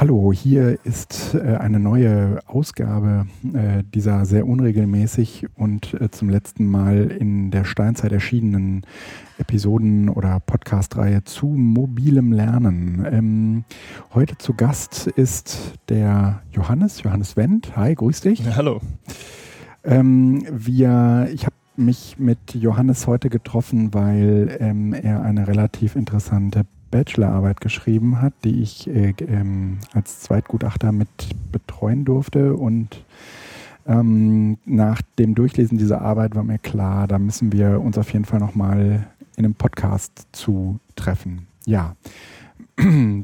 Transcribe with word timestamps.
Hallo, 0.00 0.32
hier 0.32 0.78
ist 0.84 1.34
äh, 1.34 1.56
eine 1.56 1.78
neue 1.78 2.38
Ausgabe 2.46 3.26
äh, 3.52 3.82
dieser 3.84 4.24
sehr 4.24 4.46
unregelmäßig 4.46 5.48
und 5.56 5.92
äh, 5.92 6.10
zum 6.10 6.30
letzten 6.30 6.64
Mal 6.64 7.10
in 7.10 7.50
der 7.50 7.64
Steinzeit 7.66 8.10
erschienenen 8.10 8.86
Episoden- 9.36 10.08
oder 10.08 10.40
Podcast-Reihe 10.40 11.24
zu 11.24 11.48
mobilem 11.48 12.32
Lernen. 12.32 13.06
Ähm, 13.12 13.64
heute 14.14 14.38
zu 14.38 14.54
Gast 14.54 15.06
ist 15.06 15.74
der 15.90 16.40
Johannes, 16.50 17.02
Johannes 17.02 17.36
Wendt. 17.36 17.76
Hi, 17.76 17.94
grüß 17.94 18.22
dich. 18.22 18.38
Ja, 18.38 18.56
hallo. 18.56 18.80
Ähm, 19.84 20.46
wir, 20.50 21.28
ich 21.30 21.44
habe 21.44 21.56
mich 21.76 22.18
mit 22.18 22.54
Johannes 22.54 23.06
heute 23.06 23.28
getroffen, 23.28 23.92
weil 23.92 24.56
ähm, 24.60 24.94
er 24.94 25.20
eine 25.20 25.46
relativ 25.46 25.94
interessante 25.94 26.64
Bachelorarbeit 26.90 27.60
geschrieben 27.60 28.20
hat, 28.20 28.32
die 28.44 28.62
ich 28.62 28.88
äh, 28.88 29.14
ähm, 29.26 29.78
als 29.92 30.20
Zweitgutachter 30.20 30.92
mit 30.92 31.08
betreuen 31.52 32.04
durfte. 32.04 32.54
Und 32.54 33.04
ähm, 33.86 34.58
nach 34.64 35.00
dem 35.18 35.34
Durchlesen 35.34 35.78
dieser 35.78 36.00
Arbeit 36.00 36.34
war 36.34 36.44
mir 36.44 36.58
klar, 36.58 37.06
da 37.06 37.18
müssen 37.18 37.52
wir 37.52 37.80
uns 37.80 37.96
auf 37.98 38.12
jeden 38.12 38.24
Fall 38.24 38.40
nochmal 38.40 39.06
in 39.36 39.44
einem 39.44 39.54
Podcast 39.54 40.26
zu 40.32 40.80
treffen. 40.96 41.46
Ja. 41.66 41.96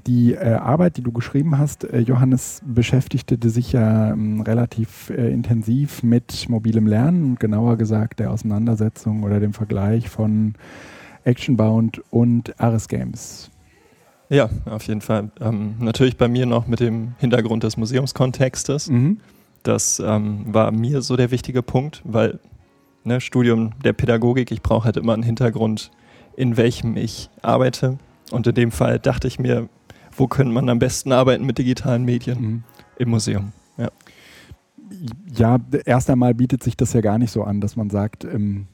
Die 0.07 0.35
äh, 0.35 0.55
Arbeit, 0.55 0.97
die 0.97 1.03
du 1.03 1.13
geschrieben 1.13 1.59
hast, 1.59 1.85
äh, 1.85 2.01
Johannes, 2.01 2.63
beschäftigte 2.65 3.49
sich 3.49 3.73
ja 3.73 4.13
ähm, 4.13 4.41
relativ 4.41 5.11
äh, 5.11 5.31
intensiv 5.33 6.03
mit 6.03 6.49
mobilem 6.49 6.87
Lernen, 6.87 7.37
genauer 7.37 7.77
gesagt 7.77 8.21
der 8.21 8.31
Auseinandersetzung 8.31 9.23
oder 9.23 9.41
dem 9.41 9.53
Vergleich 9.53 10.09
von 10.09 10.55
Actionbound 11.25 12.03
und 12.11 12.59
Ares 12.61 12.89
Games. 12.89 13.51
Ja, 14.29 14.51
auf 14.65 14.87
jeden 14.87 15.01
Fall. 15.01 15.31
Ähm, 15.41 15.77
natürlich 15.79 16.17
bei 16.17 16.29
mir 16.29 16.47
noch 16.47 16.67
mit 16.67 16.81
dem 16.81 17.15
Hintergrund 17.19 17.63
des 17.63 17.77
Museumskontextes. 17.77 18.89
Mhm. 18.89 19.21
Das 19.63 20.01
ähm, 20.05 20.45
war 20.47 20.73
mir 20.73 21.03
so 21.03 21.17
der 21.17 21.31
wichtige 21.31 21.63
Punkt, 21.63 22.03
weil 22.05 22.39
ne, 23.05 23.21
Studium 23.21 23.73
der 23.85 23.93
Pädagogik, 23.93 24.51
ich 24.51 24.63
brauche 24.63 24.85
halt 24.85 24.97
immer 24.97 25.15
einen 25.15 25.23
Hintergrund, 25.23 25.91
in 26.37 26.57
welchem 26.57 26.97
ich 26.97 27.31
arbeite. 27.43 27.99
Und 28.31 28.47
in 28.47 28.55
dem 28.55 28.71
Fall 28.73 28.99
dachte 28.99 29.29
ich 29.29 29.39
mir, 29.39 29.69
wo 30.17 30.27
könnte 30.27 30.53
man 30.53 30.69
am 30.69 30.79
besten 30.79 31.13
arbeiten 31.13 31.45
mit 31.45 31.59
digitalen 31.59 32.05
Medien? 32.05 32.41
Mhm. 32.41 32.65
Im 32.99 33.11
Museum. 33.11 33.53
Ja. 33.77 33.91
ja, 35.31 35.59
erst 35.85 36.09
einmal 36.09 36.35
bietet 36.35 36.63
sich 36.63 36.77
das 36.77 36.95
ja 36.95 37.03
gar 37.03 37.19
nicht 37.19 37.31
so 37.31 37.45
an, 37.45 37.61
dass 37.61 37.77
man 37.77 37.91
sagt, 37.91 38.25
ähm, 38.25 38.67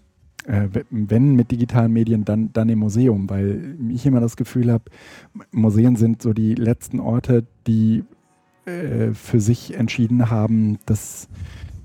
äh, 0.47 0.69
wenn 0.91 1.35
mit 1.35 1.51
digitalen 1.51 1.93
Medien, 1.93 2.25
dann, 2.25 2.53
dann 2.53 2.69
im 2.69 2.81
Museum, 2.81 3.29
weil 3.31 3.77
ich 3.91 4.07
immer 4.07 4.21
das 4.21 4.37
Gefühl 4.37 4.73
habe, 4.73 4.85
Museen 5.51 5.97
sind 5.97 6.23
so 6.23 6.33
die 6.33 6.55
letzten 6.55 7.01
Orte, 7.01 7.45
die 7.67 8.05
äh, 8.65 9.13
für 9.15 9.41
sich 9.41 9.75
entschieden 9.75 10.31
haben, 10.31 10.79
dass 10.87 11.29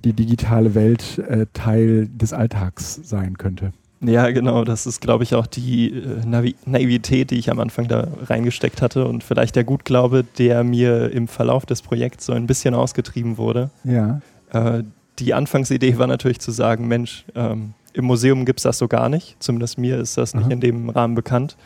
die 0.03 0.13
digitale 0.13 0.75
Welt 0.75 1.17
äh, 1.17 1.47
Teil 1.53 2.07
des 2.07 2.33
Alltags 2.33 2.99
sein 3.03 3.37
könnte. 3.37 3.73
Ja, 4.01 4.29
genau. 4.29 4.63
Das 4.63 4.85
ist, 4.85 5.01
glaube 5.01 5.23
ich, 5.23 5.33
auch 5.33 5.47
die 5.47 5.89
äh, 5.89 6.53
Naivität, 6.65 7.31
die 7.31 7.39
ich 7.39 7.49
am 7.49 7.59
Anfang 7.59 7.87
da 7.87 8.07
reingesteckt 8.25 8.81
hatte 8.81 9.05
und 9.05 9.23
vielleicht 9.23 9.55
der 9.55 9.63
Gutglaube, 9.63 10.23
der 10.37 10.63
mir 10.63 11.11
im 11.11 11.27
Verlauf 11.27 11.65
des 11.65 11.81
Projekts 11.81 12.27
so 12.27 12.33
ein 12.33 12.45
bisschen 12.45 12.75
ausgetrieben 12.75 13.37
wurde. 13.37 13.71
Ja. 13.83 14.21
Äh, 14.51 14.83
die 15.19 15.33
Anfangsidee 15.33 15.97
war 15.97 16.05
natürlich 16.05 16.39
zu 16.39 16.51
sagen, 16.51 16.87
Mensch, 16.87 17.25
ähm, 17.33 17.73
im 17.97 18.05
Museum 18.05 18.45
gibt 18.45 18.59
es 18.59 18.63
das 18.63 18.77
so 18.77 18.87
gar 18.87 19.09
nicht. 19.09 19.35
Zumindest 19.39 19.77
mir 19.77 19.97
ist 19.97 20.17
das 20.17 20.35
nicht 20.35 20.45
Aha. 20.45 20.53
in 20.53 20.61
dem 20.61 20.89
Rahmen 20.89 21.15
bekannt. 21.15 21.57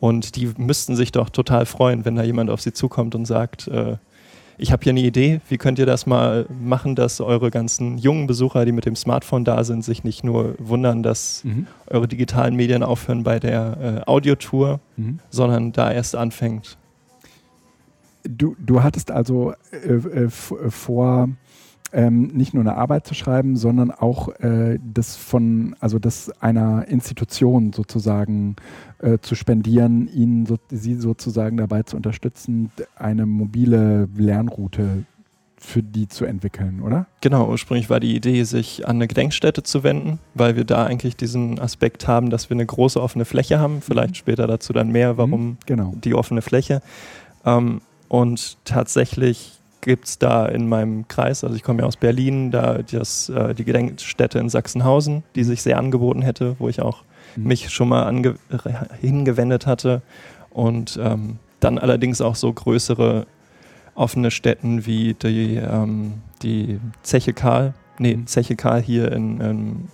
Und 0.00 0.36
die 0.36 0.50
müssten 0.56 0.96
sich 0.96 1.12
doch 1.12 1.28
total 1.28 1.66
freuen, 1.66 2.04
wenn 2.04 2.16
da 2.16 2.22
jemand 2.22 2.50
auf 2.50 2.60
sie 2.60 2.72
zukommt 2.72 3.14
und 3.14 3.26
sagt, 3.26 3.68
äh, 3.68 3.96
ich 4.56 4.72
habe 4.72 4.82
hier 4.82 4.90
eine 4.90 5.00
Idee, 5.00 5.40
wie 5.48 5.58
könnt 5.58 5.78
ihr 5.78 5.86
das 5.86 6.06
mal 6.06 6.46
machen, 6.48 6.94
dass 6.94 7.20
eure 7.20 7.50
ganzen 7.50 7.98
jungen 7.98 8.26
Besucher, 8.26 8.64
die 8.64 8.72
mit 8.72 8.86
dem 8.86 8.96
Smartphone 8.96 9.44
da 9.44 9.64
sind, 9.64 9.84
sich 9.84 10.04
nicht 10.04 10.24
nur 10.24 10.54
wundern, 10.58 11.02
dass 11.02 11.44
mhm. 11.44 11.66
eure 11.88 12.08
digitalen 12.08 12.54
Medien 12.54 12.82
aufhören 12.82 13.22
bei 13.22 13.38
der 13.38 14.04
äh, 14.06 14.10
Audiotour, 14.10 14.80
mhm. 14.96 15.18
sondern 15.28 15.72
da 15.72 15.92
erst 15.92 16.16
anfängt. 16.16 16.78
Du, 18.26 18.56
du 18.58 18.82
hattest 18.82 19.10
also 19.10 19.52
äh, 19.70 19.92
äh, 19.92 20.30
vor 20.30 21.28
ähm, 21.94 22.26
nicht 22.34 22.54
nur 22.54 22.62
eine 22.62 22.76
Arbeit 22.76 23.06
zu 23.06 23.14
schreiben, 23.14 23.56
sondern 23.56 23.90
auch 23.90 24.28
äh, 24.40 24.78
das 24.82 25.16
von, 25.16 25.76
also 25.78 25.98
das 25.98 26.30
einer 26.42 26.88
Institution 26.88 27.72
sozusagen 27.72 28.56
äh, 28.98 29.18
zu 29.22 29.36
spendieren, 29.36 30.08
ihnen 30.08 30.44
so, 30.44 30.58
sie 30.70 30.94
sozusagen 30.94 31.56
dabei 31.56 31.84
zu 31.84 31.96
unterstützen, 31.96 32.72
eine 32.96 33.26
mobile 33.26 34.08
Lernroute 34.16 35.04
für 35.56 35.82
die 35.82 36.08
zu 36.08 36.24
entwickeln, 36.24 36.82
oder? 36.82 37.06
Genau, 37.20 37.48
ursprünglich 37.48 37.88
war 37.88 38.00
die 38.00 38.14
Idee, 38.14 38.42
sich 38.42 38.86
an 38.86 38.96
eine 38.96 39.06
Gedenkstätte 39.06 39.62
zu 39.62 39.82
wenden, 39.82 40.18
weil 40.34 40.56
wir 40.56 40.64
da 40.64 40.84
eigentlich 40.84 41.16
diesen 41.16 41.58
Aspekt 41.58 42.06
haben, 42.06 42.28
dass 42.28 42.50
wir 42.50 42.56
eine 42.56 42.66
große 42.66 43.00
offene 43.00 43.24
Fläche 43.24 43.60
haben. 43.60 43.80
Vielleicht 43.80 44.10
mhm. 44.10 44.14
später 44.16 44.46
dazu 44.46 44.72
dann 44.72 44.90
mehr, 44.90 45.16
warum 45.16 45.46
mhm, 45.46 45.56
genau. 45.64 45.94
die 46.04 46.14
offene 46.14 46.42
Fläche. 46.42 46.82
Ähm, 47.46 47.80
und 48.08 48.58
tatsächlich 48.64 49.58
gibt 49.84 50.06
es 50.06 50.18
da 50.18 50.46
in 50.46 50.68
meinem 50.68 51.06
Kreis, 51.08 51.44
also 51.44 51.54
ich 51.54 51.62
komme 51.62 51.82
ja 51.82 51.86
aus 51.86 51.96
Berlin, 51.96 52.50
da 52.50 52.78
das, 52.78 53.28
äh, 53.28 53.54
die 53.54 53.64
Gedenkstätte 53.64 54.38
in 54.38 54.48
Sachsenhausen, 54.48 55.22
die 55.34 55.44
sich 55.44 55.62
sehr 55.62 55.78
angeboten 55.78 56.22
hätte, 56.22 56.56
wo 56.58 56.68
ich 56.68 56.80
auch 56.80 57.04
mhm. 57.36 57.48
mich 57.48 57.70
schon 57.70 57.88
mal 57.88 58.10
hingewendet 59.00 59.66
hatte. 59.66 60.02
Und 60.50 60.98
ähm, 61.02 61.38
dann 61.60 61.78
allerdings 61.78 62.20
auch 62.20 62.34
so 62.34 62.52
größere 62.52 63.26
offene 63.94 64.30
Städten 64.30 64.86
wie 64.86 65.14
die, 65.14 65.56
ähm, 65.56 66.14
die 66.42 66.80
Zeche 67.02 67.32
Karl, 67.32 67.74
nee, 67.98 68.16
mhm. 68.16 68.26
Zeche 68.26 68.56
Karl 68.56 68.82
hier 68.82 69.12
in, 69.12 69.40
in 69.40 69.88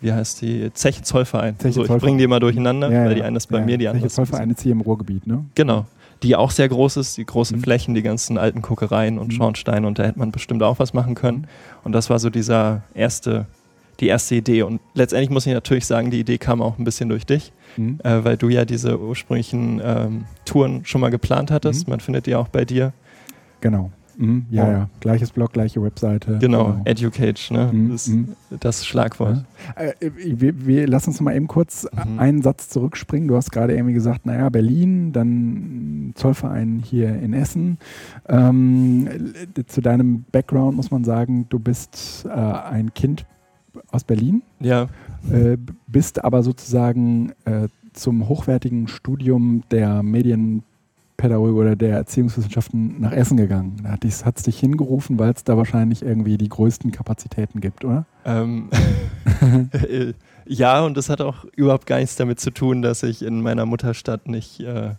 wie 0.00 0.12
heißt 0.12 0.40
die? 0.40 0.72
Zeche 0.72 1.02
Zollverein. 1.02 1.58
Zeche 1.58 1.74
so, 1.74 1.84
ich 1.84 2.00
bringe 2.00 2.18
die 2.18 2.26
mal 2.26 2.40
durcheinander, 2.40 2.90
ja, 2.90 3.04
weil 3.04 3.16
die 3.16 3.22
eine 3.22 3.36
ist 3.36 3.48
bei 3.48 3.58
ja. 3.58 3.64
mir, 3.64 3.76
die 3.76 3.88
andere 3.88 4.04
Zeche 4.04 4.14
Zollverein 4.14 4.50
ist 4.50 4.62
hier 4.62 4.72
im 4.72 4.80
Ruhrgebiet, 4.80 5.26
ne? 5.26 5.44
Genau 5.54 5.86
die 6.22 6.36
auch 6.36 6.50
sehr 6.50 6.68
groß 6.68 6.98
ist, 6.98 7.16
die 7.16 7.24
großen 7.24 7.58
mhm. 7.58 7.62
Flächen, 7.62 7.94
die 7.94 8.02
ganzen 8.02 8.38
alten 8.38 8.62
Guckereien 8.62 9.18
und 9.18 9.28
mhm. 9.28 9.32
Schornsteine 9.32 9.86
und 9.86 9.98
da 9.98 10.04
hätte 10.04 10.18
man 10.18 10.32
bestimmt 10.32 10.62
auch 10.62 10.78
was 10.78 10.92
machen 10.92 11.14
können. 11.14 11.38
Mhm. 11.38 11.46
Und 11.84 11.92
das 11.92 12.10
war 12.10 12.18
so 12.18 12.30
dieser 12.30 12.82
erste, 12.94 13.46
die 14.00 14.08
erste 14.08 14.34
Idee. 14.34 14.62
Und 14.62 14.80
letztendlich 14.94 15.30
muss 15.30 15.46
ich 15.46 15.54
natürlich 15.54 15.86
sagen, 15.86 16.10
die 16.10 16.20
Idee 16.20 16.38
kam 16.38 16.60
auch 16.60 16.78
ein 16.78 16.84
bisschen 16.84 17.08
durch 17.08 17.24
dich, 17.24 17.52
mhm. 17.76 18.00
äh, 18.04 18.24
weil 18.24 18.36
du 18.36 18.48
ja 18.48 18.64
diese 18.64 19.00
ursprünglichen 19.00 19.80
ähm, 19.82 20.24
Touren 20.44 20.84
schon 20.84 21.00
mal 21.00 21.10
geplant 21.10 21.50
hattest. 21.50 21.86
Mhm. 21.86 21.92
Man 21.92 22.00
findet 22.00 22.26
die 22.26 22.34
auch 22.34 22.48
bei 22.48 22.64
dir. 22.64 22.92
Genau. 23.60 23.90
Mhm, 24.20 24.46
ja, 24.50 24.64
oh. 24.64 24.70
ja. 24.70 24.88
Gleiches 25.00 25.30
Blog, 25.30 25.52
gleiche 25.54 25.82
Webseite. 25.82 26.38
Genau, 26.38 26.72
genau. 26.72 26.82
Educate, 26.84 27.52
ne? 27.52 27.70
Mhm, 27.72 27.90
das, 27.90 28.06
mhm. 28.06 28.28
das 28.60 28.86
Schlagwort. 28.86 29.44
Ja. 29.76 29.82
Äh, 29.82 29.94
wir, 30.12 30.66
wir 30.66 30.86
lass 30.86 31.06
uns 31.06 31.20
mal 31.22 31.34
eben 31.34 31.46
kurz 31.46 31.88
mhm. 31.92 32.18
einen 32.18 32.42
Satz 32.42 32.68
zurückspringen. 32.68 33.28
Du 33.28 33.36
hast 33.36 33.50
gerade 33.50 33.74
irgendwie 33.74 33.94
gesagt, 33.94 34.26
naja, 34.26 34.50
Berlin, 34.50 35.12
dann 35.12 36.12
Zollverein 36.16 36.82
hier 36.84 37.18
in 37.18 37.32
Essen. 37.32 37.78
Ähm, 38.28 39.08
zu 39.66 39.80
deinem 39.80 40.24
Background 40.30 40.76
muss 40.76 40.90
man 40.90 41.02
sagen, 41.04 41.46
du 41.48 41.58
bist 41.58 42.26
äh, 42.26 42.30
ein 42.30 42.92
Kind 42.92 43.24
aus 43.90 44.04
Berlin. 44.04 44.42
Ja. 44.60 44.88
Äh, 45.32 45.56
bist 45.86 46.22
aber 46.22 46.42
sozusagen 46.42 47.32
äh, 47.46 47.68
zum 47.94 48.28
hochwertigen 48.28 48.86
Studium 48.86 49.62
der 49.70 50.02
Medien 50.02 50.62
Pädagogik 51.20 51.54
oder 51.54 51.76
der 51.76 51.96
Erziehungswissenschaften 51.96 53.00
nach 53.00 53.12
Essen 53.12 53.36
gegangen. 53.36 53.76
Da 53.82 53.90
hat 53.90 54.36
es 54.36 54.42
dich 54.42 54.58
hingerufen, 54.58 55.18
weil 55.18 55.32
es 55.32 55.44
da 55.44 55.56
wahrscheinlich 55.56 56.02
irgendwie 56.02 56.38
die 56.38 56.48
größten 56.48 56.92
Kapazitäten 56.92 57.60
gibt, 57.60 57.84
oder? 57.84 58.06
Ähm, 58.24 58.70
ja, 60.46 60.80
und 60.80 60.96
das 60.96 61.10
hat 61.10 61.20
auch 61.20 61.44
überhaupt 61.56 61.86
gar 61.86 61.98
nichts 61.98 62.16
damit 62.16 62.40
zu 62.40 62.50
tun, 62.50 62.80
dass 62.80 63.02
ich 63.02 63.22
in 63.22 63.42
meiner 63.42 63.66
Mutterstadt 63.66 64.28
nicht 64.28 64.60
äh, 64.60 64.94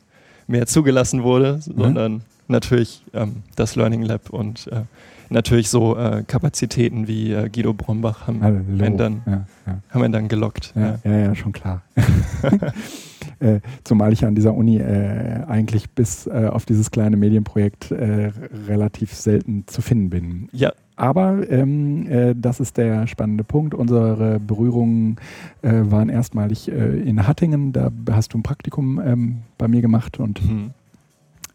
mehr 0.46 0.68
zugelassen 0.68 1.24
wurde, 1.24 1.60
sondern 1.62 2.14
mhm. 2.14 2.22
natürlich 2.48 3.04
ähm, 3.14 3.38
das 3.56 3.76
Learning 3.76 4.04
Lab 4.04 4.30
und 4.30 4.68
äh, 4.68 4.84
natürlich 5.30 5.70
so 5.70 5.98
äh, 5.98 6.24
Kapazitäten 6.28 7.08
wie 7.08 7.34
äh, 7.34 7.50
Guido 7.50 7.74
Brombach 7.74 8.28
haben, 8.28 8.44
einen 8.44 8.98
dann, 8.98 9.22
ja, 9.26 9.46
ja. 9.66 9.80
haben 9.90 10.04
einen 10.04 10.14
dann 10.14 10.28
gelockt. 10.28 10.74
Ja, 10.76 11.00
ja, 11.04 11.18
ja 11.18 11.36
schon 11.36 11.52
klar. 11.52 11.82
Äh, 13.42 13.60
zumal 13.84 14.14
ich 14.14 14.24
an 14.24 14.36
dieser 14.36 14.54
Uni 14.54 14.78
äh, 14.78 15.44
eigentlich 15.48 15.90
bis 15.90 16.28
äh, 16.28 16.50
auf 16.52 16.66
dieses 16.66 16.92
kleine 16.92 17.18
Medienprojekt 17.18 17.90
äh, 17.92 18.32
relativ 18.68 19.16
selten 19.16 19.66
zu 19.66 19.82
finden 19.82 20.12
bin. 20.12 20.48
Ja. 20.52 20.72
Aber 20.96 21.50
ähm, 21.50 22.06
äh, 22.08 22.36
das 22.38 22.60
ist 22.60 22.78
der 22.78 23.08
spannende 23.08 23.44
Punkt. 23.44 23.74
Unsere 23.74 24.40
Berührungen 24.40 25.16
äh, 25.64 25.72
waren 25.86 26.10
erstmalig 26.10 26.68
in 26.68 27.28
Hattingen. 27.28 27.74
Da 27.74 27.90
hast 28.12 28.34
du 28.34 28.38
ein 28.38 28.44
Praktikum 28.44 29.02
ähm, 29.04 29.38
bei 29.58 29.68
mir 29.68 29.82
gemacht 29.82 30.20
und 30.20 30.48
mhm. 30.48 30.70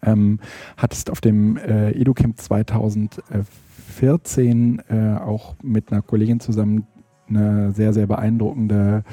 ähm, 0.03 0.41
hattest 0.77 1.11
auf 1.11 1.21
dem 1.21 1.57
EduCamp 1.57 2.41
2014 2.41 4.83
auch 5.25 5.55
mit 5.63 5.93
einer 5.93 6.03
Kollegin 6.03 6.41
zusammen 6.41 6.89
eine 7.29 7.73
sehr, 7.73 7.93
sehr 7.93 8.07
beeindruckende, 8.07 9.05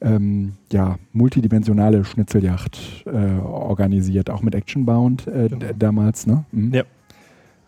ähm, 0.00 0.52
ja, 0.72 0.96
multidimensionale 1.12 2.04
Schnitzeljacht 2.04 3.04
äh, 3.06 3.40
organisiert, 3.40 4.30
auch 4.30 4.42
mit 4.42 4.54
Actionbound 4.54 5.26
äh, 5.26 5.48
genau. 5.48 5.66
damals, 5.78 6.26
ne? 6.26 6.44
Mhm. 6.52 6.74
Ja. 6.74 6.82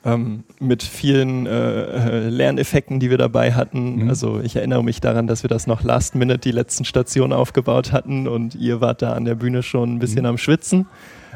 ähm, 0.05 0.45
mit 0.61 0.83
vielen 0.83 1.47
äh, 1.47 1.51
äh, 1.51 2.29
Lerneffekten, 2.29 3.01
die 3.01 3.11
wir 3.11 3.19
dabei 3.19 3.53
hatten. 3.55 4.05
Mhm. 4.05 4.09
Also 4.09 4.41
ich 4.41 4.57
erinnere 4.57 4.85
mich 4.85 5.01
daran, 5.01 5.27
dass 5.27 5.43
wir 5.43 5.49
das 5.49 5.67
noch 5.67 5.83
Last 5.83 6.15
Minute 6.15 6.39
die 6.39 6.53
letzten 6.53 6.85
Stationen 6.85 7.33
aufgebaut 7.33 7.93
hatten 7.93 8.29
und 8.29 8.55
ihr 8.55 8.81
wart 8.81 9.03
da 9.03 9.15
an 9.15 9.25
der 9.25 9.35
Bühne 9.35 9.63
schon 9.63 9.95
ein 9.95 9.99
bisschen 9.99 10.23
mhm. 10.23 10.27
am 10.27 10.39
Schwitzen. 10.39 10.87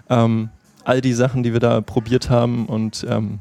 Ähm, 0.08 0.50
all 0.84 1.00
die 1.00 1.12
Sachen, 1.12 1.42
die 1.42 1.52
wir 1.52 1.60
da 1.60 1.80
probiert 1.80 2.30
haben 2.30 2.66
und 2.66 3.06
ähm, 3.08 3.40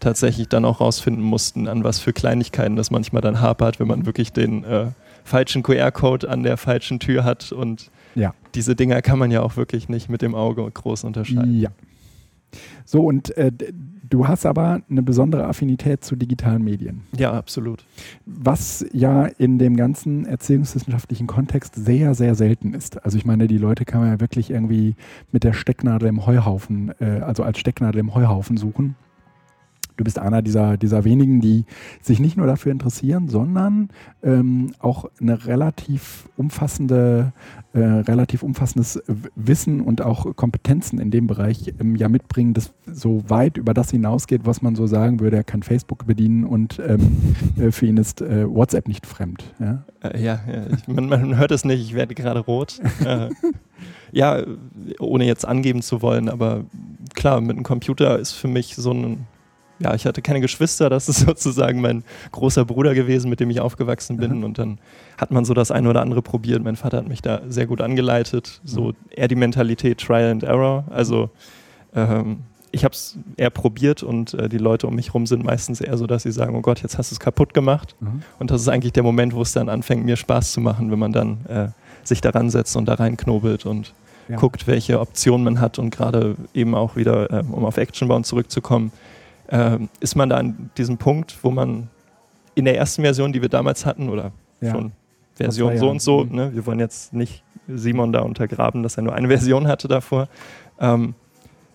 tatsächlich 0.00 0.48
dann 0.48 0.64
auch 0.64 0.80
rausfinden 0.80 1.22
mussten, 1.22 1.68
an 1.68 1.84
was 1.84 1.98
für 1.98 2.12
Kleinigkeiten 2.12 2.76
das 2.76 2.90
manchmal 2.90 3.22
dann 3.22 3.40
hapert, 3.40 3.80
wenn 3.80 3.88
man 3.88 4.06
wirklich 4.06 4.32
den 4.32 4.64
äh, 4.64 4.86
falschen 5.24 5.62
QR-Code 5.62 6.28
an 6.28 6.42
der 6.42 6.56
falschen 6.56 7.00
Tür 7.00 7.24
hat 7.24 7.52
und 7.52 7.90
ja. 8.14 8.34
diese 8.54 8.74
Dinger 8.76 9.02
kann 9.02 9.18
man 9.18 9.30
ja 9.30 9.42
auch 9.42 9.56
wirklich 9.56 9.88
nicht 9.88 10.08
mit 10.08 10.22
dem 10.22 10.34
Auge 10.34 10.68
groß 10.70 11.04
unterscheiden. 11.04 11.60
Ja. 11.60 11.70
So, 12.84 13.04
und 13.04 13.36
äh, 13.36 13.50
du 14.08 14.28
hast 14.28 14.46
aber 14.46 14.80
eine 14.88 15.02
besondere 15.02 15.46
Affinität 15.46 16.04
zu 16.04 16.16
digitalen 16.16 16.62
Medien. 16.62 17.02
Ja, 17.16 17.32
absolut. 17.32 17.84
Was 18.24 18.86
ja 18.92 19.26
in 19.26 19.58
dem 19.58 19.76
ganzen 19.76 20.24
erziehungswissenschaftlichen 20.24 21.26
Kontext 21.26 21.74
sehr, 21.74 22.14
sehr 22.14 22.34
selten 22.34 22.72
ist. 22.72 23.04
Also 23.04 23.18
ich 23.18 23.26
meine, 23.26 23.48
die 23.48 23.58
Leute 23.58 23.84
kann 23.84 24.00
man 24.00 24.10
ja 24.10 24.20
wirklich 24.20 24.50
irgendwie 24.50 24.94
mit 25.32 25.44
der 25.44 25.52
Stecknadel 25.52 26.08
im 26.08 26.24
Heuhaufen, 26.24 26.92
äh, 27.00 27.20
also 27.20 27.42
als 27.42 27.58
Stecknadel 27.58 28.00
im 28.00 28.14
Heuhaufen 28.14 28.56
suchen 28.56 28.94
du 29.96 30.04
bist 30.04 30.18
einer 30.18 30.42
dieser, 30.42 30.76
dieser 30.76 31.04
wenigen, 31.04 31.40
die 31.40 31.64
sich 32.00 32.20
nicht 32.20 32.36
nur 32.36 32.46
dafür 32.46 32.72
interessieren, 32.72 33.28
sondern 33.28 33.88
ähm, 34.22 34.72
auch 34.78 35.06
eine 35.20 35.46
relativ 35.46 36.28
umfassende, 36.36 37.32
äh, 37.72 37.78
relativ 37.78 38.42
umfassendes 38.42 39.02
Wissen 39.34 39.80
und 39.80 40.02
auch 40.02 40.36
Kompetenzen 40.36 40.98
in 40.98 41.10
dem 41.10 41.26
Bereich 41.26 41.74
ähm, 41.80 41.96
ja 41.96 42.08
mitbringen, 42.08 42.54
das 42.54 42.72
so 42.86 43.22
weit 43.28 43.56
über 43.56 43.74
das 43.74 43.90
hinausgeht, 43.90 44.42
was 44.44 44.62
man 44.62 44.76
so 44.76 44.86
sagen 44.86 45.20
würde, 45.20 45.36
er 45.36 45.44
kann 45.44 45.62
Facebook 45.62 46.06
bedienen 46.06 46.44
und 46.44 46.80
ähm, 46.86 47.34
äh, 47.58 47.70
für 47.70 47.86
ihn 47.86 47.96
ist 47.96 48.20
äh, 48.20 48.48
WhatsApp 48.48 48.88
nicht 48.88 49.06
fremd. 49.06 49.44
Ja, 49.58 49.84
äh, 50.02 50.22
ja, 50.22 50.40
ja 50.46 50.66
ich, 50.76 50.88
man, 50.88 51.08
man, 51.08 51.36
hört 51.36 51.50
es 51.50 51.64
nicht, 51.64 51.80
ich 51.80 51.94
werde 51.94 52.14
gerade 52.14 52.40
rot. 52.40 52.80
Äh, 53.04 53.30
ja, 54.12 54.42
ohne 54.98 55.24
jetzt 55.24 55.46
angeben 55.46 55.82
zu 55.82 56.02
wollen, 56.02 56.28
aber 56.28 56.64
klar, 57.14 57.40
mit 57.40 57.52
einem 57.52 57.64
Computer 57.64 58.18
ist 58.18 58.32
für 58.32 58.48
mich 58.48 58.76
so 58.76 58.92
ein 58.92 59.26
ja, 59.78 59.94
ich 59.94 60.06
hatte 60.06 60.22
keine 60.22 60.40
Geschwister, 60.40 60.88
das 60.88 61.08
ist 61.08 61.20
sozusagen 61.26 61.80
mein 61.80 62.04
großer 62.32 62.64
Bruder 62.64 62.94
gewesen, 62.94 63.28
mit 63.28 63.40
dem 63.40 63.50
ich 63.50 63.60
aufgewachsen 63.60 64.16
bin. 64.16 64.38
Mhm. 64.38 64.44
Und 64.44 64.58
dann 64.58 64.78
hat 65.18 65.30
man 65.30 65.44
so 65.44 65.54
das 65.54 65.70
eine 65.70 65.88
oder 65.88 66.02
andere 66.02 66.22
probiert. 66.22 66.62
Mein 66.62 66.76
Vater 66.76 66.98
hat 66.98 67.08
mich 67.08 67.22
da 67.22 67.40
sehr 67.48 67.66
gut 67.66 67.80
angeleitet. 67.80 68.60
So 68.64 68.88
mhm. 68.88 68.94
eher 69.10 69.28
die 69.28 69.34
Mentalität 69.34 69.98
Trial 69.98 70.30
and 70.30 70.42
Error. 70.42 70.84
Also 70.90 71.30
ähm, 71.94 72.38
ich 72.72 72.84
habe 72.84 72.92
es 72.92 73.18
eher 73.36 73.50
probiert 73.50 74.02
und 74.02 74.34
äh, 74.34 74.48
die 74.48 74.58
Leute 74.58 74.86
um 74.86 74.94
mich 74.94 75.08
herum 75.08 75.26
sind 75.26 75.44
meistens 75.44 75.80
eher 75.80 75.96
so, 75.96 76.06
dass 76.06 76.24
sie 76.24 76.32
sagen, 76.32 76.54
oh 76.56 76.60
Gott, 76.60 76.82
jetzt 76.82 76.98
hast 76.98 77.10
du 77.10 77.14
es 77.14 77.20
kaputt 77.20 77.54
gemacht. 77.54 77.96
Mhm. 78.00 78.22
Und 78.38 78.50
das 78.50 78.62
ist 78.62 78.68
eigentlich 78.68 78.92
der 78.92 79.02
Moment, 79.02 79.34
wo 79.34 79.42
es 79.42 79.52
dann 79.52 79.68
anfängt, 79.68 80.04
mir 80.04 80.16
Spaß 80.16 80.52
zu 80.52 80.60
machen, 80.60 80.90
wenn 80.90 80.98
man 80.98 81.12
dann 81.12 81.44
äh, 81.46 81.68
sich 82.04 82.20
daran 82.20 82.50
setzt 82.50 82.76
und 82.76 82.86
da 82.86 82.94
reinknobelt 82.94 83.66
und 83.66 83.94
ja. 84.28 84.36
guckt, 84.36 84.66
welche 84.66 85.00
Optionen 85.00 85.44
man 85.44 85.60
hat 85.60 85.78
und 85.78 85.90
gerade 85.90 86.36
eben 86.54 86.74
auch 86.74 86.96
wieder, 86.96 87.30
äh, 87.32 87.44
um 87.50 87.64
auf 87.64 87.76
Actionbound 87.76 88.26
zurückzukommen, 88.26 88.92
äh, 89.48 89.78
ist 90.00 90.16
man 90.16 90.28
da 90.28 90.36
an 90.36 90.70
diesem 90.76 90.98
Punkt, 90.98 91.38
wo 91.42 91.50
man 91.50 91.88
in 92.54 92.64
der 92.64 92.76
ersten 92.76 93.02
Version, 93.02 93.32
die 93.32 93.42
wir 93.42 93.48
damals 93.48 93.86
hatten, 93.86 94.08
oder 94.08 94.32
ja. 94.60 94.72
schon 94.72 94.92
Version 95.34 95.78
so 95.78 95.90
und 95.90 96.02
so, 96.02 96.24
mhm. 96.24 96.34
ne? 96.34 96.54
wir 96.54 96.66
wollen 96.66 96.80
jetzt 96.80 97.12
nicht 97.12 97.42
Simon 97.68 98.12
da 98.12 98.20
untergraben, 98.20 98.82
dass 98.82 98.96
er 98.96 99.02
nur 99.02 99.14
eine 99.14 99.28
Version 99.36 99.68
hatte 99.68 99.88
davor, 99.88 100.28
ähm, 100.80 101.14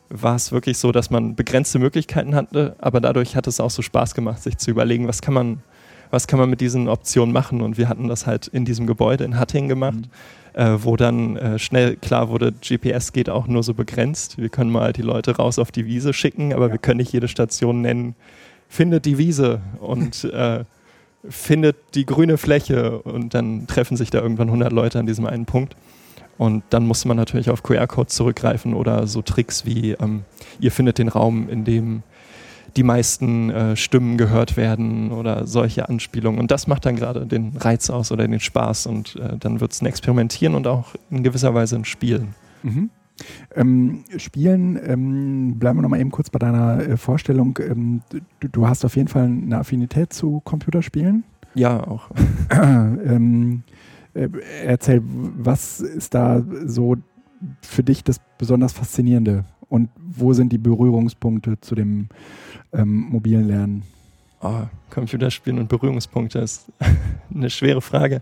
war 0.10 0.36
es 0.36 0.52
wirklich 0.52 0.78
so, 0.78 0.92
dass 0.92 1.10
man 1.10 1.36
begrenzte 1.36 1.80
Möglichkeiten 1.80 2.36
hatte, 2.36 2.76
aber 2.80 3.00
dadurch 3.00 3.36
hat 3.36 3.48
es 3.48 3.60
auch 3.60 3.70
so 3.70 3.82
Spaß 3.82 4.14
gemacht, 4.14 4.42
sich 4.42 4.58
zu 4.58 4.72
überlegen, 4.72 5.08
was 5.08 5.22
kann 5.22 5.34
man, 5.34 5.64
was 6.10 6.28
kann 6.28 6.40
man 6.40 6.50
mit 6.50 6.60
diesen 6.60 6.90
Optionen 6.90 7.32
machen. 7.32 7.62
Und 7.62 7.78
wir 7.78 7.88
hatten 7.88 8.10
das 8.10 8.28
halt 8.28 8.48
in 8.48 8.66
diesem 8.66 8.88
Gebäude 8.88 9.24
in 9.24 9.40
Hattingen 9.40 9.70
gemacht. 9.70 9.96
Mhm 9.96 10.41
äh, 10.54 10.78
wo 10.80 10.96
dann 10.96 11.38
äh, 11.38 11.60
schnell 11.60 11.96
klar 11.96 12.30
wurde, 12.30 12.54
GPS 12.54 13.14
geht 13.14 13.30
auch 13.30 13.48
nur 13.48 13.64
so 13.64 13.74
begrenzt. 13.74 14.38
Wir 14.38 14.50
können 14.50 14.72
mal 14.72 14.94
die 14.94 15.02
Leute 15.02 15.38
raus 15.38 15.60
auf 15.60 15.72
die 15.72 15.86
Wiese 15.86 16.14
schicken, 16.14 16.54
aber 16.54 16.68
ja. 16.68 16.74
wir 16.74 16.80
können 16.80 16.98
nicht 16.98 17.14
jede 17.14 17.28
Station 17.28 17.82
nennen, 17.82 18.16
findet 18.68 19.06
die 19.06 19.18
Wiese 19.18 19.62
und 19.80 20.24
äh, 20.34 20.64
findet 21.30 21.78
die 21.94 22.06
grüne 22.06 22.38
Fläche 22.38 23.00
und 23.00 23.34
dann 23.34 23.68
treffen 23.68 23.96
sich 23.96 24.10
da 24.10 24.22
irgendwann 24.22 24.48
100 24.48 24.72
Leute 24.72 25.00
an 25.00 25.06
diesem 25.06 25.26
einen 25.26 25.46
Punkt. 25.46 25.76
Und 26.38 26.64
dann 26.72 26.88
musste 26.88 27.08
man 27.08 27.18
natürlich 27.18 27.52
auf 27.52 27.62
QR-Codes 27.62 28.16
zurückgreifen 28.16 28.74
oder 28.74 29.06
so 29.06 29.22
Tricks 29.22 29.66
wie, 29.66 29.92
ähm, 29.92 30.24
ihr 30.60 30.72
findet 30.72 30.98
den 30.98 31.08
Raum, 31.08 31.48
in 31.50 31.66
dem 31.66 32.02
die 32.78 32.84
meisten 32.84 33.50
äh, 33.50 33.76
Stimmen 33.76 34.18
gehört 34.18 34.58
werden 34.58 35.12
oder 35.12 35.46
solche 35.46 35.90
Anspielungen. 35.90 36.40
Und 36.40 36.52
das 36.52 36.68
macht 36.68 36.86
dann 36.86 36.96
gerade 36.96 37.26
den 37.26 37.58
Reiz 37.58 37.90
aus 37.90 38.12
oder 38.12 38.28
den 38.28 38.40
Spaß 38.40 38.88
und 38.88 39.16
äh, 39.18 39.38
dann 39.38 39.60
wird 39.60 39.74
es 39.74 39.82
ein 39.82 39.88
Experimentieren 39.88 40.56
und 40.56 40.68
auch 40.68 40.96
in 41.10 41.24
gewisser 41.24 41.54
Weise 41.54 41.76
ein 41.76 41.86
Spielen. 41.86 42.34
Mhm. 42.64 42.90
Ähm, 43.56 44.04
Spielen, 44.18 44.80
ähm, 44.84 45.60
bleiben 45.60 45.78
wir 45.78 45.84
nochmal 45.84 46.00
eben 46.00 46.12
kurz 46.12 46.30
bei 46.30 46.40
deiner 46.40 46.80
äh, 46.80 46.98
Vorstellung. 46.98 47.58
Ähm, 47.62 48.02
du, 48.40 48.48
du, 48.48 48.68
hast 48.68 48.86
auf 48.86 48.96
jeden 48.96 49.10
Fall 49.10 49.26
eine 49.26 49.60
Affinität 49.60 50.14
zu 50.14 50.42
Computerspielen. 50.44 51.24
Ja, 51.54 51.86
auch. 51.86 52.10
Ähm, 52.52 53.64
äh, 54.14 54.28
erzähl, 54.66 55.02
was 55.04 55.80
ist 55.80 56.14
da 56.14 56.44
so 56.66 56.98
für 57.62 57.84
dich 57.84 58.04
das 58.04 58.18
besonders 58.38 58.74
Faszinierende 58.74 59.46
und 59.72 59.90
wo 59.96 60.34
sind 60.34 60.52
die 60.52 60.58
Berührungspunkte 60.58 61.60
zu 61.62 61.76
dem 61.76 62.10
ähm, 62.74 63.08
mobilen 63.10 63.48
Lernen? 63.48 63.84
Oh, 64.42 64.64
Computerspielen 64.90 65.60
und 65.60 65.70
Berührungspunkte 65.70 66.40
ist 66.40 66.70
eine 67.34 67.50
schwere 67.50 67.80
Frage. 67.80 68.22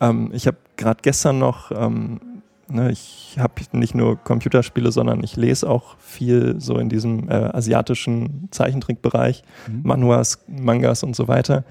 Ähm, 0.00 0.30
ich 0.32 0.48
habe 0.48 0.56
gerade 0.76 0.98
gestern 1.00 1.38
noch, 1.38 1.70
ähm, 1.70 2.42
ne, 2.68 2.90
ich 2.90 3.36
habe 3.38 3.54
nicht 3.70 3.94
nur 3.94 4.16
Computerspiele, 4.16 4.90
sondern 4.90 5.22
ich 5.22 5.36
lese 5.36 5.70
auch 5.70 5.96
viel 5.98 6.60
so 6.60 6.78
in 6.78 6.88
diesem 6.88 7.28
äh, 7.28 7.34
asiatischen 7.34 8.48
Zeichentrickbereich, 8.50 9.44
mhm. 9.68 9.82
Manuas, 9.84 10.42
Mangas 10.48 11.04
und 11.04 11.14
so 11.14 11.28
weiter. 11.28 11.62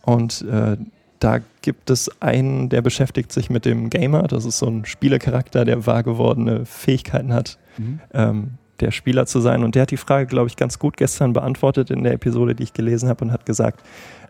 Und 0.00 0.40
äh, 0.50 0.78
da 1.18 1.40
gibt 1.60 1.90
es 1.90 2.10
einen, 2.22 2.70
der 2.70 2.80
beschäftigt 2.80 3.30
sich 3.30 3.50
mit 3.50 3.66
dem 3.66 3.90
Gamer. 3.90 4.22
Das 4.22 4.46
ist 4.46 4.56
so 4.56 4.68
ein 4.68 4.86
Spielecharakter, 4.86 5.66
der 5.66 5.84
wahr 5.86 6.02
gewordene 6.02 6.64
Fähigkeiten 6.64 7.34
hat. 7.34 7.58
Mhm. 7.76 8.00
Ähm, 8.14 8.50
der 8.80 8.90
Spieler 8.90 9.26
zu 9.26 9.40
sein. 9.40 9.64
Und 9.64 9.74
der 9.74 9.82
hat 9.82 9.90
die 9.90 9.96
Frage, 9.96 10.26
glaube 10.26 10.48
ich, 10.48 10.56
ganz 10.56 10.78
gut 10.78 10.96
gestern 10.96 11.32
beantwortet 11.32 11.90
in 11.90 12.02
der 12.02 12.12
Episode, 12.12 12.54
die 12.54 12.64
ich 12.64 12.72
gelesen 12.72 13.08
habe 13.08 13.24
und 13.24 13.32
hat 13.32 13.46
gesagt, 13.46 13.82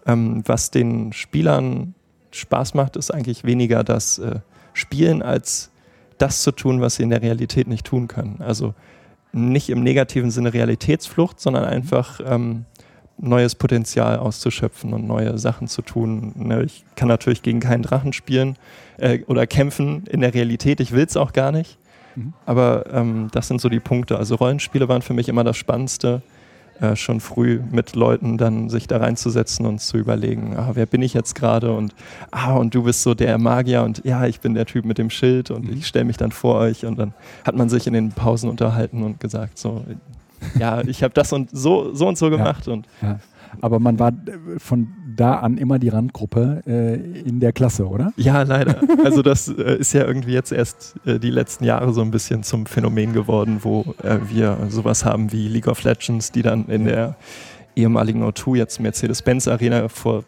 ähm, 0.07 0.43
was 0.47 0.71
den 0.71 1.13
Spielern 1.13 1.95
Spaß 2.33 2.75
macht, 2.75 2.97
ist 2.97 3.11
eigentlich 3.11 3.45
weniger 3.45 3.85
das 3.85 4.19
äh, 4.19 4.41
Spielen 4.73 5.23
als 5.23 5.71
das 6.19 6.43
zu 6.43 6.53
tun, 6.53 6.81
was 6.81 6.97
sie 6.97 7.03
in 7.03 7.11
der 7.11 7.23
Realität 7.23 7.67
nicht 7.67 7.87
tun 7.87 8.09
können. 8.09 8.37
Also 8.41 8.75
nicht 9.33 9.71
im 9.71 9.83
negativen 9.83 10.31
Sinne 10.31 10.53
Realitätsflucht, 10.53 11.41
sondern 11.41 11.65
einfach 11.65 12.21
ähm, 12.25 12.67
neues 13.17 13.55
Potenzial 13.55 14.19
auszuschöpfen 14.19 14.93
und 14.93 15.07
neue 15.07 15.39
Sachen 15.39 15.69
zu 15.69 15.83
tun. 15.83 16.33
Ne, 16.37 16.65
ich 16.65 16.85
kann 16.97 17.09
natürlich 17.09 17.43
gegen 17.43 17.61
keinen 17.61 17.83
Drachen 17.83 18.13
spielen 18.13 18.57
äh, 18.99 19.21
oder 19.27 19.47
kämpfen 19.47 20.05
in 20.07 20.21
der 20.21 20.35
Realität. 20.35 20.81
Ich 20.81 20.93
will 20.93 21.05
es 21.05 21.17
auch 21.17 21.33
gar 21.33 21.53
nicht. 21.53 21.79
Mhm. 22.17 22.33
Aber 22.47 22.85
ähm, 22.93 23.29
das 23.33 23.49
sind 23.49 23.61
so 23.61 23.69
die 23.69 23.81
Punkte. 23.81 24.19
Also 24.19 24.35
Rollenspiele 24.35 24.89
waren 24.89 25.03
für 25.03 25.15
mich 25.15 25.29
immer 25.29 25.45
das 25.45 25.57
Spannendste, 25.57 26.23
äh, 26.81 26.97
schon 26.97 27.21
früh 27.21 27.61
mit 27.71 27.95
Leuten 27.95 28.39
dann 28.39 28.71
sich 28.71 28.87
da 28.87 28.97
reinzusetzen 28.99 29.67
und 29.67 29.81
zu 29.81 29.99
überlegen, 29.99 30.57
ah, 30.57 30.71
wer 30.73 30.87
bin 30.87 31.03
ich 31.03 31.13
jetzt 31.13 31.35
gerade 31.35 31.73
und 31.73 31.95
ah, 32.31 32.55
und 32.55 32.75
du 32.75 32.85
bist 32.85 33.03
so 33.03 33.13
der 33.13 33.37
Magier 33.37 33.83
und 33.83 34.03
ja, 34.05 34.25
ich 34.25 34.41
bin 34.41 34.55
der 34.55 34.65
Typ 34.65 34.87
mit 34.87 34.97
dem 34.97 35.11
Schild 35.11 35.51
und 35.51 35.67
mhm. 35.67 35.77
ich 35.77 35.87
stelle 35.87 36.07
mich 36.07 36.17
dann 36.17 36.33
vor 36.33 36.55
euch 36.57 36.87
und 36.87 36.99
dann 36.99 37.13
hat 37.45 37.55
man 37.55 37.69
sich 37.69 37.87
in 37.87 37.93
den 37.93 38.13
Pausen 38.13 38.49
unterhalten 38.49 39.03
und 39.03 39.21
gesagt, 39.21 39.59
so, 39.59 39.85
ja, 40.59 40.81
ich 40.87 41.03
habe 41.03 41.13
das 41.13 41.33
und 41.35 41.51
so, 41.53 41.95
so 41.95 42.09
und 42.09 42.17
so 42.17 42.31
gemacht 42.31 42.67
ja. 42.67 42.73
und 42.73 42.87
ja. 43.03 43.19
Aber 43.61 43.79
man 43.79 43.99
war 43.99 44.13
von 44.59 44.89
da 45.21 45.35
an 45.37 45.59
immer 45.59 45.79
die 45.79 45.89
Randgruppe 45.89 46.63
äh, 46.67 46.95
in 46.95 47.41
der 47.41 47.53
Klasse, 47.53 47.87
oder? 47.87 48.13
Ja, 48.17 48.43
leider. 48.43 48.81
Also 49.05 49.23
das 49.23 49.49
äh, 49.49 49.77
ist 49.77 49.93
ja 49.93 50.07
irgendwie 50.07 50.33
jetzt 50.33 50.53
erst 50.53 50.95
äh, 51.05 51.19
die 51.19 51.31
letzten 51.31 51.65
Jahre 51.65 51.93
so 51.93 52.01
ein 52.01 52.11
bisschen 52.11 52.43
zum 52.43 52.67
Phänomen 52.67 53.13
geworden, 53.13 53.59
wo 53.63 53.95
äh, 54.03 54.19
wir 54.29 54.57
sowas 54.69 55.05
haben 55.05 55.33
wie 55.33 55.49
League 55.49 55.69
of 55.69 55.83
Legends, 55.83 56.33
die 56.33 56.43
dann 56.43 56.67
in 56.67 56.87
der 56.87 57.17
ehemaligen 57.77 58.23
O2, 58.25 58.57
jetzt 58.57 58.81
Mercedes-Benz 58.81 59.47
Arena 59.49 59.89
vor 59.89 60.25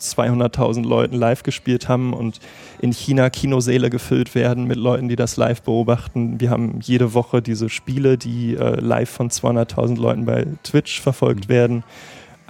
200.000 0.00 0.84
Leuten 0.84 1.14
live 1.14 1.42
gespielt 1.44 1.88
haben 1.88 2.12
und 2.12 2.40
in 2.80 2.92
China 2.92 3.30
Kinosäle 3.30 3.90
gefüllt 3.90 4.34
werden 4.34 4.66
mit 4.66 4.76
Leuten, 4.76 5.08
die 5.08 5.16
das 5.16 5.36
live 5.36 5.62
beobachten. 5.62 6.40
Wir 6.40 6.50
haben 6.50 6.80
jede 6.82 7.14
Woche 7.14 7.40
diese 7.42 7.68
Spiele, 7.68 8.18
die 8.18 8.56
äh, 8.56 8.80
live 8.80 9.10
von 9.10 9.30
200.000 9.30 10.00
Leuten 10.00 10.24
bei 10.24 10.46
Twitch 10.64 11.00
verfolgt 11.00 11.48
mhm. 11.48 11.52
werden. 11.52 11.84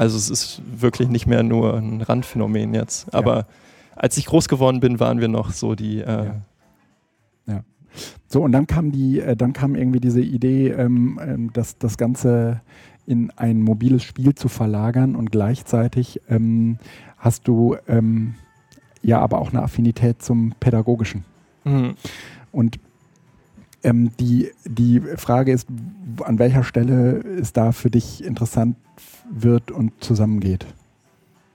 Also 0.02 0.16
es 0.16 0.30
ist 0.30 0.60
wirklich 0.66 1.08
nicht 1.08 1.28
mehr 1.28 1.44
nur 1.44 1.76
ein 1.76 2.00
Randphänomen 2.02 2.74
jetzt. 2.74 3.14
Aber 3.14 3.36
ja. 3.36 3.46
als 3.94 4.16
ich 4.16 4.26
groß 4.26 4.48
geworden 4.48 4.80
bin, 4.80 4.98
waren 4.98 5.20
wir 5.20 5.28
noch 5.28 5.52
so 5.52 5.76
die. 5.76 6.00
Äh 6.00 6.32
ja. 7.46 7.62
So, 8.26 8.42
und 8.42 8.50
dann 8.50 8.66
kam 8.66 8.90
die, 8.90 9.20
äh, 9.20 9.36
dann 9.36 9.52
kam 9.52 9.76
irgendwie 9.76 10.00
diese 10.00 10.20
Idee, 10.20 10.70
ähm, 10.70 11.20
ähm, 11.22 11.52
dass 11.52 11.78
das 11.78 11.98
Ganze 11.98 12.62
in 13.06 13.30
ein 13.36 13.62
mobiles 13.62 14.02
Spiel 14.02 14.34
zu 14.34 14.48
verlagern 14.48 15.14
und 15.14 15.30
gleichzeitig 15.30 16.20
ähm, 16.28 16.78
hast 17.16 17.46
du 17.46 17.76
ähm, 17.86 18.34
ja 19.02 19.20
aber 19.20 19.38
auch 19.38 19.50
eine 19.50 19.62
Affinität 19.62 20.20
zum 20.20 20.52
Pädagogischen. 20.58 21.24
Mhm. 21.62 21.94
Und 22.50 22.80
ähm, 23.84 24.10
die, 24.18 24.50
die 24.64 25.00
Frage 25.00 25.52
ist, 25.52 25.68
an 26.24 26.40
welcher 26.40 26.64
Stelle 26.64 27.18
es 27.40 27.52
da 27.52 27.70
für 27.70 27.90
dich 27.90 28.24
interessant 28.24 28.74
wird 29.32 29.70
und 29.70 29.92
zusammengeht. 30.02 30.66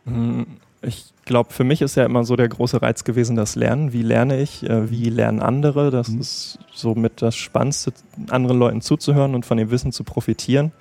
Mhm. 0.06 0.48
Ich 0.82 1.14
glaube, 1.26 1.54
für 1.54 1.64
mich 1.64 1.82
ist 1.82 1.96
ja 1.96 2.06
immer 2.06 2.24
so 2.24 2.36
der 2.36 2.48
große 2.48 2.82
Reiz 2.82 3.04
gewesen, 3.04 3.36
das 3.36 3.56
Lernen. 3.56 3.94
Wie 3.94 4.04
lerne 4.04 4.40
ich? 4.40 4.64
Äh, 4.64 4.90
wie 4.90 5.10
lernen 5.10 5.42
andere? 5.42 5.92
Das 5.92 6.10
mhm. 6.10 6.22
ist 6.22 6.60
somit 6.74 7.22
das 7.22 7.36
Spannendste, 7.36 7.94
anderen 8.30 8.60
Leuten 8.60 8.82
zuzuhören 8.82 9.36
und 9.36 9.46
von 9.46 9.58
dem 9.58 9.72
Wissen 9.72 9.92
zu 9.92 10.04
profitieren. 10.04 10.72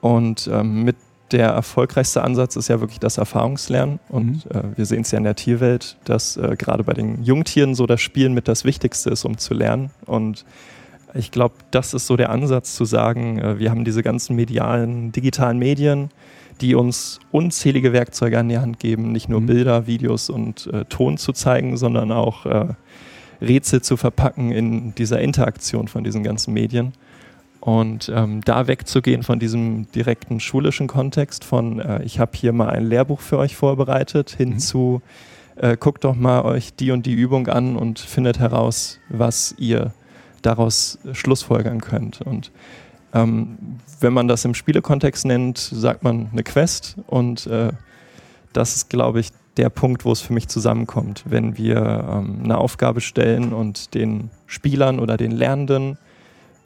Und 0.00 0.48
ähm, 0.52 0.84
mit 0.84 0.96
der 1.30 1.48
erfolgreichste 1.48 2.22
Ansatz 2.22 2.56
ist 2.56 2.68
ja 2.68 2.80
wirklich 2.80 3.00
das 3.00 3.18
Erfahrungslernen. 3.18 3.98
Und 4.08 4.44
mhm. 4.44 4.50
äh, 4.50 4.76
wir 4.76 4.86
sehen 4.86 5.02
es 5.02 5.10
ja 5.10 5.18
in 5.18 5.24
der 5.24 5.36
Tierwelt, 5.36 5.96
dass 6.04 6.36
äh, 6.36 6.56
gerade 6.58 6.84
bei 6.84 6.92
den 6.92 7.22
Jungtieren 7.24 7.74
so 7.74 7.86
das 7.86 8.00
Spielen 8.00 8.34
mit 8.34 8.48
das 8.48 8.64
Wichtigste 8.64 9.10
ist, 9.10 9.24
um 9.24 9.38
zu 9.38 9.54
lernen. 9.54 9.90
Und 10.04 10.44
ich 11.14 11.30
glaube, 11.30 11.54
das 11.70 11.94
ist 11.94 12.06
so 12.06 12.16
der 12.16 12.30
Ansatz 12.30 12.74
zu 12.74 12.84
sagen, 12.84 13.38
äh, 13.38 13.58
wir 13.58 13.70
haben 13.70 13.84
diese 13.84 14.02
ganzen 14.02 14.36
medialen, 14.36 15.12
digitalen 15.12 15.58
Medien, 15.58 16.10
die 16.60 16.74
uns 16.74 17.18
unzählige 17.30 17.92
Werkzeuge 17.92 18.38
an 18.38 18.48
die 18.48 18.58
Hand 18.58 18.78
geben, 18.78 19.12
nicht 19.12 19.28
nur 19.28 19.40
mhm. 19.40 19.46
Bilder, 19.46 19.86
Videos 19.86 20.30
und 20.30 20.68
äh, 20.68 20.84
Ton 20.86 21.18
zu 21.18 21.32
zeigen, 21.32 21.76
sondern 21.76 22.12
auch 22.12 22.46
äh, 22.46 22.68
Rätsel 23.40 23.82
zu 23.82 23.96
verpacken 23.96 24.52
in 24.52 24.94
dieser 24.94 25.20
Interaktion 25.20 25.88
von 25.88 26.04
diesen 26.04 26.22
ganzen 26.22 26.54
Medien. 26.54 26.92
Und 27.60 28.10
ähm, 28.14 28.40
da 28.44 28.66
wegzugehen 28.66 29.22
von 29.22 29.38
diesem 29.38 29.90
direkten 29.92 30.40
schulischen 30.40 30.88
Kontext, 30.88 31.44
von 31.44 31.78
äh, 31.78 32.02
ich 32.02 32.18
habe 32.18 32.32
hier 32.34 32.52
mal 32.52 32.70
ein 32.70 32.86
Lehrbuch 32.86 33.20
für 33.20 33.38
euch 33.38 33.54
vorbereitet, 33.56 34.30
hin 34.30 34.50
mhm. 34.50 34.58
zu 34.58 35.02
äh, 35.56 35.76
guckt 35.76 36.04
doch 36.04 36.14
mal 36.14 36.42
euch 36.42 36.74
die 36.74 36.90
und 36.90 37.06
die 37.06 37.12
Übung 37.12 37.48
an 37.48 37.76
und 37.76 37.98
findet 37.98 38.38
heraus, 38.38 38.98
was 39.08 39.54
ihr 39.58 39.92
daraus 40.42 40.98
schlussfolgern 41.12 41.80
könnt. 41.80 42.20
Und 42.20 42.50
ähm, 43.14 43.78
wenn 44.00 44.12
man 44.12 44.28
das 44.28 44.44
im 44.44 44.54
Spielekontext 44.54 45.24
nennt, 45.24 45.58
sagt 45.58 46.02
man 46.02 46.28
eine 46.32 46.42
Quest 46.42 46.96
und 47.06 47.46
äh, 47.46 47.72
das 48.52 48.76
ist, 48.76 48.90
glaube 48.90 49.20
ich, 49.20 49.30
der 49.56 49.70
Punkt, 49.70 50.04
wo 50.04 50.12
es 50.12 50.20
für 50.20 50.32
mich 50.32 50.48
zusammenkommt. 50.48 51.24
Wenn 51.26 51.56
wir 51.56 51.76
ähm, 51.76 52.40
eine 52.44 52.58
Aufgabe 52.58 53.00
stellen 53.00 53.52
und 53.52 53.94
den 53.94 54.30
Spielern 54.46 54.98
oder 54.98 55.16
den 55.16 55.30
Lernenden 55.30 55.98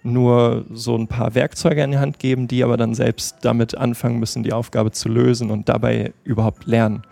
nur 0.02 0.64
so 0.72 0.96
ein 0.96 1.08
paar 1.08 1.34
Werkzeuge 1.34 1.82
in 1.82 1.90
die 1.90 1.98
Hand 1.98 2.20
geben, 2.20 2.46
die 2.46 2.62
aber 2.62 2.76
dann 2.76 2.94
selbst 2.94 3.38
damit 3.42 3.76
anfangen 3.76 4.20
müssen, 4.20 4.44
die 4.44 4.52
Aufgabe 4.52 4.92
zu 4.92 5.08
lösen 5.08 5.50
und 5.50 5.68
dabei 5.68 6.12
überhaupt 6.22 6.66
lernen. 6.66 7.02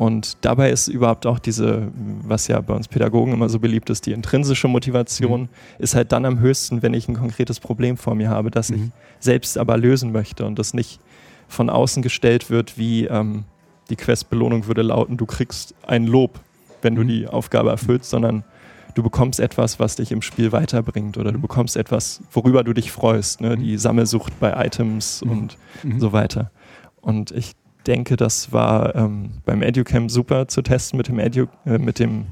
Und 0.00 0.38
dabei 0.40 0.70
ist 0.70 0.88
überhaupt 0.88 1.26
auch 1.26 1.38
diese, 1.38 1.88
was 2.22 2.48
ja 2.48 2.58
bei 2.62 2.72
uns 2.72 2.88
Pädagogen 2.88 3.34
immer 3.34 3.50
so 3.50 3.58
beliebt 3.58 3.90
ist, 3.90 4.06
die 4.06 4.12
intrinsische 4.12 4.66
Motivation, 4.66 5.42
mhm. 5.42 5.48
ist 5.78 5.94
halt 5.94 6.10
dann 6.12 6.24
am 6.24 6.40
höchsten, 6.40 6.80
wenn 6.80 6.94
ich 6.94 7.06
ein 7.06 7.16
konkretes 7.16 7.60
Problem 7.60 7.98
vor 7.98 8.14
mir 8.14 8.30
habe, 8.30 8.50
das 8.50 8.70
mhm. 8.70 8.76
ich 8.76 8.82
selbst 9.22 9.58
aber 9.58 9.76
lösen 9.76 10.10
möchte 10.10 10.46
und 10.46 10.58
das 10.58 10.72
nicht 10.72 11.00
von 11.48 11.68
außen 11.68 12.02
gestellt 12.02 12.48
wird, 12.48 12.78
wie 12.78 13.04
ähm, 13.08 13.44
die 13.90 13.96
Questbelohnung 13.96 14.66
würde 14.66 14.80
lauten, 14.80 15.18
du 15.18 15.26
kriegst 15.26 15.74
ein 15.86 16.06
Lob, 16.06 16.40
wenn 16.80 16.94
du 16.94 17.02
mhm. 17.02 17.08
die 17.08 17.26
Aufgabe 17.26 17.68
erfüllst, 17.68 18.08
sondern 18.08 18.42
du 18.94 19.02
bekommst 19.02 19.38
etwas, 19.38 19.80
was 19.80 19.96
dich 19.96 20.12
im 20.12 20.22
Spiel 20.22 20.50
weiterbringt 20.50 21.18
oder 21.18 21.30
du 21.30 21.36
mhm. 21.36 21.42
bekommst 21.42 21.76
etwas, 21.76 22.22
worüber 22.32 22.64
du 22.64 22.72
dich 22.72 22.90
freust, 22.90 23.42
ne? 23.42 23.54
Mhm. 23.54 23.64
die 23.64 23.76
Sammelsucht 23.76 24.40
bei 24.40 24.64
Items 24.64 25.20
und 25.20 25.58
so 25.98 26.14
weiter. 26.14 26.50
Und 27.02 27.32
ich 27.32 27.54
denke, 27.86 28.16
das 28.16 28.52
war 28.52 28.94
ähm, 28.94 29.30
beim 29.44 29.62
EduCamp 29.62 30.10
super 30.10 30.48
zu 30.48 30.62
testen 30.62 30.96
mit 30.96 31.08
dem, 31.08 31.18
Edu, 31.18 31.46
äh, 31.66 31.78
mit 31.78 31.98
dem 31.98 32.26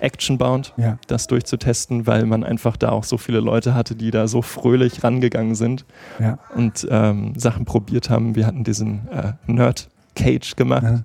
Actionbound, 0.00 0.74
ja. 0.76 0.98
das 1.06 1.26
durchzutesten, 1.26 2.06
weil 2.06 2.26
man 2.26 2.44
einfach 2.44 2.76
da 2.76 2.90
auch 2.90 3.04
so 3.04 3.18
viele 3.18 3.40
Leute 3.40 3.74
hatte, 3.74 3.94
die 3.94 4.10
da 4.10 4.28
so 4.28 4.42
fröhlich 4.42 5.02
rangegangen 5.02 5.54
sind 5.54 5.84
ja. 6.18 6.38
und 6.54 6.86
ähm, 6.90 7.32
Sachen 7.36 7.64
probiert 7.64 8.10
haben. 8.10 8.34
Wir 8.34 8.46
hatten 8.46 8.64
diesen 8.64 9.08
äh, 9.08 9.32
Nerd 9.46 9.88
Cage 10.14 10.56
gemacht, 10.56 10.82
ja. 10.82 11.02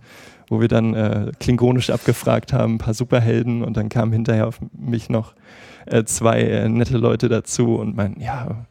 wo 0.48 0.62
wir 0.62 0.68
dann 0.68 0.94
äh, 0.94 1.32
klingonisch 1.40 1.90
abgefragt 1.90 2.54
haben, 2.54 2.76
ein 2.76 2.80
paar 2.80 2.94
Superhelden 2.94 3.64
und 3.64 3.78
dann 3.78 3.90
kamen 3.90 4.12
hinterher 4.12 4.48
auf 4.48 4.60
mich 4.74 5.10
noch 5.10 5.34
äh, 5.86 6.04
zwei 6.04 6.42
äh, 6.42 6.70
nette 6.70 6.98
Leute 6.98 7.30
dazu 7.30 7.76
und 7.76 7.96
meinten, 7.96 8.22
ja, 8.22 8.66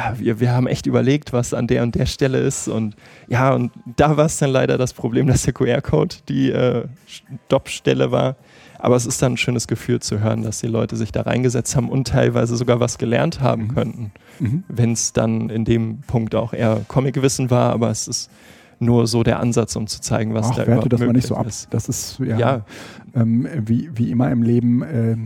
Ah, 0.00 0.12
wir, 0.16 0.38
wir 0.38 0.52
haben 0.52 0.68
echt 0.68 0.86
überlegt, 0.86 1.32
was 1.32 1.52
an 1.52 1.66
der 1.66 1.82
und 1.82 1.96
der 1.96 2.06
Stelle 2.06 2.38
ist. 2.38 2.68
Und 2.68 2.94
ja, 3.26 3.52
und 3.52 3.72
da 3.96 4.16
war 4.16 4.26
es 4.26 4.38
dann 4.38 4.50
leider 4.50 4.78
das 4.78 4.92
Problem, 4.92 5.26
dass 5.26 5.42
der 5.42 5.52
QR-Code 5.52 6.14
die 6.28 6.52
äh, 6.52 6.84
Stoppstelle 7.08 8.12
war. 8.12 8.36
Aber 8.78 8.94
es 8.94 9.06
ist 9.06 9.20
dann 9.22 9.32
ein 9.32 9.36
schönes 9.36 9.66
Gefühl 9.66 9.98
zu 9.98 10.20
hören, 10.20 10.42
dass 10.42 10.60
die 10.60 10.68
Leute 10.68 10.94
sich 10.94 11.10
da 11.10 11.22
reingesetzt 11.22 11.74
haben 11.74 11.88
und 11.88 12.06
teilweise 12.06 12.56
sogar 12.56 12.78
was 12.78 12.98
gelernt 12.98 13.40
haben 13.40 13.64
mhm. 13.64 13.74
könnten. 13.74 14.12
Mhm. 14.38 14.62
Wenn 14.68 14.92
es 14.92 15.14
dann 15.14 15.50
in 15.50 15.64
dem 15.64 16.02
Punkt 16.02 16.36
auch 16.36 16.52
eher 16.52 16.80
Comicwissen 16.86 17.50
war, 17.50 17.72
aber 17.72 17.90
es 17.90 18.06
ist 18.06 18.30
nur 18.78 19.08
so 19.08 19.24
der 19.24 19.40
Ansatz, 19.40 19.74
um 19.74 19.88
zu 19.88 20.00
zeigen, 20.00 20.32
was 20.32 20.50
Ach, 20.52 20.54
da 20.58 20.66
werte 20.68 20.88
das 20.88 21.00
mal 21.00 21.12
nicht 21.12 21.26
so 21.26 21.34
ab. 21.34 21.48
Ist. 21.48 21.74
Das 21.74 21.88
ist 21.88 22.20
ja, 22.20 22.38
ja. 22.38 22.64
Ähm, 23.16 23.48
wie, 23.66 23.90
wie 23.94 24.12
immer 24.12 24.30
im 24.30 24.44
Leben 24.44 24.82
äh, 24.82 25.16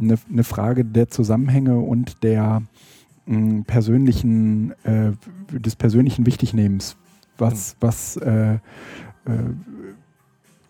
eine, 0.00 0.18
eine 0.28 0.42
Frage 0.42 0.84
der 0.84 1.08
Zusammenhänge 1.08 1.78
und 1.78 2.24
der 2.24 2.62
persönlichen, 3.66 4.72
äh, 4.84 5.12
des 5.52 5.76
persönlichen 5.76 6.26
Wichtignehmens, 6.26 6.96
was, 7.38 7.76
was 7.80 8.16
äh, 8.16 8.54
äh, 8.54 8.58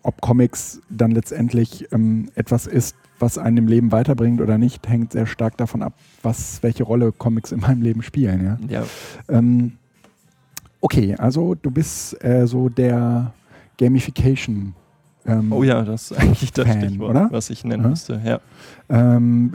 ob 0.03 0.21
Comics 0.21 0.81
dann 0.89 1.11
letztendlich 1.11 1.87
ähm, 1.91 2.29
etwas 2.35 2.67
ist, 2.67 2.95
was 3.19 3.37
einen 3.37 3.57
im 3.57 3.67
Leben 3.67 3.91
weiterbringt 3.91 4.41
oder 4.41 4.57
nicht, 4.57 4.87
hängt 4.87 5.13
sehr 5.13 5.25
stark 5.25 5.57
davon 5.57 5.81
ab, 5.81 5.93
was, 6.21 6.61
welche 6.61 6.83
Rolle 6.83 7.11
Comics 7.11 7.51
in 7.51 7.61
meinem 7.61 7.81
Leben 7.81 8.03
spielen. 8.03 8.59
Ja. 8.69 8.81
ja. 8.81 8.85
Ähm, 9.29 9.73
okay, 10.81 11.15
also 11.15 11.55
du 11.55 11.71
bist 11.71 12.21
äh, 12.23 12.45
so 12.45 12.69
der 12.69 13.33
Gamification. 13.77 14.75
Ähm, 15.25 15.53
oh 15.53 15.63
ja, 15.63 15.83
das 15.83 16.11
ist 16.11 16.17
eigentlich 16.17 16.51
das 16.51 16.67
Fan, 16.67 16.81
Stichwort, 16.81 17.11
oder? 17.11 17.27
was 17.31 17.49
ich 17.49 17.63
nennen 17.63 17.83
ja. 17.83 17.89
müsste. 17.89 18.21
Ja. 18.25 18.39
Ähm, 18.89 19.53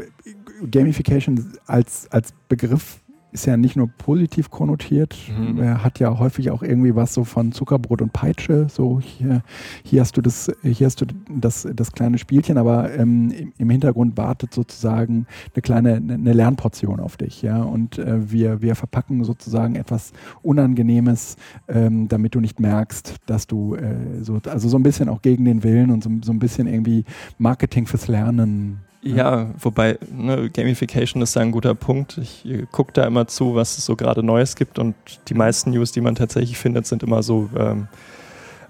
Gamification 0.71 1.53
als, 1.67 2.11
als 2.11 2.33
Begriff 2.49 3.01
ist 3.31 3.47
ja 3.47 3.57
nicht 3.57 3.77
nur 3.77 3.89
positiv 3.89 4.51
konnotiert, 4.51 5.17
mhm. 5.37 5.59
er 5.59 5.85
hat 5.85 5.99
ja 5.99 6.19
häufig 6.19 6.51
auch 6.51 6.63
irgendwie 6.63 6.95
was 6.95 7.13
so 7.13 7.25
von 7.25 7.53
Zuckerbrot 7.53 8.01
und 8.01 8.13
Peitsche. 8.13 8.69
So 8.71 9.01
hier, 9.01 9.43
hier 9.85 10.01
hast 10.01 10.17
du 10.17 10.23
das, 10.23 10.51
hier 10.63 10.87
hast 10.87 11.01
du 11.03 11.07
das, 11.31 11.69
das 11.75 11.93
kleine 11.93 12.19
Spielchen, 12.19 12.57
aber 12.57 12.93
ähm, 12.95 13.53
im 13.59 13.71
Hintergrund 13.71 14.17
wartet 14.17 14.55
sozusagen 14.55 15.27
eine 15.55 15.63
kleine 15.63 15.97
eine 15.97 16.33
Lernportion 16.33 17.01
auf 17.01 17.17
dich, 17.17 17.43
ja. 17.43 17.63
Und 17.63 17.99
äh, 17.99 18.31
wir, 18.31 18.63
wir 18.63 18.75
verpacken 18.75 19.23
sozusagen 19.25 19.77
etwas 19.77 20.13
Unangenehmes, 20.43 21.37
ähm, 21.69 22.09
damit 22.09 22.35
du 22.35 22.41
nicht 22.41 22.61
merkst, 22.61 23.17
dass 23.27 23.47
du 23.47 23.75
äh, 23.75 24.23
so, 24.23 24.41
also 24.49 24.69
so 24.69 24.79
ein 24.79 24.83
bisschen 24.83 25.09
auch 25.09 25.21
gegen 25.21 25.45
den 25.45 25.63
Willen 25.63 25.91
und 25.91 26.03
so, 26.03 26.11
so 26.23 26.33
ein 26.33 26.39
bisschen 26.39 26.67
irgendwie 26.67 27.05
Marketing 27.37 27.87
fürs 27.87 28.09
Lernen 28.09 28.88
ja, 29.03 29.51
wobei 29.59 29.99
ne, 30.11 30.51
Gamification 30.51 31.23
ist 31.23 31.37
da 31.37 31.41
ein 31.41 31.53
guter 31.53 31.75
Punkt. 31.75 32.19
Ich 32.19 32.45
gucke 32.73 32.93
da 32.93 33.05
immer 33.07 33.27
zu, 33.29 33.55
was 33.55 33.79
es 33.79 33.85
so 33.85 33.97
gerade 33.97 34.23
Neues 34.23 34.57
gibt 34.57 34.79
und 34.79 34.95
die 35.29 35.35
meisten 35.35 35.71
News, 35.71 35.93
die 35.93 36.01
man 36.01 36.15
tatsächlich 36.15 36.59
findet, 36.59 36.87
sind 36.87 37.03
immer 37.03 37.23
so, 37.23 37.49
ähm, 37.57 37.89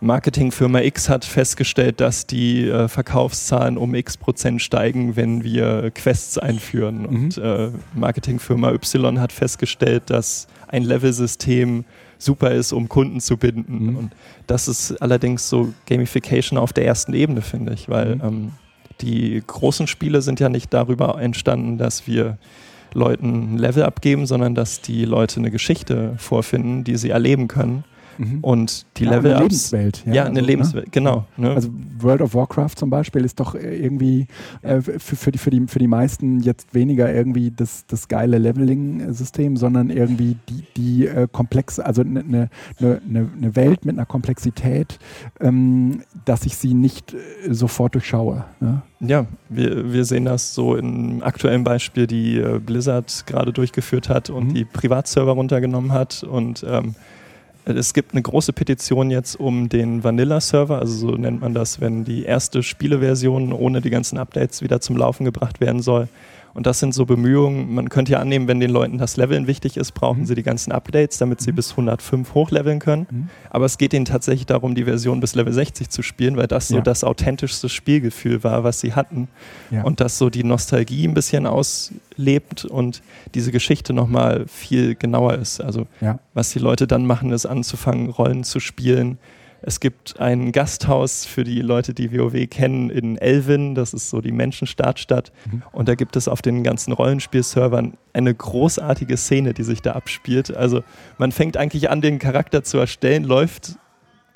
Marketingfirma 0.01 0.81
X 0.83 1.09
hat 1.09 1.25
festgestellt, 1.25 2.01
dass 2.01 2.27
die 2.27 2.69
äh, 2.69 2.89
Verkaufszahlen 2.89 3.77
um 3.77 3.95
x 3.95 4.17
Prozent 4.17 4.63
steigen, 4.63 5.17
wenn 5.17 5.43
wir 5.43 5.91
Quests 5.93 6.39
einführen. 6.39 7.01
Mhm. 7.01 7.07
Und 7.07 7.39
äh, 7.39 7.71
Marketingfirma 7.95 8.71
Y 8.73 9.21
hat 9.21 9.33
festgestellt, 9.33 10.05
dass 10.07 10.47
ein 10.69 10.85
Level-System 10.85 11.85
super 12.19 12.53
ist, 12.53 12.73
um 12.73 12.89
Kunden 12.89 13.21
zu 13.21 13.37
binden. 13.37 13.91
Mhm. 13.91 13.97
Und 13.97 14.13
das 14.47 14.69
ist 14.69 14.93
allerdings 15.03 15.49
so 15.49 15.75
Gamification 15.87 16.59
auf 16.59 16.73
der 16.73 16.87
ersten 16.87 17.13
Ebene, 17.13 17.43
finde 17.43 17.75
ich, 17.75 17.89
weil 17.89 18.17
mhm. 18.17 18.23
ähm, 18.25 18.53
die 19.01 19.43
großen 19.47 19.87
Spiele 19.87 20.23
sind 20.23 20.41
ja 20.41 20.49
nicht 20.49 20.73
darüber 20.73 21.21
entstanden, 21.21 21.79
dass 21.79 22.07
wir 22.07 22.39
Leuten 22.95 23.55
ein 23.55 23.59
Level 23.59 23.83
abgeben, 23.83 24.27
sondern 24.27 24.55
dass 24.55 24.81
die 24.81 25.05
Leute 25.05 25.41
eine 25.41 25.51
Geschichte 25.51 26.15
vorfinden, 26.19 26.85
die 26.85 26.97
sie 26.97 27.11
erleben 27.11 27.49
können. 27.49 27.85
Mhm. 28.19 28.39
Und 28.41 28.87
die 28.97 29.05
ja, 29.05 29.13
Level 29.13 29.33
eine 29.33 29.43
Lebenswelt. 29.45 30.03
Ja, 30.07 30.13
ja 30.13 30.25
eine 30.25 30.41
also, 30.41 30.47
Lebenswelt, 30.47 30.87
ne? 30.87 30.91
genau. 30.91 31.27
Ne? 31.37 31.51
Also 31.51 31.71
World 32.01 32.21
of 32.21 32.35
Warcraft 32.35 32.73
zum 32.77 32.91
Beispiel 32.91 33.25
ist 33.25 33.41
doch 33.41 33.55
irgendwie 33.55 34.27
äh, 34.63 34.81
für, 34.81 35.17
für, 35.17 35.33
die, 35.33 35.39
für, 35.39 35.51
die, 35.51 35.67
für 35.67 35.79
die 35.79 35.87
meisten 35.87 36.41
jetzt 36.41 36.75
weniger 36.75 37.13
irgendwie 37.13 37.51
das, 37.51 37.87
das 37.87 38.09
geile 38.09 38.39
Leveling-System, 38.39 39.57
sondern 39.57 39.91
irgendwie 39.91 40.37
die, 40.49 40.65
die 40.77 41.07
äh, 41.07 41.29
komplexe, 41.31 41.85
also 41.85 42.03
eine 42.03 42.25
ne, 42.25 42.51
ne, 42.81 43.01
ne, 43.07 43.29
ne 43.39 43.57
Welt 43.57 43.85
mit 43.85 43.97
einer 43.97 44.07
Komplexität, 44.07 44.99
ähm, 45.41 46.03
dass 46.25 46.45
ich 46.45 46.57
sie 46.57 46.75
nicht 46.75 47.15
äh, 47.15 47.55
sofort 47.55 47.95
durchschaue. 47.95 48.45
Ne? 48.61 48.83
Ja, 49.01 49.27
wir, 49.49 49.93
wir 49.93 50.05
sehen 50.05 50.25
das 50.25 50.55
so 50.55 50.75
im 50.75 51.23
aktuellen 51.23 51.63
Beispiel, 51.63 52.07
die 52.07 52.39
äh, 52.39 52.59
Blizzard 52.59 53.25
gerade 53.27 53.53
durchgeführt 53.53 54.09
hat 54.09 54.29
und 54.29 54.49
mhm. 54.49 54.55
die 54.55 54.65
Privatserver 54.65 55.33
runtergenommen 55.33 55.93
hat 55.93 56.25
und 56.25 56.65
ähm, 56.69 56.95
Es 57.77 57.93
gibt 57.93 58.13
eine 58.13 58.23
große 58.23 58.55
Petition 58.55 59.11
jetzt 59.11 59.39
um 59.39 59.69
den 59.69 60.03
Vanilla-Server, 60.03 60.79
also 60.79 61.09
so 61.09 61.17
nennt 61.17 61.43
man 61.43 61.53
das, 61.53 61.81
wenn 61.81 62.05
die 62.05 62.23
erste 62.23 62.63
Spieleversion 62.63 63.53
ohne 63.53 63.83
die 63.83 63.91
ganzen 63.91 64.17
Updates 64.17 64.63
wieder 64.63 64.81
zum 64.81 64.97
Laufen 64.97 65.25
gebracht 65.25 65.61
werden 65.61 65.83
soll. 65.83 66.09
Und 66.59 66.67
das 66.67 66.81
sind 66.81 66.93
so 66.93 67.07
Bemühungen, 67.07 67.73
man 67.73 67.89
könnte 67.89 68.11
ja 68.11 68.19
annehmen, 68.19 68.49
wenn 68.49 68.59
den 68.59 68.73
Leuten 68.73 68.99
das 68.99 69.17
Leveln 69.17 69.47
wichtig 69.47 69.77
ist, 69.77 69.93
brauchen 69.93 70.23
mhm. 70.23 70.27
sie 70.27 70.35
die 70.35 70.43
ganzen 70.43 70.73
Updates, 70.73 71.17
damit 71.19 71.41
sie 71.41 71.53
mhm. 71.53 71.55
bis 71.55 71.71
105 71.71 72.35
hochleveln 72.35 72.81
können. 72.81 73.07
Mhm. 73.09 73.29
Aber 73.49 73.65
es 73.65 73.79
geht 73.79 73.95
ihnen 73.95 74.07
tatsächlich 74.07 74.47
darum, 74.47 74.75
die 74.75 74.83
Version 74.83 75.21
bis 75.21 75.37
Level 75.37 75.53
60 75.53 75.89
zu 75.89 76.03
spielen, 76.03 76.37
weil 76.37 76.49
das 76.49 76.69
ja. 76.69 76.79
so 76.79 76.83
das 76.83 77.05
authentischste 77.05 77.69
Spielgefühl 77.69 78.43
war, 78.43 78.65
was 78.65 78.81
sie 78.81 78.95
hatten. 78.95 79.29
Ja. 79.71 79.85
Und 79.85 80.01
das 80.01 80.19
so 80.19 80.31
die 80.31 80.43
Nostalgie 80.43 81.07
ein 81.07 81.15
bisschen 81.15 81.47
auslebt 81.47 82.65
und 82.65 83.03
diese 83.37 83.53
Geschichte 83.53 83.93
nochmal 83.93 84.45
viel 84.49 84.97
genauer 84.97 85.35
ist. 85.35 85.61
Also 85.61 85.87
ja. 86.01 86.19
was 86.35 86.51
die 86.51 86.59
Leute 86.59 86.89
dann 86.89 87.07
machen, 87.07 87.31
ist 87.31 87.47
anzufangen, 87.47 88.11
Rollen 88.11 88.43
zu 88.43 88.59
spielen, 88.59 89.19
es 89.61 89.81
gibt 89.81 90.21
ein 90.21 90.53
Gasthaus 90.53 91.25
für 91.25 91.45
die 91.45 91.61
Leute, 91.61 91.93
die 91.93 92.17
WoW 92.17 92.49
kennen, 92.49 92.91
in 92.91 93.19
Elvin. 93.19 93.75
Das 93.75 93.93
ist 93.93 94.09
so 94.09 94.21
die 94.21 94.33
Menschenstartstadt. 94.33 95.33
Mhm. 95.51 95.63
Und 95.73 95.89
da 95.89 95.95
gibt 95.95 96.17
es 96.17 96.29
auf 96.29 96.43
den 96.43 96.63
ganzen 96.63 96.93
Rollenspielservern 96.93 97.97
eine 98.13 98.35
großartige 98.35 99.17
Szene, 99.17 99.55
die 99.55 99.65
sich 99.65 99.83
da 99.83 99.93
abspielt. 99.93 100.57
Also 100.57 100.83
man 101.19 101.33
fängt 101.33 101.57
eigentlich 101.57 101.91
an, 101.91 102.01
den 102.01 102.19
Charakter 102.19 102.63
zu 102.63 102.79
erstellen, 102.79 103.25
läuft 103.25 103.79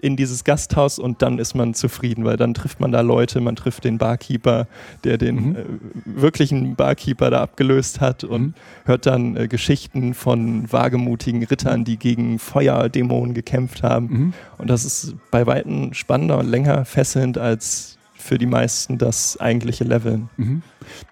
in 0.02 0.16
dieses 0.16 0.42
Gasthaus 0.42 0.98
und 0.98 1.22
dann 1.22 1.38
ist 1.38 1.54
man 1.54 1.74
zufrieden, 1.74 2.24
weil 2.24 2.36
dann 2.36 2.54
trifft 2.54 2.80
man 2.80 2.90
da 2.90 3.00
Leute, 3.00 3.40
man 3.40 3.54
trifft 3.54 3.84
den 3.84 3.98
Barkeeper, 3.98 4.66
der 5.04 5.16
den 5.16 5.34
mhm. 5.36 5.56
äh, 5.56 5.64
wirklichen 6.04 6.74
Barkeeper 6.74 7.30
da 7.30 7.40
abgelöst 7.40 8.00
hat 8.00 8.24
und 8.24 8.42
mhm. 8.42 8.54
hört 8.84 9.06
dann 9.06 9.36
äh, 9.36 9.46
Geschichten 9.46 10.14
von 10.14 10.70
wagemutigen 10.70 11.44
Rittern, 11.44 11.84
die 11.84 11.98
gegen 11.98 12.40
Feuerdämonen 12.40 13.32
gekämpft 13.32 13.84
haben. 13.84 14.06
Mhm. 14.06 14.32
Und 14.58 14.68
das 14.68 14.84
ist 14.84 15.14
bei 15.30 15.46
Weitem 15.46 15.94
spannender 15.94 16.38
und 16.38 16.48
länger 16.48 16.84
fesselnd 16.84 17.38
als 17.38 17.96
für 18.12 18.38
die 18.38 18.46
meisten 18.46 18.98
das 18.98 19.38
eigentliche 19.40 19.84
Leveln. 19.84 20.28
Mhm. 20.36 20.62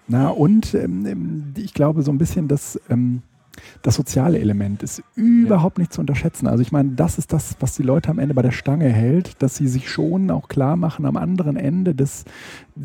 Na 0.09 0.31
und 0.31 0.75
ähm, 0.75 1.07
ähm 1.07 1.55
ich 1.57 1.75
glaube 1.75 2.03
so 2.03 2.11
ein 2.11 2.19
bisschen, 2.19 2.49
dass 2.49 2.81
ähm, 2.91 3.23
das 3.83 3.95
soziale 3.95 4.39
Element 4.39 4.83
ist 4.83 5.03
überhaupt 5.15 5.79
nicht 5.79 5.93
zu 5.93 6.01
unterschätzen. 6.01 6.47
Also 6.47 6.63
ich 6.63 6.73
meine, 6.73 6.91
das 6.91 7.19
ist 7.19 7.33
das, 7.33 7.57
was 7.61 7.75
die 7.75 7.83
Leute 7.83 8.11
am 8.11 8.19
Ende 8.19 8.35
bei 8.35 8.43
der 8.43 8.51
Stange 8.51 8.89
hält, 8.89 9.43
dass 9.43 9.57
sie 9.57 9.69
sich 9.69 9.91
schon 9.91 10.31
auch 10.31 10.49
klar 10.49 10.77
machen, 10.77 11.07
am 11.07 11.17
anderen 11.17 11.57
Ende 11.57 11.95
des, 11.95 12.25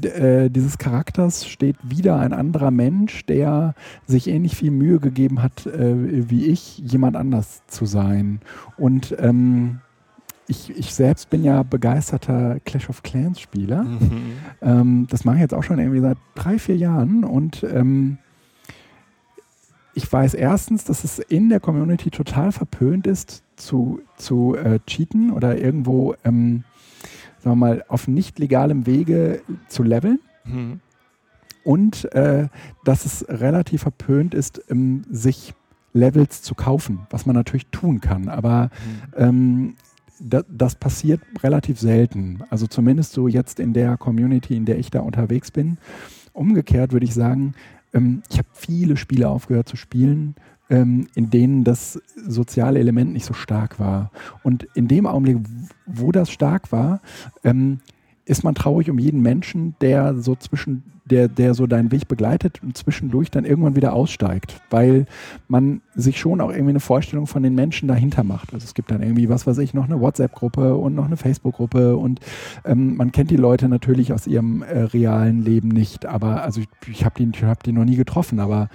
äh, 0.01 0.49
dieses 0.49 0.77
Charakters 0.77 1.47
steht 1.47 1.77
wieder 1.83 2.19
ein 2.19 2.33
anderer 2.33 2.71
Mensch, 2.71 3.25
der 3.25 3.75
sich 4.07 4.27
ähnlich 4.27 4.55
viel 4.55 4.71
Mühe 4.71 4.99
gegeben 4.99 5.41
hat 5.41 5.65
äh, 5.65 6.29
wie 6.29 6.45
ich, 6.45 6.79
jemand 6.79 7.15
anders 7.15 7.63
zu 7.67 7.85
sein. 7.85 8.39
Und 8.77 9.15
ähm, 9.19 9.79
ich, 10.47 10.69
ich, 10.77 10.93
selbst 10.93 11.29
bin 11.29 11.43
ja 11.43 11.63
begeisterter 11.63 12.59
Clash 12.65 12.89
of 12.89 13.03
Clans 13.03 13.39
Spieler. 13.39 13.83
Mhm. 13.83 14.21
Ähm, 14.61 15.07
das 15.09 15.25
mache 15.25 15.37
ich 15.37 15.41
jetzt 15.41 15.53
auch 15.53 15.63
schon 15.63 15.79
irgendwie 15.79 16.01
seit 16.01 16.17
drei, 16.35 16.59
vier 16.59 16.77
Jahren 16.77 17.23
und 17.23 17.63
ähm, 17.63 18.19
ich 19.95 20.11
weiß 20.11 20.33
erstens, 20.33 20.83
dass 20.83 21.03
es 21.03 21.19
in 21.19 21.49
der 21.49 21.61
Community 21.61 22.11
total 22.11 22.51
verpönt 22.51 23.07
ist, 23.07 23.43
zu, 23.55 24.01
zu 24.17 24.55
äh, 24.55 24.79
cheaten 24.85 25.31
oder 25.31 25.57
irgendwo, 25.57 26.15
ähm, 26.25 26.65
sagen 27.39 27.51
wir 27.51 27.67
mal, 27.67 27.85
auf 27.87 28.07
nicht 28.07 28.37
legalem 28.37 28.85
Wege 28.85 29.41
zu 29.69 29.83
leveln. 29.83 30.19
Mhm. 30.43 30.81
Und 31.63 32.13
äh, 32.13 32.49
dass 32.83 33.05
es 33.05 33.25
relativ 33.29 33.83
verpönt 33.83 34.33
ist, 34.33 34.61
ähm, 34.69 35.03
sich 35.09 35.53
Levels 35.93 36.41
zu 36.41 36.55
kaufen, 36.55 37.07
was 37.09 37.25
man 37.25 37.35
natürlich 37.35 37.67
tun 37.67 38.01
kann. 38.01 38.27
Aber 38.27 38.69
mhm. 39.15 39.17
ähm, 39.17 39.75
da, 40.19 40.43
das 40.49 40.75
passiert 40.75 41.21
relativ 41.41 41.79
selten. 41.79 42.43
Also 42.49 42.67
zumindest 42.67 43.13
so 43.13 43.29
jetzt 43.29 43.61
in 43.61 43.73
der 43.73 43.95
Community, 43.95 44.57
in 44.57 44.65
der 44.65 44.77
ich 44.77 44.91
da 44.91 44.99
unterwegs 44.99 45.51
bin. 45.51 45.77
Umgekehrt 46.33 46.91
würde 46.91 47.05
ich 47.05 47.13
sagen, 47.13 47.53
ähm, 47.95 48.21
ich 48.29 48.37
habe 48.37 48.47
viele 48.53 48.97
Spiele 48.97 49.29
aufgehört 49.29 49.67
zu 49.67 49.77
spielen, 49.77 50.35
ähm, 50.69 51.07
in 51.15 51.29
denen 51.29 51.63
das 51.63 51.99
soziale 52.27 52.79
Element 52.79 53.13
nicht 53.13 53.25
so 53.25 53.33
stark 53.33 53.79
war. 53.79 54.11
Und 54.43 54.67
in 54.75 54.87
dem 54.87 55.07
Augenblick, 55.07 55.37
wo 55.85 56.11
das 56.11 56.29
stark 56.29 56.71
war, 56.71 57.01
ähm, 57.43 57.79
ist 58.25 58.43
man 58.43 58.55
traurig 58.55 58.89
um 58.89 58.99
jeden 58.99 59.21
Menschen, 59.21 59.75
der 59.81 60.15
so 60.15 60.35
zwischen, 60.35 60.83
der, 61.05 61.27
der 61.27 61.53
so 61.53 61.67
deinen 61.67 61.91
Weg 61.91 62.07
begleitet 62.07 62.61
und 62.63 62.75
zwischendurch 62.75 63.29
dann 63.29 63.45
irgendwann 63.45 63.75
wieder 63.75 63.93
aussteigt, 63.93 64.61
weil 64.69 65.05
man 65.47 65.81
sich 65.95 66.19
schon 66.19 66.41
auch 66.41 66.49
irgendwie 66.49 66.71
eine 66.71 66.79
Vorstellung 66.79 67.27
von 67.27 67.43
den 67.43 67.53
Menschen 67.53 67.87
dahinter 67.87 68.23
macht. 68.23 68.53
Also 68.53 68.65
es 68.65 68.73
gibt 68.73 68.91
dann 68.91 69.01
irgendwie, 69.01 69.29
was 69.29 69.45
weiß 69.45 69.59
ich, 69.59 69.73
noch 69.73 69.85
eine 69.85 69.99
WhatsApp-Gruppe 69.99 70.75
und 70.75 70.95
noch 70.95 71.05
eine 71.05 71.17
Facebook-Gruppe 71.17 71.95
und 71.95 72.19
ähm, 72.65 72.97
man 72.97 73.11
kennt 73.11 73.29
die 73.29 73.37
Leute 73.37 73.69
natürlich 73.69 74.13
aus 74.13 74.25
ihrem 74.25 74.63
äh, 74.63 74.79
realen 74.79 75.43
Leben 75.43 75.69
nicht, 75.69 76.05
aber 76.05 76.43
also 76.43 76.61
ich, 76.61 76.67
ich 76.89 77.05
habe 77.05 77.23
die, 77.23 77.31
hab 77.45 77.63
die 77.63 77.71
noch 77.71 77.85
nie 77.85 77.97
getroffen, 77.97 78.39
aber 78.39 78.69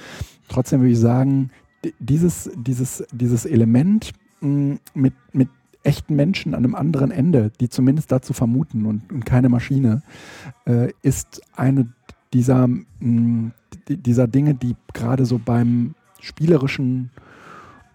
trotzdem 0.48 0.80
würde 0.80 0.92
ich 0.92 1.00
sagen, 1.00 1.50
dieses, 1.98 2.50
dieses, 2.56 3.04
dieses 3.12 3.44
Element 3.44 4.12
mh, 4.40 4.76
mit, 4.94 5.14
mit 5.32 5.48
echten 5.82 6.14
Menschen 6.14 6.54
an 6.54 6.64
einem 6.64 6.74
anderen 6.74 7.10
Ende, 7.10 7.50
die 7.60 7.68
zumindest 7.68 8.12
dazu 8.12 8.32
vermuten 8.32 8.86
und, 8.86 9.10
und 9.10 9.24
keine 9.24 9.48
Maschine, 9.48 10.02
äh, 10.66 10.92
ist 11.02 11.40
eine 11.56 11.88
dieser, 12.32 12.66
mh, 12.66 12.82
mm, 13.00 13.52
dieser 13.88 14.28
Dinge, 14.28 14.54
die 14.54 14.76
gerade 14.92 15.26
so 15.26 15.38
beim 15.38 15.94
spielerischen 16.20 17.10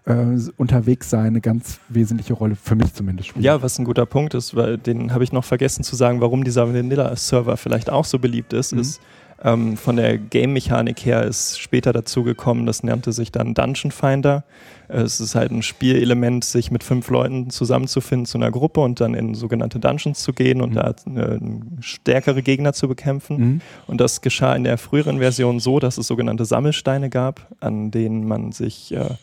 äh, 0.04 0.38
unterwegs 0.56 1.10
sein 1.10 1.26
eine 1.26 1.40
ganz 1.40 1.80
wesentliche 1.88 2.32
Rolle 2.32 2.56
für 2.56 2.74
mich 2.74 2.94
zumindest 2.94 3.30
spielt. 3.30 3.44
Ja, 3.44 3.62
was 3.62 3.78
ein 3.78 3.84
guter 3.84 4.06
Punkt 4.06 4.34
ist, 4.34 4.54
weil 4.54 4.78
den 4.78 5.12
habe 5.12 5.24
ich 5.24 5.32
noch 5.32 5.44
vergessen 5.44 5.82
zu 5.82 5.96
sagen, 5.96 6.20
warum 6.20 6.44
dieser 6.44 6.68
Vanilla-Server 6.68 7.56
vielleicht 7.56 7.90
auch 7.90 8.04
so 8.04 8.18
beliebt 8.18 8.52
ist, 8.52 8.72
mhm. 8.72 8.80
ist, 8.80 9.00
ähm, 9.42 9.76
von 9.76 9.96
der 9.96 10.16
Game-Mechanik 10.16 11.04
her 11.04 11.22
ist 11.24 11.60
später 11.60 11.92
dazu 11.92 12.22
gekommen, 12.22 12.64
das 12.64 12.82
nannte 12.82 13.12
sich 13.12 13.30
dann 13.30 13.54
Dungeon 13.54 13.90
Finder. 13.90 14.44
Es 14.88 15.20
ist 15.20 15.34
halt 15.34 15.50
ein 15.50 15.62
Spielelement, 15.62 16.44
sich 16.44 16.70
mit 16.70 16.84
fünf 16.84 17.10
Leuten 17.10 17.50
zusammenzufinden 17.50 18.24
zu 18.24 18.38
einer 18.38 18.50
Gruppe 18.50 18.80
und 18.80 19.00
dann 19.00 19.14
in 19.14 19.34
sogenannte 19.34 19.78
Dungeons 19.78 20.22
zu 20.22 20.32
gehen 20.32 20.62
und 20.62 20.70
mhm. 20.70 20.74
da 20.74 20.94
äh, 21.16 21.38
stärkere 21.80 22.42
Gegner 22.42 22.72
zu 22.72 22.88
bekämpfen. 22.88 23.36
Mhm. 23.38 23.60
Und 23.86 24.00
das 24.00 24.22
geschah 24.22 24.54
in 24.54 24.64
der 24.64 24.78
früheren 24.78 25.18
Version 25.18 25.60
so, 25.60 25.80
dass 25.80 25.98
es 25.98 26.06
sogenannte 26.06 26.44
Sammelsteine 26.44 27.10
gab, 27.10 27.48
an 27.60 27.90
denen 27.90 28.26
man 28.26 28.52
sich 28.52 28.94
äh, 28.94 29.16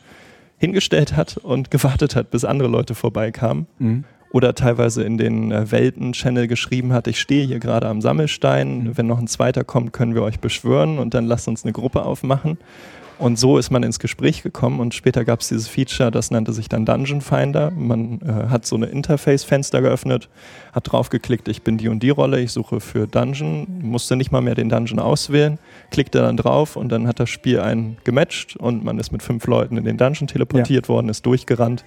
hingestellt 0.58 1.16
hat 1.16 1.38
und 1.38 1.72
gewartet 1.72 2.16
hat, 2.16 2.30
bis 2.30 2.46
andere 2.46 2.70
Leute 2.70 2.94
vorbeikamen. 2.94 3.68
Mhm 3.80 4.04
oder 4.34 4.56
teilweise 4.56 5.04
in 5.04 5.18
den 5.18 5.52
äh, 5.52 5.72
Welten-Channel 5.72 6.48
geschrieben 6.48 6.92
hat, 6.92 7.08
ich 7.08 7.22
stehe 7.22 7.46
hier 7.46 7.60
gerade 7.60 7.88
am 7.88 8.02
Sammelstein, 8.02 8.80
mhm. 8.80 8.98
wenn 8.98 9.08
noch 9.08 9.20
ein 9.20 9.28
zweiter 9.28 9.64
kommt, 9.64 9.94
können 9.94 10.16
wir 10.16 10.24
euch 10.24 10.40
beschwören 10.40 10.98
und 10.98 11.14
dann 11.14 11.26
lasst 11.26 11.48
uns 11.48 11.64
eine 11.64 11.72
Gruppe 11.72 12.04
aufmachen. 12.04 12.58
Und 13.20 13.38
so 13.38 13.60
ist 13.60 13.70
man 13.70 13.84
ins 13.84 14.00
Gespräch 14.00 14.42
gekommen 14.42 14.80
und 14.80 14.96
später 14.96 15.24
gab 15.24 15.42
es 15.42 15.50
dieses 15.50 15.68
Feature, 15.68 16.10
das 16.10 16.32
nannte 16.32 16.52
sich 16.52 16.68
dann 16.68 16.84
Dungeon 16.84 17.22
Finder. 17.22 17.70
Man 17.70 18.22
äh, 18.22 18.50
hat 18.50 18.66
so 18.66 18.76
eine 18.76 18.88
Interface-Fenster 18.88 19.84
geöffnet, 19.84 20.30
hat 20.74 20.92
draufgeklickt, 20.92 21.48
ich 21.48 21.62
bin 21.62 21.78
die 21.78 21.90
und 21.90 22.02
die 22.02 22.10
Rolle, 22.10 22.42
ich 22.42 22.52
suche 22.52 22.80
für 22.80 23.06
Dungeon, 23.06 23.68
musste 23.84 24.16
nicht 24.16 24.32
mal 24.32 24.42
mehr 24.42 24.56
den 24.56 24.68
Dungeon 24.68 24.98
auswählen, 24.98 25.60
klickte 25.92 26.20
dann 26.20 26.38
drauf 26.38 26.76
und 26.76 26.90
dann 26.90 27.08
hat 27.08 27.20
das 27.20 27.30
Spiel 27.30 27.60
einen 27.60 27.98
gematcht 28.04 28.58
und 28.58 28.84
man 28.84 28.98
ist 28.98 29.12
mit 29.12 29.22
fünf 29.22 29.46
Leuten 29.46 29.78
in 29.78 29.84
den 29.84 29.98
Dungeon 29.98 30.28
teleportiert 30.28 30.88
ja. 30.88 30.90
worden, 30.90 31.10
ist 31.10 31.24
durchgerannt 31.24 31.86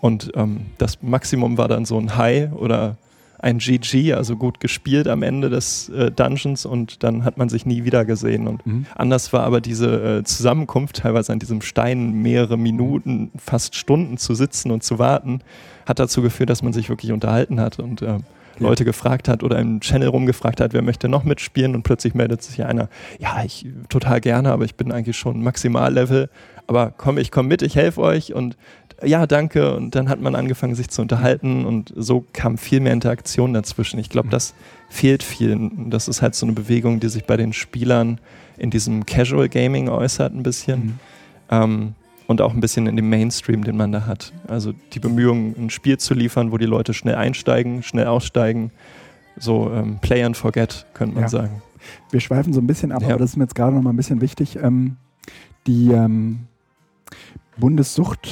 und 0.00 0.30
ähm, 0.34 0.66
das 0.78 1.02
Maximum 1.02 1.58
war 1.58 1.68
dann 1.68 1.84
so 1.84 1.98
ein 1.98 2.16
High 2.16 2.52
oder 2.52 2.96
ein 3.40 3.58
GG, 3.58 4.14
also 4.14 4.36
gut 4.36 4.58
gespielt 4.58 5.06
am 5.06 5.22
Ende 5.22 5.48
des 5.48 5.88
äh, 5.90 6.10
Dungeons 6.10 6.66
und 6.66 7.02
dann 7.04 7.24
hat 7.24 7.38
man 7.38 7.48
sich 7.48 7.66
nie 7.66 7.84
wieder 7.84 8.04
gesehen. 8.04 8.48
Und 8.48 8.66
mhm. 8.66 8.86
anders 8.96 9.32
war 9.32 9.44
aber 9.44 9.60
diese 9.60 10.18
äh, 10.18 10.24
Zusammenkunft, 10.24 10.96
teilweise 10.96 11.32
an 11.32 11.38
diesem 11.38 11.60
Stein 11.62 12.14
mehrere 12.14 12.58
Minuten, 12.58 13.30
fast 13.36 13.76
Stunden 13.76 14.18
zu 14.18 14.34
sitzen 14.34 14.72
und 14.72 14.82
zu 14.82 14.98
warten, 14.98 15.40
hat 15.86 16.00
dazu 16.00 16.20
geführt, 16.20 16.50
dass 16.50 16.62
man 16.62 16.72
sich 16.72 16.88
wirklich 16.88 17.12
unterhalten 17.12 17.60
hat 17.60 17.78
und 17.78 18.02
äh, 18.02 18.18
Leute 18.58 18.84
gefragt 18.84 19.28
hat 19.28 19.44
oder 19.44 19.60
im 19.60 19.80
Channel 19.80 20.08
rumgefragt 20.08 20.60
hat, 20.60 20.72
wer 20.72 20.82
möchte 20.82 21.08
noch 21.08 21.22
mitspielen 21.22 21.76
und 21.76 21.84
plötzlich 21.84 22.14
meldet 22.14 22.42
sich 22.42 22.64
einer, 22.64 22.88
ja, 23.20 23.44
ich 23.44 23.66
total 23.88 24.20
gerne, 24.20 24.50
aber 24.50 24.64
ich 24.64 24.74
bin 24.74 24.90
eigentlich 24.90 25.16
schon 25.16 25.42
Maximallevel, 25.44 26.28
aber 26.66 26.92
komm, 26.96 27.18
ich 27.18 27.30
komme 27.30 27.48
mit, 27.48 27.62
ich 27.62 27.76
helfe 27.76 28.00
euch 28.00 28.34
und 28.34 28.56
ja, 29.04 29.26
danke. 29.26 29.74
Und 29.74 29.94
dann 29.94 30.08
hat 30.08 30.20
man 30.20 30.34
angefangen, 30.34 30.74
sich 30.74 30.88
zu 30.88 31.02
unterhalten 31.02 31.64
und 31.64 31.92
so 31.96 32.24
kam 32.32 32.58
viel 32.58 32.80
mehr 32.80 32.92
Interaktion 32.92 33.52
dazwischen. 33.52 33.98
Ich 33.98 34.08
glaube, 34.08 34.28
das 34.28 34.54
fehlt 34.88 35.22
vielen. 35.22 35.90
Das 35.90 36.08
ist 36.08 36.22
halt 36.22 36.34
so 36.34 36.46
eine 36.46 36.54
Bewegung, 36.54 37.00
die 37.00 37.08
sich 37.08 37.24
bei 37.24 37.36
den 37.36 37.52
Spielern 37.52 38.20
in 38.56 38.70
diesem 38.70 39.06
Casual 39.06 39.48
Gaming 39.48 39.88
äußert 39.88 40.34
ein 40.34 40.42
bisschen. 40.42 40.80
Mhm. 40.80 40.98
Ähm, 41.50 41.94
und 42.26 42.42
auch 42.42 42.52
ein 42.52 42.60
bisschen 42.60 42.86
in 42.86 42.96
dem 42.96 43.08
Mainstream, 43.08 43.64
den 43.64 43.76
man 43.76 43.90
da 43.90 44.04
hat. 44.04 44.34
Also 44.46 44.74
die 44.92 45.00
Bemühungen, 45.00 45.54
ein 45.56 45.70
Spiel 45.70 45.96
zu 45.96 46.12
liefern, 46.12 46.52
wo 46.52 46.58
die 46.58 46.66
Leute 46.66 46.92
schnell 46.92 47.14
einsteigen, 47.14 47.82
schnell 47.82 48.06
aussteigen. 48.06 48.70
So 49.38 49.72
ähm, 49.72 49.98
Play 50.02 50.22
and 50.24 50.36
Forget, 50.36 50.84
könnte 50.92 51.14
man 51.14 51.24
ja. 51.24 51.28
sagen. 51.28 51.62
Wir 52.10 52.20
schweifen 52.20 52.52
so 52.52 52.60
ein 52.60 52.66
bisschen 52.66 52.92
ab, 52.92 53.02
ja. 53.02 53.10
aber 53.10 53.18
das 53.18 53.30
ist 53.30 53.36
mir 53.36 53.44
jetzt 53.44 53.54
gerade 53.54 53.74
noch 53.74 53.82
mal 53.82 53.90
ein 53.90 53.96
bisschen 53.96 54.20
wichtig. 54.20 54.58
Ähm, 54.62 54.96
die 55.66 55.90
ähm, 55.90 56.40
Bundessucht 57.56 58.28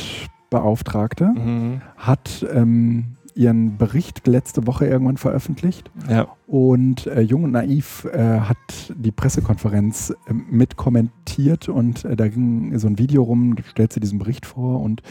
Bildungsbeauftragte 0.51 1.27
mhm. 1.27 1.81
hat 1.97 2.47
ähm, 2.53 3.17
ihren 3.35 3.77
Bericht 3.77 4.27
letzte 4.27 4.67
Woche 4.67 4.87
irgendwann 4.87 5.19
veröffentlicht. 5.19 5.91
Ja. 6.09 6.29
Und 6.47 7.07
äh, 7.07 7.21
Jung 7.21 7.45
und 7.45 7.53
Naiv 7.53 8.07
äh, 8.07 8.41
hat 8.41 8.57
die 8.95 9.11
Pressekonferenz 9.11 10.15
äh, 10.27 10.33
mit 10.33 10.77
kommentiert 10.77 11.69
und 11.69 12.05
äh, 12.07 12.17
da 12.17 12.29
ging 12.29 12.79
so 12.79 12.87
ein 12.87 12.99
Video 12.99 13.23
rum, 13.23 13.55
stellt 13.69 13.93
sie 13.93 14.01
diesen 14.01 14.19
Bericht 14.19 14.47
vor 14.47 14.81
und 14.81 15.03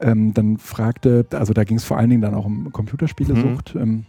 ähm, 0.00 0.32
dann 0.32 0.56
fragte, 0.56 1.26
also 1.32 1.52
da 1.52 1.64
ging 1.64 1.76
es 1.76 1.84
vor 1.84 1.98
allen 1.98 2.08
Dingen 2.08 2.22
dann 2.22 2.34
auch 2.34 2.46
um 2.46 2.72
Computerspielesucht 2.72 3.74
mhm. 3.74 3.80
ähm, 3.80 4.06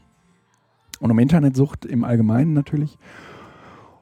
und 1.02 1.12
um 1.12 1.20
Internetsucht 1.20 1.86
im 1.86 2.06
Allgemeinen 2.06 2.54
natürlich. 2.54 2.98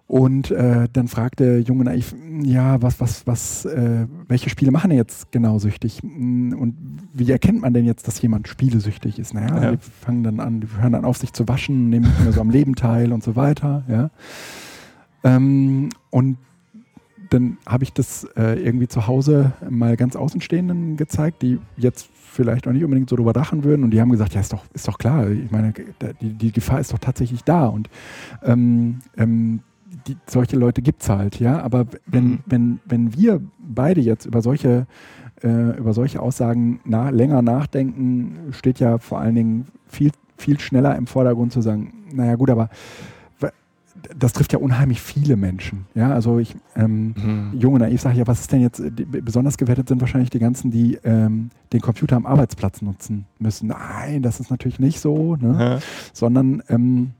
Und 0.07 0.51
äh, 0.51 0.87
dann 0.93 1.07
fragte 1.07 1.57
Junge 1.57 1.85
Naiv, 1.85 2.15
ja, 2.43 2.79
was, 2.81 2.99
was, 2.99 3.25
was, 3.25 3.65
äh, 3.65 4.05
welche 4.27 4.51
Spiele 4.51 4.69
machen 4.69 4.91
jetzt 4.91 5.31
genau 5.31 5.57
süchtig? 5.57 6.03
Und 6.03 6.75
wie 7.13 7.31
erkennt 7.31 7.61
man 7.61 7.73
denn 7.73 7.85
jetzt, 7.85 8.07
dass 8.07 8.21
jemand 8.21 8.47
spielesüchtig 8.47 9.17
ist? 9.17 9.33
Naja, 9.33 9.63
ja. 9.63 9.71
die 9.71 9.77
fangen 9.77 10.23
dann 10.23 10.39
an, 10.39 10.61
die 10.61 10.67
hören 10.79 10.93
dann 10.93 11.05
auf, 11.05 11.17
sich 11.17 11.33
zu 11.33 11.47
waschen, 11.47 11.89
nehmen 11.89 12.05
nicht 12.05 12.23
mehr 12.23 12.33
so 12.33 12.41
am 12.41 12.51
Leben 12.51 12.75
teil 12.75 13.11
und 13.11 13.23
so 13.23 13.35
weiter, 13.35 13.83
ja. 13.87 14.11
Ähm, 15.23 15.89
und 16.11 16.37
dann 17.31 17.57
habe 17.65 17.83
ich 17.83 17.91
das 17.91 18.25
äh, 18.37 18.63
irgendwie 18.63 18.87
zu 18.87 19.07
Hause 19.07 19.53
mal 19.67 19.97
ganz 19.97 20.15
Außenstehenden 20.15 20.97
gezeigt, 20.97 21.41
die 21.41 21.59
jetzt 21.77 22.07
vielleicht 22.13 22.67
auch 22.67 22.71
nicht 22.71 22.83
unbedingt 22.83 23.09
so 23.09 23.15
drüber 23.15 23.33
dachen 23.33 23.63
würden. 23.63 23.83
Und 23.83 23.91
die 23.91 23.99
haben 23.99 24.11
gesagt, 24.11 24.35
ja, 24.35 24.41
ist 24.41 24.53
doch, 24.53 24.63
ist 24.73 24.87
doch 24.87 24.99
klar. 24.99 25.29
Ich 25.29 25.49
meine, 25.49 25.73
die, 26.21 26.33
die 26.33 26.51
Gefahr 26.51 26.79
ist 26.79 26.93
doch 26.93 26.99
tatsächlich 26.99 27.43
da. 27.43 27.65
Und 27.67 27.89
ähm, 28.43 28.99
ähm, 29.17 29.61
die, 30.07 30.17
solche 30.27 30.55
Leute 30.55 30.81
gibt 30.81 31.01
es 31.01 31.09
halt, 31.09 31.39
ja. 31.39 31.61
Aber 31.61 31.85
wenn, 32.05 32.25
mhm. 32.25 32.39
wenn, 32.45 32.79
wenn 32.85 33.17
wir 33.17 33.41
beide 33.59 34.01
jetzt 34.01 34.25
über 34.25 34.41
solche, 34.41 34.87
äh, 35.43 35.77
über 35.77 35.93
solche 35.93 36.21
Aussagen 36.21 36.79
na, 36.85 37.09
länger 37.09 37.41
nachdenken, 37.41 38.51
steht 38.51 38.79
ja 38.79 38.97
vor 38.97 39.19
allen 39.19 39.35
Dingen 39.35 39.67
viel, 39.87 40.11
viel 40.37 40.59
schneller 40.59 40.95
im 40.95 41.07
Vordergrund 41.07 41.53
zu 41.53 41.61
sagen, 41.61 41.93
naja 42.13 42.35
gut, 42.35 42.49
aber 42.49 42.69
das 44.17 44.33
trifft 44.33 44.53
ja 44.53 44.59
unheimlich 44.59 45.01
viele 45.01 45.35
Menschen. 45.35 45.85
Ja, 45.95 46.11
also 46.11 46.39
ich, 46.39 46.55
ähm, 46.75 47.13
mhm. 47.15 47.59
jung 47.59 47.73
und 47.73 47.81
naiv 47.81 48.01
sage 48.01 48.17
ja, 48.17 48.27
was 48.27 48.41
ist 48.41 48.51
denn 48.51 48.61
jetzt, 48.61 48.81
die, 48.83 49.05
besonders 49.05 49.57
gewertet 49.57 49.87
sind 49.87 50.01
wahrscheinlich 50.01 50.29
die 50.29 50.39
ganzen, 50.39 50.71
die 50.71 50.99
ähm, 51.03 51.49
den 51.73 51.81
Computer 51.81 52.15
am 52.15 52.25
Arbeitsplatz 52.25 52.81
nutzen 52.81 53.25
müssen. 53.39 53.67
Nein, 53.67 54.21
das 54.21 54.39
ist 54.39 54.51
natürlich 54.51 54.79
nicht 54.79 54.99
so, 54.99 55.35
ne? 55.35 55.79
sondern 56.13 56.61
ähm, 56.69 57.11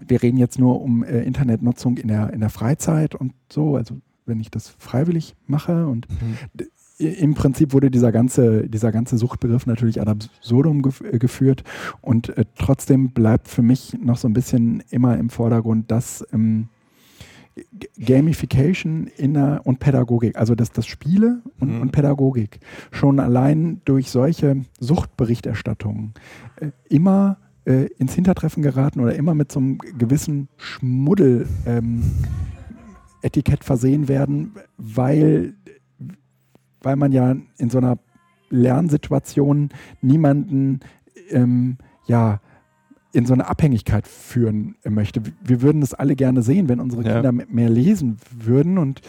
wir 0.00 0.22
reden 0.22 0.36
jetzt 0.36 0.58
nur 0.58 0.80
um 0.80 1.02
äh, 1.02 1.22
Internetnutzung 1.22 1.96
in 1.96 2.08
der, 2.08 2.32
in 2.32 2.40
der 2.40 2.50
Freizeit 2.50 3.14
und 3.14 3.32
so, 3.50 3.76
also 3.76 4.00
wenn 4.26 4.40
ich 4.40 4.50
das 4.50 4.68
freiwillig 4.78 5.36
mache 5.46 5.86
und 5.86 6.06
mhm. 6.08 6.66
im 6.98 7.34
Prinzip 7.34 7.72
wurde 7.72 7.90
dieser 7.90 8.12
ganze, 8.12 8.68
dieser 8.68 8.92
ganze 8.92 9.18
Suchtbegriff 9.18 9.66
natürlich 9.66 10.00
ad 10.00 10.10
absurdum 10.10 10.82
gef 10.82 11.00
äh, 11.00 11.18
geführt 11.18 11.64
und 12.00 12.36
äh, 12.36 12.44
trotzdem 12.58 13.10
bleibt 13.10 13.48
für 13.48 13.62
mich 13.62 13.96
noch 14.00 14.16
so 14.16 14.28
ein 14.28 14.32
bisschen 14.32 14.82
immer 14.90 15.18
im 15.18 15.30
Vordergrund, 15.30 15.90
dass 15.90 16.26
ähm, 16.32 16.68
Gamification 17.98 19.06
in 19.16 19.34
der, 19.34 19.60
und 19.64 19.78
Pädagogik, 19.78 20.36
also 20.36 20.54
dass 20.54 20.72
das 20.72 20.86
Spiele 20.86 21.42
und, 21.60 21.74
mhm. 21.74 21.82
und, 21.82 21.92
Pädagogik 21.92 22.58
schon 22.90 23.20
allein 23.20 23.80
durch 23.84 24.10
solche 24.10 24.62
Suchtberichterstattungen 24.80 26.14
äh, 26.56 26.70
immer 26.88 27.38
äh, 27.64 27.86
ins 27.98 28.14
Hintertreffen 28.14 28.62
geraten 28.62 29.00
oder 29.00 29.14
immer 29.14 29.34
mit 29.34 29.50
so 29.50 29.60
einem 29.60 29.78
gewissen 29.78 30.48
Schmuddel 30.56 31.48
ähm, 31.66 32.02
Etikett 33.22 33.64
versehen 33.64 34.08
werden, 34.08 34.52
weil, 34.76 35.54
weil 36.82 36.96
man 36.96 37.12
ja 37.12 37.34
in 37.56 37.70
so 37.70 37.78
einer 37.78 37.98
Lernsituation 38.50 39.70
niemanden 40.02 40.80
ähm, 41.30 41.78
ja, 42.06 42.40
in 43.12 43.26
so 43.26 43.32
eine 43.32 43.48
Abhängigkeit 43.48 44.08
führen 44.08 44.74
möchte. 44.84 45.22
Wir 45.42 45.62
würden 45.62 45.80
das 45.80 45.94
alle 45.94 46.16
gerne 46.16 46.42
sehen, 46.42 46.68
wenn 46.68 46.80
unsere 46.80 47.02
Kinder 47.02 47.32
ja. 47.32 47.44
mehr 47.48 47.70
lesen 47.70 48.16
würden 48.36 48.76
und 48.76 49.02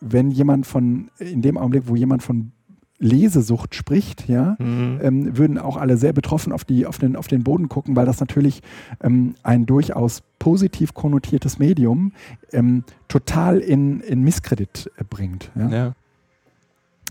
wenn 0.00 0.30
jemand 0.30 0.66
von, 0.66 1.10
in 1.18 1.40
dem 1.40 1.56
Augenblick, 1.56 1.84
wo 1.88 1.96
jemand 1.96 2.22
von 2.22 2.52
Lesesucht 2.98 3.74
spricht, 3.74 4.28
ja, 4.28 4.56
mhm. 4.58 5.00
ähm, 5.02 5.36
würden 5.38 5.58
auch 5.58 5.76
alle 5.76 5.96
sehr 5.96 6.12
betroffen 6.12 6.52
auf, 6.52 6.64
die, 6.64 6.86
auf, 6.86 6.98
den, 6.98 7.14
auf 7.16 7.28
den 7.28 7.42
Boden 7.44 7.68
gucken, 7.68 7.94
weil 7.94 8.06
das 8.06 8.20
natürlich 8.20 8.62
ähm, 9.02 9.34
ein 9.42 9.66
durchaus 9.66 10.22
positiv 10.38 10.94
konnotiertes 10.94 11.58
Medium 11.58 12.12
ähm, 12.52 12.84
total 13.08 13.58
in, 13.58 14.00
in 14.00 14.22
Misskredit 14.22 14.90
äh, 14.96 15.04
bringt. 15.08 15.50
Ja? 15.54 15.68
ja. 15.68 15.92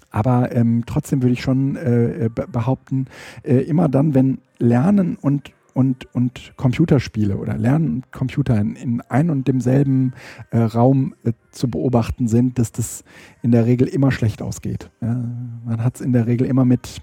Aber 0.10 0.56
ähm, 0.56 0.84
trotzdem 0.86 1.22
würde 1.22 1.34
ich 1.34 1.42
schon 1.42 1.76
äh, 1.76 2.30
behaupten, 2.30 3.08
äh, 3.44 3.58
immer 3.58 3.90
dann, 3.90 4.14
wenn 4.14 4.40
Lernen 4.58 5.18
und 5.20 5.52
und, 5.76 6.08
und 6.16 6.54
Computerspiele 6.56 7.36
oder 7.36 7.58
Lernen 7.58 7.96
und 7.96 8.12
Computer 8.14 8.58
in, 8.58 8.78
in 8.78 9.02
ein 9.02 9.30
und 9.30 9.46
demselben 9.46 10.14
äh, 10.52 10.60
Raum 10.60 11.16
äh, 11.26 11.34
zu 11.52 11.70
beobachten 11.70 12.30
sind, 12.30 12.58
dass 12.58 12.72
das 12.72 13.04
in 13.44 13.52
der 13.52 13.66
Regel 13.66 13.90
immer 13.90 14.14
schlecht 14.14 14.42
ausgeht. 14.42 14.90
Ja, 15.02 15.22
man 15.66 15.84
hat 15.84 15.96
es 15.96 16.02
in 16.02 16.14
der 16.14 16.28
Regel 16.28 16.48
immer 16.48 16.64
mit, 16.64 17.02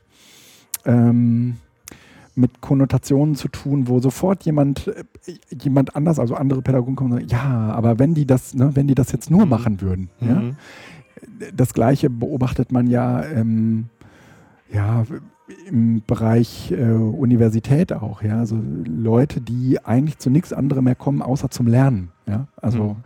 ähm, 0.87 1.59
mit 2.35 2.63
Konnotationen 2.63 3.35
zu 3.35 3.49
tun, 3.49 3.89
wo 3.89 4.01
sofort 4.01 4.43
jemand, 4.45 4.89
äh, 4.89 5.05
jemand 5.51 5.95
anders, 5.95 6.19
also 6.19 6.35
andere 6.35 6.63
Pädagogen 6.63 6.97
kommen 6.97 7.13
und 7.13 7.19
sagen, 7.19 7.31
ja, 7.31 7.75
aber 7.75 7.99
wenn 7.99 8.15
die 8.15 8.27
das, 8.27 8.55
ne, 8.55 8.71
wenn 8.75 8.89
die 8.89 8.95
das 8.95 9.13
jetzt 9.13 9.31
nur 9.31 9.45
mhm. 9.45 9.51
machen 9.51 9.81
würden, 9.83 10.09
mhm. 10.19 10.29
ja, 10.29 11.51
das 11.55 11.75
Gleiche 11.75 12.09
beobachtet 12.09 12.73
man 12.73 12.87
ja, 12.87 13.23
ähm, 13.23 13.91
ja, 14.73 15.05
im 15.67 16.03
Bereich 16.07 16.71
äh, 16.73 16.93
Universität 16.93 17.93
auch, 17.93 18.23
ja, 18.23 18.39
also 18.39 18.59
Leute, 18.87 19.41
die 19.41 19.85
eigentlich 19.85 20.19
zu 20.19 20.31
nichts 20.31 20.53
anderem 20.53 20.85
mehr 20.85 20.95
kommen, 20.95 21.21
außer 21.21 21.51
zum 21.51 21.67
Lernen, 21.67 22.11
ja, 22.27 22.47
also 22.57 22.97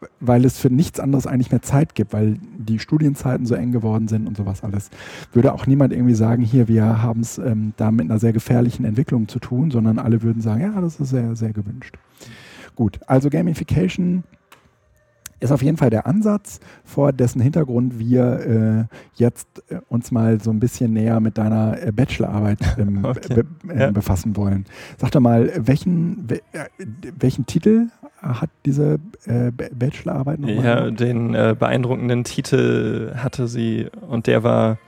mhm. 0.00 0.06
weil 0.20 0.44
es 0.44 0.58
für 0.58 0.70
nichts 0.70 1.00
anderes 1.00 1.26
eigentlich 1.26 1.50
mehr 1.50 1.62
Zeit 1.62 1.94
gibt, 1.94 2.12
weil 2.12 2.38
die 2.56 2.78
Studienzeiten 2.78 3.46
so 3.46 3.54
eng 3.54 3.72
geworden 3.72 4.08
sind 4.08 4.26
und 4.26 4.36
sowas 4.36 4.64
alles, 4.64 4.90
würde 5.32 5.52
auch 5.52 5.66
niemand 5.66 5.92
irgendwie 5.92 6.14
sagen, 6.14 6.42
hier, 6.42 6.66
wir 6.66 7.02
haben 7.02 7.20
es 7.20 7.38
ähm, 7.38 7.74
da 7.76 7.90
mit 7.90 8.10
einer 8.10 8.18
sehr 8.18 8.32
gefährlichen 8.32 8.84
Entwicklung 8.84 9.28
zu 9.28 9.38
tun, 9.38 9.70
sondern 9.70 9.98
alle 9.98 10.22
würden 10.22 10.40
sagen, 10.40 10.62
ja, 10.62 10.80
das 10.80 10.98
ist 10.98 11.10
sehr, 11.10 11.36
sehr 11.36 11.52
gewünscht. 11.52 11.98
Gut, 12.74 13.00
also 13.06 13.28
Gamification 13.28 14.24
ist 15.42 15.50
auf 15.50 15.62
jeden 15.62 15.76
Fall 15.76 15.90
der 15.90 16.06
Ansatz, 16.06 16.60
vor 16.84 17.12
dessen 17.12 17.40
Hintergrund 17.40 17.98
wir 17.98 18.88
äh, 18.88 18.96
jetzt 19.14 19.62
äh, 19.68 19.80
uns 19.88 20.10
mal 20.10 20.40
so 20.40 20.50
ein 20.50 20.60
bisschen 20.60 20.92
näher 20.92 21.20
mit 21.20 21.36
deiner 21.36 21.82
äh, 21.82 21.92
Bachelorarbeit 21.92 22.58
ähm, 22.78 23.04
okay. 23.04 23.42
be 23.64 23.74
äh, 23.74 23.80
ja. 23.80 23.90
befassen 23.90 24.36
wollen. 24.36 24.66
Sag 24.98 25.10
doch 25.10 25.20
mal, 25.20 25.50
welchen, 25.56 26.28
äh, 26.30 26.38
welchen 27.18 27.46
Titel 27.46 27.88
hat 28.20 28.50
diese 28.64 29.00
äh, 29.26 29.50
Bachelorarbeit 29.50 30.38
nochmal? 30.38 30.64
Ja, 30.64 30.90
den 30.90 31.32
beeindruckenden 31.32 32.22
Titel 32.22 33.12
hatte 33.16 33.48
sie 33.48 33.88
und 34.08 34.28
der 34.28 34.44
war 34.44 34.78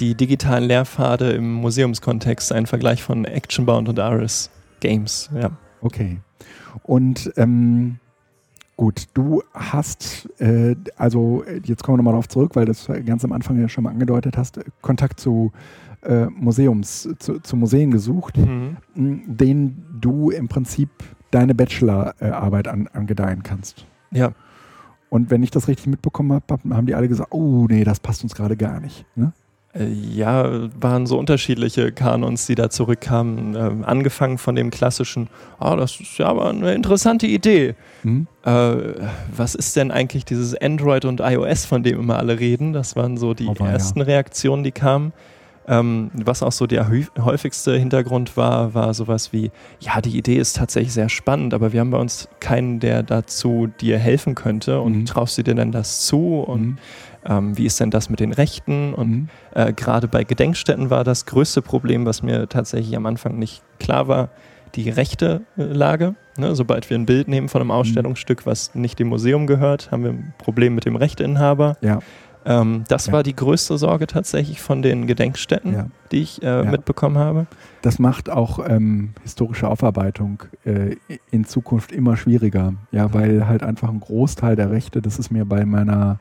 die 0.00 0.16
digitalen 0.16 0.64
Lehrpfade 0.64 1.30
im 1.30 1.52
Museumskontext, 1.54 2.52
ein 2.52 2.66
Vergleich 2.66 3.02
von 3.02 3.24
Actionbound 3.24 3.88
und 3.88 4.00
Aris 4.00 4.50
Games. 4.80 5.30
Ja. 5.32 5.52
Okay. 5.80 6.18
Und 6.82 7.32
ähm, 7.36 7.98
Gut, 8.76 9.08
du 9.14 9.42
hast, 9.52 10.28
äh, 10.40 10.74
also 10.96 11.44
jetzt 11.64 11.82
kommen 11.82 11.94
wir 11.94 11.98
nochmal 11.98 12.14
darauf 12.14 12.28
zurück, 12.28 12.56
weil 12.56 12.64
das 12.64 12.90
ganz 13.06 13.24
am 13.24 13.32
Anfang 13.32 13.60
ja 13.60 13.68
schon 13.68 13.84
mal 13.84 13.90
angedeutet 13.90 14.36
hast, 14.36 14.60
Kontakt 14.80 15.20
zu 15.20 15.52
äh, 16.02 16.26
Museums, 16.26 17.08
zu, 17.18 17.40
zu, 17.40 17.56
Museen 17.56 17.90
gesucht, 17.90 18.36
mhm. 18.36 18.76
denen 18.94 19.98
du 20.00 20.30
im 20.30 20.48
Prinzip 20.48 20.88
deine 21.30 21.54
Bachelorarbeit 21.54 22.68
an, 22.68 22.88
angedeihen 22.88 23.42
kannst. 23.42 23.86
Ja. 24.10 24.32
Und 25.10 25.30
wenn 25.30 25.42
ich 25.42 25.50
das 25.50 25.68
richtig 25.68 25.86
mitbekommen 25.88 26.32
habe, 26.32 26.74
haben 26.74 26.86
die 26.86 26.94
alle 26.94 27.08
gesagt, 27.08 27.32
oh 27.32 27.66
nee, 27.68 27.84
das 27.84 28.00
passt 28.00 28.22
uns 28.22 28.34
gerade 28.34 28.56
gar 28.56 28.80
nicht. 28.80 29.04
Ne? 29.14 29.32
Äh, 29.74 29.86
ja, 29.86 30.68
waren 30.78 31.06
so 31.06 31.18
unterschiedliche 31.18 31.92
Kanons, 31.92 32.46
die 32.46 32.54
da 32.54 32.68
zurückkamen. 32.68 33.54
Ähm, 33.56 33.84
angefangen 33.84 34.38
von 34.38 34.54
dem 34.54 34.70
klassischen, 34.70 35.28
ah, 35.58 35.76
das 35.76 35.98
ist 35.98 36.18
ja 36.18 36.26
aber 36.26 36.50
eine 36.50 36.74
interessante 36.74 37.26
Idee. 37.26 37.74
Mhm. 38.02 38.26
Äh, 38.44 38.76
was 39.34 39.54
ist 39.54 39.76
denn 39.76 39.90
eigentlich 39.90 40.24
dieses 40.24 40.54
Android 40.60 41.04
und 41.04 41.20
iOS, 41.20 41.64
von 41.64 41.82
dem 41.82 42.00
immer 42.00 42.18
alle 42.18 42.38
reden? 42.38 42.72
Das 42.72 42.96
waren 42.96 43.16
so 43.16 43.32
die 43.32 43.48
aber 43.48 43.68
ersten 43.68 44.00
ja. 44.00 44.06
Reaktionen, 44.06 44.62
die 44.62 44.72
kamen. 44.72 45.12
Ähm, 45.68 46.10
was 46.12 46.42
auch 46.42 46.50
so 46.50 46.66
der 46.66 46.90
häufigste 47.18 47.76
Hintergrund 47.76 48.36
war, 48.36 48.74
war 48.74 48.92
sowas 48.94 49.32
wie, 49.32 49.52
ja, 49.78 50.00
die 50.00 50.18
Idee 50.18 50.36
ist 50.36 50.56
tatsächlich 50.56 50.92
sehr 50.92 51.08
spannend, 51.08 51.54
aber 51.54 51.72
wir 51.72 51.80
haben 51.80 51.92
bei 51.92 51.98
uns 51.98 52.28
keinen, 52.40 52.80
der 52.80 53.04
dazu 53.04 53.68
dir 53.80 53.96
helfen 53.96 54.34
könnte 54.34 54.80
und 54.80 54.92
mhm. 54.92 55.06
traust 55.06 55.38
du 55.38 55.44
dir 55.44 55.54
denn 55.54 55.70
das 55.70 56.00
zu 56.00 56.40
und 56.40 56.62
mhm. 56.62 56.78
Ähm, 57.26 57.56
wie 57.56 57.66
ist 57.66 57.78
denn 57.80 57.90
das 57.90 58.10
mit 58.10 58.20
den 58.20 58.32
Rechten 58.32 58.94
und 58.94 59.10
mhm. 59.10 59.28
äh, 59.54 59.72
gerade 59.72 60.08
bei 60.08 60.24
Gedenkstätten 60.24 60.90
war 60.90 61.04
das 61.04 61.26
größte 61.26 61.62
Problem, 61.62 62.06
was 62.06 62.22
mir 62.22 62.48
tatsächlich 62.48 62.96
am 62.96 63.06
Anfang 63.06 63.38
nicht 63.38 63.62
klar 63.78 64.08
war, 64.08 64.30
die 64.74 64.90
rechte 64.90 65.42
Lage. 65.56 66.14
Ne, 66.38 66.54
sobald 66.54 66.88
wir 66.88 66.96
ein 66.96 67.04
Bild 67.04 67.28
nehmen 67.28 67.50
von 67.50 67.60
einem 67.60 67.68
mhm. 67.68 67.72
Ausstellungsstück, 67.72 68.46
was 68.46 68.74
nicht 68.74 68.98
dem 68.98 69.08
Museum 69.08 69.46
gehört, 69.46 69.90
haben 69.90 70.02
wir 70.02 70.10
ein 70.10 70.34
Problem 70.38 70.74
mit 70.74 70.86
dem 70.86 70.96
Rechteinhaber. 70.96 71.76
Ja. 71.82 71.98
Ähm, 72.44 72.84
das 72.88 73.06
ja. 73.06 73.12
war 73.12 73.22
die 73.22 73.36
größte 73.36 73.78
Sorge 73.78 74.06
tatsächlich 74.06 74.60
von 74.60 74.82
den 74.82 75.06
Gedenkstätten, 75.06 75.72
ja. 75.72 75.86
die 76.10 76.22
ich 76.22 76.42
äh, 76.42 76.46
ja. 76.46 76.64
mitbekommen 76.64 77.18
habe. 77.18 77.46
Das 77.82 77.98
macht 77.98 78.30
auch 78.30 78.58
ähm, 78.68 79.10
historische 79.22 79.68
Aufarbeitung 79.68 80.42
äh, 80.64 80.96
in 81.30 81.44
Zukunft 81.44 81.92
immer 81.92 82.16
schwieriger, 82.16 82.74
ja, 82.90 83.12
weil 83.12 83.46
halt 83.46 83.62
einfach 83.62 83.88
ein 83.88 84.00
Großteil 84.00 84.56
der 84.56 84.70
Rechte, 84.70 85.02
das 85.02 85.18
ist 85.18 85.30
mir 85.30 85.44
bei 85.44 85.64
meiner 85.64 86.18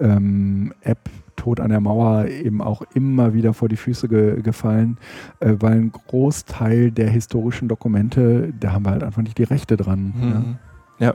ähm, 0.00 0.72
App 0.82 1.10
Tod 1.36 1.60
an 1.60 1.68
der 1.68 1.80
Mauer 1.80 2.26
eben 2.26 2.62
auch 2.62 2.82
immer 2.94 3.34
wieder 3.34 3.52
vor 3.52 3.68
die 3.68 3.76
Füße 3.76 4.08
ge 4.08 4.42
gefallen, 4.42 4.96
äh, 5.40 5.54
weil 5.60 5.74
ein 5.74 5.92
Großteil 5.92 6.90
der 6.90 7.10
historischen 7.10 7.68
Dokumente, 7.68 8.52
da 8.58 8.72
haben 8.72 8.86
wir 8.86 8.90
halt 8.90 9.04
einfach 9.04 9.22
nicht 9.22 9.38
die 9.38 9.44
Rechte 9.44 9.76
dran. 9.76 10.14
Mhm. 10.16 10.56
ja. 10.98 11.14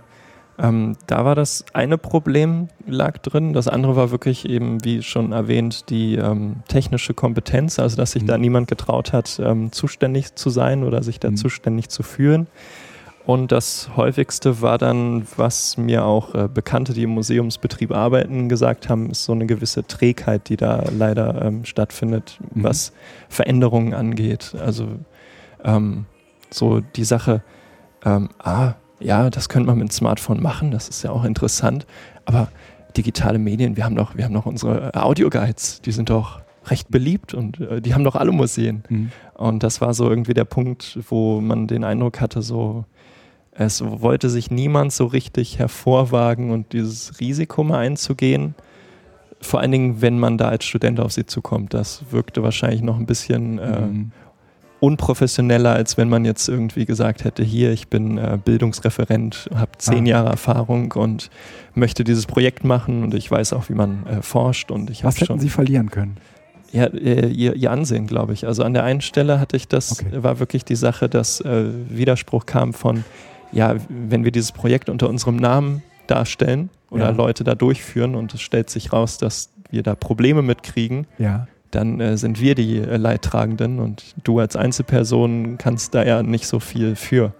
Ähm, 0.62 0.95
da 1.08 1.26
war 1.26 1.34
das 1.34 1.65
eine 1.74 1.97
Problem 1.97 2.67
lag 2.86 3.17
drin. 3.17 3.54
Das 3.54 3.67
andere 3.67 3.95
war 3.95 4.12
wirklich 4.12 4.47
eben, 4.47 4.84
wie 4.84 5.02
schon 5.02 5.32
erwähnt, 5.32 5.89
die 5.89 6.15
ähm, 6.15 6.58
technische 6.67 7.15
Kompetenz, 7.15 7.80
also 7.80 7.97
dass 7.97 8.12
sich 8.12 8.24
mhm. 8.24 8.28
da 8.28 8.38
niemand 8.38 8.67
getraut 8.67 9.12
hat, 9.12 9.41
ähm, 9.43 9.71
zuständig 9.71 10.36
zu 10.36 10.52
sein 10.52 10.84
oder 10.84 11.02
sich 11.02 11.19
da 11.19 11.32
mhm. 11.32 11.38
zuständig 11.38 11.89
zu 11.89 12.04
führen. 12.04 12.47
Und 13.26 13.52
das 13.52 13.89
häufigste 13.95 14.62
war 14.62 14.78
dann, 14.78 15.26
was 15.36 15.78
mir 15.78 16.06
auch 16.06 16.36
äh, 16.36 16.47
Bekannte, 16.47 16.93
die 16.93 17.04
im 17.04 17.12
Museumsbetrieb 17.12 17.91
arbeiten, 17.91 18.50
gesagt 18.50 18.89
haben, 18.89 19.10
ist 19.10 19.24
so 19.24 19.32
eine 19.32 19.45
gewisse 19.45 19.86
Trägheit, 19.86 20.50
die 20.50 20.58
da 20.58 20.84
leider 20.95 21.41
ähm, 21.43 21.65
stattfindet, 21.65 22.39
mhm. 22.54 22.63
was 22.63 22.93
Veränderungen 23.30 23.93
angeht. 23.93 24.56
Also 24.63 24.88
ähm, 25.63 26.06
so 26.52 26.82
die 26.82 27.04
Sache, 27.04 27.41
ähm, 28.06 28.30
ah, 28.39 28.74
ja, 29.02 29.30
das 29.30 29.50
könnte 29.50 29.68
man 29.68 29.78
mit 29.78 29.90
dem 29.90 29.92
Smartphone 29.92 30.42
machen, 30.42 30.72
das 30.72 30.90
ist 30.90 31.04
ja 31.04 31.12
auch 31.12 31.24
interessant. 31.24 31.86
Aber 32.26 32.50
digitale 32.96 33.40
Medien, 33.40 33.78
wir 33.78 33.86
haben 33.86 33.96
doch, 33.96 34.16
wir 34.16 34.26
haben 34.26 34.34
doch 34.34 34.46
unsere 34.46 34.94
Audioguides, 34.94 35.82
die 35.82 35.92
sind 35.92 36.10
doch 36.10 36.42
recht 36.66 36.92
beliebt 36.92 37.34
und 37.34 37.60
äh, 37.60 37.82
die 37.82 37.94
haben 37.94 38.04
doch 38.04 38.16
alle 38.16 38.32
Museen. 38.32 38.84
Mhm. 38.90 39.12
Und 39.34 39.64
das 39.64 39.82
war 39.82 39.94
so 39.94 40.10
irgendwie 40.10 40.34
der 40.34 40.46
Punkt, 40.46 41.00
wo 41.10 41.42
man 41.42 41.68
den 41.68 41.84
Eindruck 41.84 42.22
hatte, 42.22 42.42
so 42.42 42.86
es 43.54 43.84
wollte 43.84 44.30
sich 44.30 44.50
niemand 44.50 44.94
so 44.94 45.06
richtig 45.06 45.60
hervorwagen 45.60 46.52
und 46.52 46.72
dieses 46.72 47.20
Risiko 47.20 47.64
mal 47.64 47.80
einzugehen. 47.80 48.56
Vor 49.42 49.60
allen 49.60 49.72
Dingen, 49.72 50.02
wenn 50.02 50.20
man 50.20 50.38
da 50.38 50.48
als 50.48 50.64
Student 50.64 51.00
auf 51.00 51.12
sie 51.12 51.26
zukommt. 51.26 51.74
Das 51.74 52.04
wirkte 52.12 52.44
wahrscheinlich 52.44 52.82
noch 52.82 52.98
ein 52.98 53.06
bisschen 53.06 53.60
äh, 53.60 53.82
mhm 53.82 54.12
unprofessioneller, 54.82 55.74
als 55.74 55.96
wenn 55.98 56.10
man 56.10 56.26
jetzt 56.26 56.50
irgendwie 56.50 56.86
gesagt 56.86 57.24
hätte, 57.24 57.44
hier, 57.44 57.72
ich 57.72 57.88
bin 57.88 58.17
äh, 58.17 58.39
Bildungsreferent, 58.44 59.48
habe 59.54 59.72
zehn 59.78 60.06
ah. 60.06 60.10
Jahre 60.10 60.30
Erfahrung 60.30 60.91
und 60.94 61.30
möchte 61.76 62.04
dieses 62.04 62.26
Projekt 62.26 62.63
machen 62.63 63.04
und 63.04 63.13
ich 63.13 63.30
weiß 63.30 63.54
auch, 63.54 63.70
wie 63.70 63.76
man 63.76 64.06
äh, 64.08 64.22
forscht. 64.24 64.72
Und 64.72 64.89
ich 64.89 65.04
Was 65.04 65.15
hätten 65.17 65.26
schon, 65.26 65.39
Sie 65.39 65.50
verlieren 65.50 65.91
können? 65.91 66.17
Ja, 66.72 66.86
äh, 66.86 67.28
ihr, 67.28 67.56
ihr, 67.56 67.72
Ansehen, 67.72 68.08
glaube 68.08 68.34
ich. 68.34 68.48
Also 68.48 68.63
an 68.63 68.74
der 68.74 68.84
einen 68.84 69.02
Stelle 69.02 69.39
hatte 69.39 69.56
ich 69.56 69.67
das, 69.67 70.02
okay. 70.02 70.24
war 70.24 70.39
wirklich 70.39 70.65
die 70.65 70.76
Sache, 70.76 71.08
dass 71.08 71.41
äh, 71.41 71.65
Widerspruch 71.89 72.48
kam 72.48 72.74
von, 72.74 73.04
ja, 73.52 73.76
wenn 73.88 74.24
wir 74.24 74.32
dieses 74.32 74.52
Projekt 74.52 74.89
unter 74.89 75.10
unserem 75.10 75.36
Namen 75.36 75.84
darstellen 76.08 76.72
oder 76.89 77.06
ja. 77.06 77.12
Leute 77.12 77.44
da 77.44 77.54
durchführen 77.54 78.15
und 78.15 78.34
es 78.34 78.41
stellt 78.41 78.72
sich 78.72 78.91
raus, 78.91 79.20
dass 79.20 79.50
wir 79.70 79.84
da 79.84 79.94
Probleme 79.94 80.41
mitkriegen, 80.41 81.06
ja 81.20 81.48
dann 81.72 82.00
äh, 82.00 82.18
sind 82.18 82.40
wir 82.40 82.56
die 82.56 82.78
äh, 82.78 82.98
Leidtragenden 82.98 83.80
und 83.80 84.16
du 84.24 84.40
als 84.40 84.56
Einzelperson 84.56 85.58
kannst 85.58 85.96
da 85.96 86.04
ja 86.04 86.24
nicht 86.24 86.48
so 86.48 86.60
viel 86.60 86.96
für. 86.96 87.34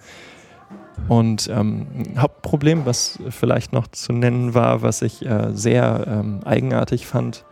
Und 1.08 1.50
ähm, 1.54 1.88
Hauptproblem, 2.18 2.86
was 2.86 3.20
vielleicht 3.30 3.74
noch 3.74 3.88
zu 3.88 4.14
nennen 4.14 4.54
war, 4.54 4.82
was 4.82 5.02
ich 5.02 5.26
äh, 5.26 5.50
sehr 5.54 6.06
ähm, 6.08 6.40
eigenartig 6.46 7.08
fand, 7.08 7.46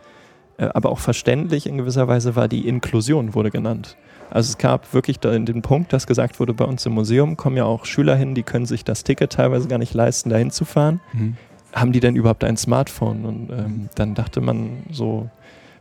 äh, 0.58 0.68
aber 0.74 0.90
auch 0.90 0.98
verständlich 0.98 1.66
in 1.66 1.78
gewisser 1.78 2.06
Weise, 2.08 2.36
war 2.36 2.48
die 2.48 2.68
Inklusion, 2.68 3.34
wurde 3.34 3.50
genannt. 3.50 3.96
Also 4.30 4.50
es 4.50 4.58
gab 4.58 4.94
wirklich 4.94 5.18
den 5.18 5.62
Punkt, 5.62 5.92
dass 5.92 6.06
gesagt 6.06 6.38
wurde, 6.38 6.54
bei 6.54 6.64
uns 6.64 6.86
im 6.86 6.92
Museum 6.92 7.36
kommen 7.36 7.56
ja 7.56 7.64
auch 7.64 7.84
Schüler 7.84 8.14
hin, 8.14 8.36
die 8.36 8.44
können 8.44 8.64
sich 8.64 8.84
das 8.84 9.02
Ticket 9.02 9.32
teilweise 9.32 9.66
gar 9.66 9.78
nicht 9.78 9.92
leisten, 9.92 10.30
dahin 10.30 10.52
zu 10.52 10.64
fahren. 10.64 11.00
Mhm. 11.12 11.36
Haben 11.72 11.92
die 11.92 11.98
denn 11.98 12.14
überhaupt 12.14 12.44
ein 12.44 12.56
Smartphone? 12.56 13.24
Und 13.24 13.50
ähm, 13.50 13.88
dann 13.96 14.14
dachte 14.14 14.40
man 14.40 14.84
so, 14.92 15.28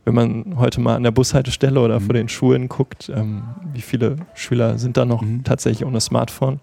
wenn 0.05 0.15
man 0.15 0.57
heute 0.57 0.81
mal 0.81 0.95
an 0.95 1.03
der 1.03 1.11
Bushaltestelle 1.11 1.79
oder 1.79 1.99
mhm. 1.99 2.03
vor 2.03 2.13
den 2.13 2.29
Schulen 2.29 2.69
guckt, 2.69 3.11
ähm, 3.13 3.43
wie 3.73 3.81
viele 3.81 4.17
Schüler 4.33 4.77
sind 4.77 4.97
da 4.97 5.05
noch 5.05 5.21
mhm. 5.21 5.43
tatsächlich 5.43 5.85
ohne 5.85 6.01
Smartphone? 6.01 6.59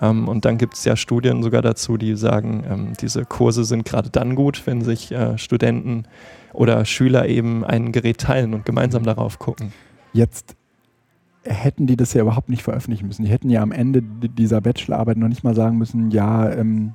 Ähm, 0.00 0.28
und 0.28 0.44
dann 0.44 0.58
gibt 0.58 0.74
es 0.74 0.84
ja 0.84 0.96
Studien 0.96 1.42
sogar 1.42 1.62
dazu, 1.62 1.96
die 1.96 2.16
sagen, 2.16 2.64
ähm, 2.68 2.92
diese 3.00 3.24
Kurse 3.24 3.64
sind 3.64 3.84
gerade 3.84 4.10
dann 4.10 4.34
gut, 4.34 4.66
wenn 4.66 4.82
sich 4.82 5.12
äh, 5.12 5.38
Studenten 5.38 6.04
oder 6.52 6.84
Schüler 6.84 7.28
eben 7.28 7.64
ein 7.64 7.92
Gerät 7.92 8.18
teilen 8.18 8.54
und 8.54 8.64
gemeinsam 8.64 9.02
mhm. 9.02 9.06
darauf 9.06 9.38
gucken. 9.38 9.72
Jetzt 10.12 10.56
hätten 11.44 11.86
die 11.86 11.96
das 11.96 12.12
ja 12.12 12.22
überhaupt 12.22 12.48
nicht 12.48 12.62
veröffentlichen 12.62 13.06
müssen. 13.06 13.24
Die 13.24 13.30
hätten 13.30 13.50
ja 13.50 13.62
am 13.62 13.72
Ende 13.72 14.02
dieser 14.02 14.60
Bachelorarbeit 14.60 15.16
noch 15.16 15.28
nicht 15.28 15.44
mal 15.44 15.54
sagen 15.54 15.78
müssen, 15.78 16.10
ja, 16.10 16.50
ähm, 16.50 16.92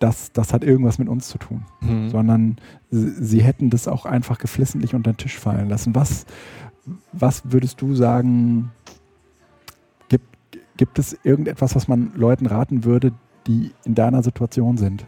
das, 0.00 0.32
das 0.32 0.52
hat 0.52 0.64
irgendwas 0.64 0.98
mit 0.98 1.08
uns 1.08 1.28
zu 1.28 1.38
tun, 1.38 1.62
mhm. 1.80 2.08
sondern 2.08 2.56
sie, 2.90 3.42
hätten 3.42 3.70
das 3.70 3.86
auch 3.86 4.06
einfach 4.06 4.38
geflissentlich 4.38 4.94
unter 4.94 5.12
den 5.12 5.18
Tisch 5.18 5.38
fallen 5.38 5.68
lassen. 5.68 5.94
Was, 5.94 6.24
was 7.12 7.52
würdest 7.52 7.80
du 7.82 7.94
sagen, 7.94 8.72
gibt, 10.08 10.24
gibt 10.78 10.98
es 10.98 11.16
irgendetwas, 11.22 11.76
was 11.76 11.86
man 11.86 12.12
Leuten 12.16 12.46
raten 12.46 12.84
würde, 12.84 13.12
die 13.46 13.72
in 13.84 13.94
deiner 13.94 14.22
Situation 14.22 14.78
sind? 14.78 15.06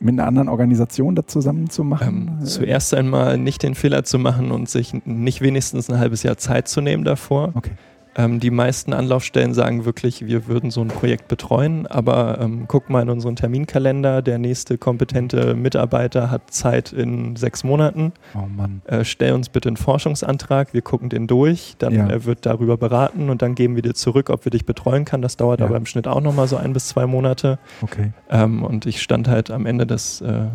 Mit 0.00 0.14
einer 0.14 0.26
anderen 0.26 0.48
Organisation 0.48 1.14
da 1.14 1.24
zusammen 1.26 1.70
zu 1.70 1.84
machen? 1.84 2.38
Ähm, 2.40 2.44
zuerst 2.44 2.92
einmal 2.94 3.38
nicht 3.38 3.62
den 3.62 3.76
Fehler 3.76 4.02
zu 4.02 4.18
machen 4.18 4.50
und 4.50 4.68
sich 4.68 4.92
nicht 5.06 5.40
wenigstens 5.40 5.88
ein 5.88 6.00
halbes 6.00 6.24
Jahr 6.24 6.36
Zeit 6.36 6.66
zu 6.66 6.80
nehmen 6.80 7.04
davor. 7.04 7.52
Okay. 7.54 7.70
Ähm, 8.16 8.40
die 8.40 8.50
meisten 8.50 8.92
Anlaufstellen 8.92 9.54
sagen 9.54 9.84
wirklich, 9.84 10.26
wir 10.26 10.46
würden 10.46 10.70
so 10.70 10.80
ein 10.80 10.88
Projekt 10.88 11.28
betreuen, 11.28 11.86
aber 11.86 12.38
ähm, 12.40 12.64
guck 12.68 12.90
mal 12.90 13.02
in 13.02 13.10
unseren 13.10 13.36
Terminkalender, 13.36 14.22
der 14.22 14.38
nächste 14.38 14.78
kompetente 14.78 15.54
Mitarbeiter 15.54 16.30
hat 16.30 16.52
Zeit 16.52 16.92
in 16.92 17.36
sechs 17.36 17.64
Monaten. 17.64 18.12
Oh 18.34 18.46
Mann. 18.46 18.82
Äh, 18.86 19.04
stell 19.04 19.32
uns 19.32 19.48
bitte 19.48 19.68
einen 19.68 19.76
Forschungsantrag, 19.76 20.72
wir 20.74 20.82
gucken 20.82 21.08
den 21.08 21.26
durch, 21.26 21.74
dann 21.78 21.94
ja. 21.94 22.08
äh, 22.08 22.24
wird 22.24 22.46
darüber 22.46 22.76
beraten 22.76 23.30
und 23.30 23.42
dann 23.42 23.54
geben 23.54 23.74
wir 23.74 23.82
dir 23.82 23.94
zurück, 23.94 24.30
ob 24.30 24.44
wir 24.44 24.50
dich 24.50 24.64
betreuen 24.64 25.04
können. 25.04 25.22
Das 25.22 25.36
dauert 25.36 25.60
ja. 25.60 25.66
aber 25.66 25.76
im 25.76 25.86
Schnitt 25.86 26.06
auch 26.06 26.20
nochmal 26.20 26.46
so 26.46 26.56
ein 26.56 26.72
bis 26.72 26.88
zwei 26.88 27.06
Monate. 27.06 27.58
Okay. 27.82 28.12
Ähm, 28.30 28.62
und 28.62 28.86
ich 28.86 29.02
stand 29.02 29.28
halt 29.28 29.50
am 29.50 29.66
Ende 29.66 29.86
des 29.86 30.20
äh, 30.20 30.30
äh, 30.34 30.48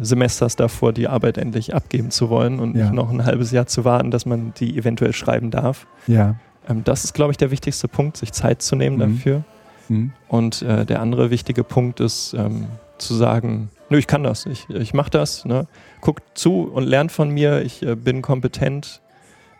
Semesters 0.00 0.56
davor, 0.56 0.92
die 0.92 1.08
Arbeit 1.08 1.38
endlich 1.38 1.74
abgeben 1.74 2.10
zu 2.10 2.28
wollen 2.28 2.60
und 2.60 2.76
ja. 2.76 2.84
nicht 2.84 2.94
noch 2.94 3.10
ein 3.10 3.24
halbes 3.24 3.50
Jahr 3.50 3.66
zu 3.66 3.84
warten, 3.84 4.10
dass 4.10 4.26
man 4.26 4.52
die 4.58 4.76
eventuell 4.76 5.12
schreiben 5.12 5.50
darf. 5.50 5.86
Ja. 6.06 6.36
Ähm, 6.68 6.82
das 6.84 7.04
ist, 7.04 7.14
glaube 7.14 7.32
ich, 7.32 7.36
der 7.36 7.50
wichtigste 7.50 7.88
Punkt, 7.88 8.16
sich 8.16 8.32
Zeit 8.32 8.62
zu 8.62 8.76
nehmen 8.76 8.96
mhm. 8.96 9.16
dafür. 9.16 9.44
Mhm. 9.88 10.12
Und 10.28 10.62
äh, 10.62 10.86
der 10.86 11.00
andere 11.00 11.30
wichtige 11.30 11.64
Punkt 11.64 12.00
ist 12.00 12.34
ähm, 12.34 12.66
zu 12.98 13.14
sagen, 13.14 13.70
nö, 13.90 13.98
ich 13.98 14.06
kann 14.06 14.22
das, 14.22 14.46
ich, 14.46 14.68
ich 14.70 14.94
mache 14.94 15.10
das. 15.10 15.44
Ne? 15.44 15.66
Guckt 16.00 16.22
zu 16.34 16.70
und 16.72 16.84
lernt 16.84 17.12
von 17.12 17.30
mir, 17.30 17.62
ich 17.62 17.82
äh, 17.82 17.96
bin 17.96 18.22
kompetent, 18.22 19.00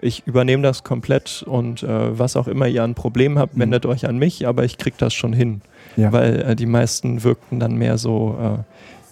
ich 0.00 0.26
übernehme 0.26 0.62
das 0.62 0.84
komplett 0.84 1.42
und 1.46 1.82
äh, 1.82 2.18
was 2.18 2.36
auch 2.36 2.48
immer 2.48 2.66
ihr 2.66 2.82
an 2.82 2.94
Problemen 2.94 3.38
habt, 3.38 3.56
mhm. 3.56 3.62
wendet 3.62 3.86
euch 3.86 4.06
an 4.06 4.18
mich, 4.18 4.46
aber 4.46 4.64
ich 4.64 4.78
kriege 4.78 4.96
das 4.98 5.14
schon 5.14 5.32
hin. 5.32 5.62
Ja. 5.96 6.12
Weil 6.12 6.42
äh, 6.42 6.56
die 6.56 6.66
meisten 6.66 7.22
wirkten 7.22 7.60
dann 7.60 7.76
mehr 7.76 7.98
so, 7.98 8.36
äh, 8.40 8.62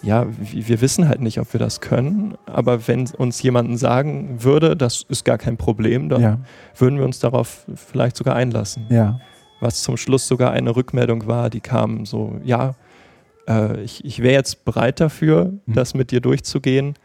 ja, 0.03 0.27
wir 0.37 0.81
wissen 0.81 1.07
halt 1.07 1.21
nicht, 1.21 1.39
ob 1.39 1.53
wir 1.53 1.59
das 1.59 1.79
können, 1.79 2.35
aber 2.45 2.87
wenn 2.87 3.07
uns 3.17 3.41
jemanden 3.41 3.77
sagen 3.77 4.43
würde, 4.43 4.75
das 4.75 5.05
ist 5.07 5.23
gar 5.23 5.37
kein 5.37 5.55
Problem, 5.55 6.09
dann 6.09 6.21
ja. 6.21 6.39
würden 6.77 6.99
wir 6.99 7.05
uns 7.05 7.19
darauf 7.19 7.65
vielleicht 7.75 8.17
sogar 8.17 8.35
einlassen. 8.35 8.85
Ja. 8.89 9.21
Was 9.61 9.81
zum 9.81 9.95
Schluss 9.95 10.27
sogar 10.27 10.51
eine 10.51 10.75
Rückmeldung 10.75 11.25
war, 11.25 11.49
die 11.49 11.61
kam 11.61 12.05
so, 12.05 12.39
ja, 12.43 12.75
äh, 13.47 13.81
ich, 13.81 14.03
ich 14.03 14.21
wäre 14.21 14.33
jetzt 14.33 14.65
bereit 14.65 14.99
dafür, 14.99 15.53
mhm. 15.65 15.73
das 15.73 15.93
mit 15.93 16.11
dir 16.11 16.19
durchzugehen, 16.19 16.95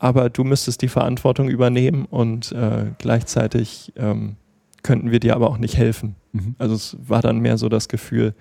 aber 0.00 0.30
du 0.30 0.42
müsstest 0.42 0.82
die 0.82 0.88
Verantwortung 0.88 1.48
übernehmen 1.48 2.06
und 2.06 2.50
äh, 2.50 2.86
gleichzeitig 2.98 3.92
ähm, 3.96 4.34
könnten 4.82 5.12
wir 5.12 5.20
dir 5.20 5.36
aber 5.36 5.48
auch 5.48 5.58
nicht 5.58 5.76
helfen. 5.76 6.16
Mhm. 6.32 6.56
Also 6.58 6.74
es 6.74 6.96
war 7.06 7.22
dann 7.22 7.38
mehr 7.38 7.56
so 7.56 7.68
das 7.68 7.88
Gefühl, 7.88 8.34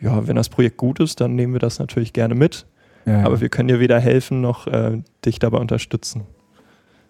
ja, 0.00 0.26
wenn 0.26 0.36
das 0.36 0.48
Projekt 0.48 0.76
gut 0.76 0.98
ist, 0.98 1.20
dann 1.20 1.36
nehmen 1.36 1.52
wir 1.52 1.60
das 1.60 1.78
natürlich 1.78 2.12
gerne 2.12 2.34
mit. 2.34 2.66
Ja, 3.08 3.24
Aber 3.24 3.40
wir 3.40 3.48
können 3.48 3.68
dir 3.68 3.80
weder 3.80 3.98
helfen 3.98 4.40
noch 4.40 4.66
äh, 4.66 5.02
dich 5.24 5.38
dabei 5.38 5.58
unterstützen. 5.58 6.22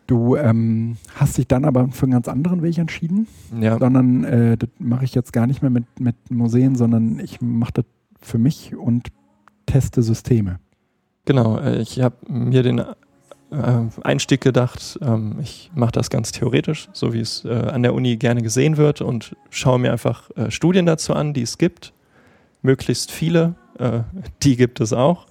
Du 0.07 0.37
ähm, 0.37 0.97
hast 1.17 1.37
dich 1.37 1.47
dann 1.47 1.67
aber 1.67 1.89
für 1.89 2.05
einen 2.05 2.13
ganz 2.13 2.29
anderen 2.29 2.63
Weg 2.63 2.79
entschieden, 2.79 3.27
ja. 3.61 3.79
sondern 3.79 4.25
äh, 4.25 4.57
das 4.57 4.71
mache 4.79 5.05
ich 5.05 5.15
jetzt 5.15 5.35
gar 5.35 5.47
nicht 5.47 5.61
mehr 5.61 5.71
mit, 5.71 5.85
mit 6.01 6.17
Museen, 6.31 6.77
sondern 6.77 7.21
ich 7.21 7.43
mache 7.43 7.73
das 7.75 7.85
für 8.21 8.39
mich 8.39 8.75
und 8.75 9.09
teste 9.67 10.03
Systeme. 10.03 10.61
Genau, 11.27 11.59
äh, 11.59 11.83
ich 11.83 12.01
habe 12.01 12.17
mir 12.27 12.63
den 12.63 12.79
äh, 12.79 12.85
Einstieg 14.03 14.41
gedacht, 14.41 14.99
ähm, 15.03 15.37
ich 15.43 15.71
mache 15.75 15.93
das 15.93 16.09
ganz 16.09 16.33
theoretisch, 16.33 16.89
so 16.95 17.13
wie 17.13 17.21
es 17.21 17.45
äh, 17.45 17.51
an 17.51 17.83
der 17.83 17.93
Uni 17.93 18.17
gerne 18.17 18.41
gesehen 18.41 18.79
wird 18.79 19.03
und 19.03 19.37
schaue 19.51 19.79
mir 19.79 19.93
einfach 19.93 20.31
Studien 20.49 20.87
dazu 20.87 21.13
an, 21.13 21.35
die 21.35 21.43
es 21.43 21.59
gibt, 21.59 21.93
möglichst 22.63 23.11
viele, 23.13 23.55
die 24.43 24.57
gibt 24.57 24.81
es 24.81 24.93
auch 24.93 25.28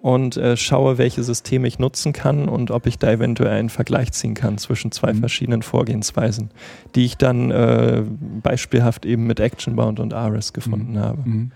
und 0.00 0.36
äh, 0.36 0.56
schaue, 0.56 0.98
welche 0.98 1.22
Systeme 1.22 1.66
ich 1.66 1.78
nutzen 1.78 2.12
kann 2.12 2.48
und 2.48 2.70
ob 2.70 2.86
ich 2.86 2.98
da 2.98 3.10
eventuell 3.10 3.58
einen 3.58 3.68
Vergleich 3.68 4.12
ziehen 4.12 4.34
kann 4.34 4.58
zwischen 4.58 4.92
zwei 4.92 5.12
mhm. 5.12 5.18
verschiedenen 5.18 5.62
Vorgehensweisen, 5.62 6.50
die 6.94 7.04
ich 7.04 7.16
dann 7.16 7.50
äh, 7.50 8.04
beispielhaft 8.42 9.04
eben 9.06 9.26
mit 9.26 9.40
Actionbound 9.40 10.00
und 10.00 10.14
Aris 10.14 10.52
gefunden 10.52 10.92
mhm. 10.92 10.98
habe. 10.98 11.28
Mhm. 11.28 11.50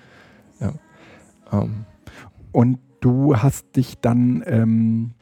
Ja. 0.60 0.72
Ähm. 1.52 1.84
Und 2.50 2.78
du 3.00 3.36
hast 3.36 3.76
dich 3.76 3.98
dann, 4.00 4.42
ähm, 4.46 5.12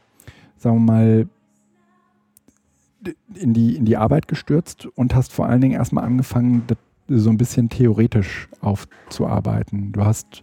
sagen 0.57 0.77
wir 0.77 0.93
mal, 0.93 1.29
in 3.35 3.55
die, 3.55 3.77
in 3.77 3.85
die 3.85 3.97
Arbeit 3.97 4.29
gestürzt 4.29 4.87
und 4.95 5.15
hast 5.15 5.33
vor 5.33 5.47
allen 5.47 5.61
Dingen 5.61 5.75
erstmal 5.75 6.05
angefangen, 6.05 6.65
so 7.09 7.31
ein 7.31 7.39
bisschen 7.39 7.69
theoretisch 7.69 8.49
aufzuarbeiten. 8.61 9.93
Du 9.93 10.05
hast 10.05 10.43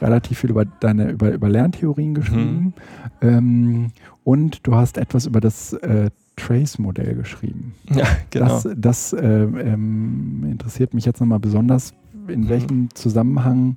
relativ 0.00 0.38
viel 0.38 0.50
über 0.50 0.64
deine 0.64 1.10
über, 1.10 1.32
über 1.32 1.48
Lerntheorien 1.48 2.14
geschrieben 2.14 2.74
mhm. 3.20 3.28
ähm, 3.28 3.92
und 4.24 4.66
du 4.66 4.74
hast 4.74 4.98
etwas 4.98 5.26
über 5.26 5.40
das 5.40 5.72
äh, 5.74 6.10
Trace-Modell 6.36 7.14
geschrieben. 7.14 7.74
Ja, 7.94 8.06
genau. 8.30 8.46
Das, 8.46 8.68
das 8.76 9.12
äh, 9.12 9.24
ähm, 9.24 10.44
interessiert 10.50 10.94
mich 10.94 11.04
jetzt 11.04 11.20
nochmal 11.20 11.38
besonders, 11.38 11.94
in 12.28 12.42
mhm. 12.42 12.48
welchem 12.48 12.88
Zusammenhang, 12.94 13.76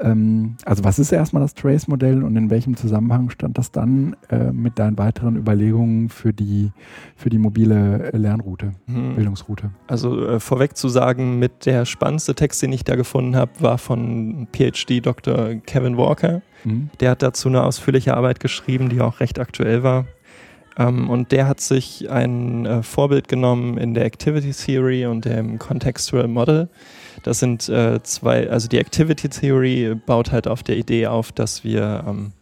ähm, 0.00 0.56
also 0.64 0.84
was 0.84 0.98
ist 0.98 1.12
erstmal 1.12 1.42
das 1.42 1.54
Trace-Modell 1.54 2.22
und 2.22 2.36
in 2.36 2.50
welchem 2.50 2.76
Zusammenhang 2.76 3.30
stand 3.30 3.58
das 3.58 3.70
dann 3.70 4.16
äh, 4.30 4.52
mit 4.52 4.78
deinen 4.78 4.98
weiteren 4.98 5.36
Überlegungen 5.36 6.08
für 6.08 6.32
die, 6.32 6.72
für 7.16 7.30
die 7.30 7.38
mobile 7.38 8.10
Lernroute, 8.12 8.72
mhm. 8.86 9.16
Bildungsroute? 9.16 9.70
Also 9.86 10.26
äh, 10.26 10.40
vorweg 10.40 10.76
zu 10.76 10.88
sagen, 10.88 11.38
mit 11.38 11.66
der 11.66 11.84
spannendste 11.84 12.34
Text, 12.34 12.62
den 12.62 12.72
ich 12.72 12.84
da 12.84 12.96
gefunden 12.96 13.36
habe, 13.36 13.52
war 13.60 13.78
von 13.78 14.46
PhD 14.52 15.04
Dr. 15.04 15.54
Kevin 15.66 15.96
Walker. 15.96 16.42
Mhm. 16.64 16.90
Der 17.00 17.10
hat 17.10 17.22
dazu 17.22 17.48
eine 17.48 17.62
ausführliche 17.62 18.16
Arbeit 18.16 18.40
geschrieben, 18.40 18.88
die 18.88 19.00
auch 19.00 19.20
recht 19.20 19.38
aktuell 19.38 19.82
war. 19.82 20.06
Ähm, 20.78 21.10
und 21.10 21.32
der 21.32 21.48
hat 21.48 21.60
sich 21.60 22.08
ein 22.08 22.64
äh, 22.64 22.82
Vorbild 22.82 23.28
genommen 23.28 23.76
in 23.76 23.94
der 23.94 24.04
Activity 24.04 24.52
Theory 24.52 25.06
und 25.06 25.24
dem 25.24 25.58
Contextual 25.58 26.28
Model. 26.28 26.68
Das 27.22 27.38
sind 27.38 27.68
äh, 27.68 28.02
zwei, 28.02 28.48
also 28.48 28.68
die 28.68 28.78
Activity 28.78 29.28
Theory 29.28 29.94
baut 30.06 30.32
halt 30.32 30.46
auf 30.46 30.62
der 30.62 30.76
Idee 30.76 31.06
auf, 31.06 31.32
dass 31.32 31.64
wir, 31.64 32.04
ähm, 32.06 32.32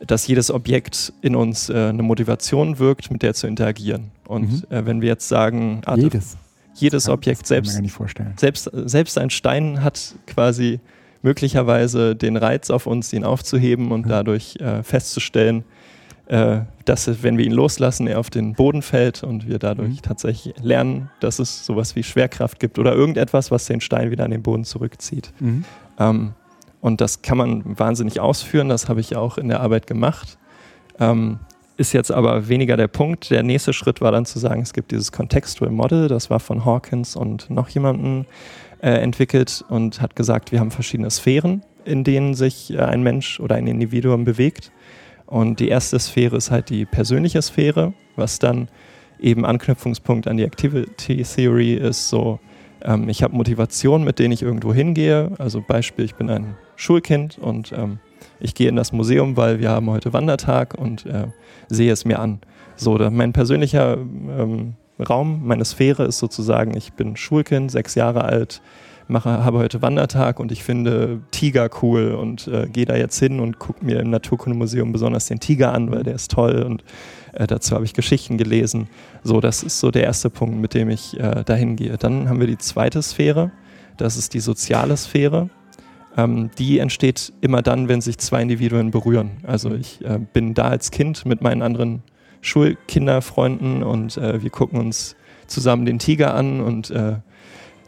dass 0.00 0.26
jedes 0.26 0.50
Objekt 0.50 1.12
in 1.22 1.36
uns 1.36 1.68
äh, 1.68 1.88
eine 1.88 2.02
Motivation 2.02 2.78
wirkt, 2.78 3.10
mit 3.10 3.22
der 3.22 3.34
zu 3.34 3.46
interagieren. 3.46 4.10
Und 4.26 4.70
mhm. 4.70 4.76
äh, 4.76 4.86
wenn 4.86 5.00
wir 5.00 5.08
jetzt 5.08 5.28
sagen, 5.28 5.82
ah, 5.86 5.96
jedes, 5.96 6.36
jedes 6.74 7.06
kann, 7.06 7.14
Objekt 7.14 7.46
selbst, 7.46 7.80
selbst, 8.36 8.70
selbst 8.72 9.18
ein 9.18 9.30
Stein 9.30 9.82
hat 9.82 10.14
quasi 10.26 10.80
möglicherweise 11.22 12.14
den 12.14 12.36
Reiz 12.36 12.70
auf 12.70 12.86
uns, 12.86 13.12
ihn 13.12 13.24
aufzuheben 13.24 13.92
und 13.92 14.04
mhm. 14.04 14.10
dadurch 14.10 14.56
äh, 14.56 14.82
festzustellen, 14.82 15.64
äh, 16.26 16.60
dass, 16.84 17.22
wenn 17.22 17.38
wir 17.38 17.44
ihn 17.44 17.52
loslassen, 17.52 18.06
er 18.06 18.18
auf 18.18 18.30
den 18.30 18.54
Boden 18.54 18.82
fällt 18.82 19.22
und 19.22 19.46
wir 19.46 19.58
dadurch 19.58 19.96
mhm. 19.96 20.02
tatsächlich 20.02 20.54
lernen, 20.62 21.10
dass 21.20 21.38
es 21.38 21.66
sowas 21.66 21.96
wie 21.96 22.02
Schwerkraft 22.02 22.60
gibt 22.60 22.78
oder 22.78 22.94
irgendetwas, 22.94 23.50
was 23.50 23.66
den 23.66 23.80
Stein 23.80 24.10
wieder 24.10 24.24
an 24.24 24.30
den 24.30 24.42
Boden 24.42 24.64
zurückzieht. 24.64 25.32
Mhm. 25.40 25.64
Ähm, 25.98 26.32
und 26.80 27.00
das 27.00 27.22
kann 27.22 27.38
man 27.38 27.78
wahnsinnig 27.78 28.20
ausführen, 28.20 28.68
das 28.68 28.88
habe 28.88 29.00
ich 29.00 29.16
auch 29.16 29.38
in 29.38 29.48
der 29.48 29.60
Arbeit 29.60 29.86
gemacht. 29.86 30.38
Ähm, 30.98 31.38
ist 31.76 31.92
jetzt 31.92 32.12
aber 32.12 32.48
weniger 32.48 32.76
der 32.76 32.88
Punkt. 32.88 33.30
Der 33.30 33.42
nächste 33.42 33.72
Schritt 33.72 34.00
war 34.00 34.12
dann 34.12 34.26
zu 34.26 34.38
sagen, 34.38 34.62
es 34.62 34.72
gibt 34.72 34.92
dieses 34.92 35.10
Contextual 35.10 35.70
Model, 35.70 36.08
das 36.08 36.30
war 36.30 36.40
von 36.40 36.64
Hawkins 36.64 37.16
und 37.16 37.50
noch 37.50 37.68
jemanden 37.68 38.26
äh, 38.80 38.90
entwickelt 38.90 39.64
und 39.68 40.00
hat 40.00 40.14
gesagt, 40.14 40.52
wir 40.52 40.60
haben 40.60 40.70
verschiedene 40.70 41.10
Sphären, 41.10 41.62
in 41.84 42.04
denen 42.04 42.34
sich 42.34 42.72
äh, 42.72 42.78
ein 42.78 43.02
Mensch 43.02 43.40
oder 43.40 43.56
ein 43.56 43.66
Individuum 43.66 44.24
bewegt. 44.24 44.70
Und 45.26 45.60
die 45.60 45.68
erste 45.68 45.98
Sphäre 45.98 46.36
ist 46.36 46.50
halt 46.50 46.70
die 46.70 46.84
persönliche 46.84 47.40
Sphäre, 47.42 47.94
was 48.16 48.38
dann 48.38 48.68
eben 49.18 49.44
Anknüpfungspunkt 49.44 50.28
an 50.28 50.36
die 50.36 50.44
Activity 50.44 51.22
Theory 51.22 51.74
ist. 51.74 52.08
So, 52.08 52.40
ähm, 52.82 53.08
ich 53.08 53.22
habe 53.22 53.34
Motivation, 53.34 54.04
mit 54.04 54.18
denen 54.18 54.32
ich 54.32 54.42
irgendwo 54.42 54.72
hingehe. 54.72 55.32
Also 55.38 55.62
Beispiel, 55.66 56.04
ich 56.04 56.14
bin 56.14 56.30
ein 56.30 56.56
Schulkind 56.76 57.38
und 57.38 57.72
ähm, 57.72 57.98
ich 58.40 58.54
gehe 58.54 58.68
in 58.68 58.76
das 58.76 58.92
Museum, 58.92 59.36
weil 59.36 59.60
wir 59.60 59.70
haben 59.70 59.88
heute 59.90 60.12
Wandertag 60.12 60.74
und 60.74 61.06
äh, 61.06 61.28
sehe 61.68 61.92
es 61.92 62.04
mir 62.04 62.18
an. 62.18 62.40
So, 62.76 62.98
mein 63.10 63.32
persönlicher 63.32 63.96
ähm, 63.96 64.74
Raum, 65.08 65.46
meine 65.46 65.64
Sphäre 65.64 66.04
ist 66.04 66.18
sozusagen, 66.18 66.76
ich 66.76 66.92
bin 66.92 67.16
Schulkind, 67.16 67.70
sechs 67.70 67.94
Jahre 67.94 68.24
alt, 68.24 68.60
mache, 69.08 69.44
habe 69.44 69.58
heute 69.58 69.82
Wandertag 69.82 70.40
und 70.40 70.52
ich 70.52 70.62
finde 70.62 71.20
Tiger 71.30 71.68
cool 71.82 72.12
und 72.12 72.48
äh, 72.48 72.66
gehe 72.68 72.86
da 72.86 72.96
jetzt 72.96 73.18
hin 73.18 73.40
und 73.40 73.58
gucke 73.58 73.84
mir 73.84 74.00
im 74.00 74.10
Naturkundemuseum 74.10 74.92
besonders 74.92 75.26
den 75.26 75.40
Tiger 75.40 75.72
an, 75.72 75.90
weil 75.90 76.02
der 76.02 76.14
ist 76.14 76.30
toll 76.30 76.62
und 76.62 76.84
äh, 77.32 77.46
dazu 77.46 77.74
habe 77.74 77.84
ich 77.84 77.94
Geschichten 77.94 78.38
gelesen. 78.38 78.88
So, 79.22 79.40
das 79.40 79.62
ist 79.62 79.80
so 79.80 79.90
der 79.90 80.04
erste 80.04 80.30
Punkt, 80.30 80.56
mit 80.56 80.74
dem 80.74 80.90
ich 80.90 81.18
äh, 81.18 81.44
dahin 81.44 81.76
gehe. 81.76 81.96
Dann 81.98 82.28
haben 82.28 82.40
wir 82.40 82.46
die 82.46 82.58
zweite 82.58 83.02
Sphäre, 83.02 83.50
das 83.96 84.16
ist 84.16 84.34
die 84.34 84.40
soziale 84.40 84.96
Sphäre. 84.96 85.50
Ähm, 86.16 86.50
die 86.58 86.78
entsteht 86.78 87.32
immer 87.40 87.62
dann, 87.62 87.88
wenn 87.88 88.00
sich 88.00 88.18
zwei 88.18 88.42
Individuen 88.42 88.90
berühren. 88.90 89.32
Also 89.42 89.74
ich 89.74 90.04
äh, 90.04 90.18
bin 90.32 90.54
da 90.54 90.68
als 90.68 90.90
Kind 90.90 91.26
mit 91.26 91.42
meinen 91.42 91.62
anderen 91.62 92.02
Schulkinderfreunden 92.40 93.82
und 93.82 94.16
äh, 94.16 94.42
wir 94.42 94.50
gucken 94.50 94.78
uns 94.78 95.16
zusammen 95.46 95.86
den 95.86 95.98
Tiger 95.98 96.34
an 96.34 96.60
und 96.60 96.90
äh, 96.90 97.16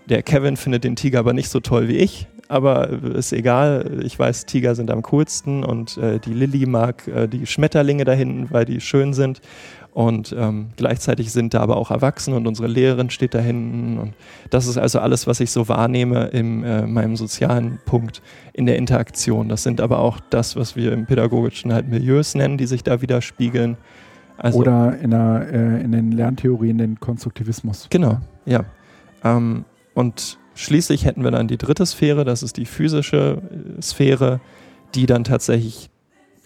der 0.07 0.23
Kevin 0.23 0.57
findet 0.57 0.85
den 0.85 0.97
Tiger 0.97 1.19
aber 1.19 1.33
nicht 1.33 1.49
so 1.49 1.61
toll 1.61 1.89
wie 1.89 1.97
ich, 1.97 2.27
aber 2.49 2.89
ist 2.89 3.33
egal. 3.33 4.01
Ich 4.05 4.19
weiß, 4.19 4.47
Tiger 4.47 4.75
sind 4.75 4.91
am 4.91 5.03
coolsten 5.03 5.65
und 5.65 5.99
äh, 5.99 6.19
die 6.19 6.33
Lilly 6.33 6.67
mag 6.67 7.07
äh, 7.09 7.27
die 7.27 7.47
Schmetterlinge 7.47 8.05
da 8.05 8.13
hinten, 8.13 8.49
weil 8.51 8.65
die 8.65 8.81
schön 8.81 9.15
sind. 9.15 9.41
Und 9.93 10.37
ähm, 10.39 10.69
gleichzeitig 10.77 11.33
sind 11.33 11.55
da 11.55 11.61
aber 11.61 11.79
auch 11.79 11.91
Erwachsene 11.91 12.37
und 12.37 12.47
unsere 12.47 12.69
Lehrerin 12.69 13.09
steht 13.09 13.33
da 13.33 13.39
hinten. 13.39 13.97
Und 13.97 14.13
das 14.51 14.67
ist 14.67 14.77
also 14.77 14.99
alles, 14.99 15.27
was 15.27 15.41
ich 15.41 15.51
so 15.51 15.69
wahrnehme 15.69 16.27
in 16.27 16.63
äh, 16.65 16.87
meinem 16.87 17.17
sozialen 17.17 17.79
Punkt 17.87 18.21
in 18.53 18.67
der 18.67 18.77
Interaktion. 18.77 19.49
Das 19.49 19.63
sind 19.63 19.81
aber 19.81 20.01
auch 20.01 20.21
das, 20.29 20.55
was 20.55 20.77
wir 20.77 20.93
im 20.93 21.07
pädagogischen 21.07 21.73
halt 21.73 21.89
Milieus 21.89 22.35
nennen, 22.35 22.59
die 22.59 22.67
sich 22.67 22.85
da 22.85 23.01
widerspiegeln. 23.01 23.79
Also, 24.37 24.59
Oder 24.59 24.99
in, 25.01 25.13
der, 25.13 25.47
äh, 25.51 25.81
in 25.83 25.93
den 25.93 26.13
Lerntheorien 26.13 26.77
den 26.77 27.01
Konstruktivismus. 27.01 27.87
Genau, 27.89 28.19
ja. 28.45 28.67
Ähm, 29.25 29.65
und 29.97 30.39
schließlich 30.55 31.07
hätten 31.07 31.25
wir 31.25 31.31
dann 31.31 31.49
die 31.49 31.57
dritte 31.57 31.87
Sphäre, 31.87 32.27
das 32.27 32.43
ist 32.43 32.59
die 32.59 32.67
physische 32.67 33.41
äh, 33.79 33.81
Sphäre, 33.81 34.41
die 34.95 35.07
dann 35.07 35.25
tatsächlich 35.25 35.89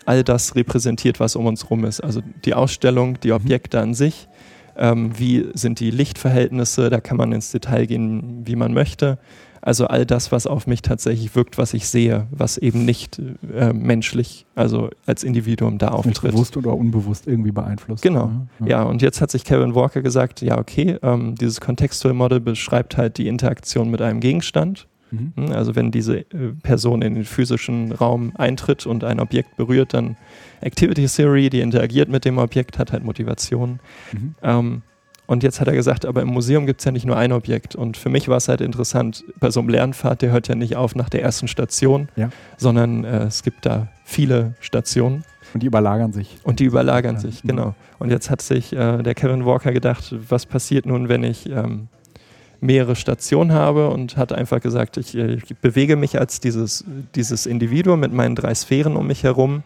all 0.06 0.22
das 0.22 0.54
repräsentiert, 0.54 1.18
was 1.18 1.34
um 1.34 1.46
uns 1.46 1.68
rum 1.68 1.84
ist. 1.84 2.00
Also 2.00 2.22
die 2.44 2.54
Ausstellung, 2.54 3.18
die 3.18 3.28
mhm. 3.28 3.34
Objekte 3.34 3.80
an 3.80 3.94
sich, 3.94 4.28
ähm, 4.76 5.18
wie 5.18 5.48
sind 5.54 5.80
die 5.80 5.90
Lichtverhältnisse, 5.90 6.90
da 6.90 7.00
kann 7.00 7.16
man 7.16 7.32
ins 7.32 7.50
Detail 7.50 7.86
gehen, 7.86 8.46
wie 8.46 8.54
man 8.54 8.72
möchte. 8.72 9.18
Also 9.62 9.86
all 9.86 10.06
das, 10.06 10.32
was 10.32 10.46
auf 10.46 10.66
mich 10.66 10.80
tatsächlich 10.82 11.34
wirkt, 11.34 11.58
was 11.58 11.74
ich 11.74 11.88
sehe, 11.88 12.26
was 12.30 12.56
eben 12.56 12.84
nicht 12.84 13.20
äh, 13.54 13.72
menschlich, 13.72 14.46
also 14.54 14.90
als 15.06 15.22
Individuum 15.22 15.78
da 15.78 15.88
auftritt. 15.88 16.22
Nicht 16.22 16.32
bewusst 16.32 16.56
oder 16.56 16.74
unbewusst 16.74 17.26
irgendwie 17.26 17.52
beeinflusst. 17.52 18.02
Genau. 18.02 18.30
Ja, 18.60 18.66
ja. 18.66 18.82
und 18.84 19.02
jetzt 19.02 19.20
hat 19.20 19.30
sich 19.30 19.44
Kevin 19.44 19.74
Walker 19.74 20.00
gesagt, 20.00 20.40
ja, 20.40 20.58
okay, 20.58 20.98
ähm, 21.02 21.34
dieses 21.34 21.60
Contextual 21.60 22.14
Model 22.14 22.40
beschreibt 22.40 22.96
halt 22.96 23.18
die 23.18 23.28
Interaktion 23.28 23.90
mit 23.90 24.00
einem 24.00 24.20
Gegenstand. 24.20 24.86
Mhm. 25.10 25.32
Hm, 25.36 25.52
also 25.52 25.76
wenn 25.76 25.90
diese 25.90 26.18
äh, 26.18 26.52
Person 26.62 27.02
in 27.02 27.14
den 27.14 27.24
physischen 27.24 27.92
Raum 27.92 28.32
eintritt 28.36 28.86
und 28.86 29.04
ein 29.04 29.20
Objekt 29.20 29.56
berührt, 29.56 29.92
dann 29.92 30.16
Activity 30.60 31.06
Theory, 31.06 31.50
die 31.50 31.60
interagiert 31.60 32.08
mit 32.08 32.24
dem 32.24 32.38
Objekt, 32.38 32.78
hat 32.78 32.92
halt 32.92 33.04
Motivation. 33.04 33.80
Mhm. 34.12 34.34
Ähm, 34.42 34.82
und 35.30 35.44
jetzt 35.44 35.60
hat 35.60 35.68
er 35.68 35.74
gesagt, 35.74 36.06
aber 36.06 36.22
im 36.22 36.28
Museum 36.28 36.66
gibt 36.66 36.80
es 36.80 36.84
ja 36.84 36.90
nicht 36.90 37.06
nur 37.06 37.16
ein 37.16 37.30
Objekt. 37.30 37.76
Und 37.76 37.96
für 37.96 38.08
mich 38.08 38.26
war 38.26 38.38
es 38.38 38.48
halt 38.48 38.60
interessant, 38.60 39.22
bei 39.38 39.48
so 39.52 39.60
einem 39.60 39.68
Lernpfad, 39.68 40.22
der 40.22 40.32
hört 40.32 40.48
ja 40.48 40.56
nicht 40.56 40.74
auf 40.74 40.96
nach 40.96 41.08
der 41.08 41.22
ersten 41.22 41.46
Station, 41.46 42.08
ja. 42.16 42.30
sondern 42.56 43.04
äh, 43.04 43.26
es 43.26 43.44
gibt 43.44 43.64
da 43.64 43.86
viele 44.02 44.54
Stationen. 44.58 45.22
Und 45.54 45.62
die 45.62 45.68
überlagern 45.68 46.12
sich. 46.12 46.36
Und 46.42 46.58
die 46.58 46.64
überlagern 46.64 47.14
ja. 47.14 47.20
sich, 47.20 47.42
genau. 47.42 47.76
Und 48.00 48.10
jetzt 48.10 48.28
hat 48.28 48.42
sich 48.42 48.72
äh, 48.72 49.04
der 49.04 49.14
Kevin 49.14 49.46
Walker 49.46 49.70
gedacht, 49.70 50.12
was 50.28 50.46
passiert 50.46 50.84
nun, 50.84 51.08
wenn 51.08 51.22
ich 51.22 51.48
ähm, 51.48 51.86
mehrere 52.60 52.96
Stationen 52.96 53.52
habe 53.52 53.88
und 53.88 54.16
hat 54.16 54.32
einfach 54.32 54.60
gesagt, 54.60 54.96
ich, 54.96 55.16
äh, 55.16 55.34
ich 55.34 55.56
bewege 55.58 55.94
mich 55.94 56.18
als 56.18 56.40
dieses, 56.40 56.84
dieses 57.14 57.46
Individuum 57.46 58.00
mit 58.00 58.12
meinen 58.12 58.34
drei 58.34 58.52
Sphären 58.52 58.96
um 58.96 59.06
mich 59.06 59.22
herum 59.22 59.62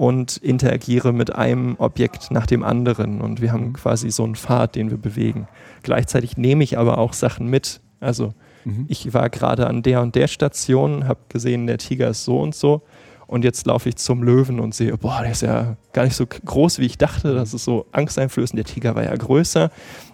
und 0.00 0.38
interagiere 0.38 1.12
mit 1.12 1.34
einem 1.34 1.74
Objekt 1.76 2.30
nach 2.30 2.46
dem 2.46 2.62
anderen. 2.62 3.20
Und 3.20 3.42
wir 3.42 3.52
haben 3.52 3.66
mhm. 3.66 3.72
quasi 3.74 4.10
so 4.10 4.24
einen 4.24 4.34
Pfad, 4.34 4.74
den 4.74 4.88
wir 4.88 4.96
bewegen. 4.96 5.46
Gleichzeitig 5.82 6.38
nehme 6.38 6.64
ich 6.64 6.78
aber 6.78 6.96
auch 6.96 7.12
Sachen 7.12 7.48
mit. 7.48 7.82
Also 8.00 8.32
mhm. 8.64 8.86
ich 8.88 9.12
war 9.12 9.28
gerade 9.28 9.66
an 9.66 9.82
der 9.82 10.00
und 10.00 10.14
der 10.14 10.26
Station, 10.26 11.06
habe 11.06 11.20
gesehen, 11.28 11.66
der 11.66 11.76
Tiger 11.76 12.08
ist 12.08 12.24
so 12.24 12.40
und 12.40 12.54
so. 12.54 12.80
Und 13.26 13.44
jetzt 13.44 13.66
laufe 13.66 13.90
ich 13.90 13.96
zum 13.96 14.22
Löwen 14.22 14.58
und 14.58 14.74
sehe, 14.74 14.96
boah, 14.96 15.20
der 15.20 15.32
ist 15.32 15.42
ja 15.42 15.76
gar 15.92 16.04
nicht 16.04 16.16
so 16.16 16.24
groß, 16.26 16.78
wie 16.78 16.86
ich 16.86 16.96
dachte. 16.96 17.34
Das 17.34 17.52
ist 17.52 17.64
so 17.64 17.84
angsteinflößend. 17.92 18.56
Der 18.56 18.64
Tiger 18.64 18.94
war 18.94 19.04
ja 19.04 19.14
größer. 19.14 19.70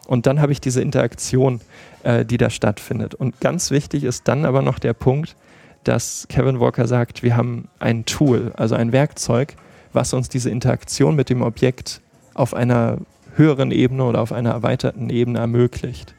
Und 0.08 0.26
dann 0.26 0.40
habe 0.40 0.50
ich 0.50 0.60
diese 0.60 0.82
Interaktion, 0.82 1.60
äh, 2.02 2.24
die 2.24 2.38
da 2.38 2.50
stattfindet. 2.50 3.14
Und 3.14 3.40
ganz 3.40 3.70
wichtig 3.70 4.02
ist 4.02 4.26
dann 4.26 4.46
aber 4.46 4.62
noch 4.62 4.80
der 4.80 4.94
Punkt, 4.94 5.36
dass 5.84 6.26
Kevin 6.28 6.58
Walker 6.58 6.88
sagt, 6.88 7.22
wir 7.22 7.36
haben 7.36 7.68
ein 7.78 8.04
Tool, 8.04 8.52
also 8.56 8.74
ein 8.74 8.90
Werkzeug, 8.90 9.54
was 9.96 10.12
uns 10.12 10.28
diese 10.28 10.50
Interaktion 10.50 11.16
mit 11.16 11.30
dem 11.30 11.42
Objekt 11.42 12.02
auf 12.34 12.54
einer 12.54 12.98
höheren 13.34 13.72
Ebene 13.72 14.04
oder 14.04 14.20
auf 14.20 14.30
einer 14.30 14.50
erweiterten 14.50 15.10
Ebene 15.10 15.38
ermöglicht. 15.38 16.14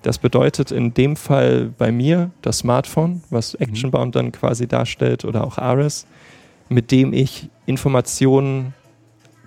Das 0.00 0.18
bedeutet 0.18 0.72
in 0.72 0.94
dem 0.94 1.14
Fall 1.14 1.70
bei 1.78 1.92
mir 1.92 2.30
das 2.40 2.58
Smartphone, 2.58 3.22
was 3.30 3.52
mhm. 3.52 3.66
Actionbound 3.66 4.16
dann 4.16 4.32
quasi 4.32 4.66
darstellt 4.66 5.24
oder 5.24 5.44
auch 5.44 5.58
Aris, 5.58 6.06
mit 6.68 6.90
dem 6.90 7.12
ich 7.12 7.50
Informationen 7.66 8.74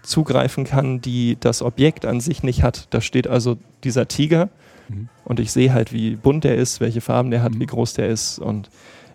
zugreifen 0.04 0.64
kann, 0.64 1.02
die 1.02 1.36
das 1.40 1.64
Objekt 1.64 2.06
an 2.06 2.22
sich 2.22 2.44
nicht 2.44 2.62
hat. 2.62 2.88
Da 2.92 3.02
steht 3.02 3.28
also 3.28 3.58
dieser 3.84 4.08
Tiger 4.08 4.50
mhm. 4.88 5.10
und 5.26 5.40
ich 5.40 5.52
sehe 5.52 5.74
halt, 5.74 5.92
wie 5.92 6.16
bunt 6.16 6.44
der 6.44 6.56
ist, 6.56 6.80
welche 6.80 7.02
Farben 7.02 7.32
der 7.32 7.42
hat, 7.42 7.56
mhm. 7.56 7.62
wie 7.62 7.66
groß 7.66 7.96
der 7.96 8.10
ist. 8.10 8.38
Und 8.38 8.70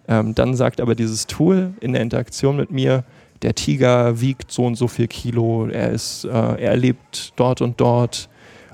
ähm, 0.09 0.35
dann 0.35 0.57
sagt 0.57 0.81
aber 0.81 0.97
dieses 0.97 1.29
Tool 1.29 1.73
in 1.81 1.93
der 1.93 2.03
Interaktion 2.03 2.57
mit 2.57 2.73
mir, 2.73 3.05
der 3.43 3.55
Tiger 3.55 4.21
wiegt 4.21 4.53
so 4.53 4.67
und 4.67 4.75
so 4.77 4.89
viel 4.89 5.09
Kilo, 5.09 5.67
er, 5.67 5.91
ist, 5.91 6.25
äh, 6.25 6.29
er 6.29 6.77
lebt 6.77 7.33
dort 7.37 7.61
und 7.61 7.81
dort 7.81 8.29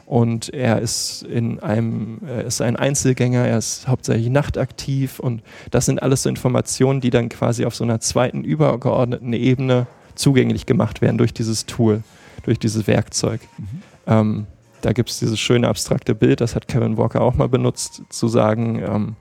und 0.07 0.55
er 0.55 0.81
ist 0.81 1.23
in 1.23 1.61
einem, 1.61 2.21
er 2.27 2.45
ist 2.45 2.61
ein 2.61 2.77
Einzelgänger, 2.77 3.47
er 3.47 3.59
ist 3.59 3.89
hauptsächlich 3.89 4.31
nachtaktiv 4.31 5.19
und 5.19 5.43
das 5.71 5.87
sind 5.87 6.03
alles 6.03 6.23
so 6.23 6.29
Informationen, 6.29 7.01
die 7.01 7.11
dann 7.11 7.29
quasi 7.29 7.65
auf 7.65 7.75
so 7.75 7.85
einer 7.85 8.01
zweiten 8.01 8.45
übergeordneten 8.45 9.33
Ebene 9.33 9.87
zugänglich 10.15 10.67
gemacht 10.67 11.03
werden 11.03 11.19
durch 11.19 11.35
dieses 11.35 11.67
Tool, 11.67 12.03
durch 12.45 12.59
dieses 12.59 12.87
Werkzeug. 12.87 13.41
Mhm. 13.59 13.83
Ähm, 14.07 14.47
da 14.81 14.93
gibt 14.93 15.11
es 15.11 15.19
dieses 15.19 15.41
schöne 15.41 15.69
abstrakte 15.69 16.15
Bild, 16.15 16.41
das 16.41 16.55
hat 16.55 16.69
Kevin 16.69 16.97
Walker 16.97 17.21
auch 17.21 17.35
mal 17.35 17.49
benutzt, 17.49 18.03
zu 18.09 18.29
sagen, 18.29 18.81
ähm, 18.87 19.17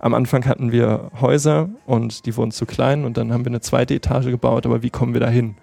am 0.00 0.14
Anfang 0.14 0.46
hatten 0.46 0.72
wir 0.72 1.10
Häuser 1.20 1.68
und 1.86 2.26
die 2.26 2.36
wurden 2.36 2.50
zu 2.50 2.66
klein 2.66 3.04
und 3.04 3.16
dann 3.16 3.32
haben 3.32 3.44
wir 3.44 3.50
eine 3.50 3.60
zweite 3.60 3.94
Etage 3.94 4.26
gebaut, 4.26 4.66
aber 4.66 4.82
wie 4.82 4.90
kommen 4.90 5.12
wir 5.12 5.20
da 5.20 5.28
hin? 5.28 5.56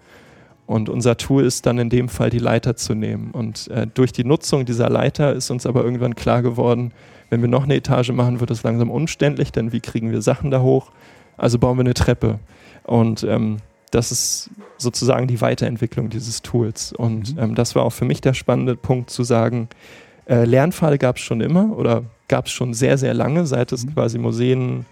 Und 0.68 0.90
unser 0.90 1.18
Tool 1.18 1.44
ist 1.44 1.66
dann 1.66 1.80
in 1.80 1.90
dem 1.90 2.10
Fall 2.10 2.30
die 2.30 2.40
Leiter 2.40 2.76
zu 2.76 2.94
nehmen. 2.94 3.32
Und 3.32 3.70
äh, 3.70 3.88
durch 3.88 4.12
die 4.12 4.26
Nutzung 4.26 4.66
dieser 4.66 4.90
Leiter 4.90 5.34
ist 5.34 5.50
uns 5.50 5.66
aber 5.66 5.84
irgendwann 5.84 6.14
klar 6.14 6.42
geworden, 6.42 6.92
wenn 7.30 7.42
wir 7.42 7.48
noch 7.48 7.64
eine 7.64 7.76
Etage 7.76 8.12
machen, 8.12 8.40
wird 8.40 8.52
es 8.52 8.64
langsam 8.64 8.92
umständlich, 8.92 9.52
denn 9.52 9.72
wie 9.72 9.80
kriegen 9.80 10.12
wir 10.12 10.22
Sachen 10.22 10.52
da 10.52 10.62
hoch? 10.62 10.92
Also 11.38 11.58
bauen 11.58 11.78
wir 11.78 11.82
eine 11.82 11.94
Treppe. 11.94 12.40
Und 12.84 13.24
ähm, 13.24 13.58
das 13.92 14.12
ist 14.12 14.50
sozusagen 14.78 15.28
die 15.28 15.42
Weiterentwicklung 15.42 16.10
dieses 16.10 16.42
Tools. 16.42 16.94
Und 16.94 17.36
mhm. 17.36 17.42
ähm, 17.42 17.56
das 17.56 17.76
war 17.76 17.84
auch 17.84 17.94
für 17.94 18.06
mich 18.06 18.22
der 18.22 18.34
spannende 18.34 18.76
Punkt 18.76 19.10
zu 19.10 19.24
sagen, 19.24 19.70
äh, 20.28 20.45
Lernpfade 20.45 20.97
gab 20.97 21.17
es 21.17 21.23
schon 21.23 21.41
immer 21.41 21.75
oder 21.78 22.03
gab 22.28 22.47
es 22.47 22.51
schon 22.51 22.73
sehr, 22.73 22.97
sehr 22.97 23.13
lange, 23.13 23.45
seit 23.45 23.71
es 23.71 23.86
mhm. 23.86 23.93
quasi 23.93 24.17
Museen 24.17 24.86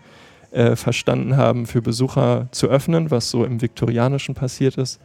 äh, 0.52 0.76
verstanden 0.76 1.38
haben, 1.38 1.66
für 1.66 1.82
Besucher 1.82 2.48
zu 2.52 2.68
öffnen, 2.68 3.12
was 3.12 3.30
so 3.30 3.44
im 3.44 3.62
Viktorianischen 3.62 4.36
passiert 4.36 4.78
ist. 4.78 5.00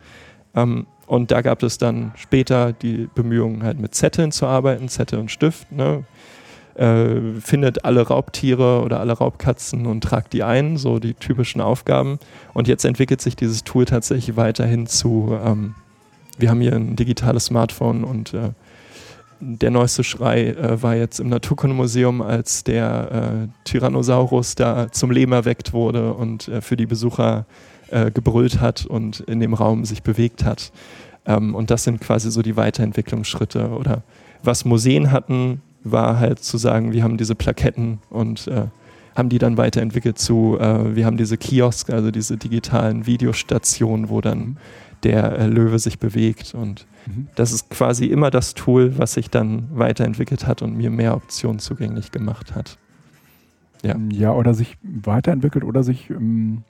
Ähm, 0.54 0.86
und 1.06 1.32
da 1.32 1.42
gab 1.42 1.62
es 1.64 1.76
dann 1.78 2.12
später 2.14 2.72
die 2.72 3.08
Bemühungen, 3.14 3.64
halt 3.64 3.80
mit 3.80 3.94
Zetteln 3.94 4.30
zu 4.30 4.46
arbeiten, 4.46 4.88
Zettel 4.88 5.18
und 5.18 5.30
Stift. 5.30 5.72
Ne? 5.72 6.04
Äh, 6.76 7.40
findet 7.40 7.84
alle 7.84 8.06
Raubtiere 8.06 8.82
oder 8.82 9.00
alle 9.00 9.14
Raubkatzen 9.14 9.86
und 9.86 10.04
tragt 10.04 10.32
die 10.32 10.44
ein, 10.44 10.76
so 10.76 11.00
die 11.00 11.14
typischen 11.14 11.60
Aufgaben. 11.60 12.20
Und 12.54 12.68
jetzt 12.68 12.84
entwickelt 12.84 13.20
sich 13.20 13.34
dieses 13.34 13.64
Tool 13.64 13.86
tatsächlich 13.86 14.36
weiterhin 14.36 14.86
zu, 14.86 15.36
ähm, 15.44 15.74
wir 16.38 16.48
haben 16.48 16.60
hier 16.60 16.74
ein 16.74 16.94
digitales 16.94 17.46
Smartphone 17.46 18.04
und 18.04 18.32
äh, 18.34 18.50
der 19.40 19.70
neueste 19.70 20.04
Schrei 20.04 20.48
äh, 20.48 20.82
war 20.82 20.94
jetzt 20.94 21.18
im 21.18 21.28
Naturkundemuseum, 21.28 22.22
als 22.22 22.62
der 22.62 23.46
äh, 23.46 23.48
Tyrannosaurus 23.64 24.54
da 24.54 24.92
zum 24.92 25.10
Leben 25.10 25.32
erweckt 25.32 25.72
wurde 25.72 26.12
und 26.12 26.48
äh, 26.48 26.60
für 26.60 26.76
die 26.76 26.86
Besucher 26.86 27.46
äh, 27.90 28.10
gebrüllt 28.10 28.60
hat 28.60 28.86
und 28.86 29.20
in 29.20 29.40
dem 29.40 29.54
Raum 29.54 29.84
sich 29.84 30.02
bewegt 30.02 30.44
hat. 30.44 30.72
Ähm, 31.26 31.54
und 31.54 31.70
das 31.70 31.84
sind 31.84 32.00
quasi 32.00 32.30
so 32.30 32.42
die 32.42 32.56
Weiterentwicklungsschritte. 32.56 33.70
Oder 33.70 34.02
was 34.42 34.64
Museen 34.64 35.10
hatten, 35.10 35.62
war 35.82 36.18
halt 36.18 36.40
zu 36.40 36.58
sagen, 36.58 36.92
wir 36.92 37.02
haben 37.02 37.16
diese 37.16 37.34
Plaketten 37.34 37.98
und 38.10 38.46
äh, 38.46 38.66
haben 39.16 39.28
die 39.28 39.38
dann 39.38 39.56
weiterentwickelt 39.56 40.18
zu, 40.18 40.58
äh, 40.60 40.94
wir 40.94 41.06
haben 41.06 41.16
diese 41.16 41.36
Kiosk, 41.36 41.90
also 41.90 42.10
diese 42.10 42.36
digitalen 42.36 43.06
Videostationen, 43.06 44.08
wo 44.08 44.20
dann 44.20 44.38
mhm. 44.38 44.56
der 45.02 45.48
Löwe 45.48 45.78
sich 45.78 45.98
bewegt. 45.98 46.54
Und 46.54 46.86
mhm. 47.06 47.28
das 47.34 47.52
ist 47.52 47.70
quasi 47.70 48.06
immer 48.06 48.30
das 48.30 48.54
Tool, 48.54 48.98
was 48.98 49.14
sich 49.14 49.30
dann 49.30 49.68
weiterentwickelt 49.72 50.46
hat 50.46 50.62
und 50.62 50.76
mir 50.76 50.90
mehr 50.90 51.14
Optionen 51.14 51.58
zugänglich 51.58 52.12
gemacht 52.12 52.54
hat. 52.54 52.78
Ja, 53.82 53.96
ja 54.10 54.32
oder 54.32 54.54
sich 54.54 54.76
weiterentwickelt 54.82 55.64
oder 55.64 55.82
sich, 55.82 56.10
ähm, 56.10 56.62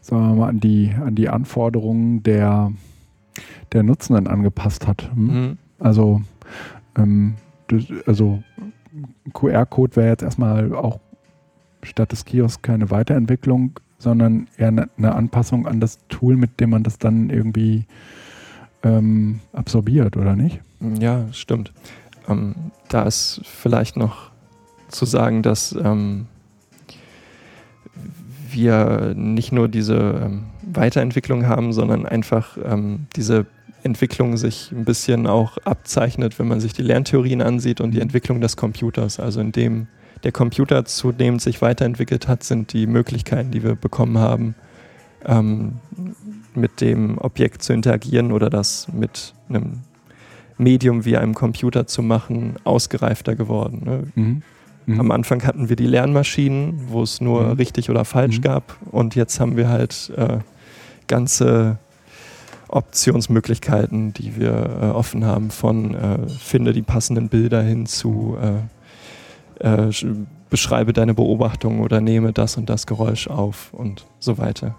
sagen 0.00 0.28
wir 0.28 0.34
mal, 0.34 0.48
an 0.48 0.60
die, 0.60 0.92
an 1.00 1.14
die 1.14 1.28
Anforderungen 1.28 2.22
der, 2.22 2.72
der 3.72 3.82
Nutzenden 3.82 4.26
angepasst 4.26 4.86
hat. 4.86 5.10
Hm? 5.14 5.26
Mhm. 5.26 5.58
Also, 5.78 6.22
ähm, 6.96 7.34
also 8.06 8.42
QR-Code 9.32 9.96
wäre 9.96 10.08
jetzt 10.08 10.22
erstmal 10.22 10.74
auch 10.74 11.00
statt 11.82 12.12
des 12.12 12.24
Kiosks 12.24 12.62
keine 12.62 12.90
Weiterentwicklung, 12.90 13.78
sondern 13.98 14.48
eher 14.56 14.68
eine, 14.68 14.88
eine 14.96 15.14
Anpassung 15.14 15.66
an 15.66 15.80
das 15.80 15.98
Tool, 16.08 16.36
mit 16.36 16.60
dem 16.60 16.70
man 16.70 16.82
das 16.82 16.98
dann 16.98 17.30
irgendwie 17.30 17.86
ähm, 18.82 19.40
absorbiert, 19.52 20.16
oder 20.16 20.36
nicht? 20.36 20.60
Ja, 21.00 21.26
stimmt. 21.32 21.72
Ähm, 22.28 22.54
da 22.88 23.02
ist 23.04 23.40
vielleicht 23.44 23.96
noch 23.96 24.30
zu 24.88 25.04
sagen, 25.04 25.42
dass 25.42 25.72
ähm, 25.72 26.26
wir 28.50 29.14
nicht 29.16 29.52
nur 29.52 29.68
diese 29.68 29.96
ähm, 29.96 30.44
Weiterentwicklung 30.62 31.46
haben, 31.46 31.72
sondern 31.72 32.06
einfach 32.06 32.56
ähm, 32.64 33.06
diese 33.16 33.46
Entwicklung 33.82 34.36
sich 34.36 34.72
ein 34.72 34.84
bisschen 34.84 35.26
auch 35.26 35.58
abzeichnet, 35.58 36.38
wenn 36.38 36.48
man 36.48 36.60
sich 36.60 36.72
die 36.72 36.82
Lerntheorien 36.82 37.40
ansieht 37.40 37.80
und 37.80 37.92
die 37.92 38.00
Entwicklung 38.00 38.40
des 38.40 38.56
Computers. 38.56 39.20
Also 39.20 39.40
in 39.40 39.52
dem 39.52 39.86
der 40.24 40.32
Computer 40.32 40.84
zunehmend 40.84 41.40
sich 41.40 41.62
weiterentwickelt 41.62 42.26
hat, 42.26 42.42
sind 42.42 42.72
die 42.72 42.86
Möglichkeiten, 42.86 43.50
die 43.50 43.62
wir 43.62 43.76
bekommen 43.76 44.18
haben, 44.18 44.54
ähm, 45.24 45.74
mit 46.56 46.80
dem 46.80 47.18
Objekt 47.18 47.62
zu 47.62 47.72
interagieren 47.72 48.32
oder 48.32 48.50
das 48.50 48.88
mit 48.92 49.34
einem 49.48 49.80
Medium 50.58 51.04
wie 51.04 51.16
einem 51.16 51.34
Computer 51.34 51.86
zu 51.86 52.02
machen, 52.02 52.56
ausgereifter 52.64 53.34
geworden. 53.34 53.82
Ne? 53.84 54.02
Mhm. 54.14 54.42
Mhm. 54.86 55.00
Am 55.00 55.10
Anfang 55.10 55.44
hatten 55.44 55.68
wir 55.68 55.76
die 55.76 55.86
Lernmaschinen, 55.86 56.88
wo 56.88 57.02
es 57.02 57.20
nur 57.20 57.42
mhm. 57.42 57.52
richtig 57.52 57.90
oder 57.90 58.04
falsch 58.04 58.38
mhm. 58.38 58.42
gab 58.42 58.76
und 58.90 59.14
jetzt 59.14 59.40
haben 59.40 59.56
wir 59.56 59.68
halt 59.68 60.12
äh, 60.16 60.38
ganze 61.08 61.78
Optionsmöglichkeiten, 62.68 64.12
die 64.12 64.36
wir 64.36 64.78
äh, 64.82 64.86
offen 64.86 65.24
haben, 65.24 65.50
von 65.50 65.94
äh, 65.94 66.28
finde 66.28 66.72
die 66.72 66.82
passenden 66.82 67.28
Bilder 67.28 67.62
hin 67.62 67.86
zu 67.86 68.36
äh, 69.60 69.88
äh 69.88 69.90
beschreibe 70.48 70.92
deine 70.92 71.12
Beobachtung 71.12 71.80
oder 71.80 72.00
nehme 72.00 72.32
das 72.32 72.56
und 72.56 72.70
das 72.70 72.86
Geräusch 72.86 73.26
auf 73.26 73.72
und 73.72 74.06
so 74.20 74.38
weiter. 74.38 74.76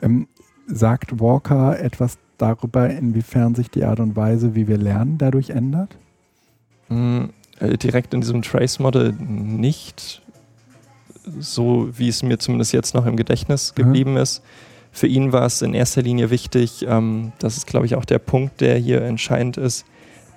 Ähm, 0.00 0.28
sagt 0.68 1.20
Walker 1.20 1.78
etwas 1.80 2.18
darüber, 2.36 2.88
inwiefern 2.88 3.54
sich 3.54 3.70
die 3.70 3.84
Art 3.84 4.00
und 4.00 4.14
Weise, 4.14 4.54
wie 4.54 4.68
wir 4.68 4.78
lernen, 4.78 5.18
dadurch 5.18 5.50
ändert? 5.50 5.96
Mhm, 6.88 7.30
direkt 7.60 8.14
in 8.14 8.20
diesem 8.20 8.42
Trace-Model 8.42 9.12
nicht, 9.12 10.22
so 11.40 11.88
wie 11.92 12.08
es 12.08 12.22
mir 12.22 12.38
zumindest 12.38 12.72
jetzt 12.72 12.94
noch 12.94 13.06
im 13.06 13.16
Gedächtnis 13.16 13.74
geblieben 13.74 14.12
mhm. 14.12 14.18
ist 14.18 14.42
für 14.98 15.06
ihn 15.06 15.32
war 15.32 15.46
es 15.46 15.62
in 15.62 15.74
erster 15.74 16.02
Linie 16.02 16.30
wichtig, 16.30 16.84
ähm, 16.88 17.32
das 17.38 17.56
ist, 17.56 17.66
glaube 17.66 17.86
ich, 17.86 17.94
auch 17.94 18.04
der 18.04 18.18
Punkt, 18.18 18.60
der 18.60 18.76
hier 18.76 19.02
entscheidend 19.02 19.56
ist, 19.56 19.86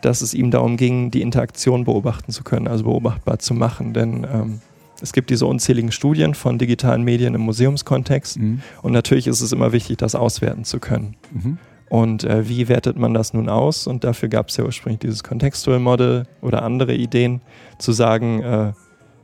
dass 0.01 0.21
es 0.21 0.34
ihm 0.34 0.51
darum 0.51 0.77
ging, 0.77 1.11
die 1.11 1.21
Interaktion 1.21 1.84
beobachten 1.84 2.32
zu 2.32 2.43
können, 2.43 2.67
also 2.67 2.84
beobachtbar 2.86 3.39
zu 3.39 3.53
machen. 3.53 3.93
Denn 3.93 4.25
ähm, 4.32 4.61
es 5.01 5.13
gibt 5.13 5.29
diese 5.29 5.45
unzähligen 5.45 5.91
Studien 5.91 6.35
von 6.35 6.57
digitalen 6.57 7.03
Medien 7.03 7.35
im 7.35 7.41
Museumskontext 7.41 8.39
mhm. 8.39 8.61
und 8.81 8.91
natürlich 8.91 9.27
ist 9.27 9.41
es 9.41 9.51
immer 9.51 9.71
wichtig, 9.71 9.97
das 9.97 10.15
auswerten 10.15 10.63
zu 10.63 10.79
können. 10.79 11.15
Mhm. 11.31 11.57
Und 11.89 12.23
äh, 12.23 12.47
wie 12.47 12.69
wertet 12.69 12.97
man 12.97 13.13
das 13.13 13.33
nun 13.33 13.49
aus? 13.49 13.85
Und 13.85 14.05
dafür 14.05 14.29
gab 14.29 14.47
es 14.47 14.55
ja 14.55 14.63
ursprünglich 14.63 14.99
dieses 14.99 15.25
Contextual 15.25 15.79
Model 15.79 16.25
oder 16.41 16.63
andere 16.63 16.95
Ideen, 16.95 17.41
zu 17.79 17.91
sagen, 17.91 18.41
äh, 18.41 18.71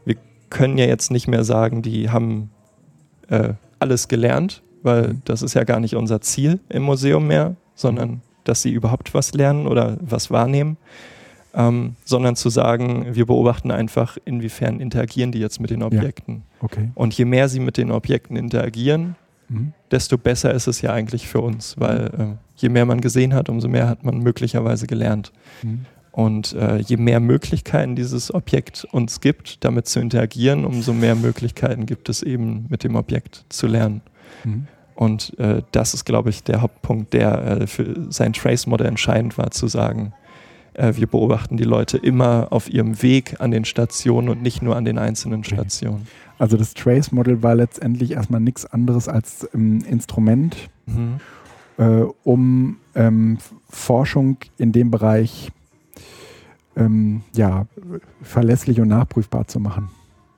wir 0.03 0.15
können 0.49 0.78
ja 0.78 0.86
jetzt 0.86 1.09
nicht 1.09 1.30
mehr 1.30 1.45
sagen, 1.45 1.82
die 1.82 2.09
haben 2.09 2.49
äh, 3.30 3.53
alles 3.80 4.09
gelernt, 4.09 4.63
weil 4.84 5.09
mhm. 5.09 5.21
das 5.23 5.43
ist 5.43 5.53
ja 5.53 5.63
gar 5.63 5.80
nicht 5.80 5.95
unser 5.95 6.19
Ziel 6.19 6.59
im 6.67 6.84
Museum 6.84 7.28
mehr, 7.28 7.55
sondern 7.73 8.21
dass 8.43 8.61
sie 8.61 8.71
überhaupt 8.71 9.13
was 9.13 9.34
lernen 9.34 9.67
oder 9.67 9.97
was 10.01 10.30
wahrnehmen, 10.30 10.78
ähm, 11.58 11.95
sondern 12.05 12.36
zu 12.36 12.49
sagen, 12.49 13.08
wir 13.16 13.26
beobachten 13.26 13.72
einfach, 13.72 14.18
inwiefern 14.26 14.80
interagieren 14.80 15.32
die 15.32 15.39
jetzt 15.39 15.60
mit 15.60 15.72
den 15.72 15.82
Objekten. 15.82 16.36
Ja. 16.36 16.64
Okay. 16.64 16.91
Und 16.93 17.16
je 17.16 17.26
mehr 17.26 17.49
sie 17.49 17.60
mit 17.60 17.78
den 17.78 17.89
Objekten 17.89 18.38
interagieren, 18.38 19.16
mhm. 19.49 19.74
desto 19.89 20.20
besser 20.20 20.53
ist 20.53 20.68
es 20.68 20.82
ja 20.82 20.93
eigentlich 20.93 21.28
für 21.28 21.41
uns, 21.41 21.80
weil 21.80 22.05
äh, 22.05 22.26
je 22.55 22.70
mehr 22.70 22.86
man 22.86 23.01
gesehen 23.01 23.34
hat, 23.34 23.49
umso 23.49 23.68
mehr 23.68 23.89
hat 23.89 24.03
man 24.03 24.20
möglicherweise 24.20 24.86
gelernt. 24.86 25.34
Mhm. 25.64 25.86
Und 26.12 26.53
äh, 26.53 26.78
je 26.78 26.97
mehr 26.97 27.20
Möglichkeiten 27.20 27.95
dieses 27.95 28.34
Objekt 28.34 28.88
uns 28.91 29.20
gibt, 29.20 29.64
damit 29.64 29.88
zu 29.88 29.99
interagieren, 29.99 30.64
umso 30.64 30.93
mehr 30.93 31.16
Möglichkeiten 31.16 31.88
gibt 31.88 32.08
es 32.10 32.22
eben 32.22 32.68
mit 32.70 32.84
dem 32.84 32.95
Objekt 32.95 33.45
zu 33.49 33.66
lernen. 33.66 34.01
Mhm. 34.43 34.68
Und 34.93 35.38
äh, 35.39 35.64
das 35.72 35.95
ist, 35.95 36.05
glaube 36.05 36.30
ich, 36.30 36.43
der 36.43 36.62
Hauptpunkt, 36.62 37.14
der 37.14 37.62
äh, 37.62 37.68
für 37.68 38.12
sein 38.12 38.34
Trace-Modell 38.34 38.88
entscheidend 38.88 39.38
war, 39.38 39.51
zu 39.51 39.68
sagen, 39.68 40.14
äh, 40.78 40.95
wir 40.95 41.07
beobachten 41.07 41.57
die 41.57 41.63
Leute 41.63 41.97
immer 41.97 42.47
auf 42.51 42.69
ihrem 42.69 43.01
Weg 43.01 43.41
an 43.41 43.51
den 43.51 43.65
Stationen 43.65 44.30
und 44.30 44.41
nicht 44.41 44.61
nur 44.61 44.75
an 44.75 44.86
den 44.86 44.97
einzelnen 44.97 45.43
Stationen. 45.43 46.07
Also 46.39 46.55
das 46.55 46.73
Trace-Modell 46.73 47.43
war 47.43 47.55
letztendlich 47.55 48.11
erstmal 48.11 48.41
nichts 48.41 48.65
anderes 48.65 49.07
als 49.07 49.47
ein 49.53 49.82
Instrument, 49.82 50.55
mhm. 50.86 51.19
Äh, 51.80 52.05
um 52.23 52.78
ähm, 52.95 53.38
Forschung 53.69 54.38
in 54.57 54.71
dem 54.71 54.89
Bereich 54.89 55.51
ähm, 56.75 57.21
ja, 57.36 57.67
verlässlich 58.23 58.82
und 58.82 58.88
nachprüfbar 58.88 59.47
zu 59.47 59.59
machen. 59.59 59.89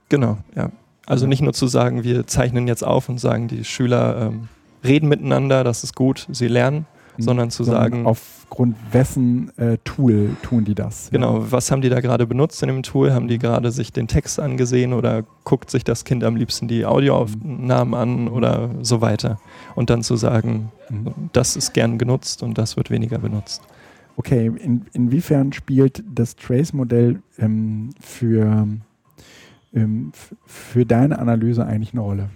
Genau, 0.09 0.37
ja. 0.53 0.69
Also 1.05 1.27
nicht 1.27 1.41
nur 1.41 1.53
zu 1.53 1.67
sagen, 1.67 2.03
wir 2.03 2.27
zeichnen 2.27 2.67
jetzt 2.67 2.83
auf 2.83 3.07
und 3.07 3.19
sagen, 3.21 3.47
die 3.47 3.63
Schüler 3.63 4.31
ähm, 4.33 4.49
reden 4.83 5.07
miteinander, 5.07 5.63
das 5.63 5.85
ist 5.85 5.95
gut, 5.95 6.27
sie 6.29 6.49
lernen. 6.49 6.85
Sondern 7.21 7.51
zu 7.51 7.63
sondern 7.63 7.83
sagen. 7.83 8.05
Aufgrund 8.05 8.75
wessen 8.91 9.51
äh, 9.57 9.77
Tool 9.83 10.35
tun 10.41 10.65
die 10.65 10.75
das? 10.75 11.09
Genau, 11.11 11.39
ja. 11.39 11.51
was 11.51 11.71
haben 11.71 11.81
die 11.81 11.89
da 11.89 11.99
gerade 11.99 12.25
benutzt 12.25 12.61
in 12.63 12.67
dem 12.67 12.83
Tool? 12.83 13.13
Haben 13.13 13.27
die 13.27 13.39
gerade 13.39 13.71
sich 13.71 13.93
den 13.93 14.07
Text 14.07 14.39
angesehen 14.39 14.93
oder 14.93 15.23
guckt 15.43 15.69
sich 15.69 15.83
das 15.83 16.03
Kind 16.03 16.23
am 16.23 16.35
liebsten 16.35 16.67
die 16.67 16.85
Audioaufnahmen 16.85 17.93
an 17.93 18.27
oder 18.27 18.69
so 18.81 19.01
weiter? 19.01 19.39
Und 19.75 19.89
dann 19.89 20.03
zu 20.03 20.15
sagen, 20.15 20.71
mhm. 20.89 21.13
das 21.33 21.55
ist 21.55 21.73
gern 21.73 21.97
genutzt 21.97 22.43
und 22.43 22.57
das 22.57 22.77
wird 22.77 22.89
weniger 22.89 23.19
benutzt. 23.19 23.61
Okay, 24.15 24.47
in, 24.47 24.85
inwiefern 24.93 25.53
spielt 25.53 26.03
das 26.13 26.35
Trace-Modell 26.35 27.21
ähm, 27.37 27.91
für 28.01 28.67
ähm, 29.73 30.11
für 30.45 30.85
deine 30.85 31.19
Analyse 31.19 31.65
eigentlich 31.65 31.93
eine 31.93 32.01
Rolle? 32.01 32.29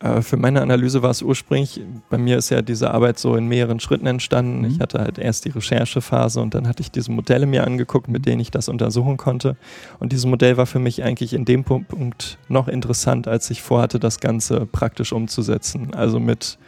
Äh, 0.00 0.22
für 0.22 0.36
meine 0.36 0.62
Analyse 0.62 1.02
war 1.02 1.10
es 1.10 1.22
ursprünglich, 1.22 1.80
bei 2.08 2.18
mir 2.18 2.38
ist 2.38 2.50
ja 2.50 2.62
diese 2.62 2.90
Arbeit 2.90 3.18
so 3.18 3.36
in 3.36 3.46
mehreren 3.46 3.80
Schritten 3.80 4.06
entstanden. 4.06 4.60
Mhm. 4.60 4.64
Ich 4.66 4.80
hatte 4.80 4.98
halt 4.98 5.18
erst 5.18 5.44
die 5.44 5.50
Recherchephase 5.50 6.40
und 6.40 6.54
dann 6.54 6.66
hatte 6.66 6.82
ich 6.82 6.90
diese 6.90 7.12
Modelle 7.12 7.46
mir 7.46 7.64
angeguckt, 7.64 8.08
mit 8.08 8.26
denen 8.26 8.40
ich 8.40 8.50
das 8.50 8.68
untersuchen 8.68 9.16
konnte. 9.16 9.56
Und 9.98 10.12
dieses 10.12 10.26
Modell 10.26 10.56
war 10.56 10.66
für 10.66 10.78
mich 10.78 11.02
eigentlich 11.04 11.34
in 11.34 11.44
dem 11.44 11.64
Punkt 11.64 12.38
noch 12.48 12.68
interessant, 12.68 13.28
als 13.28 13.50
ich 13.50 13.62
vorhatte, 13.62 14.00
das 14.00 14.20
Ganze 14.20 14.66
praktisch 14.66 15.12
umzusetzen. 15.12 15.94
Also 15.94 16.18
mit 16.18 16.58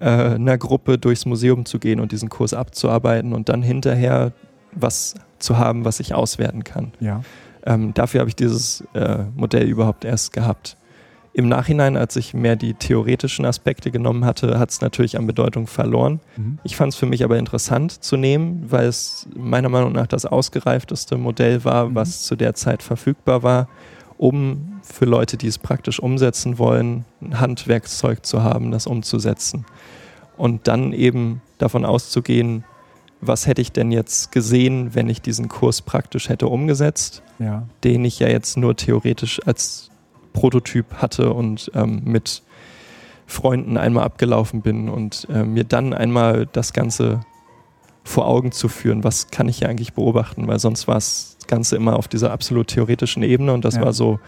äh, 0.00 0.06
einer 0.06 0.58
Gruppe 0.58 0.98
durchs 0.98 1.26
Museum 1.26 1.64
zu 1.64 1.78
gehen 1.78 2.00
und 2.00 2.12
diesen 2.12 2.28
Kurs 2.28 2.54
abzuarbeiten 2.54 3.32
und 3.32 3.48
dann 3.48 3.62
hinterher 3.62 4.32
was 4.72 5.14
zu 5.38 5.58
haben, 5.58 5.84
was 5.84 6.00
ich 6.00 6.14
auswerten 6.14 6.64
kann. 6.64 6.92
Ja. 7.00 7.22
Ähm, 7.66 7.92
dafür 7.94 8.20
habe 8.20 8.28
ich 8.30 8.36
dieses 8.36 8.82
äh, 8.94 9.24
Modell 9.36 9.68
überhaupt 9.68 10.04
erst 10.04 10.32
gehabt. 10.32 10.76
Im 11.40 11.48
Nachhinein, 11.48 11.96
als 11.96 12.16
ich 12.16 12.34
mehr 12.34 12.54
die 12.54 12.74
theoretischen 12.74 13.46
Aspekte 13.46 13.90
genommen 13.90 14.26
hatte, 14.26 14.58
hat 14.58 14.68
es 14.68 14.82
natürlich 14.82 15.16
an 15.16 15.26
Bedeutung 15.26 15.66
verloren. 15.66 16.20
Mhm. 16.36 16.58
Ich 16.64 16.76
fand 16.76 16.92
es 16.92 16.98
für 16.98 17.06
mich 17.06 17.24
aber 17.24 17.38
interessant 17.38 18.04
zu 18.04 18.18
nehmen, 18.18 18.66
weil 18.68 18.86
es 18.86 19.26
meiner 19.34 19.70
Meinung 19.70 19.92
nach 19.92 20.06
das 20.06 20.26
ausgereifteste 20.26 21.16
Modell 21.16 21.64
war, 21.64 21.88
mhm. 21.88 21.94
was 21.94 22.24
zu 22.24 22.36
der 22.36 22.52
Zeit 22.52 22.82
verfügbar 22.82 23.42
war, 23.42 23.68
um 24.18 24.80
für 24.82 25.06
Leute, 25.06 25.38
die 25.38 25.46
es 25.46 25.56
praktisch 25.56 25.98
umsetzen 25.98 26.58
wollen, 26.58 27.06
ein 27.22 27.40
Handwerkszeug 27.40 28.26
zu 28.26 28.42
haben, 28.42 28.70
das 28.70 28.86
umzusetzen. 28.86 29.64
Und 30.36 30.68
dann 30.68 30.92
eben 30.92 31.40
davon 31.56 31.86
auszugehen, 31.86 32.64
was 33.22 33.46
hätte 33.46 33.62
ich 33.62 33.72
denn 33.72 33.92
jetzt 33.92 34.30
gesehen, 34.30 34.94
wenn 34.94 35.08
ich 35.08 35.22
diesen 35.22 35.48
Kurs 35.48 35.80
praktisch 35.80 36.28
hätte 36.28 36.48
umgesetzt, 36.48 37.22
ja. 37.38 37.66
den 37.82 38.04
ich 38.04 38.18
ja 38.18 38.28
jetzt 38.28 38.58
nur 38.58 38.76
theoretisch 38.76 39.40
als 39.46 39.89
Prototyp 40.32 40.94
hatte 40.94 41.32
und 41.32 41.70
ähm, 41.74 42.02
mit 42.04 42.42
Freunden 43.26 43.76
einmal 43.76 44.04
abgelaufen 44.04 44.60
bin 44.60 44.88
und 44.88 45.26
äh, 45.30 45.44
mir 45.44 45.64
dann 45.64 45.94
einmal 45.94 46.46
das 46.46 46.72
Ganze 46.72 47.20
vor 48.02 48.26
Augen 48.26 48.50
zu 48.52 48.68
führen, 48.68 49.04
was 49.04 49.30
kann 49.30 49.48
ich 49.48 49.58
hier 49.58 49.68
eigentlich 49.68 49.92
beobachten, 49.92 50.48
weil 50.48 50.58
sonst 50.58 50.88
war 50.88 50.94
das 50.96 51.36
Ganze 51.46 51.76
immer 51.76 51.96
auf 51.96 52.08
dieser 52.08 52.32
absolut 52.32 52.68
theoretischen 52.68 53.22
Ebene 53.22 53.52
und 53.52 53.64
das 53.64 53.76
ja. 53.76 53.82
war 53.82 53.92
so 53.92 54.18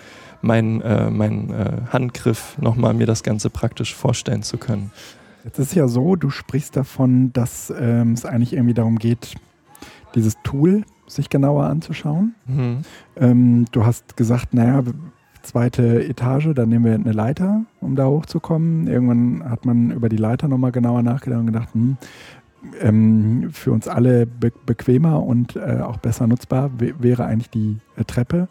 mein, 0.40 0.80
äh, 0.82 1.10
mein 1.10 1.50
äh, 1.50 1.80
Handgriff, 1.90 2.58
nochmal 2.58 2.94
mir 2.94 3.06
das 3.06 3.22
Ganze 3.22 3.50
praktisch 3.50 3.94
vorstellen 3.94 4.42
zu 4.42 4.58
können. 4.58 4.92
Jetzt 5.44 5.58
ist 5.58 5.74
ja 5.74 5.88
so, 5.88 6.14
du 6.14 6.30
sprichst 6.30 6.76
davon, 6.76 7.32
dass 7.32 7.72
ähm, 7.76 8.12
es 8.12 8.24
eigentlich 8.24 8.52
irgendwie 8.52 8.74
darum 8.74 8.98
geht, 8.98 9.34
dieses 10.14 10.36
Tool 10.44 10.84
sich 11.06 11.30
genauer 11.30 11.64
anzuschauen. 11.64 12.34
Mhm. 12.46 12.78
Ähm, 13.16 13.64
du 13.72 13.84
hast 13.84 14.16
gesagt, 14.16 14.54
naja, 14.54 14.82
zweite 15.42 16.04
Etage, 16.04 16.50
dann 16.54 16.68
nehmen 16.68 16.84
wir 16.84 16.94
eine 16.94 17.12
Leiter, 17.12 17.62
um 17.80 17.96
da 17.96 18.06
hochzukommen. 18.06 18.86
Irgendwann 18.86 19.48
hat 19.48 19.64
man 19.64 19.90
über 19.90 20.08
die 20.08 20.16
Leiter 20.16 20.48
nochmal 20.48 20.72
genauer 20.72 21.02
nachgedacht 21.02 21.40
und 21.40 21.46
gedacht, 21.46 21.74
hm, 21.74 21.96
ähm, 22.80 23.48
für 23.50 23.72
uns 23.72 23.88
alle 23.88 24.26
be 24.26 24.52
bequemer 24.66 25.22
und 25.22 25.56
äh, 25.56 25.80
auch 25.82 25.96
besser 25.96 26.26
nutzbar 26.26 26.70
wäre 26.78 27.24
eigentlich 27.24 27.50
die 27.50 27.78
äh, 27.96 28.04
Treppe. 28.04 28.48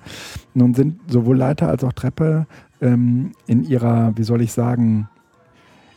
Nun 0.53 0.73
sind 0.73 0.99
sowohl 1.07 1.37
Leiter 1.37 1.69
als 1.69 1.83
auch 1.83 1.93
Treppe 1.93 2.45
ähm, 2.81 3.31
in 3.47 3.63
ihrer, 3.63 4.11
wie 4.17 4.23
soll 4.23 4.41
ich 4.41 4.51
sagen, 4.51 5.07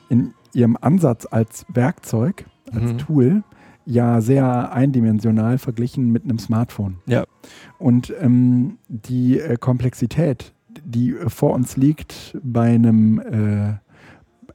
in 0.09 0.33
ihrem 0.53 0.77
Ansatz 0.81 1.27
als 1.29 1.67
Werkzeug, 1.73 2.45
als 2.73 2.93
mhm. 2.93 2.99
Tool, 2.99 3.43
ja 3.87 4.21
sehr 4.21 4.73
eindimensional 4.73 5.59
verglichen 5.59 6.11
mit 6.11 6.25
einem 6.25 6.39
Smartphone. 6.39 6.97
Ja. 7.07 7.25
Und 7.79 8.13
ähm, 8.21 8.79
die 8.89 9.39
äh, 9.39 9.57
Komplexität, 9.57 10.55
die 10.85 11.15
vor 11.29 11.53
uns 11.53 11.77
liegt 11.77 12.37
bei 12.43 12.75
einem, 12.75 13.21
äh, 13.21 13.75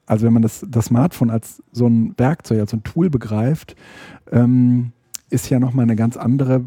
also 0.05 0.25
wenn 0.25 0.33
man 0.33 0.41
das, 0.41 0.65
das 0.67 0.85
Smartphone 0.85 1.29
als 1.29 1.61
so 1.71 1.87
ein 1.87 2.13
Werkzeug, 2.17 2.59
als 2.59 2.71
so 2.71 2.77
ein 2.77 2.83
Tool 2.83 3.09
begreift, 3.09 3.75
ähm, 4.31 4.91
ist 5.29 5.49
ja 5.49 5.59
nochmal 5.59 5.83
eine 5.83 5.95
ganz 5.95 6.17
andere, 6.17 6.63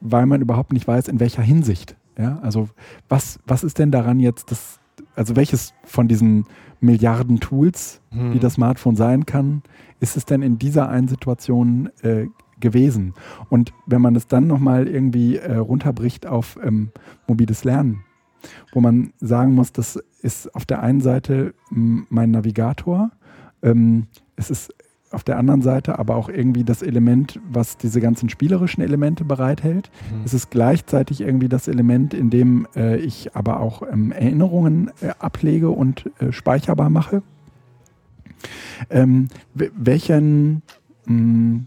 weil 0.00 0.26
man 0.26 0.40
überhaupt 0.40 0.72
nicht 0.72 0.86
weiß, 0.86 1.08
in 1.08 1.20
welcher 1.20 1.42
Hinsicht. 1.42 1.96
Ja, 2.18 2.38
also 2.42 2.68
was, 3.08 3.38
was 3.46 3.64
ist 3.64 3.78
denn 3.78 3.90
daran 3.90 4.20
jetzt 4.20 4.50
das, 4.50 4.80
also 5.14 5.36
welches 5.36 5.72
von 5.84 6.08
diesen 6.08 6.46
Milliarden 6.80 7.40
Tools, 7.40 8.00
hm. 8.10 8.32
die 8.32 8.38
das 8.38 8.54
Smartphone 8.54 8.96
sein 8.96 9.26
kann, 9.26 9.62
ist 10.00 10.16
es 10.16 10.24
denn 10.24 10.42
in 10.42 10.58
dieser 10.58 10.88
einen 10.88 11.08
Situation 11.08 11.90
äh, 12.02 12.26
gewesen? 12.58 13.14
Und 13.48 13.72
wenn 13.86 14.02
man 14.02 14.16
es 14.16 14.26
dann 14.26 14.46
nochmal 14.46 14.88
irgendwie 14.88 15.36
äh, 15.36 15.56
runterbricht 15.56 16.26
auf 16.26 16.58
ähm, 16.62 16.90
mobiles 17.26 17.64
Lernen, 17.64 18.04
wo 18.72 18.80
man 18.80 19.12
sagen 19.20 19.54
muss, 19.54 19.72
das 19.72 19.98
ist 20.22 20.54
auf 20.54 20.64
der 20.66 20.82
einen 20.82 21.00
Seite 21.00 21.54
mein 21.70 22.30
Navigator, 22.30 23.10
ähm, 23.62 24.06
es 24.36 24.50
ist 24.50 24.74
auf 25.10 25.24
der 25.24 25.38
anderen 25.38 25.60
Seite 25.60 25.98
aber 25.98 26.14
auch 26.14 26.28
irgendwie 26.28 26.62
das 26.62 26.82
Element, 26.82 27.40
was 27.50 27.76
diese 27.76 28.00
ganzen 28.00 28.28
spielerischen 28.28 28.82
Elemente 28.82 29.24
bereithält. 29.24 29.90
Mhm. 30.10 30.24
Es 30.24 30.34
ist 30.34 30.50
gleichzeitig 30.50 31.20
irgendwie 31.20 31.48
das 31.48 31.66
Element, 31.66 32.14
in 32.14 32.30
dem 32.30 32.66
äh, 32.76 32.96
ich 32.96 33.34
aber 33.34 33.60
auch 33.60 33.82
ähm, 33.82 34.12
Erinnerungen 34.12 34.92
äh, 35.00 35.08
ablege 35.18 35.70
und 35.70 36.10
äh, 36.20 36.30
speicherbar 36.30 36.90
mache. 36.90 37.22
Ähm, 38.88 39.28
welchen, 39.54 40.62
mh, 41.06 41.06
hm, 41.06 41.66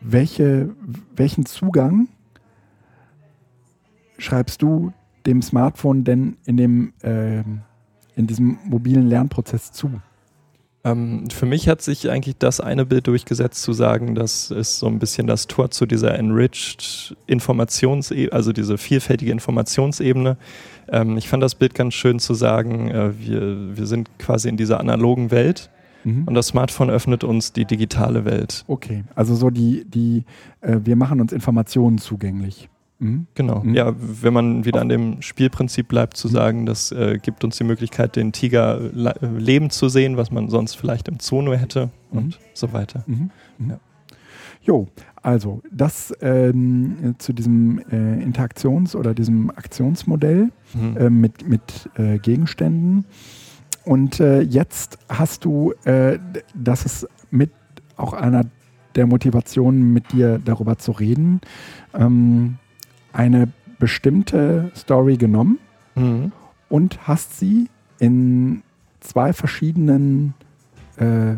welche, 0.00 0.70
welchen 1.14 1.44
Zugang 1.44 2.08
schreibst 4.18 4.62
du 4.62 4.92
dem 5.26 5.42
Smartphone 5.42 6.04
denn 6.04 6.36
in, 6.44 6.56
dem, 6.56 6.92
ähm, 7.02 7.60
in 8.14 8.26
diesem 8.26 8.58
mobilen 8.64 9.08
Lernprozess 9.08 9.72
zu? 9.72 9.90
Ähm, 10.86 11.28
für 11.30 11.46
mich 11.46 11.68
hat 11.68 11.82
sich 11.82 12.08
eigentlich 12.08 12.38
das 12.38 12.60
eine 12.60 12.86
Bild 12.86 13.08
durchgesetzt, 13.08 13.62
zu 13.62 13.72
sagen, 13.72 14.14
das 14.14 14.52
ist 14.52 14.78
so 14.78 14.86
ein 14.86 15.00
bisschen 15.00 15.26
das 15.26 15.48
Tor 15.48 15.70
zu 15.70 15.84
dieser 15.84 16.16
enriched 16.16 17.16
Informationsebene, 17.26 18.32
also 18.32 18.52
diese 18.52 18.78
vielfältige 18.78 19.32
Informationsebene. 19.32 20.36
Ähm, 20.88 21.16
ich 21.16 21.28
fand 21.28 21.42
das 21.42 21.56
Bild 21.56 21.74
ganz 21.74 21.94
schön 21.94 22.20
zu 22.20 22.34
sagen, 22.34 22.88
äh, 22.90 23.18
wir, 23.18 23.76
wir 23.76 23.86
sind 23.86 24.16
quasi 24.18 24.48
in 24.48 24.56
dieser 24.56 24.78
analogen 24.78 25.32
Welt. 25.32 25.70
Mhm. 26.04 26.22
Und 26.28 26.34
das 26.34 26.48
Smartphone 26.48 26.88
öffnet 26.88 27.24
uns 27.24 27.52
die 27.52 27.64
digitale 27.64 28.24
Welt. 28.24 28.64
Okay, 28.68 29.02
also 29.16 29.34
so 29.34 29.50
die, 29.50 29.84
die 29.86 30.24
äh, 30.60 30.78
wir 30.84 30.94
machen 30.94 31.20
uns 31.20 31.32
Informationen 31.32 31.98
zugänglich. 31.98 32.68
Mhm. 32.98 33.26
Genau. 33.34 33.60
Mhm. 33.62 33.74
Ja, 33.74 33.94
wenn 33.96 34.32
man 34.32 34.64
wieder 34.64 34.80
an 34.80 34.88
dem 34.88 35.20
Spielprinzip 35.22 35.88
bleibt, 35.88 36.16
zu 36.16 36.28
mhm. 36.28 36.32
sagen, 36.32 36.66
das 36.66 36.92
äh, 36.92 37.18
gibt 37.20 37.44
uns 37.44 37.58
die 37.58 37.64
Möglichkeit, 37.64 38.16
den 38.16 38.32
Tiger 38.32 38.80
leben 39.20 39.70
zu 39.70 39.88
sehen, 39.88 40.16
was 40.16 40.30
man 40.30 40.48
sonst 40.48 40.74
vielleicht 40.74 41.08
im 41.08 41.18
Zoo 41.20 41.42
nur 41.42 41.56
hätte 41.56 41.90
mhm. 42.10 42.18
und 42.18 42.38
so 42.54 42.72
weiter. 42.72 43.04
Mhm. 43.06 43.30
Ja. 43.68 43.80
Jo, 44.62 44.88
also 45.22 45.62
das 45.70 46.12
ähm, 46.20 47.14
zu 47.18 47.32
diesem 47.32 47.78
äh, 47.90 48.22
Interaktions- 48.22 48.96
oder 48.96 49.14
diesem 49.14 49.50
Aktionsmodell 49.50 50.50
äh, 50.98 51.08
mit, 51.08 51.48
mit 51.48 51.88
äh, 51.96 52.18
Gegenständen. 52.18 53.04
Und 53.84 54.18
äh, 54.18 54.40
jetzt 54.40 54.98
hast 55.08 55.44
du, 55.44 55.72
äh, 55.84 56.18
dass 56.54 56.84
es 56.84 57.06
mit 57.30 57.52
auch 57.96 58.12
einer 58.12 58.42
der 58.96 59.06
Motivation, 59.06 59.92
mit 59.92 60.12
dir 60.12 60.40
darüber 60.44 60.78
zu 60.78 60.90
reden, 60.90 61.40
ähm, 61.94 62.58
eine 63.16 63.48
bestimmte 63.78 64.70
Story 64.76 65.16
genommen 65.16 65.58
mhm. 65.94 66.32
und 66.68 67.08
hast 67.08 67.38
sie 67.38 67.68
in 67.98 68.62
zwei 69.00 69.32
verschiedenen 69.32 70.34
äh, 70.96 71.36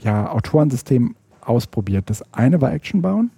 ja, 0.00 0.30
Autorensystemen 0.30 1.16
ausprobiert. 1.40 2.08
Das 2.08 2.22
eine 2.32 2.60
war 2.60 2.72
Actionbound. 2.72 3.30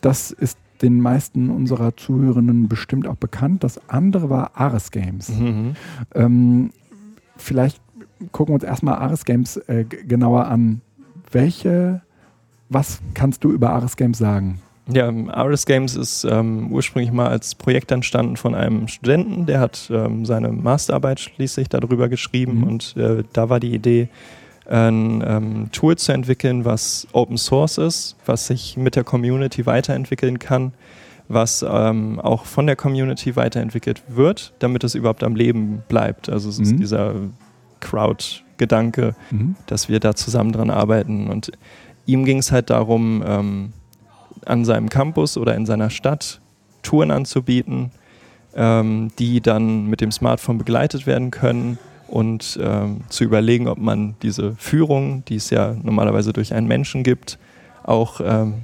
Das 0.00 0.30
ist 0.30 0.58
den 0.82 1.00
meisten 1.00 1.50
unserer 1.50 1.96
Zuhörenden 1.96 2.68
bestimmt 2.68 3.06
auch 3.06 3.16
bekannt. 3.16 3.64
Das 3.64 3.80
andere 3.88 4.30
war 4.30 4.52
Ares 4.54 4.90
Games. 4.90 5.28
Mhm. 5.30 5.74
Ähm, 6.14 6.70
vielleicht 7.36 7.80
gucken 8.32 8.52
wir 8.52 8.54
uns 8.56 8.64
erstmal 8.64 8.96
Ares 8.96 9.24
Games 9.24 9.56
äh, 9.56 9.84
genauer 9.84 10.46
an. 10.46 10.82
Welche, 11.30 12.02
was 12.68 13.00
kannst 13.14 13.44
du 13.44 13.52
über 13.52 13.70
Ares 13.70 13.96
Games 13.96 14.18
sagen? 14.18 14.60
Ja, 14.90 15.12
Ares 15.28 15.66
Games 15.66 15.96
ist 15.96 16.24
ähm, 16.24 16.72
ursprünglich 16.72 17.12
mal 17.12 17.28
als 17.28 17.54
Projekt 17.54 17.92
entstanden 17.92 18.36
von 18.36 18.54
einem 18.54 18.88
Studenten, 18.88 19.44
der 19.44 19.60
hat 19.60 19.90
ähm, 19.92 20.24
seine 20.24 20.48
Masterarbeit 20.50 21.20
schließlich 21.20 21.68
darüber 21.68 22.08
geschrieben 22.08 22.58
mhm. 22.58 22.62
und 22.64 22.96
äh, 22.96 23.22
da 23.32 23.50
war 23.50 23.60
die 23.60 23.74
Idee, 23.74 24.08
ein 24.68 25.24
ähm, 25.26 25.68
Tool 25.72 25.96
zu 25.96 26.12
entwickeln, 26.12 26.64
was 26.64 27.06
Open 27.12 27.38
Source 27.38 27.78
ist, 27.78 28.16
was 28.26 28.46
sich 28.46 28.76
mit 28.76 28.96
der 28.96 29.04
Community 29.04 29.64
weiterentwickeln 29.66 30.38
kann, 30.38 30.72
was 31.28 31.64
ähm, 31.68 32.20
auch 32.20 32.44
von 32.44 32.66
der 32.66 32.76
Community 32.76 33.34
weiterentwickelt 33.36 34.02
wird, 34.08 34.52
damit 34.58 34.84
es 34.84 34.94
überhaupt 34.94 35.22
am 35.22 35.36
Leben 35.36 35.82
bleibt. 35.88 36.28
Also 36.28 36.50
es 36.50 36.58
mhm. 36.58 36.64
ist 36.64 36.76
dieser 36.78 37.14
Crowd-Gedanke, 37.80 39.14
mhm. 39.30 39.56
dass 39.66 39.88
wir 39.88 40.00
da 40.00 40.14
zusammen 40.14 40.52
dran 40.52 40.70
arbeiten. 40.70 41.28
Und 41.28 41.50
ihm 42.06 42.24
ging 42.24 42.38
es 42.38 42.52
halt 42.52 42.70
darum, 42.70 43.22
ähm, 43.26 43.72
an 44.46 44.64
seinem 44.64 44.88
Campus 44.88 45.36
oder 45.36 45.54
in 45.54 45.66
seiner 45.66 45.90
Stadt 45.90 46.40
Touren 46.82 47.10
anzubieten, 47.10 47.90
ähm, 48.54 49.10
die 49.18 49.40
dann 49.40 49.86
mit 49.86 50.00
dem 50.00 50.12
Smartphone 50.12 50.58
begleitet 50.58 51.06
werden 51.06 51.30
können 51.30 51.78
und 52.08 52.58
ähm, 52.62 53.02
zu 53.08 53.24
überlegen, 53.24 53.68
ob 53.68 53.78
man 53.78 54.14
diese 54.22 54.54
Führung, 54.56 55.24
die 55.26 55.36
es 55.36 55.50
ja 55.50 55.74
normalerweise 55.82 56.32
durch 56.32 56.54
einen 56.54 56.66
Menschen 56.66 57.02
gibt, 57.02 57.38
auch 57.84 58.20
ähm, 58.24 58.62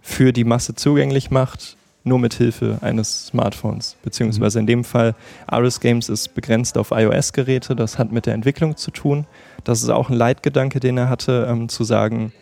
für 0.00 0.32
die 0.32 0.44
Masse 0.44 0.74
zugänglich 0.74 1.30
macht, 1.30 1.76
nur 2.04 2.18
mit 2.18 2.34
Hilfe 2.34 2.78
eines 2.80 3.26
Smartphones. 3.26 3.96
Beziehungsweise 4.02 4.58
in 4.58 4.66
dem 4.66 4.82
Fall, 4.82 5.14
Aris 5.46 5.78
Games 5.78 6.08
ist 6.08 6.34
begrenzt 6.34 6.76
auf 6.76 6.90
iOS-Geräte, 6.90 7.76
das 7.76 7.98
hat 7.98 8.10
mit 8.10 8.26
der 8.26 8.34
Entwicklung 8.34 8.76
zu 8.76 8.90
tun. 8.90 9.26
Das 9.62 9.82
ist 9.82 9.88
auch 9.88 10.10
ein 10.10 10.16
Leitgedanke, 10.16 10.80
den 10.80 10.98
er 10.98 11.08
hatte, 11.08 11.46
ähm, 11.48 11.68
zu 11.68 11.84
sagen, 11.84 12.32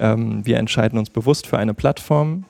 ähm, 0.00 0.44
wir 0.44 0.56
entscheiden 0.56 0.98
uns 0.98 1.10
bewusst 1.10 1.46
für 1.46 1.58
eine 1.58 1.74
Plattform, 1.74 2.44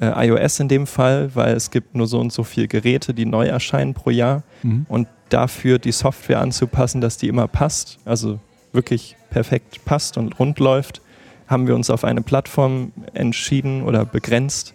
äh, 0.00 0.28
iOS 0.28 0.60
in 0.60 0.68
dem 0.68 0.86
Fall, 0.86 1.34
weil 1.34 1.54
es 1.54 1.70
gibt 1.70 1.94
nur 1.94 2.06
so 2.06 2.20
und 2.20 2.32
so 2.32 2.44
viele 2.44 2.68
Geräte, 2.68 3.14
die 3.14 3.26
neu 3.26 3.46
erscheinen 3.46 3.94
pro 3.94 4.10
Jahr. 4.10 4.42
Mhm. 4.62 4.86
Und 4.88 5.08
dafür 5.28 5.78
die 5.78 5.92
Software 5.92 6.40
anzupassen, 6.40 7.00
dass 7.00 7.16
die 7.16 7.28
immer 7.28 7.48
passt, 7.48 7.98
also 8.04 8.38
wirklich 8.72 9.16
perfekt 9.30 9.84
passt 9.84 10.18
und 10.18 10.38
rund 10.38 10.58
läuft, 10.58 11.00
haben 11.46 11.66
wir 11.66 11.74
uns 11.74 11.90
auf 11.90 12.04
eine 12.04 12.22
Plattform 12.22 12.92
entschieden 13.12 13.82
oder 13.82 14.04
begrenzt 14.04 14.74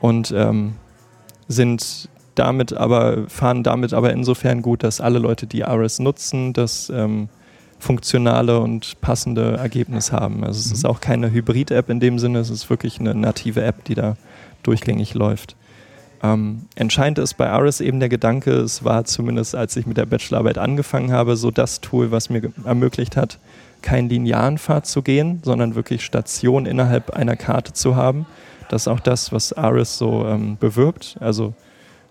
und 0.00 0.32
ähm, 0.36 0.74
sind 1.48 2.08
damit 2.34 2.72
aber, 2.74 3.28
fahren 3.28 3.62
damit 3.62 3.92
aber 3.92 4.12
insofern 4.12 4.62
gut, 4.62 4.82
dass 4.82 5.00
alle 5.00 5.18
Leute, 5.18 5.46
die 5.46 5.62
RS 5.62 5.98
nutzen, 5.98 6.52
das 6.52 6.90
ähm, 6.90 7.28
funktionale 7.78 8.60
und 8.60 9.00
passende 9.00 9.56
Ergebnis 9.56 10.12
haben. 10.12 10.44
Also 10.44 10.60
es 10.60 10.68
mhm. 10.68 10.74
ist 10.74 10.86
auch 10.86 11.00
keine 11.00 11.30
Hybrid-App 11.30 11.90
in 11.90 12.00
dem 12.00 12.18
Sinne, 12.18 12.38
es 12.38 12.50
ist 12.50 12.70
wirklich 12.70 13.00
eine 13.00 13.14
native 13.14 13.62
App, 13.62 13.84
die 13.84 13.94
da 13.94 14.16
durchgängig 14.62 15.10
okay. 15.10 15.18
läuft. 15.18 15.56
Ähm, 16.22 16.62
entscheidend 16.74 17.18
ist 17.18 17.34
bei 17.34 17.48
Aris 17.48 17.80
eben 17.80 18.00
der 18.00 18.08
Gedanke, 18.08 18.52
es 18.52 18.84
war 18.84 19.04
zumindest, 19.04 19.54
als 19.54 19.76
ich 19.76 19.86
mit 19.86 19.96
der 19.96 20.06
Bachelorarbeit 20.06 20.58
angefangen 20.58 21.12
habe, 21.12 21.36
so 21.36 21.50
das 21.50 21.80
Tool, 21.80 22.10
was 22.10 22.30
mir 22.30 22.50
ermöglicht 22.64 23.16
hat, 23.16 23.38
keinen 23.82 24.08
linearen 24.08 24.58
Pfad 24.58 24.86
zu 24.86 25.02
gehen, 25.02 25.40
sondern 25.44 25.74
wirklich 25.74 26.04
Stationen 26.04 26.66
innerhalb 26.66 27.10
einer 27.10 27.36
Karte 27.36 27.72
zu 27.74 27.96
haben. 27.96 28.26
Das 28.68 28.82
ist 28.82 28.88
auch 28.88 29.00
das, 29.00 29.30
was 29.32 29.52
Aris 29.52 29.98
so 29.98 30.26
ähm, 30.26 30.56
bewirbt. 30.58 31.16
Also 31.20 31.54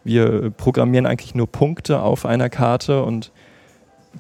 wir 0.04 0.52
programmieren 0.52 1.06
eigentlich 1.06 1.36
nur 1.36 1.48
Punkte 1.48 2.00
auf 2.00 2.26
einer 2.26 2.50
Karte 2.50 3.04
und 3.04 3.32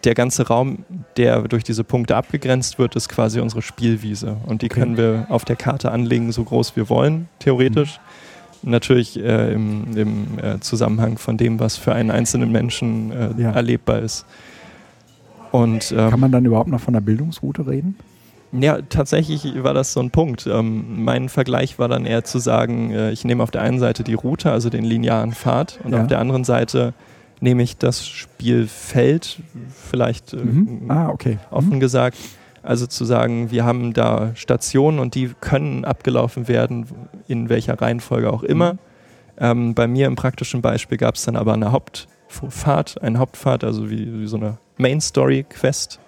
der 0.03 0.13
ganze 0.13 0.47
Raum, 0.47 0.85
der 1.17 1.43
durch 1.43 1.63
diese 1.63 1.83
Punkte 1.83 2.15
abgegrenzt 2.15 2.77
wird, 2.77 2.95
ist 2.95 3.09
quasi 3.09 3.39
unsere 3.39 3.61
Spielwiese. 3.61 4.37
Und 4.45 4.61
die 4.61 4.67
okay. 4.67 4.81
können 4.81 4.97
wir 4.97 5.27
auf 5.29 5.45
der 5.45 5.55
Karte 5.55 5.91
anlegen, 5.91 6.31
so 6.31 6.43
groß 6.43 6.75
wir 6.75 6.89
wollen, 6.89 7.27
theoretisch. 7.39 7.97
Mhm 7.97 8.25
natürlich 8.65 9.19
äh, 9.19 9.53
im, 9.53 9.95
im 9.95 10.39
äh, 10.39 10.59
Zusammenhang 10.59 11.17
von 11.17 11.37
dem, 11.37 11.59
was 11.59 11.77
für 11.77 11.93
einen 11.93 12.11
einzelnen 12.11 12.51
Menschen 12.51 13.11
äh, 13.11 13.41
ja. 13.41 13.51
erlebbar 13.51 13.99
ist. 13.99 14.25
Und, 15.51 15.91
ähm, 15.91 16.09
Kann 16.09 16.19
man 16.19 16.31
dann 16.31 16.45
überhaupt 16.45 16.69
noch 16.69 16.81
von 16.81 16.93
der 16.93 17.01
Bildungsroute 17.01 17.67
reden? 17.67 17.95
Ja, 18.51 18.79
tatsächlich 18.81 19.63
war 19.63 19.73
das 19.73 19.93
so 19.93 19.99
ein 19.99 20.11
Punkt. 20.11 20.47
Ähm, 20.47 21.03
mein 21.03 21.29
Vergleich 21.29 21.79
war 21.79 21.87
dann 21.87 22.05
eher 22.05 22.23
zu 22.23 22.39
sagen, 22.39 22.91
äh, 22.91 23.11
ich 23.11 23.25
nehme 23.25 23.43
auf 23.43 23.51
der 23.51 23.61
einen 23.61 23.79
Seite 23.79 24.03
die 24.03 24.13
Route, 24.13 24.51
also 24.51 24.69
den 24.69 24.83
linearen 24.83 25.33
Pfad, 25.33 25.79
und 25.83 25.93
ja. 25.93 26.01
auf 26.01 26.07
der 26.07 26.19
anderen 26.19 26.43
Seite 26.43 26.93
nehme 27.39 27.63
ich 27.63 27.77
das 27.77 28.07
Spielfeld, 28.07 29.39
vielleicht 29.89 30.33
äh, 30.33 30.37
mhm. 30.37 30.89
ah, 30.89 31.09
okay. 31.09 31.37
offen 31.51 31.75
mhm. 31.75 31.79
gesagt, 31.79 32.17
also 32.63 32.87
zu 32.87 33.05
sagen, 33.05 33.51
wir 33.51 33.63
haben 33.63 33.93
da 33.93 34.31
Stationen 34.35 34.99
und 34.99 35.15
die 35.15 35.31
können 35.39 35.85
abgelaufen 35.85 36.47
werden, 36.47 36.87
in 37.27 37.49
welcher 37.49 37.79
Reihenfolge 37.79 38.31
auch 38.31 38.43
immer. 38.43 38.73
Mhm. 38.73 38.79
Ähm, 39.37 39.73
bei 39.75 39.87
mir 39.87 40.07
im 40.07 40.15
praktischen 40.15 40.61
Beispiel 40.61 40.97
gab 40.97 41.15
es 41.15 41.23
dann 41.25 41.35
aber 41.35 41.53
eine 41.53 41.71
Hauptfahrt, 41.71 43.01
einen 43.01 43.19
Hauptpfad, 43.19 43.63
also 43.63 43.89
wie, 43.89 44.21
wie 44.21 44.27
so 44.27 44.37
eine 44.37 44.57
Main 44.77 45.01
Story 45.01 45.45
Quest. 45.47 45.99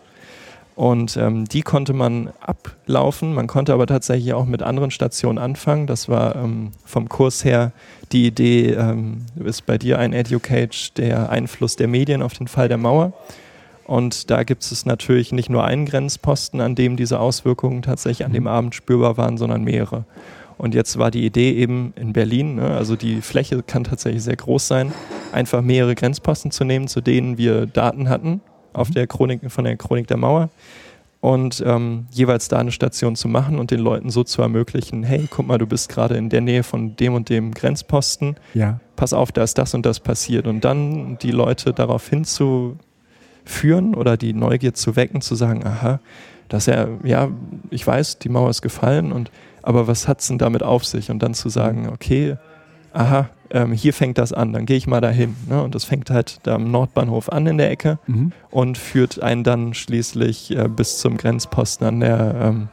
Und 0.78 1.18
ähm, 1.18 1.46
die 1.46 1.64
konnte 1.64 1.94
man 1.94 2.30
ablaufen. 2.40 3.34
Man 3.34 3.48
konnte 3.48 3.74
aber 3.74 3.88
tatsächlich 3.88 4.34
auch 4.34 4.46
mit 4.46 4.62
anderen 4.62 4.92
Stationen 4.92 5.40
anfangen. 5.40 5.88
Das 5.88 6.08
war 6.08 6.36
ähm, 6.36 6.70
vom 6.86 7.10
Kurs 7.10 7.44
her 7.44 7.72
die 8.12 8.28
Idee, 8.28 8.74
ähm, 8.74 9.26
ist 9.44 9.66
bei 9.66 9.80
dir 9.80 9.98
ein 9.98 10.14
Educate, 10.14 10.94
der 10.98 11.32
Einfluss 11.32 11.78
der 11.78 11.88
Medien 11.88 12.22
auf 12.22 12.36
den 12.36 12.48
Fall 12.48 12.68
der 12.68 12.78
Mauer. 12.78 13.14
Und 13.86 14.30
da 14.30 14.44
gibt 14.44 14.62
es 14.62 14.86
natürlich 14.86 15.32
nicht 15.32 15.50
nur 15.50 15.64
einen 15.64 15.88
Grenzposten, 15.88 16.62
an 16.62 16.76
dem 16.76 16.96
diese 16.96 17.20
Auswirkungen 17.20 17.82
tatsächlich 17.82 18.24
an 18.24 18.34
dem 18.34 18.44
mhm. 18.44 18.50
Abend 18.50 18.76
spürbar 18.76 19.18
waren, 19.18 19.40
sondern 19.40 19.64
mehrere. 19.64 20.06
Und 20.60 20.76
jetzt 20.76 21.00
war 21.00 21.10
die 21.10 21.26
Idee 21.26 21.54
eben 21.54 21.92
in 21.96 22.14
Berlin, 22.14 22.54
ne, 22.54 22.78
also 22.78 22.96
die 22.96 23.22
Fläche 23.22 23.64
kann 23.64 23.84
tatsächlich 23.84 24.22
sehr 24.22 24.36
groß 24.36 24.68
sein, 24.68 24.94
einfach 25.32 25.64
mehrere 25.64 25.96
Grenzposten 25.96 26.52
zu 26.52 26.66
nehmen, 26.66 26.88
zu 26.88 27.02
denen 27.02 27.40
wir 27.40 27.66
Daten 27.66 28.10
hatten 28.10 28.42
auf 28.78 28.90
mhm. 28.90 28.94
der 28.94 29.08
Chronik, 29.08 29.52
von 29.52 29.64
der 29.64 29.78
Chronik 29.78 30.08
der 30.08 30.18
Mauer 30.18 30.50
und 31.20 31.64
ähm, 31.66 32.06
jeweils 32.12 32.48
da 32.48 32.60
eine 32.60 32.72
Station 32.72 33.16
zu 33.16 33.28
machen 33.28 33.60
und 33.60 33.72
den 33.72 33.80
Leuten 33.80 34.10
so 34.10 34.24
zu 34.24 34.42
ermöglichen, 34.42 35.04
hey, 35.04 35.28
guck 35.30 35.48
mal, 35.48 35.58
du 35.58 35.66
bist 35.66 35.90
gerade 35.90 36.16
in 36.16 36.30
der 36.30 36.42
Nähe 36.42 36.64
von 36.64 36.96
dem 36.96 37.16
und 37.16 37.30
dem 37.30 37.54
Grenzposten, 37.54 38.36
ja. 38.54 38.80
pass 38.96 39.14
auf, 39.14 39.32
da 39.32 39.44
ist 39.44 39.58
das 39.58 39.74
und 39.74 39.86
das 39.86 40.00
passiert 40.00 40.48
und 40.48 40.64
dann 40.64 41.18
die 41.18 41.32
Leute 41.32 41.74
darauf 41.74 42.08
hinzu 42.08 42.78
führen 43.46 43.96
oder 43.96 44.16
die 44.18 44.34
Neugier 44.34 44.74
zu 44.74 44.96
wecken, 44.96 45.22
zu 45.22 45.36
sagen, 45.36 45.66
aha, 45.66 46.00
dass 46.50 46.68
er, 46.68 46.90
ja, 47.04 47.30
ich 47.72 47.86
weiß, 47.86 48.20
die 48.20 48.30
Mauer 48.30 48.50
ist 48.50 48.62
gefallen 48.62 49.12
und 49.12 49.32
aber 49.64 49.86
was 49.86 50.08
hat 50.08 50.22
es 50.22 50.28
denn 50.28 50.38
damit 50.38 50.64
auf 50.64 50.86
sich? 50.86 51.12
Und 51.12 51.20
dann 51.20 51.34
zu 51.34 51.50
sagen, 51.50 51.84
mhm. 51.84 51.90
okay, 51.90 52.38
aha, 52.94 53.30
ähm, 53.52 53.72
hier 53.72 53.94
fängt 53.94 54.18
das 54.18 54.34
an, 54.34 54.54
dann 54.54 54.66
gehe 54.66 54.78
ich 54.78 54.88
mal 54.88 55.02
dahin. 55.02 55.36
Ne? 55.50 55.62
Und 55.62 55.76
das 55.76 55.86
fängt 55.86 56.10
halt 56.10 56.40
da 56.44 56.56
am 56.56 56.72
Nordbahnhof 56.72 57.32
an 57.32 57.48
in 57.48 57.58
der 57.58 57.72
Ecke 57.72 58.00
mhm. 58.08 58.32
und 58.50 58.78
führt 58.78 59.22
einen 59.22 59.44
dann 59.44 59.74
schließlich 59.74 60.56
äh, 60.56 60.68
bis 60.68 61.00
zum 61.00 61.18
Grenzposten 61.18 61.88
an 61.88 62.00
der 62.00 62.36
ähm, 62.42 62.70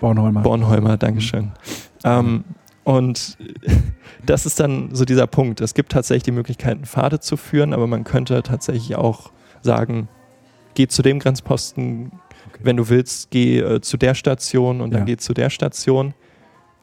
Bornholmer. 0.00 0.42
Bornholmer, 0.42 0.96
Dankeschön. 0.96 1.44
Mhm. 1.44 1.50
Ähm, 2.04 2.44
und 2.84 3.36
das 4.26 4.46
ist 4.46 4.60
dann 4.60 4.94
so 4.94 5.04
dieser 5.04 5.26
Punkt. 5.26 5.60
Es 5.60 5.74
gibt 5.74 5.92
tatsächlich 5.92 6.22
die 6.22 6.32
Möglichkeit, 6.32 6.78
Pfade 6.84 7.20
zu 7.20 7.36
führen, 7.36 7.72
aber 7.72 7.86
man 7.86 8.04
könnte 8.04 8.42
tatsächlich 8.42 8.96
auch 8.96 9.30
sagen, 9.62 10.08
geh 10.74 10.86
zu 10.86 11.02
dem 11.02 11.18
Grenzposten, 11.18 12.12
okay. 12.46 12.60
wenn 12.62 12.76
du 12.76 12.88
willst, 12.88 13.30
geh 13.30 13.58
äh, 13.58 13.80
zu 13.80 13.96
der 13.96 14.14
Station 14.14 14.80
und 14.80 14.92
dann 14.92 15.00
ja. 15.00 15.06
geh 15.06 15.16
zu 15.16 15.34
der 15.34 15.50
Station. 15.50 16.14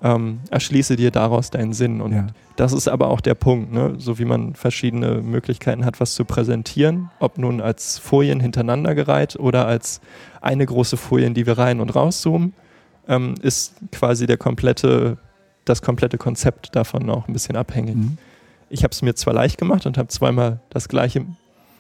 Ähm, 0.04 0.40
erschließe 0.52 0.98
dir 0.98 1.10
daraus 1.10 1.52
deinen 1.52 1.74
Sinn. 1.74 2.02
Und 2.02 2.14
ja. 2.14 2.28
das 2.58 2.74
ist 2.74 2.88
aber 2.88 3.08
auch 3.08 3.22
der 3.22 3.34
Punkt, 3.34 3.72
ne? 3.72 3.96
so 3.98 4.20
wie 4.20 4.26
man 4.26 4.54
verschiedene 4.54 5.22
Möglichkeiten 5.22 5.86
hat, 5.86 6.00
was 6.00 6.16
zu 6.16 6.26
präsentieren, 6.26 7.10
ob 7.20 7.38
nun 7.38 7.62
als 7.62 7.98
Folien 7.98 8.40
hintereinander 8.40 8.94
gereiht 8.94 9.38
oder 9.38 9.66
als 9.68 10.02
eine 10.42 10.66
große 10.66 10.98
Folie, 10.98 11.26
in 11.26 11.34
die 11.34 11.46
wir 11.46 11.58
rein 11.58 11.80
und 11.80 11.96
rauszoomen, 11.96 12.54
ähm, 13.08 13.36
ist 13.42 13.76
quasi 13.92 14.28
der 14.28 14.38
komplette, 14.38 15.18
das 15.64 15.82
komplette 15.82 16.18
Konzept 16.18 16.76
davon 16.76 17.10
auch 17.10 17.28
ein 17.28 17.34
bisschen 17.34 17.56
abhängig. 17.56 17.96
Mhm. 17.96 18.18
Ich 18.70 18.84
habe 18.84 18.92
es 18.92 19.02
mir 19.02 19.16
zwar 19.16 19.34
leicht 19.34 19.58
gemacht 19.58 19.86
und 19.86 19.98
habe 19.98 20.10
zweimal 20.10 20.60
das 20.70 20.90
gleiche 20.90 21.26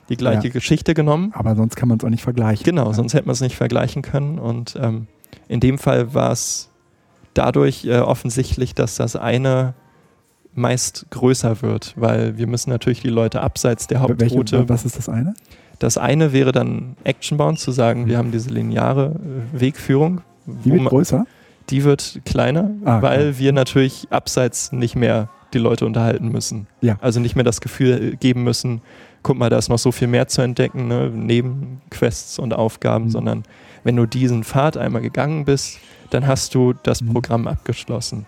die 0.09 0.17
gleiche 0.17 0.47
ja. 0.47 0.53
Geschichte 0.53 0.93
genommen. 0.93 1.31
Aber 1.33 1.55
sonst 1.55 1.75
kann 1.75 1.89
man 1.89 1.97
es 1.97 2.03
auch 2.03 2.09
nicht 2.09 2.23
vergleichen. 2.23 2.63
Genau, 2.63 2.87
ja. 2.87 2.93
sonst 2.93 3.13
hätte 3.13 3.25
man 3.25 3.33
es 3.33 3.41
nicht 3.41 3.55
vergleichen 3.55 4.01
können. 4.01 4.39
Und 4.39 4.77
ähm, 4.79 5.07
in 5.47 5.59
dem 5.59 5.77
Fall 5.77 6.13
war 6.13 6.31
es 6.31 6.69
dadurch 7.35 7.85
äh, 7.85 7.99
offensichtlich, 7.99 8.73
dass 8.73 8.95
das 8.95 9.15
eine 9.15 9.75
meist 10.55 11.05
größer 11.11 11.61
wird, 11.61 11.93
weil 11.97 12.37
wir 12.37 12.47
müssen 12.47 12.69
natürlich 12.69 13.01
die 13.01 13.09
Leute 13.09 13.41
abseits 13.41 13.87
der 13.87 13.99
Hauptroute. 13.99 14.57
Welche, 14.57 14.69
was 14.69 14.85
ist 14.85 14.97
das 14.97 15.09
eine? 15.09 15.35
Das 15.79 15.97
eine 15.97 16.31
wäre 16.31 16.51
dann 16.51 16.95
Actionbound, 17.03 17.59
zu 17.59 17.71
sagen, 17.71 18.03
mhm. 18.03 18.07
wir 18.07 18.17
haben 18.17 18.31
diese 18.31 18.49
lineare 18.49 19.15
äh, 19.53 19.59
Wegführung. 19.59 20.21
Die 20.45 20.71
wird 20.71 20.85
größer? 20.85 21.25
Die 21.69 21.83
wird 21.83 22.21
kleiner, 22.25 22.71
ah, 22.85 23.01
weil 23.01 23.31
klar. 23.31 23.39
wir 23.39 23.51
natürlich 23.51 24.07
abseits 24.11 24.71
nicht 24.71 24.95
mehr 24.95 25.29
die 25.53 25.57
Leute 25.57 25.85
unterhalten 25.85 26.29
müssen. 26.29 26.67
Ja. 26.81 26.97
Also 27.01 27.19
nicht 27.19 27.35
mehr 27.35 27.43
das 27.43 27.59
Gefühl 27.59 28.13
äh, 28.13 28.15
geben 28.15 28.43
müssen, 28.43 28.81
guck 29.23 29.37
mal, 29.37 29.49
da 29.49 29.57
ist 29.57 29.69
noch 29.69 29.79
so 29.79 29.91
viel 29.91 30.07
mehr 30.07 30.27
zu 30.27 30.41
entdecken, 30.41 30.87
ne? 30.87 31.11
neben 31.13 31.81
Quests 31.89 32.39
und 32.39 32.53
Aufgaben, 32.53 33.05
mhm. 33.05 33.09
sondern 33.09 33.43
wenn 33.83 33.95
du 33.95 34.05
diesen 34.05 34.43
Pfad 34.43 34.77
einmal 34.77 35.01
gegangen 35.01 35.45
bist, 35.45 35.79
dann 36.09 36.27
hast 36.27 36.55
du 36.55 36.73
das 36.73 37.01
mhm. 37.01 37.13
Programm 37.13 37.47
abgeschlossen. 37.47 38.25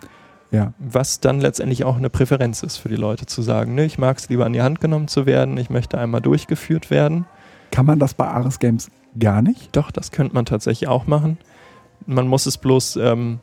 Ja. 0.51 0.73
Was 0.79 1.19
dann 1.19 1.41
letztendlich 1.41 1.83
auch 1.83 1.97
eine 1.97 2.09
Präferenz 2.09 2.63
ist 2.63 2.77
für 2.77 2.89
die 2.89 2.95
Leute 2.95 3.25
zu 3.25 3.41
sagen, 3.41 3.75
ne, 3.75 3.85
ich 3.85 3.97
mag 3.97 4.17
es 4.17 4.29
lieber 4.29 4.45
an 4.45 4.53
die 4.53 4.61
Hand 4.61 4.79
genommen 4.79 5.07
zu 5.07 5.25
werden, 5.25 5.57
ich 5.57 5.69
möchte 5.69 5.97
einmal 5.97 6.21
durchgeführt 6.21 6.89
werden. 6.89 7.25
Kann 7.71 7.85
man 7.85 7.99
das 7.99 8.13
bei 8.13 8.27
Ares 8.27 8.59
Games 8.59 8.89
gar 9.19 9.41
nicht? 9.41 9.75
Doch, 9.75 9.91
das 9.91 10.11
könnte 10.11 10.33
man 10.33 10.45
tatsächlich 10.45 10.87
auch 10.87 11.05
machen. 11.05 11.37
Man 12.05 12.27
muss 12.27 12.45
es 12.45 12.57
bloß 12.57 12.95
ähm, 12.97 13.39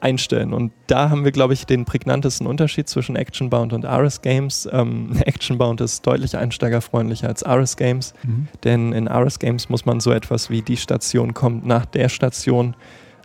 einstellen. 0.00 0.52
Und 0.52 0.72
da 0.86 1.10
haben 1.10 1.24
wir, 1.24 1.32
glaube 1.32 1.52
ich, 1.52 1.66
den 1.66 1.84
prägnantesten 1.84 2.46
Unterschied 2.46 2.88
zwischen 2.88 3.16
Actionbound 3.16 3.72
und 3.72 3.84
Ares 3.84 4.22
Games. 4.22 4.68
Ähm, 4.72 5.12
Actionbound 5.24 5.80
ist 5.80 6.06
deutlich 6.06 6.36
einsteigerfreundlicher 6.36 7.28
als 7.28 7.42
Ares 7.42 7.76
Games, 7.76 8.14
mhm. 8.22 8.48
denn 8.64 8.92
in 8.92 9.08
Ares 9.08 9.38
Games 9.38 9.68
muss 9.68 9.86
man 9.86 10.00
so 10.00 10.10
etwas 10.10 10.50
wie 10.50 10.62
die 10.62 10.76
Station 10.76 11.34
kommt 11.34 11.66
nach 11.66 11.86
der 11.86 12.08
Station 12.08 12.74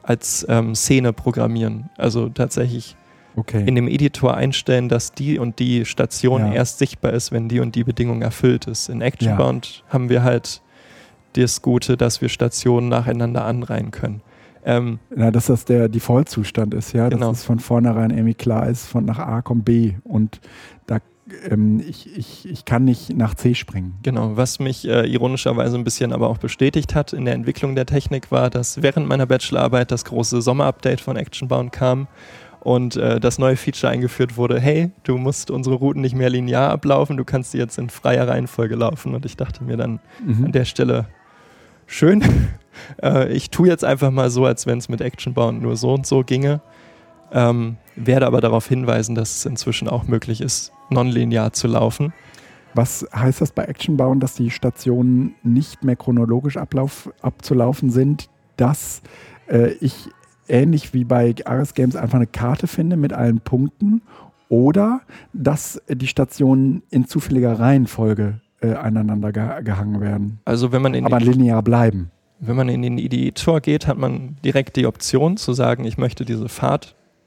als 0.06 0.46
ähm, 0.50 0.76
Szene 0.76 1.14
programmieren. 1.14 1.90
Also 1.98 2.30
tatsächlich 2.30 2.96
okay. 3.36 3.64
in 3.66 3.76
dem 3.76 3.88
Editor 3.88 4.36
einstellen, 4.36 4.90
dass 4.90 5.12
die 5.14 5.40
und 5.40 5.60
die 5.60 5.86
Station 5.86 6.42
ja. 6.42 6.54
erst 6.54 6.80
sichtbar 6.80 7.14
ist, 7.14 7.32
wenn 7.32 7.50
die 7.50 7.60
und 7.60 7.76
die 7.76 7.84
Bedingung 7.84 8.22
erfüllt 8.22 8.68
ist. 8.68 8.90
In 8.90 9.02
Actionbound 9.02 9.84
ja. 9.86 9.94
haben 9.94 10.10
wir 10.10 10.24
halt 10.24 10.62
das 11.34 11.62
Gute, 11.62 11.98
dass 11.98 12.22
wir 12.22 12.30
Stationen 12.30 12.88
nacheinander 12.90 13.46
anreihen 13.46 13.92
können. 13.92 14.22
Ähm, 14.64 15.00
ja, 15.16 15.30
dass 15.30 15.48
das 15.48 15.66
der 15.66 15.90
Default-Zustand 15.90 16.74
ist, 16.74 16.94
ja, 16.94 17.10
genau. 17.10 17.30
dass 17.30 17.40
es 17.40 17.44
von 17.44 17.60
vornherein 17.60 18.10
irgendwie 18.10 18.34
klar 18.34 18.68
ist, 18.68 18.88
von 18.88 19.06
nach 19.06 19.20
A 19.20 19.42
kommt 19.44 19.66
B 19.66 19.94
und 20.04 20.40
da 20.88 21.00
ähm, 21.50 21.84
ich, 21.88 22.16
ich, 22.18 22.50
ich 22.50 22.66
kann 22.66 22.84
nicht 22.86 23.16
nach 23.16 23.34
C 23.34 23.56
springen. 23.56 23.96
Genau, 24.04 24.38
was 24.38 24.60
mich 24.60 24.88
äh, 24.88 25.08
ironischerweise 25.08 25.78
ein 25.78 25.84
bisschen 25.84 26.14
aber 26.14 26.30
auch 26.30 26.38
bestätigt 26.38 26.96
hat 26.96 27.14
in 27.14 27.26
der 27.26 27.34
Entwicklung 27.34 27.76
der 27.76 27.86
Technik 27.86 28.32
war, 28.32 28.50
dass 28.50 28.82
während 28.82 29.08
meiner 29.08 29.26
Bachelorarbeit 29.26 29.92
das 29.92 30.06
große 30.06 30.42
Sommerupdate 30.42 31.02
von 31.02 31.18
Actionbound 31.18 31.72
kam 31.72 32.08
und 32.60 32.96
äh, 32.96 33.20
das 33.20 33.40
neue 33.40 33.58
Feature 33.58 33.92
eingeführt 33.92 34.38
wurde, 34.38 34.60
hey, 34.60 34.92
du 35.04 35.18
musst 35.18 35.52
unsere 35.52 35.76
Routen 35.76 36.02
nicht 36.02 36.16
mehr 36.16 36.30
linear 36.30 36.70
ablaufen, 36.72 37.18
du 37.18 37.26
kannst 37.26 37.52
sie 37.52 37.58
jetzt 37.58 37.78
in 37.78 37.90
freier 37.90 38.28
Reihenfolge 38.28 38.76
laufen. 38.76 39.14
Und 39.14 39.26
ich 39.26 39.38
dachte 39.38 39.64
mir 39.64 39.78
dann 39.78 40.00
mhm. 40.26 40.46
an 40.46 40.52
der 40.52 40.66
Stelle, 40.66 41.06
schön, 41.86 42.24
äh, 43.04 43.32
ich 43.32 43.50
tue 43.50 43.68
jetzt 43.68 43.84
einfach 43.84 44.12
mal 44.12 44.30
so, 44.30 44.46
als 44.46 44.66
wenn 44.66 44.78
es 44.78 44.90
mit 44.90 45.02
Actionbound 45.02 45.62
nur 45.62 45.76
so 45.76 45.94
und 45.94 46.06
so 46.06 46.24
ginge. 46.24 46.62
Ähm, 47.32 47.78
werde 47.96 48.28
aber 48.28 48.42
darauf 48.42 48.68
hinweisen, 48.68 49.16
dass 49.16 49.38
es 49.38 49.46
inzwischen 49.46 49.88
auch 49.88 50.08
möglich 50.08 50.42
ist, 50.42 50.72
nonlinear 50.90 51.54
zu 51.54 51.68
laufen. 51.68 52.14
Was 52.74 53.08
heißt 53.16 53.40
das 53.40 53.52
bei 53.52 53.64
Actionbound, 53.64 54.22
dass 54.22 54.36
die 54.36 54.52
Stationen 54.52 55.36
nicht 55.44 55.84
mehr 55.84 55.96
chronologisch 55.96 56.58
ablauf, 56.58 57.10
abzulaufen 57.22 57.90
sind, 57.90 58.30
dass 58.58 59.02
äh, 59.48 59.72
ich 59.80 60.10
ähnlich 60.48 60.94
wie 60.94 61.06
bei 61.06 61.34
Ares 61.46 61.74
Games 61.74 61.96
einfach 61.96 62.18
eine 62.18 62.28
Karte 62.28 62.68
finde 62.68 62.98
mit 62.98 63.14
allen 63.14 63.40
Punkten 63.40 64.02
oder 64.50 65.02
dass 65.34 65.82
die 65.88 66.08
Stationen 66.08 66.84
in 66.90 67.08
zufälliger 67.08 67.60
Reihenfolge 67.60 68.42
äh, 68.62 68.74
aneinander 68.74 69.32
ge 69.32 69.64
gehangen 69.64 70.02
werden. 70.02 70.40
Also 70.46 70.72
wenn 70.72 70.82
man 70.82 70.94
in 70.94 71.06
aber 71.06 71.20
linear 71.20 71.64
bleiben. 71.64 72.12
Wenn 72.40 72.58
man 72.58 72.68
in 72.68 72.82
den 72.82 72.98
Editor 72.98 73.62
geht, 73.62 73.88
hat 73.88 73.98
man 73.98 74.36
direkt 74.44 74.76
die 74.76 74.86
Option 74.86 75.38
zu 75.38 75.54
sagen, 75.54 75.86
ich 75.86 75.98
möchte 75.98 76.26
diese 76.26 76.50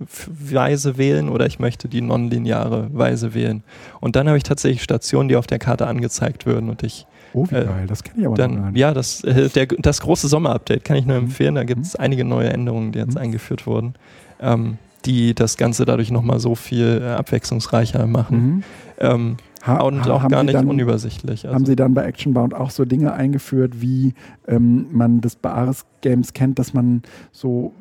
Fahrtweise 0.06 0.96
wählen 0.96 1.28
oder 1.28 1.46
ich 1.46 1.58
möchte 1.58 1.88
die 1.88 2.00
nonlineare 2.00 2.88
Weise 2.92 3.34
wählen. 3.34 3.62
Und 4.00 4.16
dann 4.16 4.28
habe 4.28 4.36
ich 4.36 4.44
tatsächlich 4.44 4.82
Stationen, 4.82 5.28
die 5.28 5.36
auf 5.36 5.46
der 5.46 5.58
Karte 5.58 5.86
angezeigt 5.86 6.46
würden 6.46 6.70
und 6.70 6.82
ich 6.82 7.06
Oh, 7.34 7.46
wie 7.50 7.56
äh, 7.56 7.64
geil, 7.66 7.86
das 7.86 8.02
kenne 8.02 8.20
ich 8.20 8.26
aber 8.26 8.36
dann, 8.36 8.54
noch 8.54 8.70
nicht. 8.70 8.78
Ja, 8.78 8.94
das, 8.94 9.22
äh, 9.22 9.50
der, 9.50 9.66
das 9.66 10.00
große 10.00 10.28
Sommerupdate 10.28 10.82
kann 10.82 10.96
ich 10.96 11.04
nur 11.04 11.18
mhm. 11.18 11.26
empfehlen. 11.26 11.56
Da 11.56 11.64
gibt 11.64 11.84
es 11.84 11.92
mhm. 11.92 12.04
einige 12.04 12.24
neue 12.24 12.48
Änderungen, 12.48 12.92
die 12.92 13.00
jetzt 13.00 13.16
mhm. 13.16 13.20
eingeführt 13.20 13.66
wurden, 13.66 13.94
ähm, 14.40 14.78
die 15.04 15.34
das 15.34 15.58
Ganze 15.58 15.84
dadurch 15.84 16.10
nochmal 16.10 16.40
so 16.40 16.54
viel 16.54 17.02
äh, 17.02 17.08
abwechslungsreicher 17.10 18.06
machen. 18.06 18.38
Mhm. 18.38 18.62
Ähm, 18.98 19.36
ha, 19.62 19.80
und 19.82 20.08
auch 20.08 20.26
gar 20.28 20.42
nicht 20.42 20.54
dann, 20.54 20.68
unübersichtlich. 20.68 21.44
Also. 21.44 21.54
Haben 21.54 21.66
Sie 21.66 21.76
dann 21.76 21.92
bei 21.92 22.04
Actionbound 22.04 22.54
auch 22.54 22.70
so 22.70 22.86
Dinge 22.86 23.12
eingeführt, 23.12 23.82
wie 23.82 24.14
ähm, 24.46 24.86
man 24.90 25.20
das 25.20 25.36
bei 25.36 25.50
Ares 25.50 25.84
Games 26.00 26.32
kennt, 26.32 26.58
dass 26.58 26.72
man 26.72 27.02
so 27.30 27.74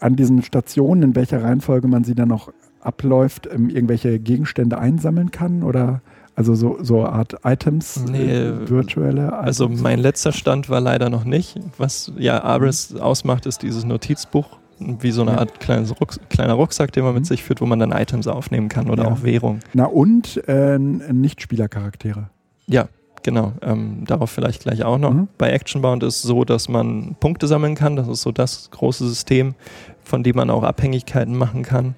an 0.00 0.16
diesen 0.16 0.42
Stationen, 0.42 1.02
in 1.02 1.16
welcher 1.16 1.42
Reihenfolge 1.42 1.88
man 1.88 2.04
sie 2.04 2.14
dann 2.14 2.28
noch 2.28 2.52
abläuft, 2.80 3.48
ähm, 3.52 3.68
irgendwelche 3.68 4.18
Gegenstände 4.18 4.78
einsammeln 4.78 5.30
kann? 5.30 5.62
Oder 5.62 6.00
also 6.34 6.54
so, 6.54 6.78
so 6.80 7.04
Art 7.04 7.34
Items, 7.42 8.04
nee, 8.08 8.30
äh, 8.30 8.68
virtuelle 8.68 9.26
Items. 9.26 9.42
Also 9.42 9.68
mein 9.68 9.98
letzter 9.98 10.32
Stand 10.32 10.70
war 10.70 10.80
leider 10.80 11.10
noch 11.10 11.24
nicht. 11.24 11.58
Was 11.78 12.12
ja 12.16 12.42
Aris 12.44 12.90
mhm. 12.90 13.00
ausmacht, 13.00 13.44
ist 13.46 13.62
dieses 13.62 13.84
Notizbuch, 13.84 14.46
wie 14.78 15.10
so 15.10 15.22
eine 15.22 15.32
ja. 15.32 15.38
Art 15.38 15.58
kleines 15.58 16.00
Rucks 16.00 16.20
kleiner 16.28 16.54
Rucksack, 16.54 16.92
den 16.92 17.02
man 17.02 17.14
mit 17.14 17.24
mhm. 17.24 17.26
sich 17.26 17.42
führt, 17.42 17.60
wo 17.60 17.66
man 17.66 17.80
dann 17.80 17.90
Items 17.90 18.28
aufnehmen 18.28 18.68
kann 18.68 18.88
oder 18.88 19.04
ja. 19.04 19.10
auch 19.10 19.24
Währung. 19.24 19.58
Na 19.74 19.86
und 19.86 20.40
äh, 20.46 20.78
Nichtspielercharaktere. 20.78 22.30
Ja, 22.68 22.88
genau. 23.22 23.52
Ähm, 23.62 24.04
darauf 24.06 24.30
vielleicht 24.30 24.62
gleich 24.62 24.84
auch 24.84 24.98
noch. 24.98 25.12
Mhm. 25.12 25.28
Bei 25.38 25.50
Actionbound 25.50 26.02
ist 26.02 26.16
es 26.16 26.22
so, 26.22 26.44
dass 26.44 26.68
man 26.68 27.16
Punkte 27.20 27.46
sammeln 27.46 27.74
kann. 27.74 27.96
Das 27.96 28.08
ist 28.08 28.22
so 28.22 28.32
das 28.32 28.70
große 28.70 29.06
System, 29.06 29.54
von 30.02 30.22
dem 30.22 30.36
man 30.36 30.50
auch 30.50 30.62
Abhängigkeiten 30.62 31.36
machen 31.36 31.62
kann. 31.62 31.94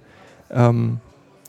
Ähm, 0.51 1.01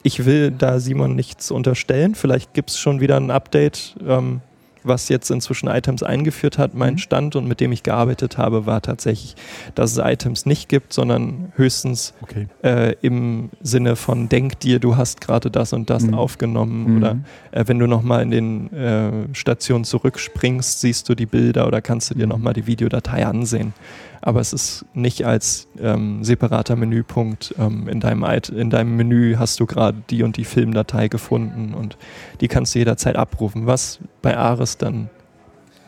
ich 0.03 0.25
will 0.25 0.51
da 0.51 0.79
Simon 0.79 1.15
nichts 1.15 1.51
unterstellen. 1.51 2.15
Vielleicht 2.15 2.53
gibt 2.53 2.71
es 2.71 2.79
schon 2.79 3.01
wieder 3.01 3.17
ein 3.17 3.31
Update, 3.31 3.95
ähm, 4.07 4.41
was 4.83 5.09
jetzt 5.09 5.29
inzwischen 5.31 5.67
Items 5.67 6.03
eingeführt 6.03 6.57
hat. 6.57 6.73
Mein 6.73 6.93
mhm. 6.93 6.97
Stand 6.99 7.35
und 7.35 7.47
mit 7.47 7.59
dem 7.59 7.71
ich 7.71 7.83
gearbeitet 7.83 8.37
habe, 8.37 8.65
war 8.65 8.81
tatsächlich, 8.81 9.35
dass 9.75 9.91
es 9.91 9.97
Items 9.97 10.45
nicht 10.45 10.69
gibt, 10.69 10.93
sondern 10.93 11.51
höchstens 11.55 12.13
okay. 12.21 12.47
äh, 12.63 12.95
im 13.01 13.49
Sinne 13.61 13.95
von 13.95 14.29
denk 14.29 14.59
dir, 14.59 14.79
du 14.79 14.97
hast 14.97 15.21
gerade 15.21 15.51
das 15.51 15.73
und 15.73 15.89
das 15.89 16.03
mhm. 16.03 16.13
aufgenommen. 16.13 16.91
Mhm. 16.91 16.97
Oder 16.97 17.17
äh, 17.51 17.63
wenn 17.67 17.79
du 17.79 17.87
nochmal 17.87 18.23
in 18.23 18.31
den 18.31 18.73
äh, 18.73 19.11
Stationen 19.33 19.83
zurückspringst, 19.83 20.81
siehst 20.81 21.07
du 21.09 21.15
die 21.15 21.25
Bilder 21.25 21.67
oder 21.67 21.81
kannst 21.81 22.09
du 22.09 22.15
dir 22.15 22.25
mhm. 22.25 22.31
nochmal 22.31 22.53
die 22.53 22.67
Videodatei 22.67 23.25
ansehen 23.25 23.73
aber 24.21 24.39
es 24.39 24.53
ist 24.53 24.85
nicht 24.93 25.25
als 25.25 25.67
ähm, 25.79 26.23
separater 26.23 26.75
Menüpunkt. 26.75 27.55
Ähm, 27.57 27.87
in, 27.87 27.99
deinem, 27.99 28.23
in 28.55 28.69
deinem 28.69 28.95
Menü 28.95 29.35
hast 29.37 29.59
du 29.59 29.65
gerade 29.65 30.01
die 30.09 30.23
und 30.23 30.37
die 30.37 30.45
Filmdatei 30.45 31.07
gefunden 31.07 31.73
und 31.73 31.97
die 32.39 32.47
kannst 32.47 32.75
du 32.75 32.79
jederzeit 32.79 33.15
abrufen, 33.15 33.65
was 33.65 33.99
bei 34.21 34.37
Ares 34.37 34.77
dann 34.77 35.09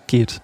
geht. 0.08 0.42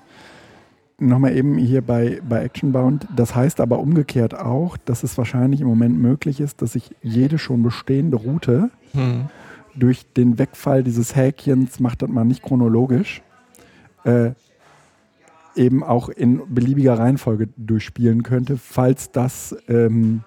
Nochmal 1.00 1.36
eben 1.36 1.58
hier 1.58 1.82
bei, 1.82 2.22
bei 2.28 2.44
Actionbound. 2.44 3.08
Das 3.16 3.34
heißt 3.34 3.62
aber 3.62 3.80
umgekehrt 3.80 4.38
auch, 4.38 4.78
dass 4.78 5.04
es 5.04 5.18
wahrscheinlich 5.18 5.62
im 5.62 5.68
Moment 5.68 5.98
möglich 5.98 6.40
ist, 6.42 6.62
dass 6.62 6.76
ich 6.76 6.92
jede 7.02 7.38
schon 7.38 7.64
bestehende 7.64 8.18
Route 8.18 8.70
hm. 8.92 9.28
durch 9.76 10.06
den 10.14 10.38
Wegfall 10.38 10.84
dieses 10.84 11.16
Häkchens, 11.16 11.80
macht 11.80 12.02
das 12.02 12.10
mal 12.10 12.26
nicht 12.26 12.44
chronologisch, 12.44 13.22
äh, 14.04 14.32
eben 15.60 15.84
auch 15.84 16.10
in 16.10 16.41
beliebiger 16.53 16.97
Reihenfolge 16.97 17.49
durchspielen 17.57 18.24
könnte, 18.24 18.57
falls 18.57 19.12
das 19.12 19.55
ähm, 19.68 20.24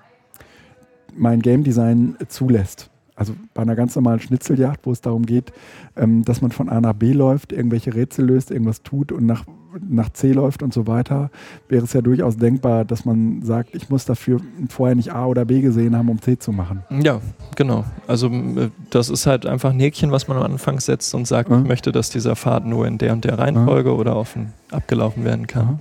mein 1.15 1.41
Game 1.41 1.65
Design 1.65 2.17
zulässt. 2.29 2.92
Also 3.15 3.35
bei 3.53 3.63
einer 3.63 3.77
ganz 3.77 3.95
normalen 3.95 4.21
Schnitzeljagd, 4.21 4.87
wo 4.87 4.93
es 4.93 5.03
darum 5.03 5.27
geht, 5.27 5.53
ähm, 5.97 6.25
dass 6.25 6.41
man 6.41 6.51
von 6.51 6.69
A 6.71 6.81
nach 6.81 6.95
B 6.95 7.13
läuft, 7.13 7.53
irgendwelche 7.53 7.95
Rätsel 7.95 8.25
löst, 8.25 8.51
irgendwas 8.51 8.83
tut 8.83 9.13
und 9.13 9.27
nach, 9.27 9.45
nach 9.87 10.09
C 10.11 10.33
läuft 10.33 10.63
und 10.63 10.73
so 10.73 10.87
weiter, 10.87 11.31
wäre 11.69 11.85
es 11.85 11.93
ja 11.93 12.01
durchaus 12.01 12.39
denkbar, 12.39 12.87
dass 12.87 13.05
man 13.05 13.43
sagt, 13.43 13.75
ich 13.75 13.91
muss 13.91 14.07
dafür 14.07 14.41
vorher 14.71 14.97
nicht 14.97 15.13
A 15.13 15.27
oder 15.27 15.45
B 15.45 15.61
gesehen 15.61 15.95
haben, 15.95 16.09
um 16.09 16.23
C 16.23 16.39
zu 16.39 16.53
machen. 16.53 16.85
Ja, 17.03 17.21
genau. 17.55 17.85
Also 18.07 18.29
äh, 18.29 18.71
das 18.89 19.11
ist 19.11 19.27
halt 19.27 19.45
einfach 19.45 19.71
ein 19.71 19.81
Häkchen, 19.81 20.11
was 20.11 20.27
man 20.27 20.39
am 20.39 20.45
Anfang 20.45 20.81
setzt 20.81 21.15
und 21.15 21.27
sagt, 21.27 21.51
mhm. 21.51 21.63
ich 21.63 21.69
möchte, 21.69 21.93
dass 21.93 22.09
dieser 22.09 22.35
Pfad 22.35 22.65
nur 22.65 22.87
in 22.87 22.97
der 22.97 23.13
und 23.13 23.25
der 23.27 23.39
Reihenfolge 23.39 23.91
mhm. 23.91 23.99
oder 23.99 24.17
offen 24.17 24.55
abgelaufen 24.71 25.25
werden 25.25 25.47
kann. 25.47 25.67
Mhm. 25.67 25.79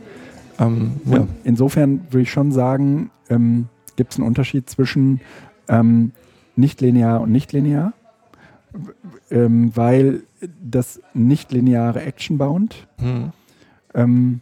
Ähm, 0.59 0.91
ja. 1.05 1.27
Insofern 1.45 2.01
würde 2.09 2.23
ich 2.23 2.31
schon 2.31 2.51
sagen, 2.51 3.09
ähm, 3.29 3.69
gibt 3.95 4.11
es 4.11 4.19
einen 4.19 4.27
Unterschied 4.27 4.69
zwischen 4.69 5.21
ähm, 5.69 6.11
nicht 6.61 6.79
linear 6.79 7.19
und 7.19 7.31
nicht 7.31 7.51
linear, 7.51 7.91
ähm, 9.29 9.75
weil 9.75 10.23
das 10.63 11.01
nicht 11.13 11.51
lineare 11.51 12.01
Action-Bound 12.01 12.87
hm. 12.99 13.31
ähm, 13.93 14.39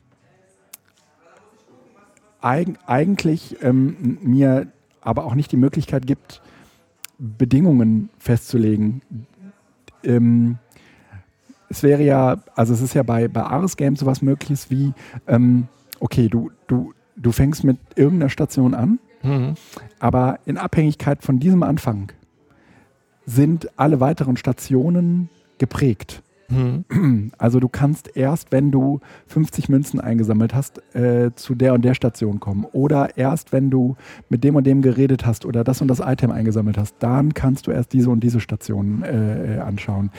eig 2.42 2.78
eigentlich 2.86 3.58
ähm, 3.64 4.20
mir 4.22 4.68
aber 5.02 5.26
auch 5.26 5.34
nicht 5.34 5.52
die 5.52 5.58
Möglichkeit 5.58 6.06
gibt, 6.06 6.42
Bedingungen 7.18 8.10
festzulegen. 8.20 9.02
Ähm, 10.04 10.58
es 11.70 11.84
wäre 11.84 12.04
ja, 12.04 12.38
also 12.56 12.74
es 12.74 12.82
ist 12.82 12.94
ja 12.94 13.04
bei, 13.04 13.28
bei 13.28 13.44
Ares 13.44 13.78
Games 13.78 14.00
sowas 14.00 14.22
mögliches 14.22 14.70
wie, 14.70 14.94
ähm, 15.28 15.68
okay, 16.00 16.30
du, 16.30 16.52
du, 16.68 16.94
du 17.16 17.32
fängst 17.32 17.64
mit 17.64 17.78
irgendeiner 17.96 18.30
Station 18.30 18.74
an, 18.74 19.00
mhm. 19.24 19.56
aber 20.00 20.40
in 20.46 20.58
Abhängigkeit 20.58 21.24
von 21.24 21.40
diesem 21.40 21.64
Anfang 21.64 22.12
sind 23.26 23.70
alle 23.78 24.00
weiteren 24.00 24.38
Stationen 24.38 25.30
geprägt. 25.58 26.24
Mhm. 26.50 27.32
Also 27.38 27.60
du 27.60 27.70
kannst 27.70 28.16
erst, 28.16 28.52
wenn 28.52 28.72
du 28.72 29.00
50 29.28 29.70
Münzen 29.70 30.00
eingesammelt 30.00 30.54
hast, 30.54 30.82
äh, 30.96 31.32
zu 31.36 31.56
der 31.56 31.74
und 31.74 31.86
der 31.86 31.94
Station 31.94 32.40
kommen. 32.40 32.66
Oder 32.72 33.18
erst, 33.18 33.54
wenn 33.54 33.70
du 33.70 33.96
mit 34.30 34.44
dem 34.44 34.56
und 34.56 34.66
dem 34.66 34.82
geredet 34.82 35.26
hast 35.26 35.46
oder 35.46 35.64
das 35.64 35.82
und 35.82 35.88
das 35.88 36.00
Item 36.00 36.32
eingesammelt 36.32 36.78
hast, 36.78 36.96
dann 37.00 37.34
kannst 37.34 37.68
du 37.68 37.72
erst 37.72 37.94
diese 37.94 38.10
und 38.10 38.22
diese 38.22 38.40
Station 38.40 39.04
äh, 39.04 39.58
äh 39.58 39.60
anschauen. 39.60 40.12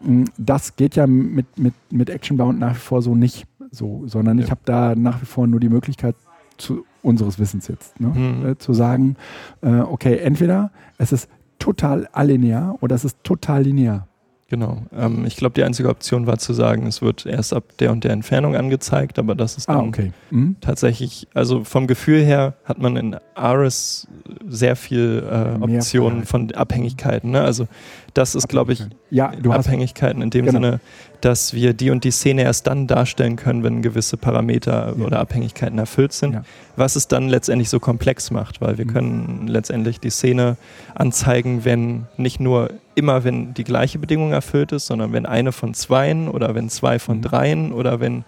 Mm, 0.00 0.24
das 0.38 0.76
geht 0.76 0.96
ja 0.96 1.06
mit, 1.06 1.58
mit, 1.58 1.74
mit 1.90 2.10
Actionbound 2.10 2.58
nach 2.58 2.74
wie 2.74 2.80
vor 2.80 3.02
so 3.02 3.14
nicht 3.14 3.46
so, 3.70 4.04
sondern 4.06 4.38
ja. 4.38 4.44
ich 4.44 4.50
habe 4.50 4.60
da 4.64 4.94
nach 4.94 5.20
wie 5.20 5.26
vor 5.26 5.46
nur 5.46 5.60
die 5.60 5.68
Möglichkeit, 5.68 6.16
zu 6.58 6.84
unseres 7.02 7.38
Wissens 7.38 7.68
jetzt, 7.68 8.00
ne, 8.00 8.08
mhm. 8.08 8.46
äh, 8.46 8.58
zu 8.58 8.72
sagen, 8.72 9.16
äh, 9.62 9.80
okay, 9.80 10.18
entweder 10.18 10.70
es 10.98 11.12
ist 11.12 11.28
total 11.58 12.08
alinear 12.12 12.76
oder 12.80 12.94
es 12.94 13.04
ist 13.04 13.18
total 13.22 13.62
linear. 13.62 14.06
Genau. 14.48 14.82
Ähm, 14.96 15.24
ich 15.26 15.36
glaube, 15.36 15.54
die 15.54 15.64
einzige 15.64 15.88
Option 15.88 16.26
war 16.26 16.38
zu 16.38 16.52
sagen, 16.52 16.86
es 16.86 17.02
wird 17.02 17.26
erst 17.26 17.54
ab 17.54 17.64
der 17.78 17.90
und 17.92 18.04
der 18.04 18.12
Entfernung 18.12 18.54
angezeigt, 18.54 19.18
aber 19.18 19.34
das 19.34 19.56
ist 19.56 19.68
ah, 19.68 19.74
dann 19.74 19.84
ah, 19.84 19.88
okay. 19.88 20.12
mhm. 20.30 20.56
tatsächlich, 20.60 21.26
also 21.34 21.64
vom 21.64 21.86
Gefühl 21.86 22.22
her 22.22 22.54
hat 22.64 22.78
man 22.78 22.96
in 22.96 23.16
Ares 23.34 24.06
sehr 24.46 24.76
viel 24.76 25.24
äh, 25.28 25.62
Optionen 25.62 26.24
von 26.24 26.52
Abhängigkeiten. 26.52 27.30
Ne? 27.30 27.40
Also 27.40 27.66
das 28.14 28.34
ist, 28.34 28.48
glaube 28.48 28.72
ich, 28.72 28.84
ja, 29.10 29.32
Abhängigkeiten 29.48 30.22
in 30.22 30.30
dem 30.30 30.46
genau. 30.46 30.56
Sinne, 30.56 30.80
dass 31.20 31.52
wir 31.52 31.74
die 31.74 31.90
und 31.90 32.04
die 32.04 32.12
Szene 32.12 32.42
erst 32.42 32.66
dann 32.66 32.86
darstellen 32.86 33.36
können, 33.36 33.64
wenn 33.64 33.82
gewisse 33.82 34.16
Parameter 34.16 34.94
ja. 34.96 35.04
oder 35.04 35.18
Abhängigkeiten 35.18 35.78
erfüllt 35.78 36.12
sind, 36.12 36.34
ja. 36.34 36.44
was 36.76 36.96
es 36.96 37.08
dann 37.08 37.28
letztendlich 37.28 37.68
so 37.68 37.80
komplex 37.80 38.30
macht, 38.30 38.60
weil 38.60 38.78
wir 38.78 38.84
mhm. 38.84 38.92
können 38.92 39.46
letztendlich 39.48 39.98
die 39.98 40.10
Szene 40.10 40.56
anzeigen, 40.94 41.64
wenn 41.64 42.06
nicht 42.16 42.40
nur 42.40 42.70
immer, 42.94 43.24
wenn 43.24 43.52
die 43.52 43.64
gleiche 43.64 43.98
Bedingung 43.98 44.32
erfüllt 44.32 44.70
ist, 44.72 44.86
sondern 44.86 45.12
wenn 45.12 45.26
eine 45.26 45.50
von 45.50 45.74
zweien 45.74 46.28
oder 46.28 46.54
wenn 46.54 46.68
zwei 46.68 46.98
von 46.98 47.18
mhm. 47.18 47.22
dreien 47.22 47.72
oder 47.72 47.98
wenn 47.98 48.24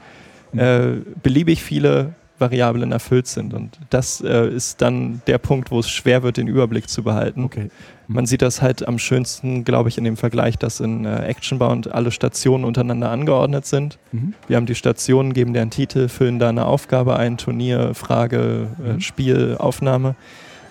mhm. 0.53 0.59
äh, 0.59 0.89
beliebig 1.23 1.63
viele 1.63 2.15
Variablen 2.39 2.93
erfüllt 2.93 3.27
sind. 3.27 3.55
Und 3.55 3.79
das 3.91 4.21
äh, 4.21 4.49
ist 4.49 4.83
dann 4.83 5.23
der 5.27 5.39
Punkt, 5.39 5.71
wo 5.71 5.81
es 5.81 5.89
schwer 5.89 6.23
wird, 6.23 6.37
den 6.37 6.49
Überblick 6.49 6.89
zu 6.89 7.03
behalten. 7.03 7.45
Okay. 7.45 7.71
Man 8.09 8.27
sieht 8.27 8.43
das 8.43 8.63
halt 8.63 8.87
am 8.87 8.99
schönsten, 8.99 9.65
glaube 9.65 9.89
ich, 9.89 9.99
in 9.99 10.05
dem 10.05 10.17
Vergleich, 10.17 10.57
dass 10.57 10.81
in 10.81 11.05
äh, 11.05 11.25
Actionbound 11.25 11.93
alle 11.93 12.13
Stationen 12.13 12.65
untereinander 12.65 13.11
angeordnet 13.11 13.67
sind. 13.67 13.99
Mhm. 14.13 14.35
Wir 14.47 14.57
haben 14.57 14.67
die 14.67 14.77
Stationen, 14.77 15.33
geben 15.33 15.53
deren 15.53 15.71
Titel, 15.71 16.09
füllen 16.09 16.39
da 16.39 16.49
eine 16.49 16.67
Aufgabe 16.67 17.17
ein, 17.17 17.37
Turnier, 17.37 17.95
Frage, 17.95 18.69
äh, 18.85 18.93
mhm. 18.93 19.01
Spiel, 19.01 19.57
Aufnahme. 19.59 20.15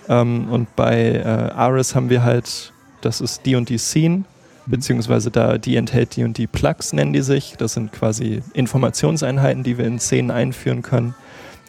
Ähm, 0.08 0.48
und 0.50 0.76
bei 0.76 1.12
äh, 1.12 1.24
Ares 1.24 1.96
haben 1.96 2.10
wir 2.10 2.24
halt, 2.24 2.72
das 3.02 3.20
ist 3.20 3.46
die 3.46 3.56
und 3.56 3.68
die 3.68 3.80
Scene, 3.80 4.18
mhm. 4.18 4.26
beziehungsweise 4.68 5.30
da 5.30 5.58
die 5.58 5.76
enthält 5.76 6.16
die 6.16 6.24
und 6.24 6.38
die 6.38 6.48
Plugs, 6.48 6.94
nennen 6.94 7.12
die 7.12 7.22
sich. 7.22 7.56
Das 7.58 7.74
sind 7.74 7.92
quasi 7.92 8.44
Informationseinheiten, 8.54 9.64
die 9.64 9.78
wir 9.78 9.86
in 9.86 10.00
Szenen 10.00 10.32
einführen 10.32 10.84
können. 10.84 11.16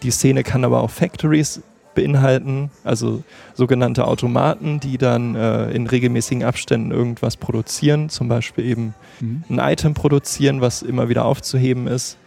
Die 0.03 0.11
Szene 0.11 0.43
kann 0.43 0.65
aber 0.65 0.83
auch 0.83 0.91
Factories 0.91 1.63
beinhalten, 1.97 2.71
also 2.85 3.25
sogenannte 3.55 4.07
Automaten, 4.07 4.79
die 4.79 4.99
dann 4.99 5.35
äh, 5.35 5.71
in 5.73 5.89
regelmäßigen 5.89 6.45
Abständen 6.45 6.93
irgendwas 6.93 7.37
produzieren, 7.37 8.09
zum 8.09 8.29
Beispiel 8.29 8.65
eben 8.65 8.95
mhm. 9.19 9.43
ein 9.49 9.59
Item 9.59 9.95
produzieren, 9.95 10.61
was 10.61 10.83
immer 10.83 11.09
wieder 11.09 11.25
aufzuheben 11.25 11.89
ist. 11.89 12.19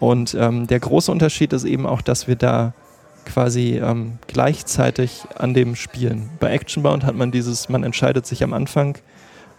Und 0.00 0.34
ähm, 0.34 0.66
der 0.66 0.80
große 0.80 1.12
Unterschied 1.12 1.52
ist 1.52 1.64
eben 1.64 1.86
auch, 1.86 2.00
dass 2.00 2.26
wir 2.26 2.34
da 2.34 2.72
quasi 3.26 3.78
ähm, 3.78 4.18
gleichzeitig 4.26 5.24
an 5.38 5.52
dem 5.52 5.76
spielen. 5.76 6.30
Bei 6.40 6.50
Actionbound 6.50 7.04
hat 7.04 7.14
man 7.14 7.30
dieses, 7.30 7.68
man 7.68 7.84
entscheidet 7.84 8.26
sich 8.26 8.42
am 8.42 8.54
Anfang, 8.54 8.96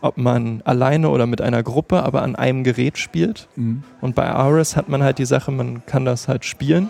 ob 0.01 0.17
man 0.17 0.63
alleine 0.65 1.09
oder 1.09 1.27
mit 1.27 1.41
einer 1.41 1.61
Gruppe, 1.61 2.01
aber 2.01 2.23
an 2.23 2.35
einem 2.35 2.63
Gerät 2.63 2.97
spielt. 2.97 3.47
Mhm. 3.55 3.83
Und 4.01 4.15
bei 4.15 4.27
Ares 4.27 4.75
hat 4.75 4.89
man 4.89 5.03
halt 5.03 5.19
die 5.19 5.25
Sache, 5.25 5.51
man 5.51 5.85
kann 5.85 6.05
das 6.05 6.27
halt 6.27 6.43
spielen 6.43 6.89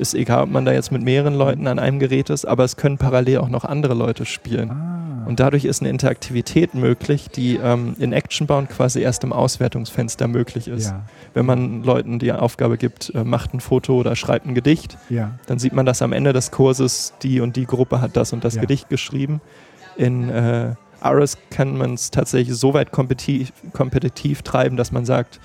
ist 0.00 0.14
egal, 0.14 0.44
ob 0.44 0.50
man 0.50 0.64
da 0.64 0.72
jetzt 0.72 0.90
mit 0.90 1.02
mehreren 1.02 1.34
Leuten 1.34 1.66
an 1.66 1.78
einem 1.78 1.98
Gerät 1.98 2.30
ist, 2.30 2.44
aber 2.44 2.64
es 2.64 2.76
können 2.76 2.98
parallel 2.98 3.38
auch 3.38 3.48
noch 3.48 3.64
andere 3.64 3.94
Leute 3.94 4.24
spielen. 4.24 4.70
Ah. 4.70 5.26
Und 5.26 5.38
dadurch 5.38 5.64
ist 5.64 5.80
eine 5.80 5.90
Interaktivität 5.90 6.74
möglich, 6.74 7.28
die 7.28 7.56
ähm, 7.56 7.94
in 7.98 8.12
Actionbound 8.12 8.70
quasi 8.70 9.00
erst 9.00 9.22
im 9.22 9.32
Auswertungsfenster 9.32 10.26
möglich 10.26 10.66
ist. 10.66 10.86
Ja. 10.86 11.02
Wenn 11.34 11.46
man 11.46 11.84
Leuten 11.84 12.18
die 12.18 12.32
Aufgabe 12.32 12.78
gibt, 12.78 13.14
äh, 13.14 13.22
macht 13.22 13.54
ein 13.54 13.60
Foto 13.60 13.94
oder 13.94 14.16
schreibt 14.16 14.46
ein 14.46 14.54
Gedicht, 14.54 14.98
ja. 15.08 15.32
dann 15.46 15.58
sieht 15.58 15.72
man, 15.72 15.86
dass 15.86 16.02
am 16.02 16.12
Ende 16.12 16.32
des 16.32 16.50
Kurses 16.50 17.12
die 17.22 17.40
und 17.40 17.56
die 17.56 17.66
Gruppe 17.66 18.00
hat 18.00 18.16
das 18.16 18.32
und 18.32 18.42
das 18.42 18.54
ja. 18.54 18.62
Gedicht 18.62 18.88
geschrieben. 18.88 19.40
In 19.96 20.30
äh, 20.30 20.74
Ares 21.00 21.38
kann 21.50 21.76
man 21.76 21.94
es 21.94 22.10
tatsächlich 22.10 22.56
so 22.56 22.74
weit 22.74 22.90
kompetitiv, 22.90 23.52
kompetitiv 23.72 24.42
treiben, 24.42 24.76
dass 24.76 24.92
man 24.92 25.04
sagt, 25.04 25.40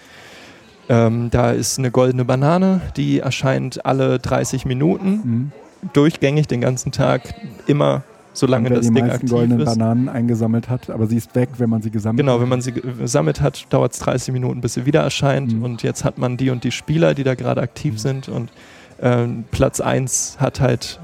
ähm, 0.90 1.30
da 1.32 1.52
ist 1.52 1.80
eine 1.80 1.92
goldene 1.92 2.26
Banane, 2.26 2.82
die 2.98 3.20
erscheint 3.20 3.86
alle 3.86 4.20
30 4.20 4.66
Minuten, 4.66 5.10
mhm. 5.10 5.52
durchgängig 5.94 6.48
den 6.48 6.62
ganzen 6.62 6.92
Tag, 6.92 7.34
immer 7.68 8.04
solange 8.34 8.70
das 8.70 8.92
Ding 8.92 9.10
aktiv 9.10 9.30
goldenen 9.30 9.62
ist. 9.62 9.66
Bananen 9.66 10.10
eingesammelt 10.10 10.70
hat, 10.70 10.90
aber 10.90 11.08
sie 11.08 11.18
ist 11.18 11.34
weg, 11.36 11.50
wenn 11.58 11.70
man 11.70 11.82
sie 11.82 11.90
gesammelt 11.90 12.20
genau, 12.20 12.34
hat. 12.34 12.40
Genau, 12.40 12.44
wenn 12.44 12.50
man 12.50 12.62
sie 12.62 12.74
gesammelt 12.74 13.42
hat, 13.42 13.66
dauert 13.70 13.94
es 13.94 14.00
30 14.00 14.34
Minuten, 14.34 14.62
bis 14.62 14.74
sie 14.74 14.86
wieder 14.86 15.02
erscheint. 15.02 15.54
Mhm. 15.54 15.64
Und 15.64 15.84
jetzt 15.84 16.04
hat 16.04 16.18
man 16.18 16.38
die 16.38 16.50
und 16.50 16.64
die 16.64 16.72
Spieler, 16.72 17.14
die 17.14 17.24
da 17.24 17.36
gerade 17.36 17.62
aktiv 17.62 17.94
mhm. 17.94 17.98
sind. 17.98 18.30
Und 18.30 18.52
äh, 19.00 19.26
Platz 19.52 19.80
1 19.80 20.38
hat 20.40 20.60
halt 20.60 21.00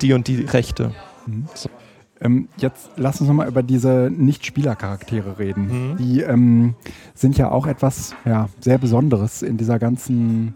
die 0.00 0.12
und 0.12 0.28
die 0.28 0.42
Rechte. 0.42 0.92
Mhm. 1.26 1.48
So. 1.54 1.68
Ähm, 2.20 2.48
jetzt 2.58 2.90
lass 2.96 3.20
uns 3.20 3.28
nochmal 3.28 3.48
über 3.48 3.62
diese 3.62 4.10
Nicht-Spieler-Charaktere 4.14 5.38
reden. 5.38 5.92
Mhm. 5.92 5.96
Die 5.96 6.20
ähm, 6.20 6.74
sind 7.14 7.38
ja 7.38 7.50
auch 7.50 7.66
etwas 7.66 8.14
ja, 8.24 8.48
sehr 8.60 8.78
Besonderes 8.78 9.42
in 9.42 9.56
dieser 9.56 9.78
ganzen, 9.78 10.54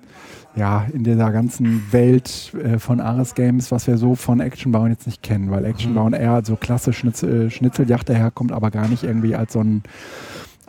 ja, 0.55 0.87
in 0.93 1.05
dieser 1.05 1.33
ganzen 1.33 1.91
Welt 1.91 2.53
äh, 2.55 2.79
von 2.79 3.01
Ares 3.01 3.35
Games, 3.35 3.73
was 3.73 3.87
wir 3.87 3.97
so 3.97 4.15
von 4.15 4.41
Actionbauen 4.41 4.91
jetzt 4.91 5.07
nicht 5.07 5.23
kennen, 5.23 5.51
weil 5.51 5.65
Actionbauen 5.65 6.13
mhm. 6.13 6.21
eher 6.21 6.45
so 6.45 6.57
klassisch 6.57 6.99
Schnitzel, 6.99 7.51
Schnitzeljagd 7.51 8.09
daherkommt, 8.09 8.53
aber 8.53 8.71
gar 8.71 8.89
nicht 8.89 9.05
irgendwie 9.05 9.35
als 9.35 9.55
so 9.55 9.61
ein 9.61 9.83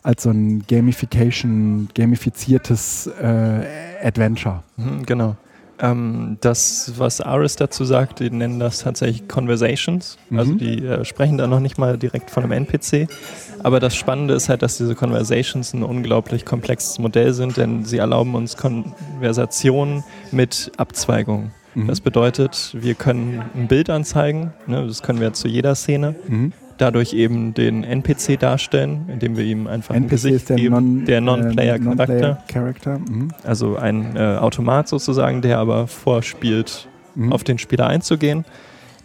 als 0.02 0.22
so 0.22 0.30
ein 0.30 0.64
Gamification, 0.68 1.90
gamifiziertes 1.96 3.08
äh, 3.20 3.66
Adventure. 4.04 4.62
Mhm, 4.78 5.04
genau. 5.04 5.36
Ähm, 5.80 6.38
das, 6.42 6.94
was 6.98 7.22
Aris 7.22 7.56
dazu 7.56 7.84
sagt, 7.84 8.20
die 8.20 8.30
nennen 8.30 8.60
das 8.60 8.80
tatsächlich 8.80 9.28
Conversations. 9.28 10.18
Mhm. 10.30 10.40
Also 10.40 10.54
die 10.54 10.86
äh, 10.86 11.06
sprechen 11.06 11.38
da 11.38 11.48
noch 11.48 11.60
nicht 11.60 11.78
mal 11.78 11.98
direkt 11.98 12.30
von 12.30 12.44
einem 12.44 12.52
NPC. 12.54 13.10
Aber 13.64 13.80
das 13.80 13.96
Spannende 13.96 14.34
ist 14.34 14.50
halt, 14.50 14.62
dass 14.62 14.78
diese 14.78 14.96
Conversations 14.96 15.74
ein 15.74 15.84
unglaublich 15.84 16.46
komplexes 16.46 17.00
Modell 17.00 17.34
sind, 17.34 17.58
denn 17.58 17.84
sie 17.84 17.98
erlauben 17.98 18.36
uns 18.36 18.58
Konversationen 18.58 20.04
mit 20.32 20.72
Abzweigungen. 20.78 21.52
Mhm. 21.74 21.88
Das 21.88 22.00
bedeutet, 22.00 22.76
wir 22.80 22.96
können 22.96 23.44
ein 23.54 23.68
Bild 23.68 23.90
anzeigen, 23.90 24.54
ne, 24.68 24.86
das 24.88 25.02
können 25.02 25.20
wir 25.20 25.34
zu 25.34 25.48
jeder 25.48 25.76
Szene. 25.76 26.16
Mhm 26.28 26.54
dadurch 26.78 27.14
eben 27.14 27.54
den 27.54 27.84
NPC 27.84 28.40
darstellen, 28.40 29.06
indem 29.12 29.38
wir 29.38 29.44
ihm 29.44 29.68
einfach 29.68 29.96
NPC 29.96 30.06
ein 30.06 30.10
Gesicht 30.10 30.50
der 30.50 30.56
geben, 30.58 30.74
non, 30.74 31.06
der 31.06 31.22
Non-Player-Charakter. 31.22 32.44
Character. 32.52 33.00
Mhm. 33.00 33.30
Also 33.44 33.78
ein 33.78 34.16
äh, 34.16 34.38
Automat 34.38 34.88
sozusagen, 34.88 35.42
der 35.42 35.60
aber 35.60 35.88
vorspielt, 35.88 36.88
mhm. 37.16 37.34
auf 37.34 37.44
den 37.44 37.58
Spieler 37.58 37.88
einzugehen, 37.88 38.46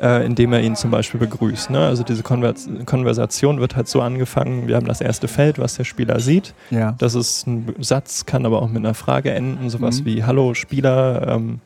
äh, 0.00 0.24
indem 0.24 0.52
er 0.52 0.60
ihn 0.62 0.76
zum 0.76 0.90
Beispiel 0.90 1.20
begrüßt. 1.20 1.70
Ne? 1.70 1.78
Also 1.80 2.02
diese 2.02 2.22
Konvers 2.22 2.68
Konversation 2.86 3.60
wird 3.60 3.76
halt 3.76 3.88
so 3.88 4.00
angefangen, 4.00 4.66
wir 4.66 4.76
haben 4.76 4.86
das 4.86 5.00
erste 5.00 5.28
Feld, 5.28 5.58
was 5.58 5.76
der 5.76 5.84
Spieler 5.84 6.20
sieht. 6.20 6.54
Ja. 6.70 6.94
Das 6.98 7.14
ist 7.14 7.46
ein 7.46 7.74
Satz, 7.80 8.26
kann 8.26 8.46
aber 8.46 8.62
auch 8.62 8.68
mit 8.68 8.78
einer 8.78 8.94
Frage 8.94 9.30
enden, 9.32 9.70
sowas 9.70 10.00
mhm. 10.00 10.04
wie 10.06 10.24
Hallo 10.24 10.54
Spieler, 10.54 11.36
ähm, 11.36 11.60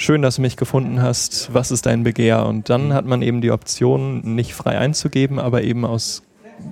schön, 0.00 0.22
dass 0.22 0.36
du 0.36 0.42
mich 0.42 0.56
gefunden 0.56 1.02
hast, 1.02 1.52
was 1.52 1.70
ist 1.70 1.86
dein 1.86 2.02
Begehr? 2.02 2.46
Und 2.46 2.70
dann 2.70 2.92
hat 2.94 3.04
man 3.04 3.22
eben 3.22 3.40
die 3.40 3.50
Option, 3.50 4.20
nicht 4.34 4.54
frei 4.54 4.78
einzugeben, 4.78 5.38
aber 5.38 5.62
eben 5.62 5.84
aus 5.84 6.22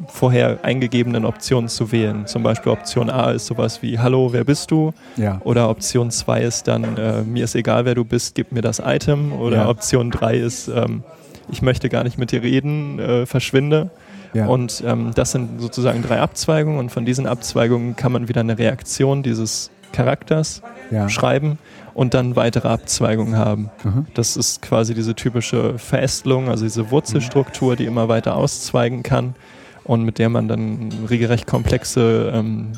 vorher 0.08 0.58
eingegebenen 0.64 1.24
Optionen 1.24 1.68
zu 1.68 1.92
wählen. 1.92 2.26
Zum 2.26 2.42
Beispiel 2.42 2.72
Option 2.72 3.08
A 3.08 3.30
ist 3.30 3.46
sowas 3.46 3.82
wie 3.82 3.98
Hallo, 3.98 4.32
wer 4.32 4.44
bist 4.44 4.70
du? 4.70 4.92
Ja. 5.16 5.40
Oder 5.44 5.70
Option 5.70 6.10
2 6.10 6.42
ist 6.42 6.68
dann 6.68 6.96
äh, 6.96 7.22
Mir 7.22 7.44
ist 7.44 7.54
egal, 7.54 7.84
wer 7.84 7.94
du 7.94 8.04
bist, 8.04 8.34
gib 8.34 8.52
mir 8.52 8.60
das 8.60 8.82
Item. 8.84 9.32
Oder 9.32 9.58
ja. 9.58 9.68
Option 9.68 10.10
3 10.10 10.36
ist 10.36 10.68
ähm, 10.68 11.04
Ich 11.50 11.62
möchte 11.62 11.88
gar 11.88 12.04
nicht 12.04 12.18
mit 12.18 12.32
dir 12.32 12.42
reden, 12.42 12.98
äh, 12.98 13.26
verschwinde. 13.26 13.90
Ja. 14.34 14.46
Und 14.46 14.82
ähm, 14.86 15.12
das 15.14 15.32
sind 15.32 15.58
sozusagen 15.58 16.02
drei 16.02 16.20
Abzweigungen 16.20 16.78
und 16.78 16.90
von 16.90 17.06
diesen 17.06 17.26
Abzweigungen 17.26 17.96
kann 17.96 18.12
man 18.12 18.28
wieder 18.28 18.40
eine 18.42 18.58
Reaktion 18.58 19.22
dieses 19.22 19.70
Charakters 19.92 20.60
schreiben 21.08 21.58
und 21.98 22.14
dann 22.14 22.36
weitere 22.36 22.68
Abzweigungen 22.68 23.36
haben. 23.36 23.70
Mhm. 23.82 24.06
Das 24.14 24.36
ist 24.36 24.62
quasi 24.62 24.94
diese 24.94 25.16
typische 25.16 25.80
Verästelung, 25.80 26.48
also 26.48 26.62
diese 26.62 26.92
Wurzelstruktur, 26.92 27.74
die 27.74 27.86
immer 27.86 28.08
weiter 28.08 28.36
auszweigen 28.36 29.02
kann 29.02 29.34
und 29.82 30.04
mit 30.04 30.20
der 30.20 30.28
man 30.28 30.46
dann 30.46 30.92
regelrecht 31.10 31.48
komplexe 31.48 32.30
ähm, 32.32 32.70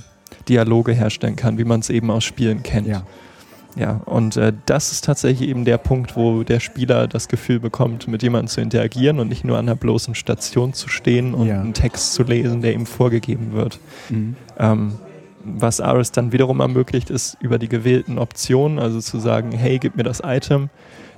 Dialoge 0.48 0.92
herstellen 0.92 1.36
kann, 1.36 1.58
wie 1.58 1.64
man 1.64 1.80
es 1.80 1.90
eben 1.90 2.10
aus 2.10 2.24
Spielen 2.24 2.62
kennt. 2.62 2.86
Ja. 2.86 3.02
Ja, 3.76 4.00
und 4.06 4.36
äh, 4.36 4.54
das 4.66 4.90
ist 4.90 5.04
tatsächlich 5.04 5.48
eben 5.48 5.64
der 5.66 5.78
Punkt, 5.78 6.16
wo 6.16 6.42
der 6.42 6.58
Spieler 6.58 7.06
das 7.06 7.28
Gefühl 7.28 7.60
bekommt, 7.60 8.08
mit 8.08 8.22
jemandem 8.22 8.48
zu 8.48 8.62
interagieren 8.62 9.20
und 9.20 9.28
nicht 9.28 9.44
nur 9.44 9.58
an 9.58 9.68
einer 9.68 9.76
bloßen 9.76 10.14
Station 10.14 10.72
zu 10.72 10.88
stehen 10.88 11.34
und 11.34 11.46
ja. 11.46 11.60
einen 11.60 11.74
Text 11.74 12.14
zu 12.14 12.22
lesen, 12.22 12.62
der 12.62 12.72
ihm 12.72 12.86
vorgegeben 12.86 13.52
wird. 13.52 13.78
Mhm. 14.08 14.34
Ähm, 14.58 14.92
was 15.42 15.80
Aris 15.80 16.12
dann 16.12 16.32
wiederum 16.32 16.60
ermöglicht, 16.60 17.10
ist 17.10 17.36
über 17.40 17.58
die 17.58 17.68
gewählten 17.68 18.18
Optionen, 18.18 18.78
also 18.78 19.00
zu 19.00 19.18
sagen, 19.18 19.52
hey, 19.52 19.78
gib 19.78 19.96
mir 19.96 20.02
das 20.02 20.22
Item, 20.24 20.70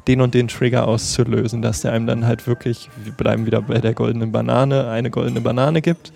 den 0.09 0.21
und 0.21 0.35
den 0.35 0.49
Trigger 0.49 0.87
auszulösen, 0.89 1.63
dass 1.63 1.83
der 1.83 1.93
einem 1.93 2.07
dann 2.07 2.27
halt 2.27 2.47
wirklich, 2.47 2.91
wir 3.05 3.13
bleiben 3.13 3.47
wieder 3.47 3.63
bei 3.63 3.79
der 3.79 3.95
goldenen 3.95 4.33
Banane, 4.33 4.89
eine 4.89 5.11
goldene 5.11 5.41
Banane 5.41 5.83
gibt. 5.83 6.13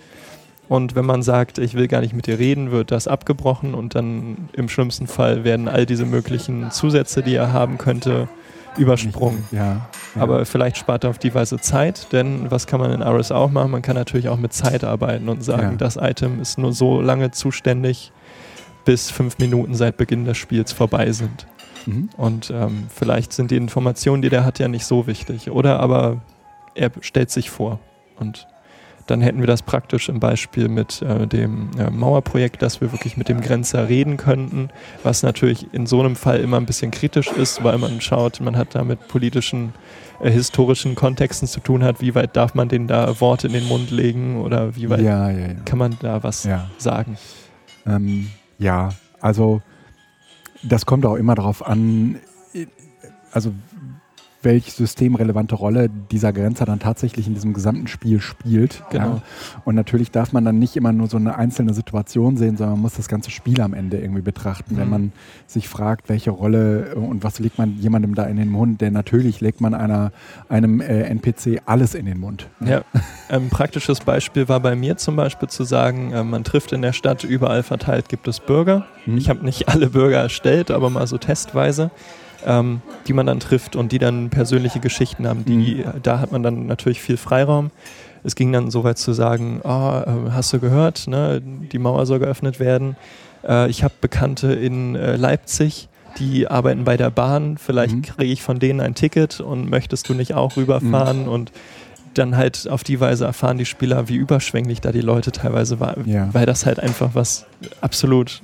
Und 0.69 0.95
wenn 0.95 1.05
man 1.05 1.23
sagt, 1.23 1.59
ich 1.59 1.75
will 1.75 1.87
gar 1.87 2.01
nicht 2.01 2.13
mit 2.13 2.27
dir 2.27 2.39
reden, 2.39 2.71
wird 2.71 2.91
das 2.91 3.07
abgebrochen 3.07 3.73
und 3.73 3.95
dann 3.95 4.49
im 4.51 4.67
schlimmsten 4.67 5.07
Fall 5.07 5.45
werden 5.45 5.69
all 5.69 5.85
diese 5.85 6.05
möglichen 6.05 6.71
Zusätze, 6.71 7.23
die 7.23 7.35
er 7.35 7.53
haben 7.53 7.77
könnte, 7.77 8.27
übersprungen. 8.77 9.43
Ja, 9.51 9.89
ja. 10.15 10.21
Aber 10.21 10.45
vielleicht 10.45 10.77
spart 10.77 11.03
er 11.03 11.09
auf 11.09 11.19
die 11.19 11.33
Weise 11.33 11.59
Zeit, 11.59 12.11
denn 12.11 12.49
was 12.51 12.67
kann 12.67 12.79
man 12.79 12.91
in 12.91 13.01
RS 13.01 13.31
auch 13.31 13.51
machen? 13.51 13.71
Man 13.71 13.81
kann 13.81 13.95
natürlich 13.95 14.29
auch 14.29 14.37
mit 14.37 14.53
Zeit 14.53 14.83
arbeiten 14.83 15.29
und 15.29 15.43
sagen, 15.43 15.71
ja. 15.71 15.77
das 15.77 15.97
Item 15.97 16.39
ist 16.41 16.57
nur 16.57 16.73
so 16.73 17.01
lange 17.01 17.31
zuständig, 17.31 18.11
bis 18.85 19.11
fünf 19.11 19.37
Minuten 19.37 19.75
seit 19.75 19.97
Beginn 19.97 20.25
des 20.25 20.37
Spiels 20.37 20.71
vorbei 20.71 21.11
sind. 21.11 21.47
Mhm. 21.85 22.09
Und 22.17 22.51
ähm, 22.51 22.87
vielleicht 22.93 23.33
sind 23.33 23.51
die 23.51 23.57
Informationen, 23.57 24.21
die 24.21 24.29
der 24.29 24.45
hat, 24.45 24.59
ja 24.59 24.67
nicht 24.67 24.85
so 24.85 25.07
wichtig. 25.07 25.51
Oder 25.51 25.79
aber 25.79 26.21
er 26.75 26.91
stellt 27.01 27.31
sich 27.31 27.49
vor 27.49 27.79
und 28.17 28.47
dann 29.07 29.21
hätten 29.21 29.39
wir 29.39 29.47
das 29.47 29.61
praktisch 29.61 30.09
im 30.09 30.19
Beispiel 30.19 30.67
mit 30.67 31.01
äh, 31.01 31.25
dem 31.25 31.71
äh, 31.77 31.89
Mauerprojekt, 31.89 32.61
dass 32.61 32.81
wir 32.81 32.91
wirklich 32.91 33.17
mit 33.17 33.29
dem 33.29 33.41
Grenzer 33.41 33.89
reden 33.89 34.17
könnten, 34.17 34.69
was 35.03 35.23
natürlich 35.23 35.73
in 35.73 35.87
so 35.87 35.99
einem 36.01 36.15
Fall 36.15 36.39
immer 36.39 36.57
ein 36.57 36.65
bisschen 36.65 36.91
kritisch 36.91 37.31
ist, 37.31 37.63
weil 37.63 37.77
man 37.77 38.01
schaut, 38.01 38.39
man 38.41 38.57
hat 38.57 38.75
da 38.75 38.83
mit 38.83 39.07
politischen, 39.07 39.73
äh, 40.19 40.29
historischen 40.29 40.95
Kontexten 40.95 41.47
zu 41.47 41.61
tun 41.61 41.83
hat, 41.83 42.01
wie 42.01 42.13
weit 42.15 42.35
darf 42.35 42.53
man 42.53 42.69
denen 42.69 42.87
da 42.87 43.19
Worte 43.19 43.47
in 43.47 43.53
den 43.53 43.65
Mund 43.65 43.91
legen 43.91 44.41
oder 44.41 44.75
wie 44.75 44.89
weit 44.89 45.01
ja, 45.01 45.31
ja, 45.31 45.47
ja. 45.47 45.53
kann 45.65 45.79
man 45.79 45.97
da 46.01 46.21
was 46.23 46.47
sagen? 46.77 47.17
Ähm, 47.85 48.27
ja, 48.59 48.89
also 49.21 49.61
das 50.63 50.85
kommt 50.85 51.05
auch 51.05 51.15
immer 51.15 51.35
darauf 51.35 51.65
an, 51.65 52.17
also 53.31 53.53
welche 54.43 54.71
systemrelevante 54.71 55.55
Rolle 55.55 55.89
dieser 56.11 56.31
Grenzer 56.31 56.65
dann 56.65 56.79
tatsächlich 56.79 57.27
in 57.27 57.33
diesem 57.33 57.53
gesamten 57.53 57.87
Spiel 57.87 58.21
spielt. 58.21 58.83
Genau. 58.91 59.05
Ja. 59.05 59.21
Und 59.65 59.75
natürlich 59.75 60.11
darf 60.11 60.31
man 60.31 60.45
dann 60.45 60.59
nicht 60.59 60.75
immer 60.75 60.93
nur 60.93 61.07
so 61.07 61.17
eine 61.17 61.35
einzelne 61.35 61.73
Situation 61.73 62.37
sehen, 62.37 62.55
sondern 62.57 62.75
man 62.75 62.81
muss 62.83 62.95
das 62.95 63.07
ganze 63.07 63.31
Spiel 63.31 63.61
am 63.61 63.73
Ende 63.73 63.99
irgendwie 63.99 64.21
betrachten. 64.21 64.75
Mhm. 64.75 64.79
Wenn 64.79 64.89
man 64.89 65.11
sich 65.47 65.67
fragt, 65.67 66.09
welche 66.09 66.31
Rolle 66.31 66.95
und 66.95 67.23
was 67.23 67.39
legt 67.39 67.57
man 67.57 67.77
jemandem 67.77 68.15
da 68.15 68.25
in 68.25 68.37
den 68.37 68.49
Mund, 68.49 68.81
denn 68.81 68.93
natürlich 68.93 69.41
legt 69.41 69.59
man 69.59 69.73
einer, 69.73 70.11
einem 70.49 70.81
äh, 70.81 71.03
NPC 71.03 71.61
alles 71.65 71.95
in 71.95 72.05
den 72.05 72.19
Mund. 72.19 72.47
Ja, 72.59 72.83
ein 73.29 73.49
praktisches 73.49 74.01
Beispiel 74.01 74.47
war 74.47 74.59
bei 74.59 74.75
mir 74.75 74.97
zum 74.97 75.15
Beispiel 75.15 75.49
zu 75.49 75.63
sagen, 75.63 76.11
äh, 76.11 76.23
man 76.23 76.43
trifft 76.43 76.71
in 76.71 76.81
der 76.81 76.93
Stadt, 76.93 77.23
überall 77.23 77.63
verteilt 77.63 78.07
gibt 78.09 78.27
es 78.27 78.39
Bürger. 78.39 78.85
Mhm. 79.05 79.17
Ich 79.17 79.29
habe 79.29 79.43
nicht 79.43 79.67
alle 79.67 79.89
Bürger 79.89 80.19
erstellt, 80.19 80.69
aber 80.69 80.89
mal 80.89 81.07
so 81.07 81.17
testweise 81.17 81.91
ähm, 82.45 82.81
die 83.07 83.13
man 83.13 83.25
dann 83.25 83.39
trifft 83.39 83.75
und 83.75 83.91
die 83.91 83.99
dann 83.99 84.29
persönliche 84.29 84.79
Geschichten 84.79 85.27
haben. 85.27 85.45
Die, 85.45 85.83
mhm. 85.85 86.01
Da 86.03 86.19
hat 86.19 86.31
man 86.31 86.43
dann 86.43 86.67
natürlich 86.67 87.01
viel 87.01 87.17
Freiraum. 87.17 87.71
Es 88.23 88.35
ging 88.35 88.51
dann 88.51 88.71
so 88.71 88.83
weit 88.83 88.97
zu 88.97 89.13
sagen, 89.13 89.61
oh, 89.63 90.01
hast 90.31 90.51
du 90.53 90.59
gehört, 90.59 91.07
ne, 91.07 91.41
die 91.41 91.79
Mauer 91.79 92.05
soll 92.05 92.19
geöffnet 92.19 92.59
werden. 92.59 92.95
Äh, 93.47 93.69
ich 93.69 93.83
habe 93.83 93.93
Bekannte 94.01 94.53
in 94.53 94.95
äh, 94.95 95.15
Leipzig, 95.15 95.87
die 96.19 96.47
arbeiten 96.47 96.83
bei 96.83 96.97
der 96.97 97.11
Bahn, 97.11 97.57
vielleicht 97.57 97.95
mhm. 97.95 98.01
kriege 98.01 98.33
ich 98.33 98.41
von 98.41 98.59
denen 98.59 98.81
ein 98.81 98.95
Ticket 98.95 99.39
und 99.39 99.69
möchtest 99.69 100.09
du 100.09 100.13
nicht 100.13 100.33
auch 100.33 100.57
rüberfahren 100.57 101.23
mhm. 101.23 101.27
und 101.29 101.51
dann 102.15 102.35
halt 102.35 102.67
auf 102.67 102.83
die 102.83 102.99
Weise 102.99 103.25
erfahren 103.25 103.57
die 103.57 103.65
Spieler, 103.65 104.09
wie 104.09 104.15
überschwänglich 104.15 104.81
da 104.81 104.91
die 104.91 105.01
Leute 105.01 105.31
teilweise 105.31 105.79
waren, 105.79 106.09
ja. 106.09 106.29
weil 106.33 106.45
das 106.45 106.65
halt 106.65 106.79
einfach 106.79 107.11
was 107.13 107.45
absolut 107.81 108.41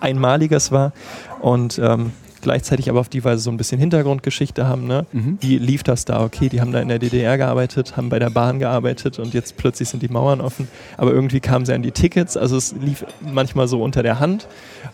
Einmaliges 0.00 0.72
war. 0.72 0.92
Und 1.40 1.78
ähm, 1.78 2.12
gleichzeitig 2.44 2.88
aber 2.88 3.00
auf 3.00 3.08
die 3.08 3.24
Weise 3.24 3.42
so 3.42 3.50
ein 3.50 3.56
bisschen 3.56 3.80
Hintergrundgeschichte 3.80 4.68
haben. 4.68 4.86
Ne? 4.86 5.06
Mhm. 5.12 5.38
Wie 5.40 5.58
lief 5.58 5.82
das 5.82 6.04
da? 6.04 6.22
Okay, 6.22 6.48
die 6.48 6.60
haben 6.60 6.70
da 6.70 6.80
in 6.80 6.88
der 6.88 7.00
DDR 7.00 7.36
gearbeitet, 7.36 7.96
haben 7.96 8.08
bei 8.08 8.20
der 8.20 8.30
Bahn 8.30 8.60
gearbeitet 8.60 9.18
und 9.18 9.34
jetzt 9.34 9.56
plötzlich 9.56 9.88
sind 9.88 10.02
die 10.02 10.08
Mauern 10.08 10.40
offen. 10.40 10.68
Aber 10.96 11.12
irgendwie 11.12 11.40
kamen 11.40 11.66
sie 11.66 11.72
an 11.74 11.82
die 11.82 11.90
Tickets, 11.90 12.36
also 12.36 12.56
es 12.56 12.72
lief 12.80 13.04
manchmal 13.20 13.66
so 13.66 13.82
unter 13.82 14.04
der 14.04 14.20
Hand 14.20 14.46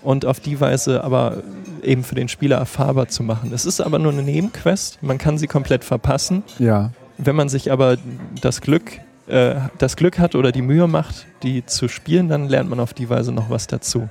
und 0.03 0.25
auf 0.25 0.41
die 0.41 0.61
Weise 0.61 1.05
aber 1.05 1.43
eben 1.83 2.05
für 2.05 2.15
den 2.15 2.29
Spieler 2.29 2.57
erfahrbar 2.57 3.09
zu 3.09 3.23
machen. 3.23 3.53
Es 3.53 3.67
ist 3.67 3.81
aber 3.81 3.99
nur 3.99 4.13
eine 4.13 4.23
Nebenquest, 4.23 5.03
man 5.03 5.19
kann 5.19 5.37
sie 5.37 5.47
komplett 5.47 5.85
verpassen. 5.85 6.43
Ja. 6.59 6.93
Wenn 7.19 7.37
man 7.37 7.51
sich 7.51 7.71
aber 7.71 7.99
das 8.41 8.63
Glück 8.63 8.93
äh, 9.27 9.57
das 9.79 9.97
Glück 9.97 10.19
hat 10.19 10.35
oder 10.35 10.53
die 10.53 10.63
Mühe 10.63 10.87
macht, 10.87 11.27
die 11.43 11.67
zu 11.67 11.89
spielen, 11.89 12.29
dann 12.29 12.49
lernt 12.49 12.71
man 12.71 12.81
auf 12.81 12.95
die 12.95 13.11
Weise 13.11 13.33
noch 13.33 13.51
was 13.51 13.67
dazu 13.67 14.09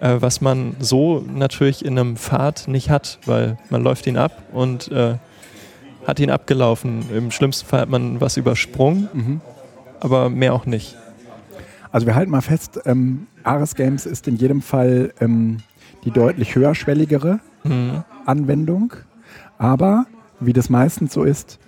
äh, 0.00 0.16
was 0.20 0.40
man 0.40 0.76
so 0.78 1.24
natürlich 1.32 1.84
in 1.84 1.98
einem 1.98 2.16
Pfad 2.16 2.68
nicht 2.68 2.90
hat, 2.90 3.18
weil 3.26 3.58
man 3.70 3.82
läuft 3.82 4.06
ihn 4.06 4.16
ab 4.16 4.42
und 4.52 4.90
äh, 4.90 5.16
hat 6.06 6.20
ihn 6.20 6.30
abgelaufen. 6.30 7.04
Im 7.14 7.30
schlimmsten 7.30 7.66
Fall 7.66 7.80
hat 7.80 7.88
man 7.88 8.20
was 8.20 8.36
übersprungen, 8.36 9.08
mhm. 9.12 9.40
aber 10.00 10.30
mehr 10.30 10.54
auch 10.54 10.66
nicht. 10.66 10.96
Also 11.90 12.06
wir 12.06 12.14
halten 12.14 12.30
mal 12.30 12.40
fest, 12.40 12.80
ähm, 12.84 13.26
Ares 13.44 13.74
Games 13.74 14.06
ist 14.06 14.28
in 14.28 14.36
jedem 14.36 14.62
Fall 14.62 15.12
ähm, 15.20 15.58
die 16.04 16.10
deutlich 16.10 16.54
höherschwelligere 16.54 17.40
mhm. 17.64 18.04
Anwendung, 18.26 18.92
aber 19.58 20.06
wie 20.40 20.52
das 20.52 20.70
meistens 20.70 21.12
so 21.12 21.24
ist, 21.24 21.58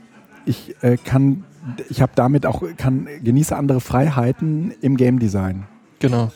ich 0.46 0.74
äh, 0.82 0.96
kann, 0.96 1.44
ich 1.88 2.00
habe 2.00 2.12
damit 2.14 2.46
auch, 2.46 2.62
kann, 2.76 3.08
genieße 3.22 3.56
andere 3.56 3.80
Freiheiten 3.80 4.72
im 4.80 4.96
Game 4.96 5.18
Design. 5.18 5.64
Genau. 5.98 6.30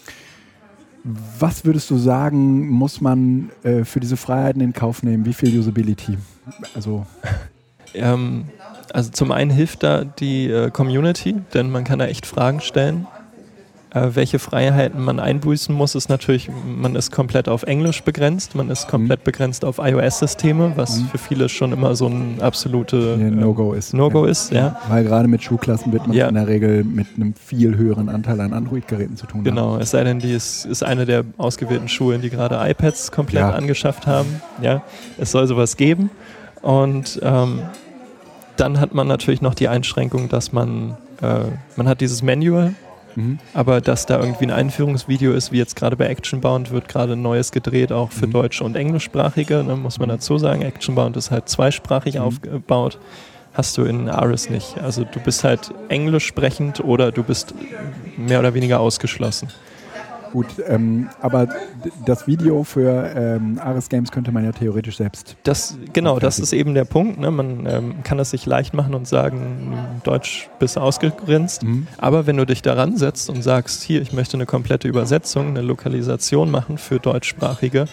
Was 1.05 1.67
würdest 1.67 1.91
du 1.91 1.99
sagen, 1.99 2.69
muss 2.69 3.03
man 3.03 3.51
äh, 3.63 3.85
für 3.85 4.01
diese 4.01 4.17
Freiheiten 4.17 4.63
in 4.63 4.73
Kauf 4.73 5.03
nehmen? 5.03 5.27
Wie 5.27 5.35
viel 5.35 5.59
Usability? 5.59 6.17
Also, 6.75 7.05
ähm, 7.93 8.47
also 8.93 9.11
zum 9.11 9.31
einen 9.31 9.51
hilft 9.51 9.83
da 9.83 10.05
die 10.05 10.47
äh, 10.47 10.71
Community, 10.71 11.37
denn 11.53 11.71
man 11.71 11.85
kann 11.85 11.99
da 11.99 12.07
echt 12.07 12.25
Fragen 12.25 12.61
stellen. 12.61 13.07
Äh, 13.95 14.17
welche 14.17 14.41
Freiheiten 14.41 15.01
man 15.01 15.21
einbüßen 15.21 15.73
muss, 15.73 15.95
ist 15.95 16.09
natürlich, 16.09 16.51
man 16.67 16.97
ist 16.97 17.13
komplett 17.13 17.49
auf 17.49 17.63
Englisch 17.63 18.03
begrenzt, 18.03 18.57
man 18.57 18.69
ist 18.69 18.89
komplett 18.89 19.21
mhm. 19.21 19.25
begrenzt 19.25 19.65
auf 19.65 19.79
iOS-Systeme, 19.79 20.73
was 20.75 20.99
mhm. 20.99 21.07
für 21.07 21.19
viele 21.19 21.49
schon 21.49 21.73
immer 21.73 21.95
so 21.95 22.09
ein 22.09 22.39
absolute 22.41 23.17
ja, 23.21 23.31
No-Go 23.31 23.73
äh, 23.73 23.79
ist. 23.79 23.95
No-Go 23.95 24.25
ja. 24.25 24.31
ist, 24.33 24.53
ja. 24.53 24.81
Weil 24.89 25.05
gerade 25.05 25.29
mit 25.29 25.45
Schulklassen 25.45 25.93
wird 25.93 26.09
man 26.09 26.17
ja. 26.17 26.27
in 26.27 26.35
der 26.35 26.49
Regel 26.49 26.83
mit 26.83 27.07
einem 27.15 27.35
viel 27.35 27.77
höheren 27.77 28.09
Anteil 28.09 28.41
an 28.41 28.53
Android-Geräten 28.53 29.17
zu 29.17 29.27
tun 29.27 29.45
genau, 29.45 29.61
haben. 29.61 29.69
Genau, 29.75 29.83
es 29.83 29.93
sei 29.93 30.03
denn, 30.03 30.19
die 30.19 30.33
ist, 30.33 30.65
ist 30.65 30.83
eine 30.83 31.07
der 31.07 31.25
ausgewählten 31.39 31.89
Schulen, 31.89 32.21
die 32.21 32.31
gerade 32.31 32.59
iPads 32.69 33.13
komplett 33.13 33.45
angeschafft 33.45 34.09
haben. 34.09 34.43
Ja, 34.61 34.83
es 35.19 35.31
soll 35.31 35.47
sowas 35.47 35.77
geben. 35.77 36.11
Und 36.63 37.21
ähm, 37.23 37.61
dann 38.57 38.81
hat 38.81 38.93
man 38.93 39.07
natürlich 39.07 39.41
noch 39.41 39.55
die 39.55 39.69
Einschränkung, 39.69 40.29
dass 40.29 40.53
man, 40.53 40.97
äh, 41.23 41.41
man 41.77 41.87
hat 41.87 42.01
dieses 42.01 42.23
Manual, 42.23 42.75
Mhm. 43.17 43.39
Aber 43.53 43.81
dass 43.81 44.07
da 44.07 44.21
irgendwie 44.21 44.45
ein 44.45 44.51
Einführungsvideo 44.51 45.33
ist, 45.33 45.53
wie 45.53 45.59
jetzt 45.59 45.77
gerade 45.77 45.97
bei 45.97 46.07
Actionbound, 46.07 46.71
wird 46.71 46.89
gerade 46.89 47.15
ein 47.15 47.23
neues 47.23 47.53
gedreht, 47.53 47.93
auch 47.93 48.11
für 48.11 48.27
mhm. 48.27 48.33
deutsche 48.33 48.65
und 48.65 48.77
englischsprachige, 48.77 49.63
ne, 49.65 49.77
muss 49.77 49.99
man 49.99 50.09
dazu 50.09 50.39
sagen. 50.39 50.63
Actionbound 50.63 51.17
ist 51.17 51.31
halt 51.31 51.49
zweisprachig 51.49 52.17
mhm. 52.17 52.23
aufgebaut. 52.23 52.99
Hast 53.53 53.79
du 53.79 53.85
in 53.85 54.09
Aris 54.09 54.51
nicht. 54.51 54.79
Also 54.83 55.05
du 55.05 55.21
bist 55.21 55.45
halt 55.45 55.73
englisch 55.89 56.27
sprechend 56.27 56.81
oder 56.81 57.13
du 57.13 57.23
bist 57.23 57.55
mehr 58.17 58.41
oder 58.41 58.53
weniger 58.55 58.81
ausgeschlossen. 58.81 59.49
Gut, 60.35 60.47
ähm, 60.67 61.11
aber 61.21 61.47
das 62.07 62.27
Video 62.27 62.65
für 62.65 63.09
ähm, 63.15 63.61
Ares 63.63 63.89
Games 63.89 64.11
könnte 64.11 64.33
man 64.33 64.45
ja 64.45 64.51
theoretisch 64.51 64.97
selbst. 64.97 65.37
Das, 65.45 65.79
genau, 65.93 66.19
das 66.19 66.41
ist 66.41 66.53
eben 66.53 66.75
der 66.75 66.85
Punkt. 66.85 67.21
Ne? 67.21 67.31
Man 67.31 67.67
ähm, 67.67 68.03
kann 68.03 68.19
es 68.19 68.31
sich 68.31 68.45
leicht 68.45 68.75
machen 68.75 68.97
und 68.97 69.07
sagen, 69.07 69.79
Deutsch 70.03 70.49
bist 70.59 70.77
ausgegrenzt. 70.77 71.63
Mhm. 71.63 71.87
Aber 71.99 72.27
wenn 72.27 72.37
du 72.37 72.45
dich 72.47 72.63
daran 72.63 72.97
setzt 72.97 73.31
und 73.31 73.43
sagst, 73.43 73.85
hier, 73.85 74.03
ich 74.03 74.13
möchte 74.13 74.37
eine 74.37 74.45
komplette 74.45 74.89
Übersetzung, 74.89 75.51
eine 75.51 75.61
Lokalisation 75.61 76.51
machen 76.51 76.79
für 76.79 76.99
Deutschsprachige, 76.99 77.87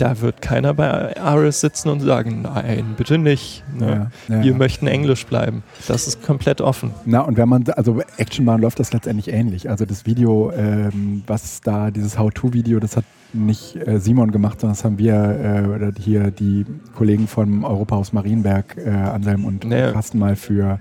da 0.00 0.20
wird 0.20 0.40
keiner 0.40 0.74
bei 0.74 1.16
Aris 1.20 1.60
sitzen 1.60 1.90
und 1.90 2.00
sagen, 2.00 2.42
nein, 2.42 2.94
bitte 2.96 3.18
nicht. 3.18 3.62
Ne? 3.78 4.10
Ja, 4.28 4.36
ja, 4.36 4.42
Wir 4.42 4.52
ja. 4.52 4.56
möchten 4.58 4.86
Englisch 4.86 5.26
bleiben. 5.26 5.62
Das 5.86 6.06
ist 6.06 6.22
komplett 6.22 6.60
offen. 6.60 6.92
Na, 7.04 7.20
und 7.20 7.36
wenn 7.36 7.48
man, 7.48 7.64
also 7.76 8.00
Actionbahn 8.16 8.60
läuft 8.60 8.80
das 8.80 8.92
letztendlich 8.92 9.32
ähnlich. 9.32 9.68
Also 9.68 9.84
das 9.84 10.06
Video, 10.06 10.52
ähm, 10.52 11.22
was 11.26 11.60
da, 11.60 11.90
dieses 11.90 12.18
How-To-Video, 12.18 12.80
das 12.80 12.96
hat 12.96 13.04
nicht 13.32 13.76
äh, 13.76 14.00
Simon 14.00 14.30
gemacht, 14.32 14.60
sondern 14.60 14.76
das 14.76 14.84
haben 14.84 14.98
wir 14.98 15.92
äh, 15.96 16.00
hier 16.00 16.30
die 16.30 16.66
Kollegen 16.96 17.28
vom 17.28 17.64
Europahaus 17.64 18.12
Marienberg, 18.12 18.76
äh, 18.76 18.90
Anselm 18.90 19.44
und 19.44 19.64
naja. 19.64 19.92
Carsten 19.92 20.18
mal 20.18 20.36
für 20.36 20.80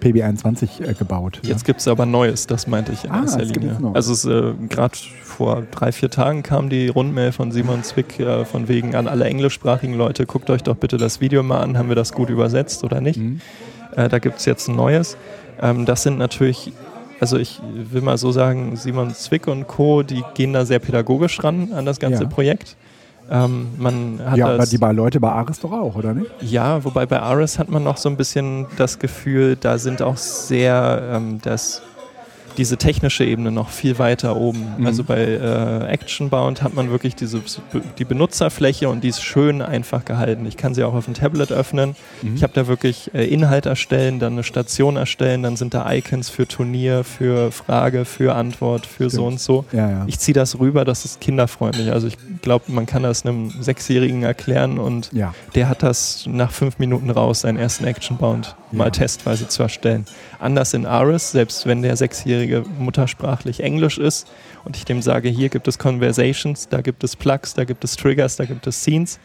PB21 0.00 0.88
äh, 0.88 0.94
gebaut. 0.94 1.40
Jetzt 1.42 1.62
ja? 1.62 1.66
gibt 1.66 1.80
es 1.80 1.88
aber 1.88 2.06
Neues, 2.06 2.46
das 2.46 2.66
meinte 2.66 2.92
ich 2.92 3.04
in 3.04 3.10
ah, 3.10 3.22
erster 3.22 3.44
Linie. 3.44 3.76
Also 3.92 4.30
äh, 4.30 4.54
gerade 4.68 4.96
vor 5.40 5.62
drei, 5.70 5.90
vier 5.90 6.10
Tagen 6.10 6.42
kam 6.42 6.68
die 6.68 6.88
Rundmail 6.88 7.32
von 7.32 7.50
Simon 7.50 7.82
Zwick 7.82 8.20
äh, 8.20 8.44
von 8.44 8.68
wegen 8.68 8.94
an 8.94 9.08
alle 9.08 9.24
englischsprachigen 9.24 9.96
Leute, 9.96 10.26
guckt 10.26 10.50
euch 10.50 10.62
doch 10.62 10.76
bitte 10.76 10.98
das 10.98 11.22
Video 11.22 11.42
mal 11.42 11.60
an, 11.60 11.78
haben 11.78 11.88
wir 11.88 11.96
das 11.96 12.12
gut 12.12 12.28
übersetzt 12.28 12.84
oder 12.84 13.00
nicht. 13.00 13.18
Mhm. 13.18 13.40
da 13.96 14.18
gibt 14.18 14.38
es 14.38 14.44
jetzt 14.44 14.68
ein 14.68 14.76
neues. 14.76 15.16
Ähm, 15.62 15.86
das 15.86 16.02
sind 16.02 16.18
natürlich 16.18 16.74
also 17.20 17.38
ich 17.38 17.58
will 17.72 18.02
mal 18.02 18.18
so 18.18 18.32
sagen, 18.32 18.76
Simon 18.76 19.14
Zwick 19.14 19.46
und 19.46 19.66
Co., 19.66 20.02
die 20.02 20.22
gehen 20.34 20.52
da 20.52 20.66
sehr 20.66 20.78
pädagogisch 20.78 21.42
ran 21.42 21.72
an 21.72 21.86
das 21.86 22.00
ganze 22.00 22.24
ja. 22.24 22.28
Projekt. 22.28 22.76
Ähm, 23.30 23.68
man 23.78 24.20
hat 24.22 24.36
ja, 24.36 24.46
aber 24.48 24.66
die 24.66 24.76
bei 24.76 24.92
Leute 24.92 25.20
bei 25.20 25.30
Ares 25.30 25.60
doch 25.60 25.72
auch, 25.72 25.94
oder 25.94 26.12
nicht? 26.12 26.30
Ja, 26.42 26.84
wobei 26.84 27.06
bei 27.06 27.20
Ares 27.20 27.58
hat 27.58 27.70
man 27.70 27.82
noch 27.82 27.96
so 27.96 28.10
ein 28.10 28.16
bisschen 28.16 28.66
das 28.76 28.98
Gefühl, 28.98 29.56
da 29.56 29.78
sind 29.78 30.02
auch 30.02 30.18
sehr 30.18 31.12
ähm, 31.14 31.38
das 31.40 31.80
diese 32.56 32.76
technische 32.76 33.24
Ebene 33.24 33.50
noch 33.50 33.70
viel 33.70 33.98
weiter 33.98 34.36
oben. 34.36 34.74
Mhm. 34.78 34.86
Also 34.86 35.04
bei 35.04 35.20
äh, 35.20 35.86
Actionbound 35.86 36.62
hat 36.62 36.74
man 36.74 36.90
wirklich 36.90 37.14
diese, 37.14 37.40
die 37.98 38.04
Benutzerfläche 38.04 38.88
und 38.88 39.04
die 39.04 39.08
ist 39.08 39.22
schön 39.22 39.62
einfach 39.62 40.04
gehalten. 40.04 40.46
Ich 40.46 40.56
kann 40.56 40.74
sie 40.74 40.84
auch 40.84 40.94
auf 40.94 41.04
dem 41.04 41.14
Tablet 41.14 41.52
öffnen. 41.52 41.96
Mhm. 42.22 42.34
Ich 42.34 42.42
habe 42.42 42.52
da 42.52 42.66
wirklich 42.66 43.14
äh, 43.14 43.24
Inhalt 43.26 43.66
erstellen, 43.66 44.18
dann 44.18 44.34
eine 44.34 44.44
Station 44.44 44.96
erstellen, 44.96 45.42
dann 45.42 45.56
sind 45.56 45.74
da 45.74 45.90
Icons 45.92 46.28
für 46.28 46.46
Turnier, 46.46 47.04
für 47.04 47.52
Frage, 47.52 48.04
für 48.04 48.34
Antwort, 48.34 48.86
für 48.86 49.04
Stimmt. 49.04 49.12
so 49.12 49.26
und 49.26 49.40
so. 49.40 49.64
Ja, 49.72 49.90
ja. 49.90 50.04
Ich 50.06 50.18
ziehe 50.18 50.34
das 50.34 50.58
rüber, 50.58 50.84
das 50.84 51.04
ist 51.04 51.20
kinderfreundlich. 51.20 51.92
Also 51.92 52.06
ich 52.08 52.16
glaube, 52.42 52.64
man 52.68 52.86
kann 52.86 53.02
das 53.02 53.24
einem 53.24 53.50
Sechsjährigen 53.50 54.22
erklären 54.22 54.78
und 54.78 55.10
ja. 55.12 55.34
der 55.54 55.68
hat 55.68 55.82
das 55.82 56.24
nach 56.26 56.52
fünf 56.52 56.78
Minuten 56.78 57.10
raus, 57.10 57.42
seinen 57.42 57.58
ersten 57.58 57.84
Actionbound 57.84 58.56
mal 58.72 58.90
testweise 58.90 59.48
zu 59.48 59.62
erstellen. 59.62 60.06
Anders 60.38 60.74
in 60.74 60.86
Aris, 60.86 61.32
selbst 61.32 61.66
wenn 61.66 61.82
der 61.82 61.96
Sechsjährige 61.96 62.39
muttersprachlich 62.78 63.60
Englisch 63.60 63.98
ist 63.98 64.30
und 64.64 64.76
ich 64.76 64.84
dem 64.84 65.02
sage, 65.02 65.28
hier 65.28 65.48
gibt 65.48 65.68
es 65.68 65.78
Conversations, 65.78 66.68
da 66.68 66.80
gibt 66.80 67.04
es 67.04 67.16
Plugs, 67.16 67.54
da 67.54 67.64
gibt 67.64 67.84
es 67.84 67.96
Triggers, 67.96 68.36
da 68.36 68.44
gibt 68.44 68.66
es 68.66 68.80
Scenes, 68.80 69.18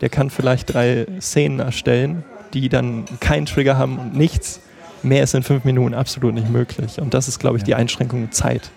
der 0.00 0.08
kann 0.08 0.30
vielleicht 0.30 0.72
drei 0.72 1.06
Szenen 1.20 1.60
erstellen, 1.60 2.24
die 2.54 2.68
dann 2.68 3.04
keinen 3.20 3.46
Trigger 3.46 3.76
haben 3.76 3.98
und 3.98 4.16
nichts. 4.16 4.60
Mehr 5.02 5.22
ist 5.22 5.34
in 5.34 5.42
fünf 5.42 5.64
Minuten 5.64 5.94
absolut 5.94 6.34
nicht 6.34 6.50
möglich. 6.50 7.00
Und 7.00 7.14
das 7.14 7.28
ist, 7.28 7.38
glaube 7.38 7.56
ich, 7.56 7.64
die 7.64 7.74
Einschränkung 7.74 8.32
Zeit. 8.32 8.70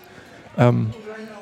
Ähm, 0.56 0.92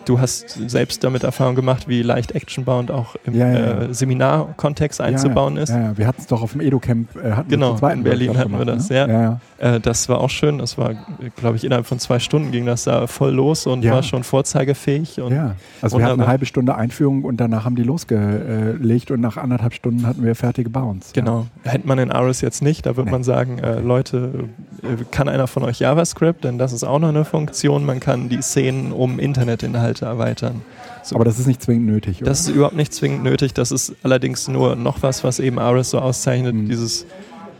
Du 0.04 0.20
hast 0.20 0.58
selbst 0.68 1.04
damit 1.04 1.22
Erfahrung 1.22 1.54
gemacht, 1.54 1.88
wie 1.88 2.02
leicht 2.02 2.32
Actionbound 2.32 2.90
auch 2.90 3.16
im 3.24 3.34
ja, 3.34 3.52
ja, 3.52 3.58
äh, 3.82 3.94
Seminarkontext 3.94 5.00
einzubauen 5.00 5.56
ist. 5.56 5.70
Ja, 5.70 5.96
wir 5.96 6.06
hatten 6.06 6.20
es 6.20 6.26
doch 6.26 6.42
auf 6.42 6.52
dem 6.52 6.60
Edo-Camp. 6.60 7.14
Äh, 7.16 7.34
genau, 7.48 7.76
in 7.88 8.02
Berlin 8.02 8.36
hatten 8.36 8.58
wir 8.58 8.64
das. 8.64 8.90
Ne? 8.90 8.96
Ja. 8.96 9.40
Äh, 9.58 9.80
das 9.80 10.08
war 10.08 10.20
auch 10.20 10.30
schön. 10.30 10.58
Das 10.58 10.78
war, 10.78 10.94
glaube 11.36 11.56
ich, 11.56 11.64
innerhalb 11.64 11.86
von 11.86 11.98
zwei 11.98 12.18
Stunden 12.18 12.50
ging 12.50 12.66
das 12.66 12.84
da 12.84 13.06
voll 13.06 13.32
los 13.32 13.66
und 13.66 13.84
war 13.84 14.02
schon 14.02 14.24
vorzeigefähig. 14.24 15.20
Und 15.20 15.32
ja, 15.32 15.56
also 15.80 15.98
wir 15.98 16.04
hatten 16.04 16.20
eine 16.20 16.28
halbe 16.28 16.46
Stunde 16.46 16.74
Einführung 16.74 17.24
und 17.24 17.38
danach 17.38 17.64
haben 17.64 17.76
die 17.76 17.82
losgelegt 17.82 19.10
und 19.10 19.20
nach 19.20 19.36
anderthalb 19.36 19.74
Stunden 19.74 20.06
hatten 20.06 20.24
wir 20.24 20.34
fertige 20.34 20.70
Bounds. 20.70 21.12
Genau. 21.12 21.46
Hätte 21.64 21.86
man 21.86 21.98
in 21.98 22.10
Aris 22.10 22.40
jetzt 22.40 22.62
nicht, 22.62 22.86
da 22.86 22.96
würde 22.96 23.06
nee. 23.06 23.12
man 23.12 23.24
sagen, 23.24 23.58
äh, 23.58 23.80
Leute, 23.80 24.48
äh, 24.82 25.04
kann 25.10 25.28
einer 25.28 25.46
von 25.46 25.62
euch 25.62 25.80
JavaScript? 25.80 26.44
Denn 26.44 26.58
das 26.58 26.72
ist 26.72 26.84
auch 26.84 26.98
noch 26.98 27.08
eine 27.08 27.24
Funktion. 27.24 27.84
Man 27.84 28.00
kann 28.00 28.28
die 28.28 28.42
Szenen 28.42 28.92
um 28.92 29.18
Internetinhalte 29.18 29.91
Inhalte 29.92 30.04
erweitern. 30.06 30.62
So. 31.02 31.16
Aber 31.16 31.24
das 31.24 31.38
ist 31.38 31.46
nicht 31.46 31.62
zwingend 31.62 31.86
nötig, 31.86 32.22
oder? 32.22 32.30
Das 32.30 32.40
ist 32.40 32.48
überhaupt 32.48 32.76
nicht 32.76 32.92
zwingend 32.94 33.24
nötig. 33.24 33.54
Das 33.54 33.72
ist 33.72 33.94
allerdings 34.02 34.48
nur 34.48 34.76
noch 34.76 35.02
was, 35.02 35.24
was 35.24 35.40
eben 35.40 35.58
Aris 35.58 35.90
so 35.90 35.98
auszeichnet. 35.98 36.54
Mhm. 36.54 36.68
Dieses, 36.68 37.06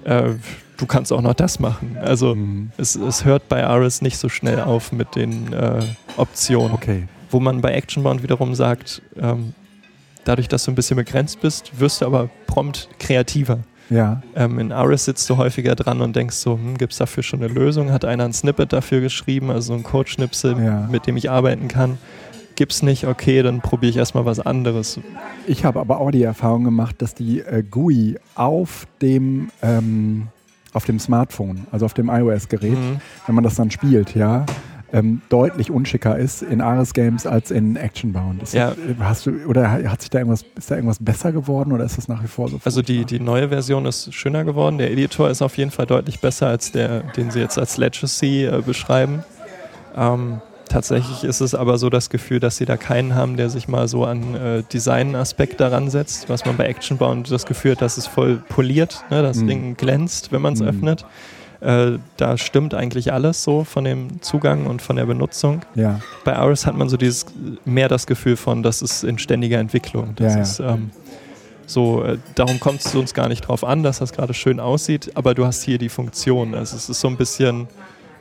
äh, 0.04 0.30
du 0.76 0.86
kannst 0.86 1.12
auch 1.12 1.22
noch 1.22 1.34
das 1.34 1.58
machen. 1.58 1.96
Also 2.00 2.34
mhm. 2.34 2.70
es, 2.76 2.94
es, 2.94 3.24
hört 3.24 3.48
bei 3.48 3.64
Aris 3.64 4.00
nicht 4.00 4.18
so 4.18 4.28
schnell 4.28 4.60
auf 4.60 4.92
mit 4.92 5.16
den 5.16 5.52
äh, 5.52 5.80
Optionen. 6.16 6.72
Okay. 6.72 7.08
Wo 7.30 7.40
man 7.40 7.60
bei 7.60 7.72
Actionbound 7.72 8.22
wiederum 8.22 8.54
sagt, 8.54 9.02
ähm, 9.20 9.54
dadurch, 10.24 10.48
dass 10.48 10.64
du 10.64 10.70
ein 10.70 10.74
bisschen 10.74 10.96
begrenzt 10.96 11.40
bist, 11.40 11.78
wirst 11.78 12.00
du 12.00 12.06
aber 12.06 12.30
prompt 12.46 12.88
kreativer. 12.98 13.60
Ja. 13.90 14.22
Ähm, 14.36 14.58
in 14.58 14.72
Aris 14.72 15.04
sitzt 15.04 15.28
du 15.28 15.36
häufiger 15.36 15.74
dran 15.74 16.00
und 16.00 16.16
denkst 16.16 16.36
so, 16.36 16.54
hm, 16.54 16.78
gibt 16.78 16.92
es 16.92 16.98
dafür 16.98 17.22
schon 17.22 17.42
eine 17.42 17.52
Lösung? 17.52 17.92
Hat 17.92 18.04
einer 18.04 18.24
ein 18.24 18.32
Snippet 18.32 18.72
dafür 18.72 19.00
geschrieben, 19.00 19.50
also 19.50 19.74
ein 19.74 19.82
Code-Schnipsel, 19.82 20.56
ja. 20.62 20.88
mit 20.90 21.06
dem 21.06 21.16
ich 21.16 21.30
arbeiten 21.30 21.68
kann? 21.68 21.98
Gibt 22.54 22.72
es 22.72 22.82
nicht, 22.82 23.06
okay, 23.06 23.42
dann 23.42 23.60
probiere 23.60 23.90
ich 23.90 23.96
erstmal 23.96 24.24
was 24.24 24.40
anderes. 24.40 25.00
Ich 25.46 25.64
habe 25.64 25.80
aber 25.80 26.00
auch 26.00 26.10
die 26.10 26.22
Erfahrung 26.22 26.64
gemacht, 26.64 26.96
dass 27.00 27.14
die 27.14 27.40
äh, 27.40 27.62
GUI 27.62 28.18
auf 28.34 28.86
dem 29.00 29.50
ähm, 29.62 30.28
auf 30.72 30.84
dem 30.84 30.98
Smartphone, 30.98 31.66
also 31.70 31.84
auf 31.84 31.94
dem 31.94 32.08
iOS-Gerät, 32.08 32.78
mhm. 32.78 33.00
wenn 33.26 33.34
man 33.34 33.44
das 33.44 33.56
dann 33.56 33.70
spielt, 33.70 34.14
ja, 34.14 34.46
ähm, 34.92 35.22
deutlich 35.30 35.70
unschicker 35.70 36.18
ist 36.18 36.42
in 36.42 36.60
Ares 36.60 36.92
Games 36.92 37.26
als 37.26 37.50
in 37.50 37.76
Actionbound. 37.76 38.42
Ist 38.42 38.54
ja. 38.54 38.74
Das, 38.98 39.06
hast 39.06 39.26
du, 39.26 39.30
oder 39.46 39.70
hat 39.70 40.02
sich 40.02 40.10
da 40.10 40.18
irgendwas, 40.18 40.44
ist 40.54 40.70
da 40.70 40.74
irgendwas 40.74 40.98
besser 41.00 41.32
geworden 41.32 41.72
oder 41.72 41.84
ist 41.84 41.96
das 41.96 42.08
nach 42.08 42.22
wie 42.22 42.28
vor 42.28 42.48
so? 42.48 42.60
Also 42.64 42.82
die, 42.82 43.04
die 43.06 43.18
neue 43.18 43.48
Version 43.48 43.86
ist 43.86 44.12
schöner 44.12 44.44
geworden. 44.44 44.78
Der 44.78 44.90
Editor 44.90 45.30
ist 45.30 45.40
auf 45.40 45.56
jeden 45.56 45.70
Fall 45.70 45.86
deutlich 45.86 46.20
besser 46.20 46.48
als 46.48 46.72
der, 46.72 47.00
den 47.00 47.30
sie 47.30 47.40
jetzt 47.40 47.58
als 47.58 47.78
Legacy 47.78 48.44
äh, 48.44 48.62
beschreiben. 48.64 49.24
Ähm, 49.96 50.40
tatsächlich 50.72 51.22
ist 51.24 51.40
es 51.40 51.54
aber 51.54 51.78
so 51.78 51.90
das 51.90 52.10
Gefühl, 52.10 52.40
dass 52.40 52.56
sie 52.56 52.64
da 52.64 52.76
keinen 52.76 53.14
haben, 53.14 53.36
der 53.36 53.50
sich 53.50 53.68
mal 53.68 53.88
so 53.88 54.04
an 54.04 54.34
äh, 54.34 54.62
Design-Aspekt 54.72 55.60
daran 55.60 55.90
setzt, 55.90 56.28
was 56.28 56.44
man 56.44 56.56
bei 56.56 56.64
Actionbound 56.64 57.30
das 57.30 57.46
Gefühl 57.46 57.72
hat, 57.72 57.82
dass 57.82 57.98
es 57.98 58.06
voll 58.06 58.42
poliert, 58.48 59.04
ne? 59.10 59.22
das 59.22 59.38
mhm. 59.38 59.46
Ding 59.46 59.76
glänzt, 59.76 60.32
wenn 60.32 60.42
man 60.42 60.54
es 60.54 60.60
mhm. 60.60 60.68
öffnet. 60.68 61.04
Äh, 61.60 61.98
da 62.16 62.38
stimmt 62.38 62.74
eigentlich 62.74 63.12
alles 63.12 63.44
so 63.44 63.62
von 63.64 63.84
dem 63.84 64.20
Zugang 64.22 64.66
und 64.66 64.82
von 64.82 64.96
der 64.96 65.06
Benutzung. 65.06 65.62
Ja. 65.74 66.00
Bei 66.24 66.32
Iris 66.32 66.66
hat 66.66 66.76
man 66.76 66.88
so 66.88 66.96
dieses 66.96 67.26
mehr 67.64 67.88
das 67.88 68.06
Gefühl 68.06 68.36
von, 68.36 68.62
das 68.62 68.82
ist 68.82 69.04
in 69.04 69.18
ständiger 69.18 69.58
Entwicklung. 69.58 70.14
Das 70.16 70.34
ja, 70.34 70.40
ist 70.40 70.58
ähm, 70.60 70.90
so, 71.66 72.02
äh, 72.02 72.18
darum 72.34 72.58
kommt 72.58 72.84
es 72.84 72.94
uns 72.94 73.14
gar 73.14 73.28
nicht 73.28 73.42
drauf 73.42 73.62
an, 73.62 73.82
dass 73.82 74.00
das 74.00 74.12
gerade 74.12 74.34
schön 74.34 74.58
aussieht, 74.58 75.12
aber 75.14 75.34
du 75.34 75.46
hast 75.46 75.62
hier 75.62 75.78
die 75.78 75.88
Funktion. 75.88 76.54
Also 76.54 76.76
es 76.76 76.88
ist 76.88 77.00
so 77.00 77.08
ein 77.08 77.16
bisschen 77.16 77.68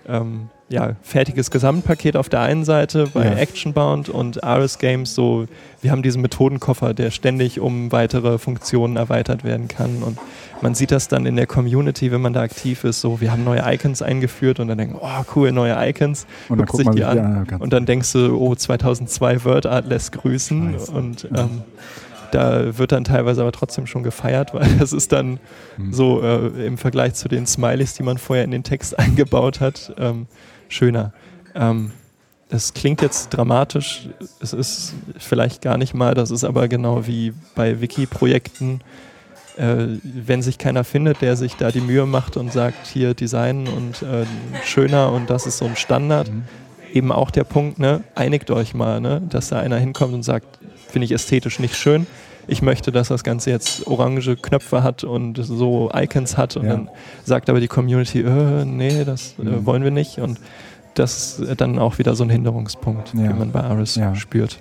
ähm, 0.07 0.49
ja, 0.69 0.95
fertiges 1.01 1.51
Gesamtpaket 1.51 2.15
auf 2.15 2.29
der 2.29 2.41
einen 2.41 2.63
Seite 2.63 3.07
bei 3.13 3.25
ja. 3.25 3.33
Actionbound 3.33 4.07
und 4.09 4.43
Aris 4.43 4.77
Games 4.79 5.13
so, 5.13 5.47
wir 5.81 5.91
haben 5.91 6.01
diesen 6.01 6.21
Methodenkoffer, 6.21 6.93
der 6.93 7.11
ständig 7.11 7.59
um 7.59 7.91
weitere 7.91 8.37
Funktionen 8.37 8.95
erweitert 8.95 9.43
werden 9.43 9.67
kann 9.67 10.01
und 10.01 10.17
man 10.61 10.73
sieht 10.73 10.91
das 10.91 11.07
dann 11.07 11.25
in 11.25 11.35
der 11.35 11.47
Community, 11.47 12.11
wenn 12.11 12.21
man 12.21 12.33
da 12.33 12.41
aktiv 12.41 12.83
ist, 12.85 13.01
so, 13.01 13.19
wir 13.19 13.31
haben 13.31 13.43
neue 13.43 13.61
Icons 13.65 14.01
eingeführt 14.01 14.59
und 14.59 14.69
dann 14.69 14.77
denken, 14.77 14.97
oh 14.99 15.25
cool, 15.35 15.51
neue 15.51 15.75
Icons, 15.89 16.25
und 16.47 16.59
dann 16.59 16.67
guckt 16.67 16.85
sich 16.85 16.95
die 16.95 17.03
an 17.03 17.45
ja, 17.49 17.57
und 17.57 17.73
dann 17.73 17.85
denkst 17.85 18.13
du, 18.13 18.37
oh 18.37 18.55
2002 18.55 19.43
WordArt 19.43 19.87
lässt 19.87 20.13
grüßen 20.13 20.73
Scheiße. 20.73 20.91
und 20.91 21.27
ähm, 21.35 21.63
da 22.31 22.77
wird 22.77 22.91
dann 22.91 23.03
teilweise 23.03 23.41
aber 23.41 23.51
trotzdem 23.51 23.87
schon 23.87 24.03
gefeiert, 24.03 24.53
weil 24.53 24.67
das 24.79 24.93
ist 24.93 25.11
dann 25.11 25.39
mhm. 25.77 25.93
so 25.93 26.21
äh, 26.21 26.65
im 26.65 26.77
Vergleich 26.77 27.13
zu 27.13 27.27
den 27.27 27.45
Smileys, 27.45 27.93
die 27.93 28.03
man 28.03 28.17
vorher 28.17 28.45
in 28.45 28.51
den 28.51 28.63
Text 28.63 28.97
eingebaut 28.99 29.59
hat, 29.59 29.93
ähm, 29.97 30.27
schöner. 30.69 31.13
Ähm, 31.55 31.91
es 32.49 32.73
klingt 32.73 33.01
jetzt 33.01 33.29
dramatisch, 33.29 34.09
es 34.41 34.51
ist 34.51 34.93
vielleicht 35.17 35.61
gar 35.61 35.77
nicht 35.77 35.93
mal, 35.93 36.13
das 36.13 36.31
ist 36.31 36.43
aber 36.43 36.67
genau 36.67 37.07
wie 37.07 37.33
bei 37.55 37.79
Wiki-Projekten, 37.79 38.81
äh, 39.57 39.85
wenn 40.03 40.41
sich 40.41 40.57
keiner 40.57 40.83
findet, 40.83 41.21
der 41.21 41.37
sich 41.37 41.55
da 41.55 41.71
die 41.71 41.81
Mühe 41.81 42.05
macht 42.05 42.35
und 42.35 42.51
sagt, 42.51 42.87
hier 42.87 43.13
Design 43.13 43.67
und 43.67 44.01
äh, 44.01 44.25
schöner 44.65 45.11
und 45.13 45.29
das 45.29 45.45
ist 45.45 45.59
so 45.59 45.65
ein 45.65 45.75
Standard. 45.77 46.29
Mhm. 46.29 46.43
Eben 46.91 47.11
auch 47.13 47.31
der 47.31 47.45
Punkt, 47.45 47.79
ne, 47.79 48.03
einigt 48.15 48.51
euch 48.51 48.73
mal, 48.73 48.99
ne, 48.99 49.21
dass 49.29 49.47
da 49.47 49.59
einer 49.59 49.77
hinkommt 49.77 50.13
und 50.13 50.23
sagt, 50.23 50.59
finde 50.91 51.05
ich 51.05 51.11
ästhetisch 51.11 51.59
nicht 51.59 51.75
schön. 51.75 52.05
Ich 52.47 52.61
möchte, 52.61 52.91
dass 52.91 53.07
das 53.07 53.23
Ganze 53.23 53.49
jetzt 53.49 53.87
orange 53.87 54.35
Knöpfe 54.35 54.83
hat 54.83 55.03
und 55.03 55.37
so 55.37 55.91
Icons 55.93 56.37
hat. 56.37 56.57
Und 56.57 56.65
ja. 56.65 56.71
dann 56.71 56.89
sagt 57.23 57.49
aber 57.49 57.59
die 57.59 57.67
Community, 57.67 58.21
äh, 58.21 58.65
nee, 58.65 59.03
das 59.05 59.35
äh, 59.39 59.43
mhm. 59.43 59.65
wollen 59.65 59.83
wir 59.83 59.91
nicht. 59.91 60.17
Und 60.17 60.39
das 60.95 61.39
ist 61.39 61.61
dann 61.61 61.79
auch 61.79 61.97
wieder 61.97 62.15
so 62.15 62.23
ein 62.23 62.29
Hinderungspunkt, 62.29 63.13
ja. 63.13 63.27
den 63.27 63.37
man 63.37 63.51
bei 63.51 63.61
Aris 63.61 63.95
ja. 63.95 64.15
spürt. 64.15 64.59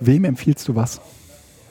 Wem 0.00 0.24
empfiehlst 0.24 0.68
du 0.68 0.76
was? 0.76 1.00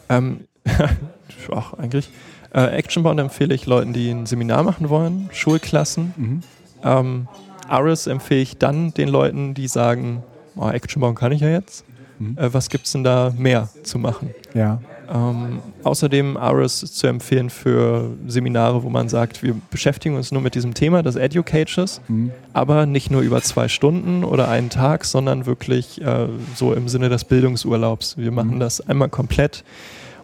Ähm, 0.10 0.42
ach, 1.56 1.74
eigentlich. 1.74 2.10
Äh, 2.54 2.66
Actionbound 2.78 3.20
empfehle 3.20 3.54
ich 3.54 3.66
Leuten, 3.66 3.94
die 3.94 4.10
ein 4.10 4.26
Seminar 4.26 4.64
machen 4.64 4.90
wollen, 4.90 5.30
Schulklassen. 5.32 6.14
Mhm. 6.18 6.42
Ähm, 6.84 7.28
Aris 7.68 8.08
empfehle 8.08 8.42
ich 8.42 8.58
dann 8.58 8.94
den 8.94 9.10
Leuten, 9.10 9.54
die 9.54 9.68
sagen, 9.68 10.24
oh, 10.56 10.70
Actionbound 10.70 11.18
kann 11.18 11.32
ich 11.32 11.42
ja 11.42 11.50
jetzt 11.50 11.86
Mhm. 12.20 12.38
Äh, 12.38 12.54
was 12.54 12.70
gibt 12.70 12.86
es 12.86 12.92
denn 12.92 13.04
da 13.04 13.34
mehr 13.38 13.70
zu 13.84 14.00
machen? 14.00 14.32
Ja. 14.54 14.82
Ähm, 15.10 15.60
außerdem 15.84 16.36
Aris 16.36 16.80
zu 16.80 17.08
empfehlen 17.08 17.50
für 17.50 18.12
Seminare, 18.28 18.84
wo 18.84 18.90
man 18.90 19.08
sagt, 19.08 19.42
wir 19.42 19.56
beschäftigen 19.72 20.16
uns 20.16 20.32
nur 20.32 20.42
mit 20.42 20.54
diesem 20.56 20.74
Thema 20.74 21.02
des 21.02 21.16
Educators, 21.16 22.02
mhm. 22.08 22.32
aber 22.54 22.86
nicht 22.86 23.10
nur 23.10 23.22
über 23.22 23.42
zwei 23.42 23.70
Stunden 23.70 24.24
oder 24.26 24.50
einen 24.50 24.70
Tag, 24.70 25.06
sondern 25.06 25.46
wirklich 25.46 26.02
äh, 26.02 26.28
so 26.56 26.74
im 26.74 26.90
Sinne 26.90 27.10
des 27.10 27.24
Bildungsurlaubs. 27.24 28.18
Wir 28.18 28.32
machen 28.32 28.56
mhm. 28.56 28.60
das 28.60 28.82
einmal 28.82 29.10
komplett 29.10 29.64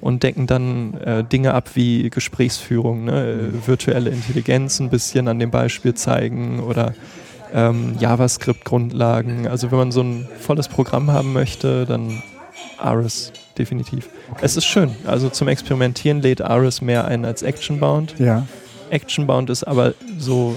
und 0.02 0.24
decken 0.24 0.48
dann 0.48 0.96
äh, 0.96 1.24
Dinge 1.24 1.54
ab 1.54 1.72
wie 1.76 2.10
Gesprächsführung, 2.10 3.06
ne? 3.06 3.52
Mhm. 3.54 3.68
virtuelle 3.68 4.10
Intelligenz 4.10 4.82
ein 4.82 4.90
bisschen 4.90 5.30
an 5.30 5.40
dem 5.40 5.50
Beispiel 5.50 5.94
zeigen 5.94 6.60
oder 6.60 6.94
ähm, 7.54 7.96
JavaScript-Grundlagen. 8.00 9.48
Also 9.48 9.72
wenn 9.72 9.78
man 9.78 9.92
so 9.92 10.02
ein 10.02 10.28
volles 10.40 10.68
Programm 10.68 11.12
haben 11.12 11.34
möchte, 11.34 11.86
dann 11.86 12.24
Aris 12.78 13.32
definitiv. 13.58 14.10
Okay. 14.32 14.42
Es 14.44 14.58
ist 14.58 14.66
schön. 14.66 14.92
Also 15.06 15.30
zum 15.30 15.48
Experimentieren 15.48 16.22
lädt 16.22 16.42
Aris 16.42 16.82
mehr 16.82 17.06
ein 17.06 17.26
als 17.26 17.44
Actionbound. 17.44 18.16
Ja. 18.20 18.46
Actionbound 18.90 19.50
ist 19.50 19.64
aber 19.64 19.94
so. 20.18 20.56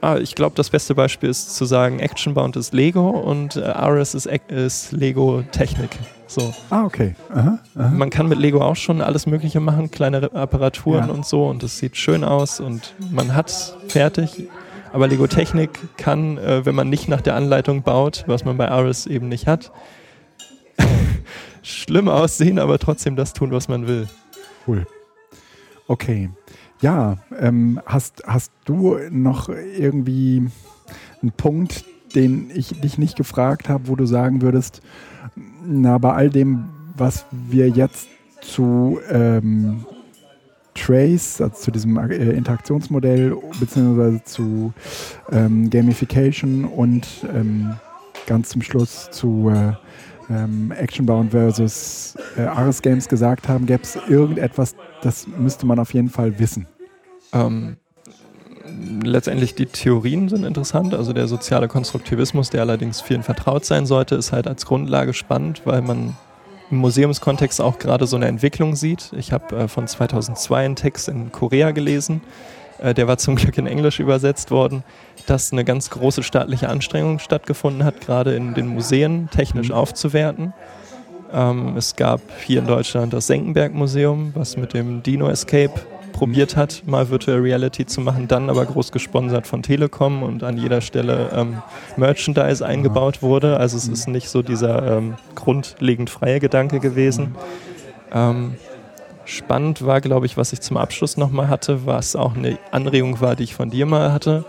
Ah, 0.00 0.18
ich 0.18 0.34
glaube, 0.34 0.54
das 0.54 0.68
beste 0.68 0.94
Beispiel 0.94 1.30
ist 1.30 1.56
zu 1.56 1.64
sagen, 1.64 1.98
Actionbound 1.98 2.56
ist 2.56 2.74
Lego 2.74 3.08
und 3.08 3.56
äh, 3.56 3.62
Aris 3.62 4.12
ist, 4.14 4.26
ist 4.26 4.92
Lego 4.92 5.42
Technik. 5.50 5.98
So. 6.26 6.52
Ah, 6.68 6.84
okay. 6.84 7.14
Aha, 7.30 7.58
aha. 7.74 7.88
Man 7.88 8.10
kann 8.10 8.28
mit 8.28 8.38
Lego 8.38 8.60
auch 8.60 8.76
schon 8.76 9.00
alles 9.00 9.26
Mögliche 9.26 9.60
machen, 9.60 9.90
kleine 9.90 10.30
Apparaturen 10.34 11.08
ja. 11.08 11.14
und 11.14 11.24
so 11.24 11.46
und 11.46 11.62
es 11.62 11.78
sieht 11.78 11.96
schön 11.96 12.22
aus 12.22 12.60
und 12.60 12.94
man 13.12 13.34
hat 13.34 13.48
es 13.48 13.74
fertig. 13.88 14.46
Aber 14.94 15.08
Lego 15.08 15.26
Technik 15.26 15.70
kann, 15.96 16.38
äh, 16.38 16.64
wenn 16.64 16.76
man 16.76 16.88
nicht 16.88 17.08
nach 17.08 17.20
der 17.20 17.34
Anleitung 17.34 17.82
baut, 17.82 18.22
was 18.28 18.44
man 18.44 18.56
bei 18.56 18.70
Aris 18.70 19.06
eben 19.06 19.28
nicht 19.28 19.48
hat, 19.48 19.72
schlimm 21.62 22.08
aussehen, 22.08 22.60
aber 22.60 22.78
trotzdem 22.78 23.16
das 23.16 23.32
tun, 23.32 23.50
was 23.50 23.66
man 23.66 23.88
will. 23.88 24.06
Cool. 24.68 24.86
Okay. 25.88 26.30
Ja, 26.80 27.16
ähm, 27.36 27.80
hast, 27.84 28.22
hast 28.24 28.52
du 28.66 28.98
noch 29.10 29.48
irgendwie 29.48 30.46
einen 31.22 31.32
Punkt, 31.32 31.84
den 32.14 32.52
ich 32.54 32.80
dich 32.80 32.96
nicht 32.96 33.16
gefragt 33.16 33.68
habe, 33.68 33.88
wo 33.88 33.96
du 33.96 34.06
sagen 34.06 34.42
würdest, 34.42 34.80
na, 35.66 35.98
bei 35.98 36.12
all 36.12 36.30
dem, 36.30 36.66
was 36.96 37.26
wir 37.32 37.68
jetzt 37.68 38.06
zu 38.42 39.00
ähm, 39.10 39.84
Trace, 40.74 41.40
also 41.40 41.54
zu 41.54 41.70
diesem 41.70 41.96
äh, 41.96 42.32
Interaktionsmodell, 42.32 43.36
beziehungsweise 43.60 44.22
zu 44.24 44.72
ähm, 45.32 45.70
Gamification 45.70 46.64
und 46.64 47.06
ähm, 47.32 47.74
ganz 48.26 48.50
zum 48.50 48.62
Schluss 48.62 49.10
zu 49.10 49.50
äh, 49.50 49.72
ähm, 50.30 50.72
Actionbound 50.72 51.30
versus 51.32 52.16
äh, 52.36 52.42
Ares 52.42 52.82
Games 52.82 53.08
gesagt 53.08 53.48
haben, 53.48 53.66
gäbe 53.66 53.82
es 53.82 53.96
irgendetwas, 54.08 54.74
das 55.02 55.26
müsste 55.26 55.66
man 55.66 55.78
auf 55.78 55.92
jeden 55.94 56.08
Fall 56.08 56.38
wissen. 56.38 56.66
Ähm, 57.32 57.76
letztendlich 59.02 59.54
die 59.54 59.66
Theorien 59.66 60.28
sind 60.28 60.44
interessant. 60.44 60.94
Also 60.94 61.12
der 61.12 61.28
soziale 61.28 61.68
Konstruktivismus, 61.68 62.50
der 62.50 62.62
allerdings 62.62 63.00
vielen 63.00 63.22
vertraut 63.22 63.64
sein 63.64 63.86
sollte, 63.86 64.14
ist 64.14 64.32
halt 64.32 64.46
als 64.46 64.66
Grundlage 64.66 65.12
spannend, 65.12 65.62
weil 65.64 65.82
man 65.82 66.16
im 66.70 66.78
Museumskontext 66.78 67.60
auch 67.60 67.78
gerade 67.78 68.06
so 68.06 68.16
eine 68.16 68.26
Entwicklung 68.26 68.76
sieht. 68.76 69.12
Ich 69.16 69.32
habe 69.32 69.56
äh, 69.56 69.68
von 69.68 69.86
2002 69.86 70.64
einen 70.64 70.76
Text 70.76 71.08
in 71.08 71.32
Korea 71.32 71.70
gelesen, 71.70 72.20
äh, 72.78 72.94
der 72.94 73.08
war 73.08 73.18
zum 73.18 73.36
Glück 73.36 73.56
in 73.58 73.66
Englisch 73.66 74.00
übersetzt 74.00 74.50
worden, 74.50 74.84
dass 75.26 75.52
eine 75.52 75.64
ganz 75.64 75.90
große 75.90 76.22
staatliche 76.22 76.68
Anstrengung 76.68 77.18
stattgefunden 77.18 77.84
hat, 77.84 78.00
gerade 78.00 78.34
in 78.34 78.54
den 78.54 78.66
Museen 78.66 79.28
technisch 79.30 79.68
mhm. 79.68 79.74
aufzuwerten. 79.74 80.52
Ähm, 81.32 81.76
es 81.76 81.96
gab 81.96 82.20
hier 82.44 82.60
in 82.60 82.66
Deutschland 82.66 83.12
das 83.12 83.26
Senckenberg-Museum, 83.26 84.32
was 84.34 84.56
mit 84.56 84.74
dem 84.74 85.02
Dino 85.02 85.28
Escape 85.28 85.74
probiert 86.14 86.56
hat, 86.56 86.84
mal 86.86 87.10
Virtual 87.10 87.38
Reality 87.38 87.84
zu 87.84 88.00
machen, 88.00 88.28
dann 88.28 88.48
aber 88.48 88.64
groß 88.64 88.92
gesponsert 88.92 89.46
von 89.46 89.62
Telekom 89.62 90.22
und 90.22 90.42
an 90.42 90.56
jeder 90.56 90.80
Stelle 90.80 91.30
ähm, 91.34 91.60
Merchandise 91.98 92.64
eingebaut 92.64 93.20
wurde. 93.20 93.58
Also 93.58 93.76
es 93.76 93.88
ist 93.88 94.08
nicht 94.08 94.30
so 94.30 94.40
dieser 94.40 94.96
ähm, 94.96 95.16
grundlegend 95.34 96.08
freie 96.08 96.40
Gedanke 96.40 96.80
gewesen. 96.80 97.34
Ähm, 98.12 98.54
spannend 99.26 99.84
war, 99.84 100.00
glaube 100.00 100.26
ich, 100.26 100.36
was 100.36 100.52
ich 100.52 100.60
zum 100.60 100.76
Abschluss 100.76 101.16
nochmal 101.16 101.48
hatte, 101.48 101.84
was 101.84 102.16
auch 102.16 102.36
eine 102.36 102.58
Anregung 102.70 103.20
war, 103.20 103.36
die 103.36 103.44
ich 103.44 103.54
von 103.54 103.70
dir 103.70 103.84
mal 103.84 104.12
hatte, 104.12 104.44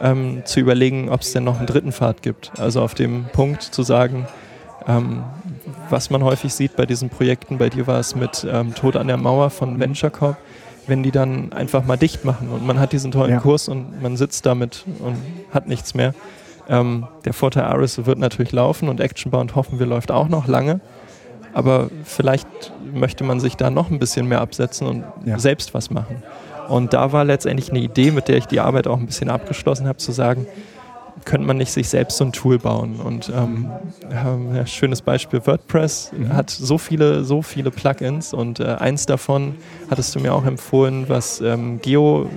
ähm, 0.00 0.42
zu 0.44 0.60
überlegen, 0.60 1.08
ob 1.10 1.22
es 1.22 1.32
denn 1.32 1.44
noch 1.44 1.58
einen 1.58 1.66
dritten 1.66 1.92
Pfad 1.92 2.22
gibt. 2.22 2.52
Also 2.58 2.80
auf 2.80 2.94
dem 2.94 3.26
Punkt 3.32 3.62
zu 3.62 3.82
sagen, 3.82 4.28
ähm, 4.86 5.24
was 5.90 6.10
man 6.10 6.22
häufig 6.22 6.54
sieht 6.54 6.76
bei 6.76 6.86
diesen 6.86 7.10
Projekten, 7.10 7.58
bei 7.58 7.68
dir 7.68 7.86
war 7.88 7.98
es 7.98 8.14
mit 8.14 8.46
ähm, 8.50 8.74
Tod 8.74 8.96
an 8.96 9.08
der 9.08 9.16
Mauer 9.16 9.50
von 9.50 9.80
Venture 9.80 10.10
Corp, 10.10 10.36
wenn 10.88 11.02
die 11.02 11.10
dann 11.10 11.52
einfach 11.52 11.84
mal 11.84 11.96
dicht 11.96 12.24
machen 12.24 12.48
und 12.48 12.66
man 12.66 12.80
hat 12.80 12.92
diesen 12.92 13.12
tollen 13.12 13.32
ja. 13.32 13.40
Kurs 13.40 13.68
und 13.68 14.02
man 14.02 14.16
sitzt 14.16 14.46
damit 14.46 14.84
und 15.00 15.16
hat 15.52 15.68
nichts 15.68 15.94
mehr. 15.94 16.14
Ähm, 16.68 17.06
der 17.24 17.32
Vorteil 17.32 17.64
Aris 17.64 18.04
wird 18.04 18.18
natürlich 18.18 18.52
laufen 18.52 18.88
und 18.88 19.00
Actionbound 19.00 19.54
hoffen 19.54 19.78
wir 19.78 19.86
läuft 19.86 20.10
auch 20.10 20.28
noch 20.28 20.46
lange. 20.46 20.80
Aber 21.54 21.88
vielleicht 22.04 22.48
möchte 22.92 23.24
man 23.24 23.40
sich 23.40 23.56
da 23.56 23.70
noch 23.70 23.90
ein 23.90 23.98
bisschen 23.98 24.28
mehr 24.28 24.40
absetzen 24.40 24.86
und 24.86 25.04
ja. 25.24 25.38
selbst 25.38 25.74
was 25.74 25.90
machen. 25.90 26.22
Und 26.68 26.92
da 26.92 27.12
war 27.12 27.24
letztendlich 27.24 27.70
eine 27.70 27.80
Idee, 27.80 28.10
mit 28.10 28.28
der 28.28 28.36
ich 28.36 28.46
die 28.46 28.60
Arbeit 28.60 28.86
auch 28.86 28.98
ein 28.98 29.06
bisschen 29.06 29.30
abgeschlossen 29.30 29.88
habe, 29.88 29.96
zu 29.98 30.12
sagen, 30.12 30.46
könnte 31.24 31.46
man 31.46 31.56
nicht 31.56 31.72
sich 31.72 31.88
selbst 31.88 32.16
so 32.16 32.24
ein 32.24 32.32
Tool 32.32 32.58
bauen? 32.58 32.96
Und 32.96 33.32
ähm, 33.34 33.70
ja, 34.10 34.66
schönes 34.66 35.02
Beispiel, 35.02 35.40
WordPress 35.44 36.12
mhm. 36.16 36.32
hat 36.32 36.50
so 36.50 36.78
viele, 36.78 37.24
so 37.24 37.42
viele 37.42 37.70
Plugins 37.70 38.32
und 38.32 38.60
äh, 38.60 38.64
eins 38.64 39.06
davon 39.06 39.54
hattest 39.90 40.14
du 40.14 40.20
mir 40.20 40.34
auch 40.34 40.44
empfohlen, 40.44 41.08
was 41.08 41.40
ähm, 41.40 41.80
Geodaten 41.82 42.28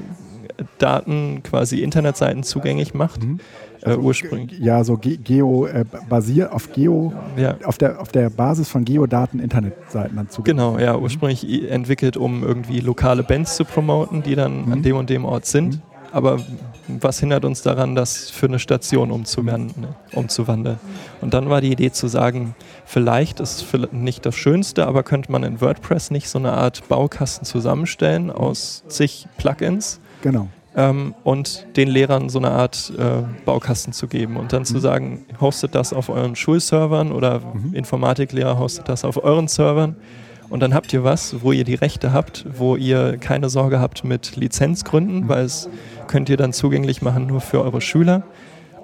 quasi 1.44 1.82
Internetseiten 1.82 2.44
zugänglich 2.44 2.94
macht. 2.94 3.24
Mhm. 3.24 3.40
Äh, 3.82 3.90
also, 3.90 4.02
ursprünglich. 4.02 4.60
Ja, 4.60 4.84
so 4.84 4.98
Ge 4.98 5.18
Geo 5.18 5.66
äh, 5.66 5.86
basiert 6.10 6.52
auf 6.52 6.72
Geo, 6.72 7.14
ja. 7.38 7.56
auf, 7.64 7.78
der, 7.78 8.00
auf 8.02 8.12
der 8.12 8.30
Basis 8.30 8.70
von 8.70 8.86
Geodaten 8.86 9.40
Internetseiten 9.40 10.16
dann 10.16 10.30
zugänglich. 10.30 10.64
Genau, 10.66 10.80
ja, 10.80 10.96
mhm. 10.98 11.04
ursprünglich 11.04 11.70
entwickelt, 11.70 12.18
um 12.18 12.44
irgendwie 12.44 12.80
lokale 12.80 13.24
Bands 13.24 13.56
zu 13.56 13.66
promoten, 13.66 14.24
die 14.24 14.36
dann 14.36 14.66
mhm. 14.66 14.72
an 14.74 14.84
dem 14.84 14.96
und 14.96 15.10
dem 15.10 15.26
Ort 15.26 15.46
sind. 15.46 15.82
Aber 16.12 16.40
was 16.88 17.20
hindert 17.20 17.46
uns 17.46 17.62
daran, 17.62 17.96
das 17.96 18.30
für 18.30 18.48
eine 18.48 18.60
Station 18.60 19.12
umzuwandeln, 19.12 19.82
ne, 19.82 19.96
umzuwandeln? 20.14 20.80
Und 21.22 21.34
dann 21.34 21.50
war 21.50 21.62
die 21.62 21.72
Idee 21.72 21.92
zu 21.92 22.08
sagen, 22.08 22.56
vielleicht 22.86 23.40
ist 23.40 23.74
es 23.74 23.92
nicht 23.92 24.26
das 24.26 24.36
Schönste, 24.36 24.88
aber 24.88 25.04
könnte 25.04 25.32
man 25.32 25.44
in 25.44 25.62
WordPress 25.62 26.12
nicht 26.12 26.30
so 26.30 26.40
eine 26.40 26.54
Art 26.54 26.88
Baukasten 26.90 27.46
zusammenstellen 27.46 28.30
aus 28.30 28.84
zig 28.88 29.28
Plugins? 29.38 30.00
Genau. 30.22 30.48
Ähm, 30.76 31.16
und 31.24 31.68
den 31.76 31.90
Lehrern 31.90 32.30
so 32.30 32.40
eine 32.40 32.52
Art 32.52 32.94
äh, 32.98 33.24
Baukasten 33.46 33.92
zu 33.92 34.08
geben 34.08 34.38
und 34.38 34.54
dann 34.54 34.62
mhm. 34.62 34.66
zu 34.66 34.80
sagen, 34.80 35.26
hostet 35.40 35.76
das 35.76 35.92
auf 35.92 36.10
euren 36.10 36.36
Schulservern 36.36 37.12
oder 37.12 37.40
mhm. 37.40 37.74
Informatiklehrer 37.74 38.58
hostet 38.58 38.88
das 38.88 39.04
auf 39.04 39.22
euren 39.22 39.50
Servern 39.50 39.98
und 40.52 40.60
dann 40.60 40.74
habt 40.74 40.92
ihr 40.92 41.06
was, 41.06 41.42
wo 41.44 41.54
ihr 41.54 41.64
die 41.64 41.76
Rechte 41.76 42.12
habt, 42.12 42.46
wo 42.58 42.76
ihr 42.76 43.18
keine 43.18 43.50
Sorge 43.50 43.80
habt 43.80 44.04
mit 44.04 44.36
Lizenzgründen, 44.36 45.22
mhm. 45.22 45.30
weil 45.30 45.46
es 45.46 45.70
könnt 46.12 46.30
ihr 46.30 46.38
dann 46.38 46.52
zugänglich 46.52 47.02
machen 47.02 47.26
nur 47.26 47.40
für 47.40 47.62
eure 47.62 47.80
Schüler. 47.82 48.24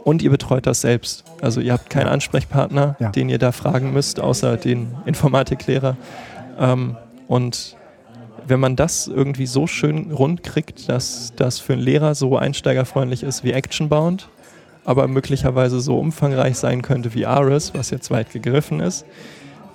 Und 0.06 0.22
ihr 0.22 0.30
betreut 0.30 0.66
das 0.66 0.80
selbst. 0.80 1.26
Also 1.41 1.60
ihr 1.60 1.74
habt 1.74 1.90
keinen 1.90 2.08
Ansprechpartner, 2.08 2.95
ja. 2.98 3.10
den 3.10 3.28
ihr 3.28 3.40
da 3.40 3.52
fragen 3.52 3.91
müsst, 3.91 4.22
außer 4.22 4.56
den 4.56 4.95
Informatiklehrer. 5.06 5.98
Ähm, 6.58 6.95
und 7.28 7.76
wenn 8.48 8.62
man 8.62 8.78
das 8.78 9.08
irgendwie 9.08 9.45
so 9.45 9.68
schön 9.68 10.12
rund 10.12 10.44
kriegt, 10.44 10.88
dass 10.88 11.34
das 11.36 11.60
für 11.60 11.74
einen 11.74 11.82
Lehrer 11.82 12.16
so 12.16 12.38
einsteigerfreundlich 12.38 13.24
ist 13.24 13.44
wie 13.44 13.52
Actionbound, 13.52 14.30
aber 14.86 15.10
möglicherweise 15.10 15.82
so 15.82 15.99
umfangreich 15.99 16.58
sein 16.58 16.82
könnte 16.82 17.14
wie 17.14 17.26
Aris, 17.26 17.74
was 17.74 17.90
jetzt 17.90 18.10
weit 18.10 18.32
gegriffen 18.32 18.80
ist, 18.80 19.06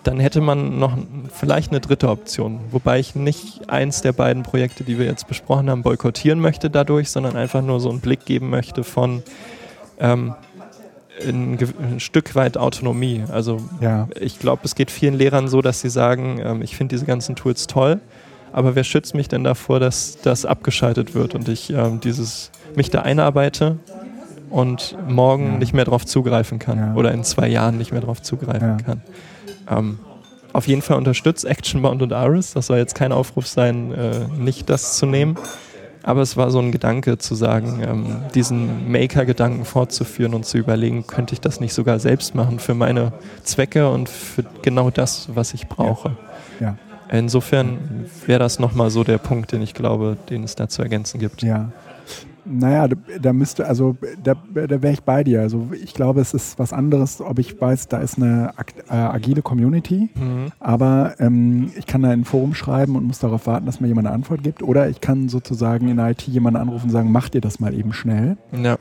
dann 0.04 0.18
hätte 0.18 0.40
man 0.40 0.78
noch 0.78 0.96
vielleicht 1.32 1.70
eine 1.70 1.80
dritte 1.80 2.08
Option. 2.08 2.60
Wobei 2.70 2.98
ich 2.98 3.14
nicht 3.14 3.70
eins 3.70 4.02
der 4.02 4.12
beiden 4.12 4.42
Projekte, 4.42 4.84
die 4.84 4.98
wir 4.98 5.06
jetzt 5.06 5.28
besprochen 5.28 5.70
haben, 5.70 5.82
boykottieren 5.82 6.40
möchte 6.40 6.70
dadurch, 6.70 7.10
sondern 7.10 7.36
einfach 7.36 7.62
nur 7.62 7.80
so 7.80 7.90
einen 7.90 8.00
Blick 8.00 8.24
geben 8.24 8.50
möchte 8.50 8.82
von 8.84 9.22
ähm, 10.00 10.34
ein, 11.26 11.58
ein, 11.80 12.00
Stück 12.00 12.34
weit 12.34 12.56
Autonomie. 12.56 13.22
Also 13.30 13.60
ja. 13.80 14.08
ich 14.18 14.38
glaube, 14.38 14.62
es 14.64 14.74
geht 14.74 14.90
vielen 14.90 15.14
Lehrern 15.14 15.46
so, 15.48 15.62
dass 15.62 15.80
sie 15.80 15.90
sagen, 15.90 16.40
ähm, 16.42 16.62
ich 16.62 16.76
finde 16.76 16.94
diese 16.94 17.06
ganzen 17.06 17.36
Tools 17.36 17.66
toll, 17.66 18.00
aber 18.52 18.74
wer 18.74 18.84
schützt 18.84 19.14
mich 19.14 19.28
denn 19.28 19.44
davor, 19.44 19.78
dass 19.78 20.18
das 20.22 20.44
abgeschaltet 20.44 21.14
wird 21.14 21.34
und 21.34 21.48
ich 21.48 21.70
ähm, 21.70 22.00
dieses 22.00 22.50
mich 22.74 22.90
da 22.90 23.02
einarbeite 23.02 23.78
und 24.50 24.96
morgen 25.08 25.52
ja. 25.52 25.58
nicht 25.58 25.74
mehr 25.74 25.84
darauf 25.84 26.04
zugreifen 26.04 26.58
kann 26.58 26.78
ja. 26.78 26.94
oder 26.94 27.12
in 27.12 27.24
zwei 27.24 27.48
Jahren 27.48 27.78
nicht 27.78 27.92
mehr 27.92 28.00
darauf 28.00 28.20
zugreifen 28.20 28.78
kann. 28.84 29.02
Ähm, 29.78 29.98
auf 30.52 30.68
jeden 30.68 30.82
Fall 30.82 30.98
unterstützt 30.98 31.44
Actionbound 31.44 32.02
und 32.02 32.12
Aris. 32.12 32.52
Das 32.52 32.66
soll 32.66 32.78
jetzt 32.78 32.94
kein 32.94 33.12
Aufruf 33.12 33.46
sein, 33.46 33.92
äh, 33.92 34.26
nicht 34.38 34.68
das 34.68 34.96
zu 34.96 35.06
nehmen. 35.06 35.36
Aber 36.02 36.20
es 36.20 36.36
war 36.36 36.50
so 36.50 36.58
ein 36.58 36.72
Gedanke 36.72 37.18
zu 37.18 37.34
sagen, 37.34 37.80
ähm, 37.86 38.16
diesen 38.34 38.90
Maker-Gedanken 38.90 39.64
fortzuführen 39.64 40.34
und 40.34 40.44
zu 40.44 40.58
überlegen, 40.58 41.06
könnte 41.06 41.32
ich 41.32 41.40
das 41.40 41.60
nicht 41.60 41.74
sogar 41.74 42.00
selbst 42.00 42.34
machen 42.34 42.58
für 42.58 42.74
meine 42.74 43.12
Zwecke 43.44 43.88
und 43.88 44.08
für 44.08 44.44
genau 44.62 44.90
das, 44.90 45.28
was 45.32 45.54
ich 45.54 45.68
brauche. 45.68 46.16
Ja. 46.60 46.66
ja. 46.66 46.76
Insofern 47.18 48.06
wäre 48.26 48.40
das 48.40 48.58
nochmal 48.58 48.90
so 48.90 49.04
der 49.04 49.18
Punkt, 49.18 49.52
den 49.52 49.62
ich 49.62 49.74
glaube, 49.74 50.16
den 50.28 50.42
es 50.44 50.56
da 50.56 50.68
zu 50.68 50.82
ergänzen 50.82 51.20
gibt. 51.20 51.42
Ja. 51.42 51.70
Naja, 52.44 52.88
da, 52.88 52.96
da 53.20 53.32
müsste, 53.32 53.66
also 53.66 53.96
da, 54.22 54.34
da 54.52 54.82
wäre 54.82 54.92
ich 54.92 55.02
bei 55.02 55.22
dir. 55.22 55.40
Also 55.40 55.68
ich 55.80 55.94
glaube, 55.94 56.20
es 56.20 56.34
ist 56.34 56.58
was 56.58 56.72
anderes, 56.72 57.20
ob 57.20 57.38
ich 57.38 57.60
weiß, 57.60 57.88
da 57.88 57.98
ist 57.98 58.16
eine 58.16 58.52
äh, 58.88 58.94
agile 58.94 59.42
Community, 59.42 60.10
mhm. 60.14 60.52
aber 60.58 61.14
ähm, 61.20 61.70
ich 61.76 61.86
kann 61.86 62.02
da 62.02 62.12
in 62.12 62.20
ein 62.20 62.24
Forum 62.24 62.54
schreiben 62.54 62.96
und 62.96 63.04
muss 63.04 63.20
darauf 63.20 63.46
warten, 63.46 63.66
dass 63.66 63.80
mir 63.80 63.88
jemand 63.88 64.08
eine 64.08 64.14
Antwort 64.14 64.42
gibt. 64.42 64.62
Oder 64.62 64.88
ich 64.88 65.00
kann 65.00 65.28
sozusagen 65.28 65.88
in 65.88 65.98
IT 65.98 66.22
jemanden 66.22 66.60
anrufen 66.60 66.86
und 66.86 66.90
sagen, 66.90 67.12
mach 67.12 67.28
dir 67.28 67.40
das 67.40 67.60
mal 67.60 67.74
eben 67.74 67.92
schnell. 67.92 68.36
Ja. 68.52 68.76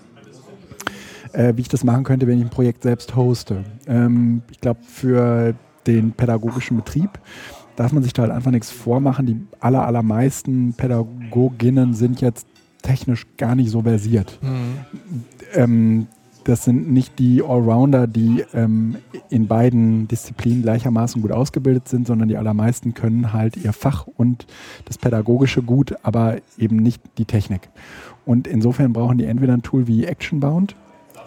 Äh, 1.33 1.53
wie 1.55 1.61
ich 1.61 1.69
das 1.69 1.83
machen 1.83 2.03
könnte, 2.03 2.27
wenn 2.27 2.39
ich 2.39 2.45
ein 2.45 2.49
Projekt 2.49 2.83
selbst 2.83 3.15
hoste. 3.15 3.63
Ähm, 3.88 4.41
ich 4.51 4.59
glaube, 4.59 4.79
für 4.83 5.53
den 5.88 6.11
pädagogischen 6.11 6.77
Betrieb 6.77 7.19
darf 7.75 7.93
man 7.93 8.03
sich 8.03 8.13
da 8.13 8.23
halt 8.23 8.31
einfach 8.31 8.51
nichts 8.51 8.71
vormachen. 8.71 9.25
Die 9.25 9.47
aller, 9.59 9.85
allermeisten 9.85 10.73
Pädagoginnen 10.73 11.93
sind 11.93 12.21
jetzt 12.21 12.47
technisch 12.82 13.26
gar 13.38 13.56
nicht 13.56 13.70
so 13.70 13.82
versiert. 13.82 14.40
Mhm. 14.41 14.78
Ähm, 15.53 16.08
das 16.44 16.66
sind 16.66 16.91
nicht 16.91 17.20
die 17.20 17.44
Allrounder, 17.44 18.08
die 18.08 18.44
ähm, 18.53 18.98
in 19.30 19.48
beiden 19.48 20.08
Disziplinen 20.08 20.64
gleichermaßen 20.64 21.22
gut 21.22 21.32
ausgebildet 21.32 21.88
sind, 21.88 22.08
sondern 22.08 22.30
die 22.30 22.38
allermeisten 22.38 22.94
können 22.94 23.32
halt 23.32 23.58
ihr 23.58 23.74
Fach 23.74 24.08
und 24.08 24.48
das 24.86 24.98
Pädagogische 24.98 25.62
gut, 25.62 25.95
aber 26.03 26.38
eben 26.58 26.78
nicht 26.78 27.02
die 27.18 27.26
Technik. 27.26 27.70
Und 28.26 28.48
insofern 28.48 28.94
brauchen 28.94 29.18
die 29.18 29.26
entweder 29.26 29.53
ein 29.53 29.62
Tool 29.62 29.88
wie 29.88 30.06
Actionbound, 30.06 30.76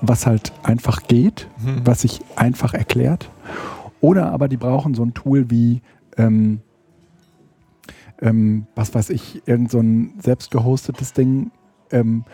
was 0.01 0.27
halt 0.27 0.53
einfach 0.63 1.03
geht, 1.07 1.49
mhm. 1.65 1.83
was 1.85 2.03
sich 2.03 2.21
einfach 2.37 2.75
erklärt, 2.75 3.31
oder 4.01 4.33
aber 4.33 4.49
die 4.49 4.57
brauchen 4.57 4.95
so 4.95 5.05
ein 5.05 5.15
Tool 5.15 5.51
wie 5.51 5.81
ähm, 6.17 6.61
ähm, 8.20 8.66
was 8.74 8.95
weiß 8.95 9.11
ich, 9.11 9.43
irgend 9.47 9.70
so 9.70 9.81
ein 9.81 10.15
selbst 10.20 10.51
gehostetes 10.51 11.12
Ding, 11.12 11.51
ähm, 11.91 12.24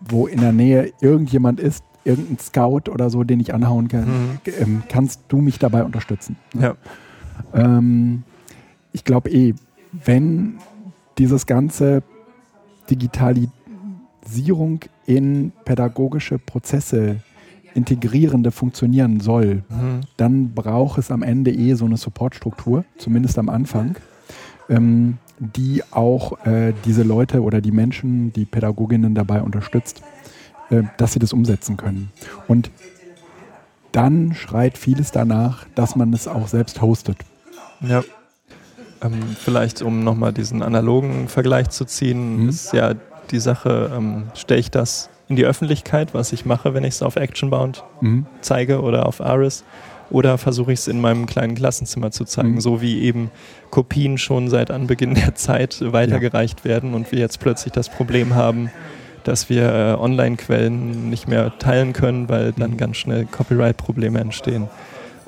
wo 0.00 0.26
in 0.26 0.40
der 0.40 0.52
Nähe 0.52 0.92
irgendjemand 1.00 1.60
ist, 1.60 1.84
irgendein 2.04 2.38
Scout 2.38 2.90
oder 2.90 3.10
so, 3.10 3.24
den 3.24 3.40
ich 3.40 3.54
anhauen 3.54 3.88
kann, 3.88 4.04
mhm. 4.04 4.38
ähm, 4.58 4.82
kannst 4.88 5.22
du 5.28 5.38
mich 5.38 5.58
dabei 5.58 5.84
unterstützen. 5.84 6.36
Ja. 6.58 6.76
Ähm, 7.52 8.22
ich 8.92 9.04
glaube 9.04 9.30
eh, 9.30 9.54
wenn 10.04 10.58
dieses 11.18 11.46
ganze 11.46 12.02
Digitalisierung 12.90 14.80
in 15.06 15.52
pädagogische 15.64 16.38
Prozesse 16.38 17.20
integrierende 17.74 18.50
funktionieren 18.50 19.20
soll, 19.20 19.64
mhm. 19.68 20.00
dann 20.16 20.54
braucht 20.54 20.98
es 20.98 21.10
am 21.10 21.22
Ende 21.22 21.52
eh 21.52 21.74
so 21.74 21.86
eine 21.86 21.96
Supportstruktur, 21.96 22.84
zumindest 22.98 23.38
am 23.38 23.48
Anfang 23.48 23.96
ähm, 24.68 25.18
die 25.38 25.82
auch 25.90 26.44
äh, 26.46 26.72
diese 26.84 27.02
Leute 27.02 27.42
oder 27.42 27.60
die 27.60 27.72
Menschen, 27.72 28.32
die 28.32 28.44
Pädagoginnen 28.44 29.14
dabei 29.14 29.42
unterstützt, 29.42 30.02
äh, 30.70 30.82
dass 30.96 31.12
sie 31.12 31.18
das 31.18 31.32
umsetzen 31.32 31.76
können. 31.76 32.10
Und 32.48 32.70
dann 33.92 34.34
schreit 34.34 34.78
vieles 34.78 35.12
danach, 35.12 35.66
dass 35.74 35.96
man 35.96 36.12
es 36.12 36.26
auch 36.26 36.48
selbst 36.48 36.82
hostet. 36.82 37.18
Ja. 37.80 38.02
Ähm, 39.02 39.20
vielleicht, 39.38 39.82
um 39.82 40.02
nochmal 40.02 40.32
diesen 40.32 40.62
analogen 40.62 41.28
Vergleich 41.28 41.70
zu 41.70 41.84
ziehen, 41.84 42.42
mhm. 42.42 42.48
ist 42.48 42.72
ja 42.72 42.94
die 43.30 43.38
Sache, 43.38 43.92
ähm, 43.94 44.24
stelle 44.34 44.60
ich 44.60 44.70
das 44.70 45.10
in 45.28 45.36
die 45.36 45.44
Öffentlichkeit, 45.44 46.14
was 46.14 46.32
ich 46.32 46.44
mache, 46.44 46.74
wenn 46.74 46.84
ich 46.84 46.94
es 46.94 47.02
auf 47.02 47.16
Actionbound 47.16 47.84
mhm. 48.00 48.26
zeige 48.40 48.82
oder 48.82 49.06
auf 49.06 49.20
Aris 49.20 49.64
oder 50.10 50.38
versuche 50.38 50.72
ich 50.72 50.80
es 50.80 50.88
in 50.88 51.00
meinem 51.00 51.26
kleinen 51.26 51.54
Klassenzimmer 51.54 52.10
zu 52.10 52.24
zeigen, 52.24 52.54
mhm. 52.54 52.60
so 52.60 52.80
wie 52.80 53.02
eben 53.02 53.30
Kopien 53.70 54.18
schon 54.18 54.48
seit 54.48 54.70
Anbeginn 54.70 55.14
der 55.14 55.34
Zeit 55.34 55.80
weitergereicht 55.80 56.60
ja. 56.60 56.64
werden 56.66 56.94
und 56.94 57.10
wir 57.12 57.18
jetzt 57.18 57.40
plötzlich 57.40 57.72
das 57.72 57.88
Problem 57.88 58.34
haben, 58.34 58.70
dass 59.24 59.48
wir 59.48 59.72
äh, 59.72 59.94
Online-Quellen 59.94 61.08
nicht 61.08 61.28
mehr 61.28 61.58
teilen 61.58 61.92
können, 61.92 62.28
weil 62.28 62.52
dann 62.52 62.72
mhm. 62.72 62.76
ganz 62.76 62.96
schnell 62.98 63.24
Copyright-Probleme 63.24 64.20
entstehen. 64.20 64.68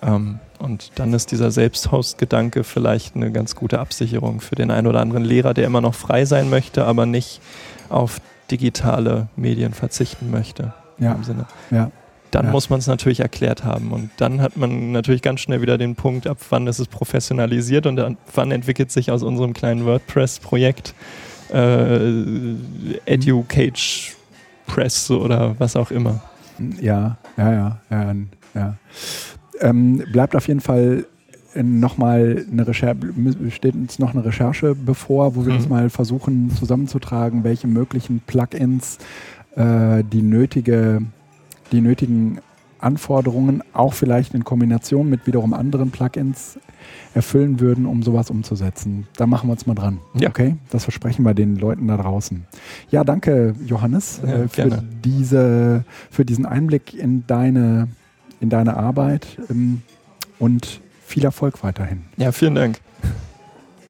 Ähm, 0.03 0.39
und 0.59 0.93
dann 0.95 1.13
ist 1.13 1.33
dieser 1.33 1.51
Selbsthost-Gedanke 1.51 2.65
vielleicht 2.65 3.17
eine 3.17 3.31
ganz 3.31 3.55
gute 3.55 3.79
Absicherung 3.79 4.41
für 4.41 4.55
den 4.55 4.71
einen 4.71 4.87
oder 4.87 5.01
anderen 5.01 5.25
Lehrer, 5.25 5.55
der 5.55 5.67
immer 5.67 5.81
noch 5.81 5.95
frei 5.95 6.25
sein 6.25 6.49
möchte, 6.49 6.85
aber 6.85 7.05
nicht 7.05 7.41
auf 7.89 8.21
digitale 8.51 9.29
Medien 9.37 9.75
verzichten 9.75 10.31
möchte. 10.31 10.73
Ja. 10.99 11.13
Im 11.13 11.25
Sinne. 11.25 11.47
Ja 11.71 11.91
dann 12.37 12.47
ja. 12.47 12.53
muss 12.53 12.69
man 12.69 12.81
es 12.81 12.87
natürlich 12.87 13.21
erklärt 13.21 13.65
haben. 13.65 13.93
Und 13.93 14.11
dann 14.19 14.43
hat 14.43 14.59
man 14.59 14.93
natürlich 14.93 15.23
ganz 15.23 15.41
schnell 15.41 15.63
wieder 15.63 15.79
den 15.79 15.95
Punkt, 15.95 16.27
ab 16.27 16.37
wann 16.51 16.67
ist 16.67 16.79
es 16.79 16.87
professionalisiert 16.87 17.87
und 17.87 17.99
ab 17.99 18.13
wann 18.35 18.51
entwickelt 18.51 18.93
sich 18.93 19.11
aus 19.11 19.23
unserem 19.23 19.55
kleinen 19.55 19.87
WordPress-Projekt 19.87 20.95
äh, 21.51 22.11
Educage 23.07 24.15
Press 24.67 25.11
oder 25.11 25.55
was 25.59 25.77
auch 25.77 25.91
immer. 25.91 26.21
Ja, 26.79 27.17
ja, 27.39 27.53
ja, 27.53 27.79
ja. 27.91 28.15
ja. 28.55 28.75
Ähm, 29.61 30.05
bleibt 30.13 30.37
auf 30.37 30.47
jeden 30.47 30.61
Fall 30.61 31.07
nochmal 31.55 32.45
eine 32.53 32.67
Recherche, 32.67 32.99
steht 33.49 33.75
uns 33.75 33.99
noch 33.99 34.13
eine 34.13 34.27
Recherche 34.27 34.75
bevor, 34.75 35.37
wo 35.37 35.47
wir 35.47 35.53
mhm. 35.53 35.59
uns 35.59 35.69
mal 35.71 35.89
versuchen 35.89 36.51
zusammenzutragen, 36.51 37.45
welche 37.45 37.67
möglichen 37.67 38.21
Plugins 38.27 38.99
äh, 39.55 40.05
die 40.05 40.21
nötige 40.21 41.01
die 41.73 41.81
nötigen 41.81 42.41
Anforderungen 42.79 43.63
auch 43.73 43.95
vielleicht 43.95 44.35
in 44.35 44.45
Kombination 44.45 45.09
mit 45.09 45.27
wiederum 45.27 45.55
anderen 45.55 45.91
Plugins 45.91 46.59
erfüllen 47.15 47.59
würden, 47.59 47.87
um 47.87 48.03
sowas 48.03 48.31
umzusetzen. 48.31 49.07
Da 49.17 49.27
machen 49.27 49.49
wir 49.49 49.53
uns 49.53 49.67
mal 49.67 49.75
dran. 49.75 49.99
Ja. 50.15 50.29
Okay? 50.29 50.57
Das 50.71 50.85
versprechen 50.85 51.25
wir 51.25 51.35
den 51.35 51.57
Leuten 51.57 51.89
da 51.89 51.97
draußen. 51.97 52.45
Ja, 52.91 53.03
danke, 53.03 53.55
Johannes, 53.67 54.21
ja, 54.25 54.33
äh, 54.33 54.49
für, 54.49 54.83
diese, 55.05 55.85
für 56.11 56.25
diesen 56.25 56.47
Einblick 56.47 56.95
in 56.95 57.27
deine, 57.27 57.89
in 58.41 58.51
deine 58.51 58.77
Arbeit 58.77 59.27
ähm, 59.51 59.83
und 60.39 60.81
viel 61.05 61.25
Erfolg 61.25 61.63
weiterhin. 61.63 62.03
Ja, 62.17 62.33
vielen 62.33 62.55
Dank. 62.55 62.81